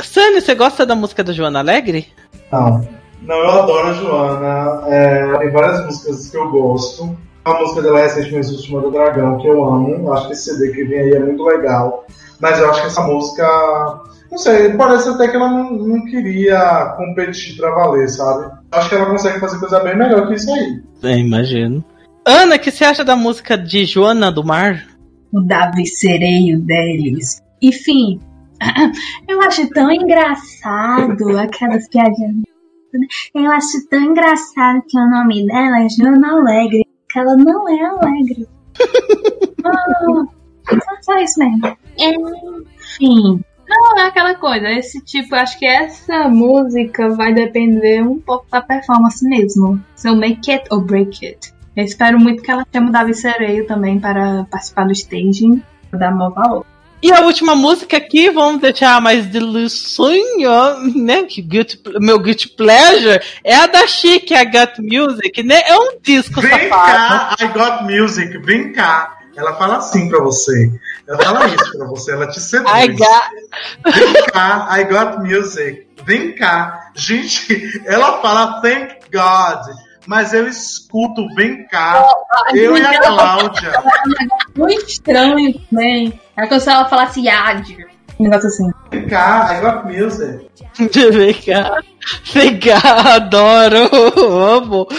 Sânio, 0.00 0.40
você 0.40 0.56
gosta 0.56 0.84
da 0.84 0.96
música 0.96 1.22
da 1.22 1.32
Joana 1.32 1.60
Alegre? 1.60 2.08
Não. 2.50 2.84
Não, 3.22 3.36
eu 3.36 3.50
adoro 3.50 3.88
a 3.88 3.92
Joana. 3.92 4.88
É, 4.88 5.38
tem 5.38 5.50
várias 5.52 5.86
músicas 5.86 6.28
que 6.28 6.36
eu 6.36 6.50
gosto. 6.50 7.16
A 7.48 7.60
música 7.60 7.82
dela 7.82 8.00
é 8.00 8.02
recentemente 8.04 8.52
Última 8.52 8.80
do 8.80 8.90
Dragão, 8.90 9.38
que 9.38 9.46
eu 9.46 9.64
amo. 9.64 10.12
Acho 10.12 10.26
que 10.26 10.32
esse 10.32 10.54
CD 10.54 10.72
que 10.72 10.84
vem 10.84 10.98
aí 11.00 11.12
é 11.12 11.20
muito 11.20 11.42
legal. 11.44 12.04
Mas 12.40 12.58
eu 12.58 12.70
acho 12.70 12.80
que 12.82 12.86
essa 12.86 13.02
música. 13.02 13.46
Não 14.30 14.38
sei, 14.38 14.74
parece 14.74 15.08
até 15.08 15.28
que 15.28 15.36
ela 15.36 15.48
não, 15.48 15.72
não 15.72 16.04
queria 16.04 16.94
competir 16.96 17.56
pra 17.56 17.74
valer, 17.74 18.08
sabe? 18.08 18.52
Acho 18.70 18.88
que 18.88 18.94
ela 18.94 19.06
consegue 19.06 19.40
fazer 19.40 19.58
coisa 19.58 19.80
bem 19.80 19.96
melhor 19.96 20.28
que 20.28 20.34
isso 20.34 20.52
aí. 20.52 20.82
É, 21.02 21.18
imagino. 21.18 21.82
Ana, 22.26 22.56
o 22.56 22.58
que 22.58 22.70
você 22.70 22.84
acha 22.84 23.02
da 23.02 23.16
música 23.16 23.56
de 23.56 23.86
Joana 23.86 24.30
do 24.30 24.44
Mar? 24.44 24.84
o 25.32 25.40
Davi 25.40 25.86
Sereio 25.86 26.60
deles. 26.60 27.42
Enfim, 27.60 28.20
eu 29.28 29.40
acho 29.42 29.68
tão 29.70 29.90
engraçado 29.90 31.38
aquelas 31.38 31.88
piadinhas. 31.88 32.36
né? 32.92 33.06
Eu 33.34 33.50
acho 33.52 33.88
tão 33.90 34.00
engraçado 34.00 34.82
que 34.88 34.98
o 34.98 35.10
nome 35.10 35.46
dela 35.46 35.84
é 35.84 35.88
Joana 35.88 36.32
Alegre, 36.32 36.84
ela 37.18 37.36
não 37.36 37.68
é 37.68 37.84
alegre. 37.84 38.46
Só- 39.62 40.26
só 41.00 41.18
isso 41.18 41.38
mesmo. 41.40 41.76
Enfim. 41.98 43.40
Não, 43.68 43.98
é 43.98 44.02
aquela 44.06 44.34
coisa. 44.34 44.68
Esse 44.70 45.00
tipo, 45.02 45.34
acho 45.34 45.58
que 45.58 45.66
essa 45.66 46.28
música 46.28 47.08
vai 47.10 47.32
depender 47.34 48.02
um 48.02 48.18
pouco 48.18 48.46
da 48.50 48.60
performance 48.62 49.26
mesmo. 49.26 49.82
Se 49.94 50.08
eu 50.08 50.16
make 50.16 50.50
it 50.50 50.64
or 50.70 50.80
break 50.82 51.26
it. 51.26 51.52
Eu 51.76 51.84
espero 51.84 52.18
muito 52.18 52.42
que 52.42 52.50
ela 52.50 52.66
chame 52.72 52.88
o 52.88 52.92
Davi 52.92 53.14
Sereio 53.14 53.66
também 53.66 53.98
para 54.00 54.44
participar 54.50 54.84
do 54.86 54.92
staging. 54.92 55.62
Vou 55.90 55.98
dar 56.00 56.10
maior 56.14 56.32
valor. 56.32 56.66
E 57.00 57.12
a 57.12 57.20
última 57.20 57.54
música 57.54 57.96
aqui, 57.96 58.28
vamos 58.30 58.60
deixar 58.60 59.00
mais 59.00 59.24
delusionho, 59.26 60.94
né? 60.96 61.22
Que 61.22 61.40
guilty- 61.40 61.80
meu 62.00 62.18
guilty 62.18 62.48
pleasure 62.48 63.20
é 63.44 63.54
a 63.54 63.66
da 63.68 63.86
Chic, 63.86 64.32
a 64.32 64.44
Gut 64.44 64.80
Music, 64.80 65.42
né? 65.44 65.60
É 65.66 65.78
um 65.78 65.98
disco 66.02 66.40
Vem 66.40 66.50
safado. 66.50 66.70
cá, 66.70 67.36
I 67.40 67.46
got 67.48 67.82
music, 67.84 68.38
vem 68.38 68.72
cá. 68.72 69.14
Ela 69.36 69.54
fala 69.54 69.76
assim 69.76 70.08
pra 70.08 70.18
você. 70.20 70.72
Ela 71.06 71.22
fala 71.22 71.46
isso 71.46 71.78
pra 71.78 71.86
você, 71.86 72.10
ela 72.12 72.26
te 72.28 72.40
seduz. 72.40 72.68
I 72.74 72.88
got... 72.88 73.94
Vem 73.94 74.24
cá, 74.32 74.68
I 74.72 74.84
got 74.84 75.18
music. 75.24 75.86
Vem 76.04 76.34
cá. 76.34 76.90
Gente, 76.96 77.80
ela 77.86 78.20
fala 78.20 78.60
thank 78.60 78.96
God. 79.12 79.76
Mas 80.08 80.32
eu 80.32 80.48
escuto, 80.48 81.28
vem 81.34 81.66
cá. 81.68 82.02
Eu 82.54 82.78
e 82.78 82.80
a 82.80 82.98
Cláudia. 82.98 83.72
Muito 84.56 84.86
estranho 84.88 85.52
também. 85.70 86.18
É 86.34 86.46
como 86.46 86.58
se 86.58 86.70
ela 86.70 86.88
falasse 86.88 87.20
Yadir. 87.20 87.86
Um 88.18 88.24
negócio 88.24 88.48
assim. 88.48 88.70
Vem 88.90 89.06
cá, 89.06 89.50
I 89.52 89.60
got 89.60 89.84
music. 89.84 90.48
Vem 91.12 91.34
cá. 91.34 91.78
Vem 92.32 92.58
cá, 92.58 93.16
adoro, 93.16 93.90
amo. 94.56 94.88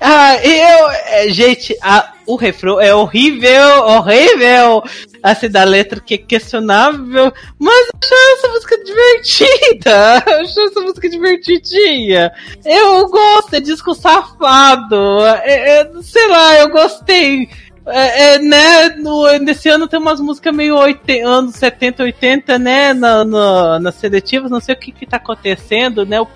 Ah, 0.00 0.36
eu, 0.36 0.88
é, 0.90 1.28
gente, 1.30 1.76
a- 1.82 2.12
o 2.24 2.36
refrão 2.36 2.80
é 2.80 2.94
horrível, 2.94 3.80
horrível. 3.84 4.82
Assim, 5.22 5.50
da 5.50 5.64
letra 5.64 6.00
que 6.00 6.14
é 6.14 6.18
questionável, 6.18 7.32
mas 7.58 7.88
eu 7.88 7.98
achei 8.02 8.32
essa 8.34 8.48
música 8.48 8.84
divertida. 8.84 10.24
Eu 10.30 10.40
achei 10.40 10.64
essa 10.64 10.80
música 10.80 11.08
divertidinha. 11.10 12.32
Eu 12.64 13.06
gosto, 13.08 13.54
é 13.54 13.60
disco 13.60 13.94
safado. 13.94 14.96
É, 15.44 15.80
é, 15.80 15.90
sei 16.02 16.26
lá, 16.28 16.58
eu 16.60 16.70
gostei. 16.70 17.48
É, 17.86 18.34
é, 18.34 18.38
né, 18.38 18.88
no, 18.98 19.26
nesse 19.38 19.68
ano 19.68 19.88
tem 19.88 19.98
umas 19.98 20.20
músicas 20.20 20.54
meio 20.54 20.76
80, 20.76 21.26
anos 21.28 21.54
70, 21.56 22.02
80, 22.04 22.58
né, 22.58 22.92
na, 22.92 23.24
na- 23.24 23.80
nas 23.80 23.94
seletivas, 23.96 24.50
não 24.50 24.60
sei 24.60 24.74
o 24.74 24.78
que 24.78 24.92
que 24.92 25.06
tá 25.06 25.16
acontecendo, 25.16 26.04
né, 26.06 26.20
o 26.20 26.28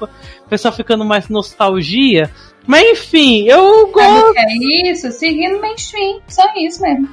pessoal 0.49 0.75
ficando 0.75 1.05
mais 1.05 1.29
nostalgia, 1.29 2.31
mas 2.67 2.83
enfim, 2.83 3.47
eu 3.47 3.63
Sabe 3.63 3.83
o 3.83 3.87
gosto, 3.93 4.33
que 4.33 4.39
é 4.41 4.91
isso? 4.91 5.11
Seguindo 5.13 5.61
mainstream. 5.61 6.21
Só 6.27 6.43
isso 6.57 6.81
mesmo. 6.81 7.09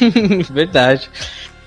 verdade, 0.50 1.10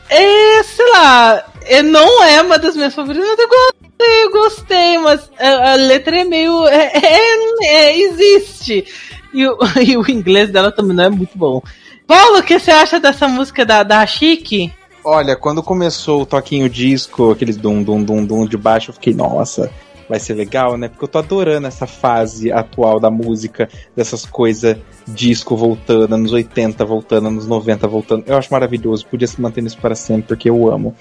é, 0.10 0.64
sei 0.64 0.90
lá, 0.92 1.44
é, 1.66 1.82
não 1.82 2.24
é 2.24 2.42
uma 2.42 2.58
das 2.58 2.76
minhas 2.76 2.94
favoritas, 2.96 3.28
mas 3.28 3.40
eu 3.40 3.48
gostei, 3.50 4.24
eu 4.24 4.32
gostei, 4.32 4.98
mas 5.00 5.32
a, 5.40 5.72
a 5.72 5.76
letra 5.76 6.20
é 6.20 6.24
meio, 6.24 6.66
é, 6.68 6.92
é- 6.94 7.66
é, 7.66 7.98
existe, 8.00 8.86
e 9.34 9.46
o, 9.48 9.58
e 9.86 9.98
o 9.98 10.10
inglês 10.10 10.50
dela 10.50 10.72
também 10.72 10.96
não 10.96 11.04
é 11.04 11.10
muito 11.10 11.38
bom. 11.38 11.62
Paulo, 12.06 12.40
o 12.40 12.44
que 12.44 12.58
você 12.58 12.72
acha 12.72 13.00
dessa 13.00 13.28
música 13.28 13.66
da, 13.66 13.84
da 13.84 14.06
Chique? 14.06 14.72
Olha, 15.04 15.36
quando 15.36 15.62
começou 15.62 16.22
o 16.22 16.26
toquinho 16.26 16.70
disco, 16.70 17.32
aqueles 17.32 17.58
dum 17.58 17.84
dum 17.84 18.02
dum 18.02 18.26
dum 18.26 18.46
de 18.46 18.58
baixo, 18.58 18.92
eu 18.92 18.94
fiquei, 18.94 19.14
nossa, 19.14 19.70
vai 20.10 20.20
ser 20.20 20.34
legal, 20.34 20.78
né? 20.78 20.88
Porque 20.88 21.04
eu 21.04 21.08
tô 21.08 21.20
adorando 21.20 21.68
essa 21.68 21.86
fase 21.86 22.52
atual 22.52 23.00
da 23.00 23.10
música, 23.10 23.70
dessas 23.96 24.26
coisas 24.26 24.78
disco 25.08 25.56
voltando, 25.56 26.16
anos 26.16 26.34
80 26.34 26.84
voltando, 26.86 27.28
anos 27.28 27.48
90 27.48 27.88
voltando. 27.88 28.24
Eu 28.28 28.38
acho 28.38 28.52
maravilhoso, 28.52 29.06
podia 29.08 29.28
se 29.28 29.42
manter 29.42 29.62
nisso 29.62 29.78
para 29.80 29.96
sempre, 29.96 30.28
porque 30.28 30.50
eu 30.50 30.72
amo. 30.72 30.96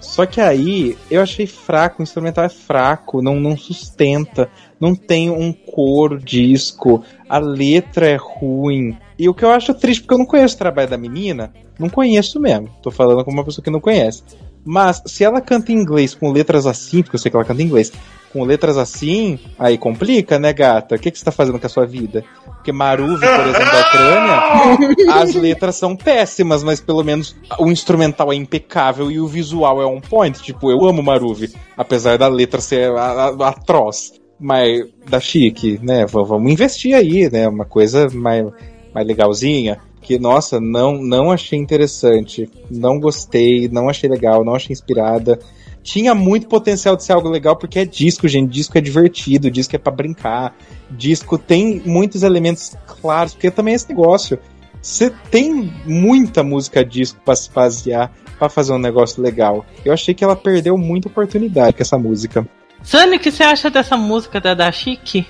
Só 0.00 0.24
que 0.24 0.40
aí 0.40 0.96
eu 1.10 1.20
achei 1.20 1.46
fraco, 1.46 2.00
o 2.00 2.02
instrumental 2.02 2.44
é 2.44 2.48
fraco, 2.48 3.22
não, 3.22 3.40
não 3.40 3.56
sustenta, 3.56 4.48
não 4.78 4.94
tem 4.94 5.30
um 5.30 5.52
coro 5.52 6.18
disco, 6.18 7.02
a 7.28 7.38
letra 7.38 8.08
é 8.08 8.16
ruim. 8.16 8.96
E 9.18 9.28
o 9.28 9.34
que 9.34 9.44
eu 9.44 9.50
acho 9.50 9.74
triste, 9.74 10.02
porque 10.02 10.14
eu 10.14 10.18
não 10.18 10.26
conheço 10.26 10.54
o 10.54 10.58
trabalho 10.58 10.88
da 10.88 10.98
menina, 10.98 11.52
não 11.78 11.88
conheço 11.88 12.38
mesmo. 12.38 12.70
Tô 12.82 12.90
falando 12.90 13.24
como 13.24 13.38
uma 13.38 13.44
pessoa 13.44 13.64
que 13.64 13.70
não 13.70 13.80
conhece. 13.80 14.22
Mas 14.64 15.02
se 15.06 15.24
ela 15.24 15.40
canta 15.40 15.72
em 15.72 15.76
inglês 15.76 16.14
com 16.14 16.32
letras 16.32 16.66
assim, 16.66 17.02
porque 17.02 17.16
eu 17.16 17.20
sei 17.20 17.30
que 17.30 17.36
ela 17.36 17.44
canta 17.44 17.62
em 17.62 17.66
inglês, 17.66 17.92
com 18.32 18.44
letras 18.44 18.76
assim, 18.76 19.38
aí 19.58 19.78
complica, 19.78 20.38
né, 20.38 20.52
gata? 20.52 20.94
O 20.94 20.98
que, 20.98 21.10
que 21.10 21.18
você 21.18 21.24
tá 21.24 21.32
fazendo 21.32 21.58
com 21.58 21.66
a 21.66 21.70
sua 21.70 21.86
vida? 21.86 22.24
Porque 22.44 22.72
Maruvi, 22.72 23.26
por 23.26 23.46
exemplo, 23.46 23.70
da 23.70 23.80
Ucrânia, 23.80 25.14
as 25.22 25.34
letras 25.34 25.76
são 25.76 25.94
péssimas, 25.94 26.64
mas 26.64 26.80
pelo 26.80 27.04
menos 27.04 27.36
o 27.58 27.70
instrumental 27.70 28.32
é 28.32 28.36
impecável 28.36 29.08
e 29.10 29.20
o 29.20 29.26
visual 29.28 29.80
é 29.80 29.86
on 29.86 30.00
point. 30.00 30.42
Tipo, 30.42 30.70
eu 30.70 30.84
amo 30.84 31.02
Maruvi, 31.02 31.52
apesar 31.76 32.18
da 32.18 32.26
letra 32.26 32.60
ser 32.60 32.90
atroz. 32.96 34.14
Mas 34.38 34.84
da 35.08 35.18
chique, 35.18 35.80
né? 35.82 36.04
Vamos 36.04 36.52
investir 36.52 36.94
aí, 36.94 37.30
né? 37.30 37.48
Uma 37.48 37.64
coisa 37.64 38.08
mais, 38.12 38.44
mais 38.92 39.06
legalzinha. 39.06 39.78
Que, 40.02 40.18
nossa, 40.18 40.60
não, 40.60 41.00
não 41.00 41.30
achei 41.30 41.58
interessante. 41.58 42.50
Não 42.70 43.00
gostei, 43.00 43.68
não 43.68 43.88
achei 43.88 44.10
legal, 44.10 44.44
não 44.44 44.54
achei 44.54 44.74
inspirada. 44.74 45.38
Tinha 45.86 46.16
muito 46.16 46.48
potencial 46.48 46.96
de 46.96 47.04
ser 47.04 47.12
algo 47.12 47.28
legal, 47.28 47.54
porque 47.54 47.78
é 47.78 47.84
disco, 47.84 48.26
gente. 48.26 48.50
Disco 48.50 48.76
é 48.76 48.80
divertido, 48.80 49.48
disco 49.48 49.76
é 49.76 49.78
pra 49.78 49.92
brincar. 49.92 50.52
Disco 50.90 51.38
tem 51.38 51.80
muitos 51.86 52.24
elementos 52.24 52.74
claros, 53.00 53.34
porque 53.34 53.52
também 53.52 53.72
é 53.72 53.76
esse 53.76 53.88
negócio. 53.88 54.36
Você 54.82 55.12
tem 55.30 55.72
muita 55.84 56.42
música 56.42 56.84
disco 56.84 57.20
pra 57.24 57.36
se 57.36 57.48
basear, 57.52 58.10
pra 58.36 58.48
fazer 58.48 58.72
um 58.72 58.80
negócio 58.80 59.22
legal. 59.22 59.64
Eu 59.84 59.92
achei 59.92 60.12
que 60.12 60.24
ela 60.24 60.34
perdeu 60.34 60.76
muita 60.76 61.06
oportunidade 61.06 61.76
com 61.76 61.82
essa 61.82 61.96
música. 61.96 62.44
Sani, 62.82 63.16
o 63.16 63.20
que 63.20 63.30
você 63.30 63.44
acha 63.44 63.70
dessa 63.70 63.96
música 63.96 64.40
da, 64.40 64.54
da 64.54 64.72
Chique? 64.72 65.24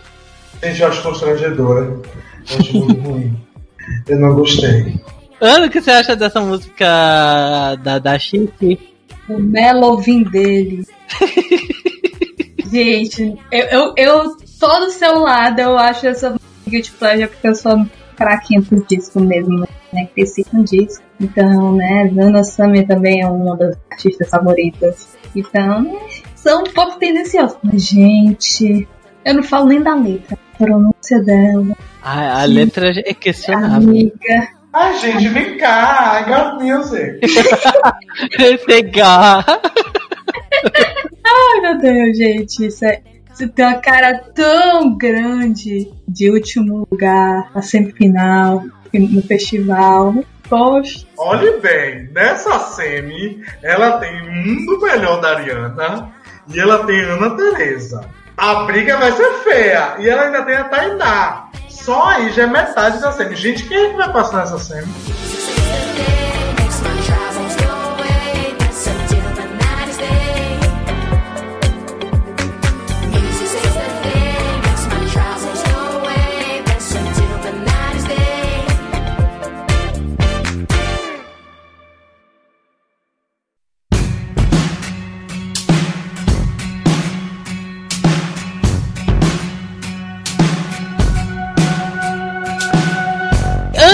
Gente, 0.63 0.81
eu 0.81 0.89
acho 0.89 1.03
constrangedora. 1.03 1.85
Eu 1.85 2.03
acho 2.49 2.79
muito 2.79 2.97
ruim. 3.07 3.37
Eu 4.09 4.19
não 4.19 4.35
gostei. 4.35 4.99
Ana, 5.39 5.67
o 5.67 5.71
que 5.71 5.83
você 5.83 5.91
acha 5.91 6.17
dessa 6.17 6.41
música 6.41 6.87
da, 7.85 7.99
da 7.99 8.19
Chique? 8.19 8.96
O 9.29 9.39
Melovin 9.39 10.23
dele. 10.25 10.87
Gente, 12.71 13.37
eu, 13.51 13.65
eu, 13.67 13.95
eu 13.97 14.37
tô 14.59 14.81
do 14.81 14.91
seu 14.91 15.19
lado, 15.21 15.61
eu 15.61 15.79
acho 15.79 16.07
essa 16.07 16.37
Guilty 16.67 16.93
Pleasure 16.93 17.29
porque 17.29 17.49
eu 17.49 17.55
sou 17.55 17.87
fraquinha 18.17 18.63
pro 18.63 18.85
disco 18.87 19.21
mesmo, 19.21 19.65
né? 19.93 20.09
Cresci 20.15 20.45
com 20.45 20.63
disco. 20.63 21.05
Então, 21.21 21.77
né, 21.77 22.09
Dana 22.13 22.45
Summer 22.45 22.87
também 22.87 23.23
é 23.23 23.27
uma 23.27 23.57
das 23.57 23.77
artistas 23.91 24.29
favoritas. 24.29 25.17
Então, 25.35 25.83
né, 25.83 25.99
são 26.35 26.63
um 26.63 26.73
pouco 26.73 26.99
tendenciosos. 26.99 27.57
Mas, 27.63 27.87
gente, 27.87 28.87
eu 29.25 29.35
não 29.35 29.43
falo 29.43 29.67
nem 29.67 29.81
da 29.83 29.95
letra. 29.95 30.37
A 30.55 30.59
pronúncia 30.59 31.23
dela, 31.23 31.77
A, 32.03 32.43
a 32.43 32.45
letra 32.45 32.91
é 33.05 33.15
questionável. 33.15 33.89
amiga. 33.91 34.56
Ai, 34.77 34.99
gente, 34.99 35.29
vem 35.29 35.57
cá. 35.57 36.21
I 36.21 36.29
got 36.29 36.63
music. 36.63 37.21
Pegar. 38.67 39.43
Ai, 41.25 41.61
meu 41.63 41.79
Deus, 41.79 42.19
gente, 42.19 42.67
isso 42.67 42.85
é. 42.85 43.01
Você 43.33 43.49
tem 43.49 43.65
uma 43.65 43.79
cara 43.79 44.19
tão 44.35 44.95
grande 44.95 45.91
de 46.07 46.31
último 46.31 46.87
lugar, 46.91 47.51
a 47.55 47.63
semifinal, 47.63 48.65
no 48.93 49.23
festival. 49.23 50.15
Poxa, 50.47 51.07
Olhe 51.17 51.59
bem, 51.61 52.11
nessa 52.13 52.59
semi, 52.59 53.43
ela 53.63 53.99
tem 53.99 54.13
mundo 54.31 54.79
melhor 54.83 55.23
da 55.23 55.37
Ariana 55.37 56.13
e 56.53 56.61
ela 56.61 56.85
tem 56.85 57.01
Ana 57.01 57.31
Teresa. 57.31 58.07
A 58.37 58.65
briga 58.65 58.99
vai 58.99 59.11
ser 59.13 59.33
feia. 59.43 59.97
E 59.99 60.09
ela 60.09 60.25
ainda 60.25 60.45
tem 60.45 60.55
a 60.55 60.65
Tainá. 60.65 61.49
Só 61.87 62.03
aí 62.03 62.33
já 62.33 62.43
é 62.43 62.47
metade 62.49 63.01
da 63.01 63.13
semi. 63.13 63.37
Gente, 63.37 63.63
quem 63.63 63.77
é 63.77 63.91
que 63.91 63.97
vai 63.97 64.13
passar 64.13 64.39
nessa 64.39 64.59
semi? 64.59 64.93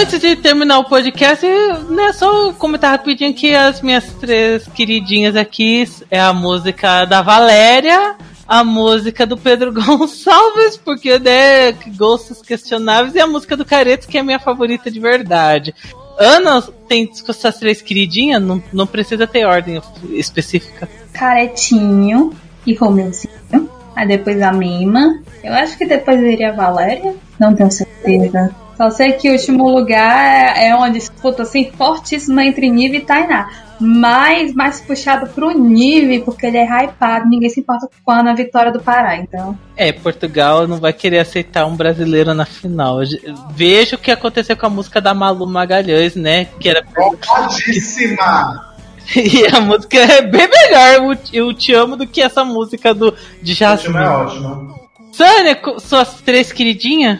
Antes 0.02 0.18
de 0.18 0.34
terminar 0.34 0.80
o 0.80 0.84
podcast, 0.84 1.46
né, 1.88 2.12
só 2.12 2.52
comentar 2.54 2.90
rapidinho 2.90 3.32
que 3.32 3.54
as 3.54 3.80
minhas 3.80 4.04
três 4.14 4.66
queridinhas 4.66 5.36
aqui 5.36 5.88
é 6.10 6.20
a 6.20 6.32
música 6.32 7.04
da 7.04 7.22
Valéria, 7.22 8.16
a 8.48 8.64
música 8.64 9.24
do 9.24 9.36
Pedro 9.36 9.70
Gonçalves, 9.72 10.76
porque 10.76 11.20
né, 11.20 11.70
gostos 11.96 12.42
questionáveis, 12.42 13.14
e 13.14 13.20
a 13.20 13.28
música 13.28 13.56
do 13.56 13.64
Careto, 13.64 14.08
que 14.08 14.18
é 14.18 14.22
a 14.22 14.24
minha 14.24 14.40
favorita 14.40 14.90
de 14.90 14.98
verdade. 14.98 15.72
Ana 16.18 16.60
tem 16.88 17.08
essas 17.28 17.58
três 17.58 17.80
queridinhas, 17.80 18.42
não, 18.42 18.60
não 18.72 18.88
precisa 18.88 19.24
ter 19.24 19.46
ordem 19.46 19.80
específica. 20.10 20.88
Caretinho 21.12 22.32
e 22.66 22.74
Romeuzinho. 22.74 23.70
Aí 23.94 24.08
depois 24.08 24.42
a 24.42 24.52
Mima. 24.52 25.22
Eu 25.44 25.52
acho 25.52 25.78
que 25.78 25.86
depois 25.86 26.20
viria 26.20 26.50
a 26.50 26.56
Valéria. 26.56 27.14
Não 27.38 27.54
tenho 27.54 27.70
certeza. 27.70 28.61
Só 28.76 28.90
sei 28.90 29.12
que 29.12 29.28
o 29.28 29.32
último 29.32 29.68
lugar 29.68 30.56
é 30.56 30.74
uma 30.74 30.90
disputa 30.90 31.42
assim 31.42 31.70
fortíssima 31.76 32.44
entre 32.44 32.70
Nive 32.70 32.98
e 32.98 33.00
Tainá. 33.00 33.48
Mas 33.78 34.54
mais 34.54 34.80
puxado 34.80 35.28
pro 35.30 35.50
Nive, 35.50 36.20
porque 36.20 36.46
ele 36.46 36.56
é 36.56 36.64
hypado. 36.64 37.28
Ninguém 37.28 37.50
se 37.50 37.60
importa 37.60 37.88
com 38.04 38.12
a 38.12 38.34
vitória 38.34 38.70
do 38.70 38.80
Pará. 38.80 39.16
Então, 39.16 39.58
É, 39.76 39.92
Portugal 39.92 40.68
não 40.68 40.78
vai 40.78 40.92
querer 40.92 41.18
aceitar 41.18 41.66
um 41.66 41.74
brasileiro 41.74 42.32
na 42.32 42.44
final. 42.44 42.98
Veja 43.50 43.96
o 43.96 43.98
que 43.98 44.10
aconteceu 44.10 44.56
com 44.56 44.66
a 44.66 44.70
música 44.70 45.00
da 45.00 45.12
Malu 45.12 45.46
Magalhães, 45.46 46.14
né? 46.14 46.46
Que 46.60 46.68
era 46.68 46.84
Bombadíssima! 46.94 48.68
E 49.16 49.44
a 49.52 49.60
música 49.60 49.98
é 49.98 50.22
bem 50.22 50.48
melhor, 50.48 51.18
Eu 51.32 51.52
Te 51.52 51.74
Amo, 51.74 51.96
do 51.96 52.06
que 52.06 52.22
essa 52.22 52.44
música 52.44 52.94
do, 52.94 53.12
de 53.42 53.52
O 53.52 53.54
Jasmine. 53.56 53.98
é 53.98 54.08
ótimo. 54.08 54.80
Sânia, 55.12 55.60
suas 55.80 56.14
três 56.22 56.52
queridinhas? 56.52 57.18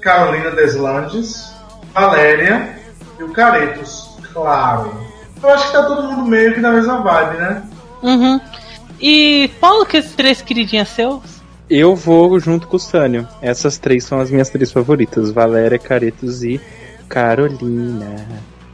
Carolina 0.00 0.50
Deslandes, 0.50 1.52
Valéria 1.92 2.78
e 3.18 3.22
o 3.22 3.32
Caretos, 3.32 4.16
claro. 4.32 4.92
Eu 5.42 5.50
acho 5.50 5.66
que 5.66 5.72
tá 5.72 5.84
todo 5.84 6.02
mundo 6.02 6.26
meio 6.26 6.54
que 6.54 6.60
na 6.60 6.72
mesma 6.72 7.00
vibe, 7.02 7.38
né? 7.38 7.62
Uhum. 8.02 8.40
E 9.00 9.50
Paulo, 9.60 9.86
que 9.86 9.96
as 9.96 10.12
três 10.12 10.42
queridinhas 10.42 10.88
seus? 10.88 11.40
Eu 11.68 11.94
vou 11.94 12.38
junto 12.38 12.66
com 12.66 12.76
o 12.76 12.80
Sânio. 12.80 13.26
Essas 13.40 13.78
três 13.78 14.04
são 14.04 14.20
as 14.20 14.30
minhas 14.30 14.50
três 14.50 14.70
favoritas: 14.72 15.30
Valéria, 15.30 15.78
Caretos 15.78 16.42
e 16.42 16.60
Carolina. 17.08 18.26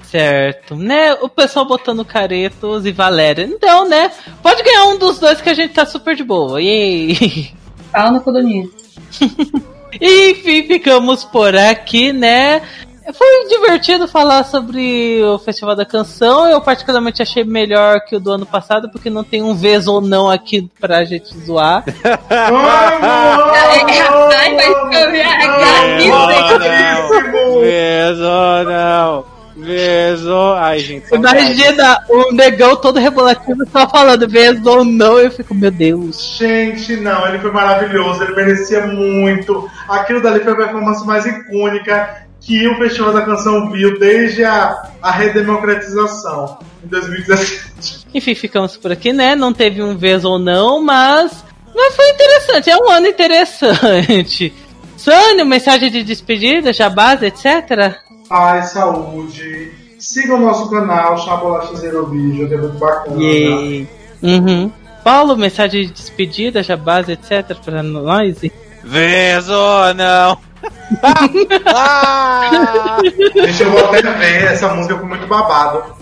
Certo, 0.02 0.76
né? 0.76 1.14
O 1.14 1.28
pessoal 1.28 1.66
botando 1.66 2.04
Caretos 2.04 2.86
e 2.86 2.92
Valéria. 2.92 3.44
Então, 3.44 3.88
né? 3.88 4.10
Pode 4.42 4.62
ganhar 4.62 4.86
um 4.86 4.98
dos 4.98 5.18
dois 5.18 5.40
que 5.40 5.50
a 5.50 5.54
gente 5.54 5.74
tá 5.74 5.84
super 5.84 6.16
de 6.16 6.24
boa. 6.24 6.60
Yay! 6.60 7.52
pau 7.92 8.12
no 8.12 8.20
cu 8.20 8.32
Enfim, 10.00 10.62
ficamos 10.64 11.24
por 11.24 11.56
aqui, 11.56 12.12
né? 12.12 12.62
Foi 13.14 13.46
divertido 13.48 14.08
falar 14.08 14.42
sobre 14.44 15.22
o 15.22 15.38
Festival 15.38 15.76
da 15.76 15.84
Canção. 15.84 16.48
Eu 16.48 16.60
particularmente 16.60 17.22
achei 17.22 17.44
melhor 17.44 18.00
que 18.00 18.16
o 18.16 18.20
do 18.20 18.32
ano 18.32 18.44
passado, 18.44 18.90
porque 18.90 19.08
não 19.08 19.22
tem 19.22 19.42
um 19.42 19.54
vez 19.54 19.86
ou 19.86 20.00
não 20.00 20.28
aqui 20.28 20.68
pra 20.80 21.04
gente 21.04 21.32
zoar. 21.38 21.84
Vai 22.28 23.86
Bombadíssimo! 26.10 27.60
Vejo 27.60 28.64
não! 28.64 29.35
Vejo. 29.66 30.52
Ai, 30.54 30.78
gente. 30.78 31.12
Imagina 31.12 32.00
o 32.08 32.32
negão 32.32 32.76
todo 32.76 33.00
rebolativo 33.00 33.66
só 33.72 33.88
falando 33.88 34.28
vez 34.28 34.64
ou 34.64 34.84
não. 34.84 35.18
Eu 35.18 35.30
fico, 35.30 35.52
meu 35.52 35.72
Deus. 35.72 36.36
Gente, 36.38 36.96
não, 36.96 37.26
ele 37.26 37.40
foi 37.40 37.50
maravilhoso, 37.50 38.22
ele 38.22 38.36
merecia 38.36 38.86
muito. 38.86 39.68
Aquilo 39.88 40.22
dali 40.22 40.38
foi 40.38 40.52
a 40.52 40.56
performance 40.56 41.04
mais 41.04 41.26
icônica 41.26 42.26
que 42.40 42.68
o 42.68 42.76
Festival 42.76 43.12
da 43.12 43.22
Canção 43.22 43.72
viu 43.72 43.98
desde 43.98 44.44
a, 44.44 44.90
a 45.02 45.10
redemocratização 45.10 46.58
em 46.84 46.86
2017. 46.86 48.06
Enfim, 48.14 48.36
ficamos 48.36 48.76
por 48.76 48.92
aqui, 48.92 49.12
né? 49.12 49.34
Não 49.34 49.52
teve 49.52 49.82
um 49.82 49.96
vez 49.96 50.24
ou 50.24 50.38
não, 50.38 50.80
mas, 50.80 51.44
mas 51.74 51.96
foi 51.96 52.08
interessante. 52.10 52.70
É 52.70 52.76
um 52.76 52.88
ano 52.88 53.08
interessante. 53.08 54.54
Sânio, 54.96 55.44
mensagem 55.44 55.90
de 55.90 56.04
despedida, 56.04 56.72
jabás, 56.72 57.20
etc. 57.22 57.96
Paz, 58.28 58.70
saúde. 58.70 59.72
Siga 59.98 60.34
o 60.34 60.40
nosso 60.40 60.70
canal, 60.70 61.16
Chabolachas 61.18 61.82
Eurovision, 61.82 62.48
que 62.48 62.54
é 62.54 62.58
muito 62.58 62.78
bacana. 62.78 63.16
Uhum. 64.22 64.70
Paulo, 65.02 65.36
mensagem 65.36 65.86
de 65.86 65.92
despedida, 65.92 66.62
jabás, 66.62 67.08
etc. 67.08 67.56
pra 67.64 67.82
nós. 67.82 68.38
Vejo 68.84 69.52
não! 69.96 70.38
Ah! 71.66 72.98
Gente, 73.02 73.62
eu 73.62 73.70
vou 73.70 73.84
até 73.86 74.02
ver, 74.02 74.44
essa 74.44 74.72
música 74.74 74.96
foi 74.96 75.08
muito 75.08 75.26
babado. 75.26 75.96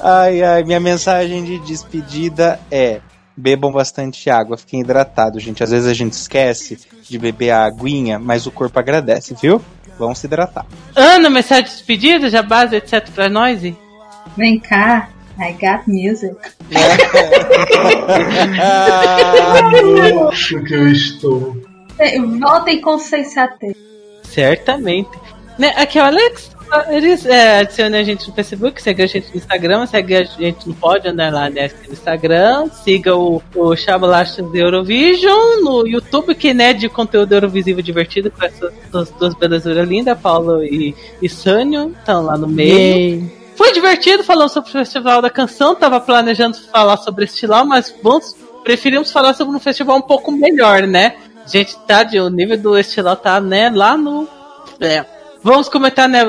Ai, 0.00 0.42
ai, 0.42 0.64
minha 0.64 0.80
mensagem 0.80 1.44
de 1.44 1.58
despedida 1.60 2.60
é: 2.70 3.00
bebam 3.42 3.72
bastante 3.72 4.30
água, 4.30 4.56
fiquem 4.56 4.80
hidratados, 4.80 5.42
gente. 5.42 5.64
Às 5.64 5.72
vezes 5.72 5.88
a 5.88 5.94
gente 5.94 6.12
esquece 6.12 6.78
de 7.02 7.18
beber 7.18 7.50
a 7.50 7.64
aguinha, 7.64 8.18
mas 8.18 8.46
o 8.46 8.52
corpo 8.52 8.78
agradece, 8.78 9.34
viu? 9.34 9.60
Vamos 9.98 10.18
se 10.18 10.26
hidratar. 10.26 10.64
Ana, 10.94 11.28
mensagem 11.28 11.64
de 11.64 11.70
despedida, 11.70 12.30
jabás, 12.30 12.72
etc. 12.72 13.08
pra 13.10 13.28
nós. 13.28 13.60
Vem 14.36 14.60
cá. 14.60 15.08
I 15.38 15.52
got 15.54 15.82
music. 15.88 16.36
Acho 20.28 20.62
que 20.62 20.74
eu 20.74 20.88
estou. 20.88 21.56
É, 21.98 22.18
Voltem 22.20 22.80
com 22.80 22.98
sensatez. 22.98 23.76
Certamente. 24.22 25.10
Né, 25.58 25.74
aqui, 25.76 25.98
o 25.98 26.04
Alex, 26.04 26.50
eles 26.88 27.26
é, 27.26 27.60
adicione 27.60 27.96
a 27.96 28.02
gente 28.02 28.26
no 28.26 28.34
Facebook, 28.34 28.80
segue 28.80 29.02
a 29.02 29.06
gente 29.06 29.28
no 29.30 29.36
Instagram, 29.36 29.86
segue 29.86 30.16
a 30.16 30.24
gente 30.24 30.66
no 30.66 30.74
Pod 30.74 31.06
Underline 31.06 31.54
Desk 31.54 31.76
no 31.86 31.92
Instagram, 31.92 32.70
siga 32.70 33.14
o, 33.14 33.42
o 33.54 33.76
Chabolachas 33.76 34.50
de 34.50 34.58
Eurovision 34.58 35.62
no 35.62 35.86
YouTube, 35.86 36.34
que 36.34 36.54
né, 36.54 36.72
de 36.72 36.88
conteúdo 36.88 37.32
Eurovisivo 37.32 37.82
divertido 37.82 38.30
com 38.30 38.44
essas 38.44 38.72
duas, 38.90 39.10
duas 39.10 39.34
belezuras 39.34 39.86
lindas, 39.86 40.18
Paulo 40.18 40.62
e, 40.64 40.94
e 41.20 41.28
Sânio, 41.28 41.94
estão 41.98 42.24
lá 42.24 42.38
no 42.38 42.48
meio. 42.48 43.30
Foi 43.54 43.72
divertido, 43.72 44.24
falando 44.24 44.48
sobre 44.48 44.70
o 44.70 44.72
Festival 44.72 45.20
da 45.20 45.28
Canção, 45.28 45.74
tava 45.74 46.00
planejando 46.00 46.56
falar 46.72 46.96
sobre 46.96 47.24
este 47.24 47.46
lá, 47.46 47.64
mas 47.64 47.94
vamos, 48.02 48.34
preferimos 48.64 49.12
falar 49.12 49.34
sobre 49.34 49.54
um 49.54 49.60
festival 49.60 49.98
um 49.98 50.02
pouco 50.02 50.32
melhor, 50.32 50.82
né? 50.82 51.16
Gente, 51.46 51.76
tá, 51.86 52.02
de, 52.02 52.18
o 52.18 52.30
nível 52.30 52.56
do 52.56 52.78
Estilau 52.78 53.16
tá, 53.16 53.40
né, 53.40 53.68
lá 53.68 53.96
no. 53.96 54.26
É. 54.80 55.04
Vamos 55.42 55.68
comentar, 55.68 56.08
né, 56.08 56.22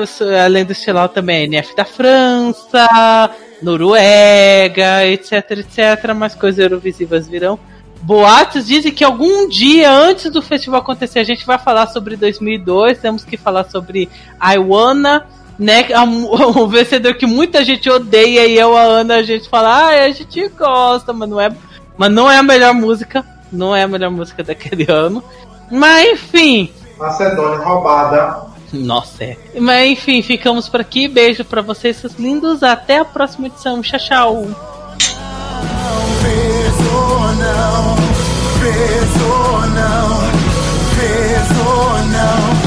além 0.44 0.64
do 0.64 0.72
Estilau 0.72 1.08
também, 1.08 1.44
NF 1.44 1.76
da 1.76 1.84
França, 1.84 3.30
Noruega, 3.62 5.06
etc, 5.06 5.50
etc, 5.52 6.12
mais 6.14 6.34
coisas 6.34 6.58
eurovisivas 6.58 7.28
virão. 7.28 7.58
Boatos 8.02 8.66
dizem 8.66 8.92
que 8.92 9.04
algum 9.04 9.48
dia 9.48 9.90
antes 9.90 10.30
do 10.30 10.42
festival 10.42 10.80
acontecer 10.80 11.20
a 11.20 11.24
gente 11.24 11.46
vai 11.46 11.58
falar 11.58 11.86
sobre 11.86 12.16
2002, 12.16 12.98
temos 12.98 13.24
que 13.24 13.36
falar 13.36 13.64
sobre 13.64 14.10
I 14.42 14.58
Wanna, 14.58 15.26
né, 15.58 15.86
o 16.56 16.66
vencedor 16.68 17.14
que 17.14 17.24
muita 17.24 17.64
gente 17.64 17.88
odeia 17.88 18.46
e 18.46 18.58
eu, 18.58 18.76
a 18.76 18.82
Ana, 18.82 19.16
a 19.16 19.22
gente 19.22 19.48
fala, 19.48 19.86
ah, 19.86 20.04
a 20.04 20.10
gente 20.10 20.48
gosta, 20.48 21.12
mas 21.12 21.28
não 21.28 21.40
é, 21.40 21.50
mas 21.96 22.12
não 22.12 22.30
é 22.30 22.36
a 22.36 22.42
melhor 22.42 22.74
música, 22.74 23.24
não 23.50 23.74
é 23.74 23.84
a 23.84 23.88
melhor 23.88 24.10
música 24.10 24.42
daquele 24.42 24.86
ano. 24.90 25.22
Mas 25.70 26.12
enfim, 26.12 26.70
Macedônia 26.98 27.58
roubada. 27.58 28.53
Nossa, 28.74 29.24
é. 29.24 29.36
Mas 29.58 29.90
enfim, 29.90 30.22
ficamos 30.22 30.68
por 30.68 30.80
aqui. 30.80 31.08
Beijo 31.08 31.44
pra 31.44 31.62
vocês, 31.62 31.96
seus 31.96 32.14
lindos. 32.14 32.62
Até 32.62 32.98
a 32.98 33.04
próxima 33.04 33.46
edição. 33.46 33.80
Tchau, 33.82 33.98
tchau. 34.00 34.46
Fez 36.22 36.74
ou 36.92 37.20
não, 37.34 37.96
fez 38.60 39.22
ou 39.22 39.60
não, 39.68 40.20
fez 40.96 41.58
ou 41.66 41.98
não. 42.08 42.63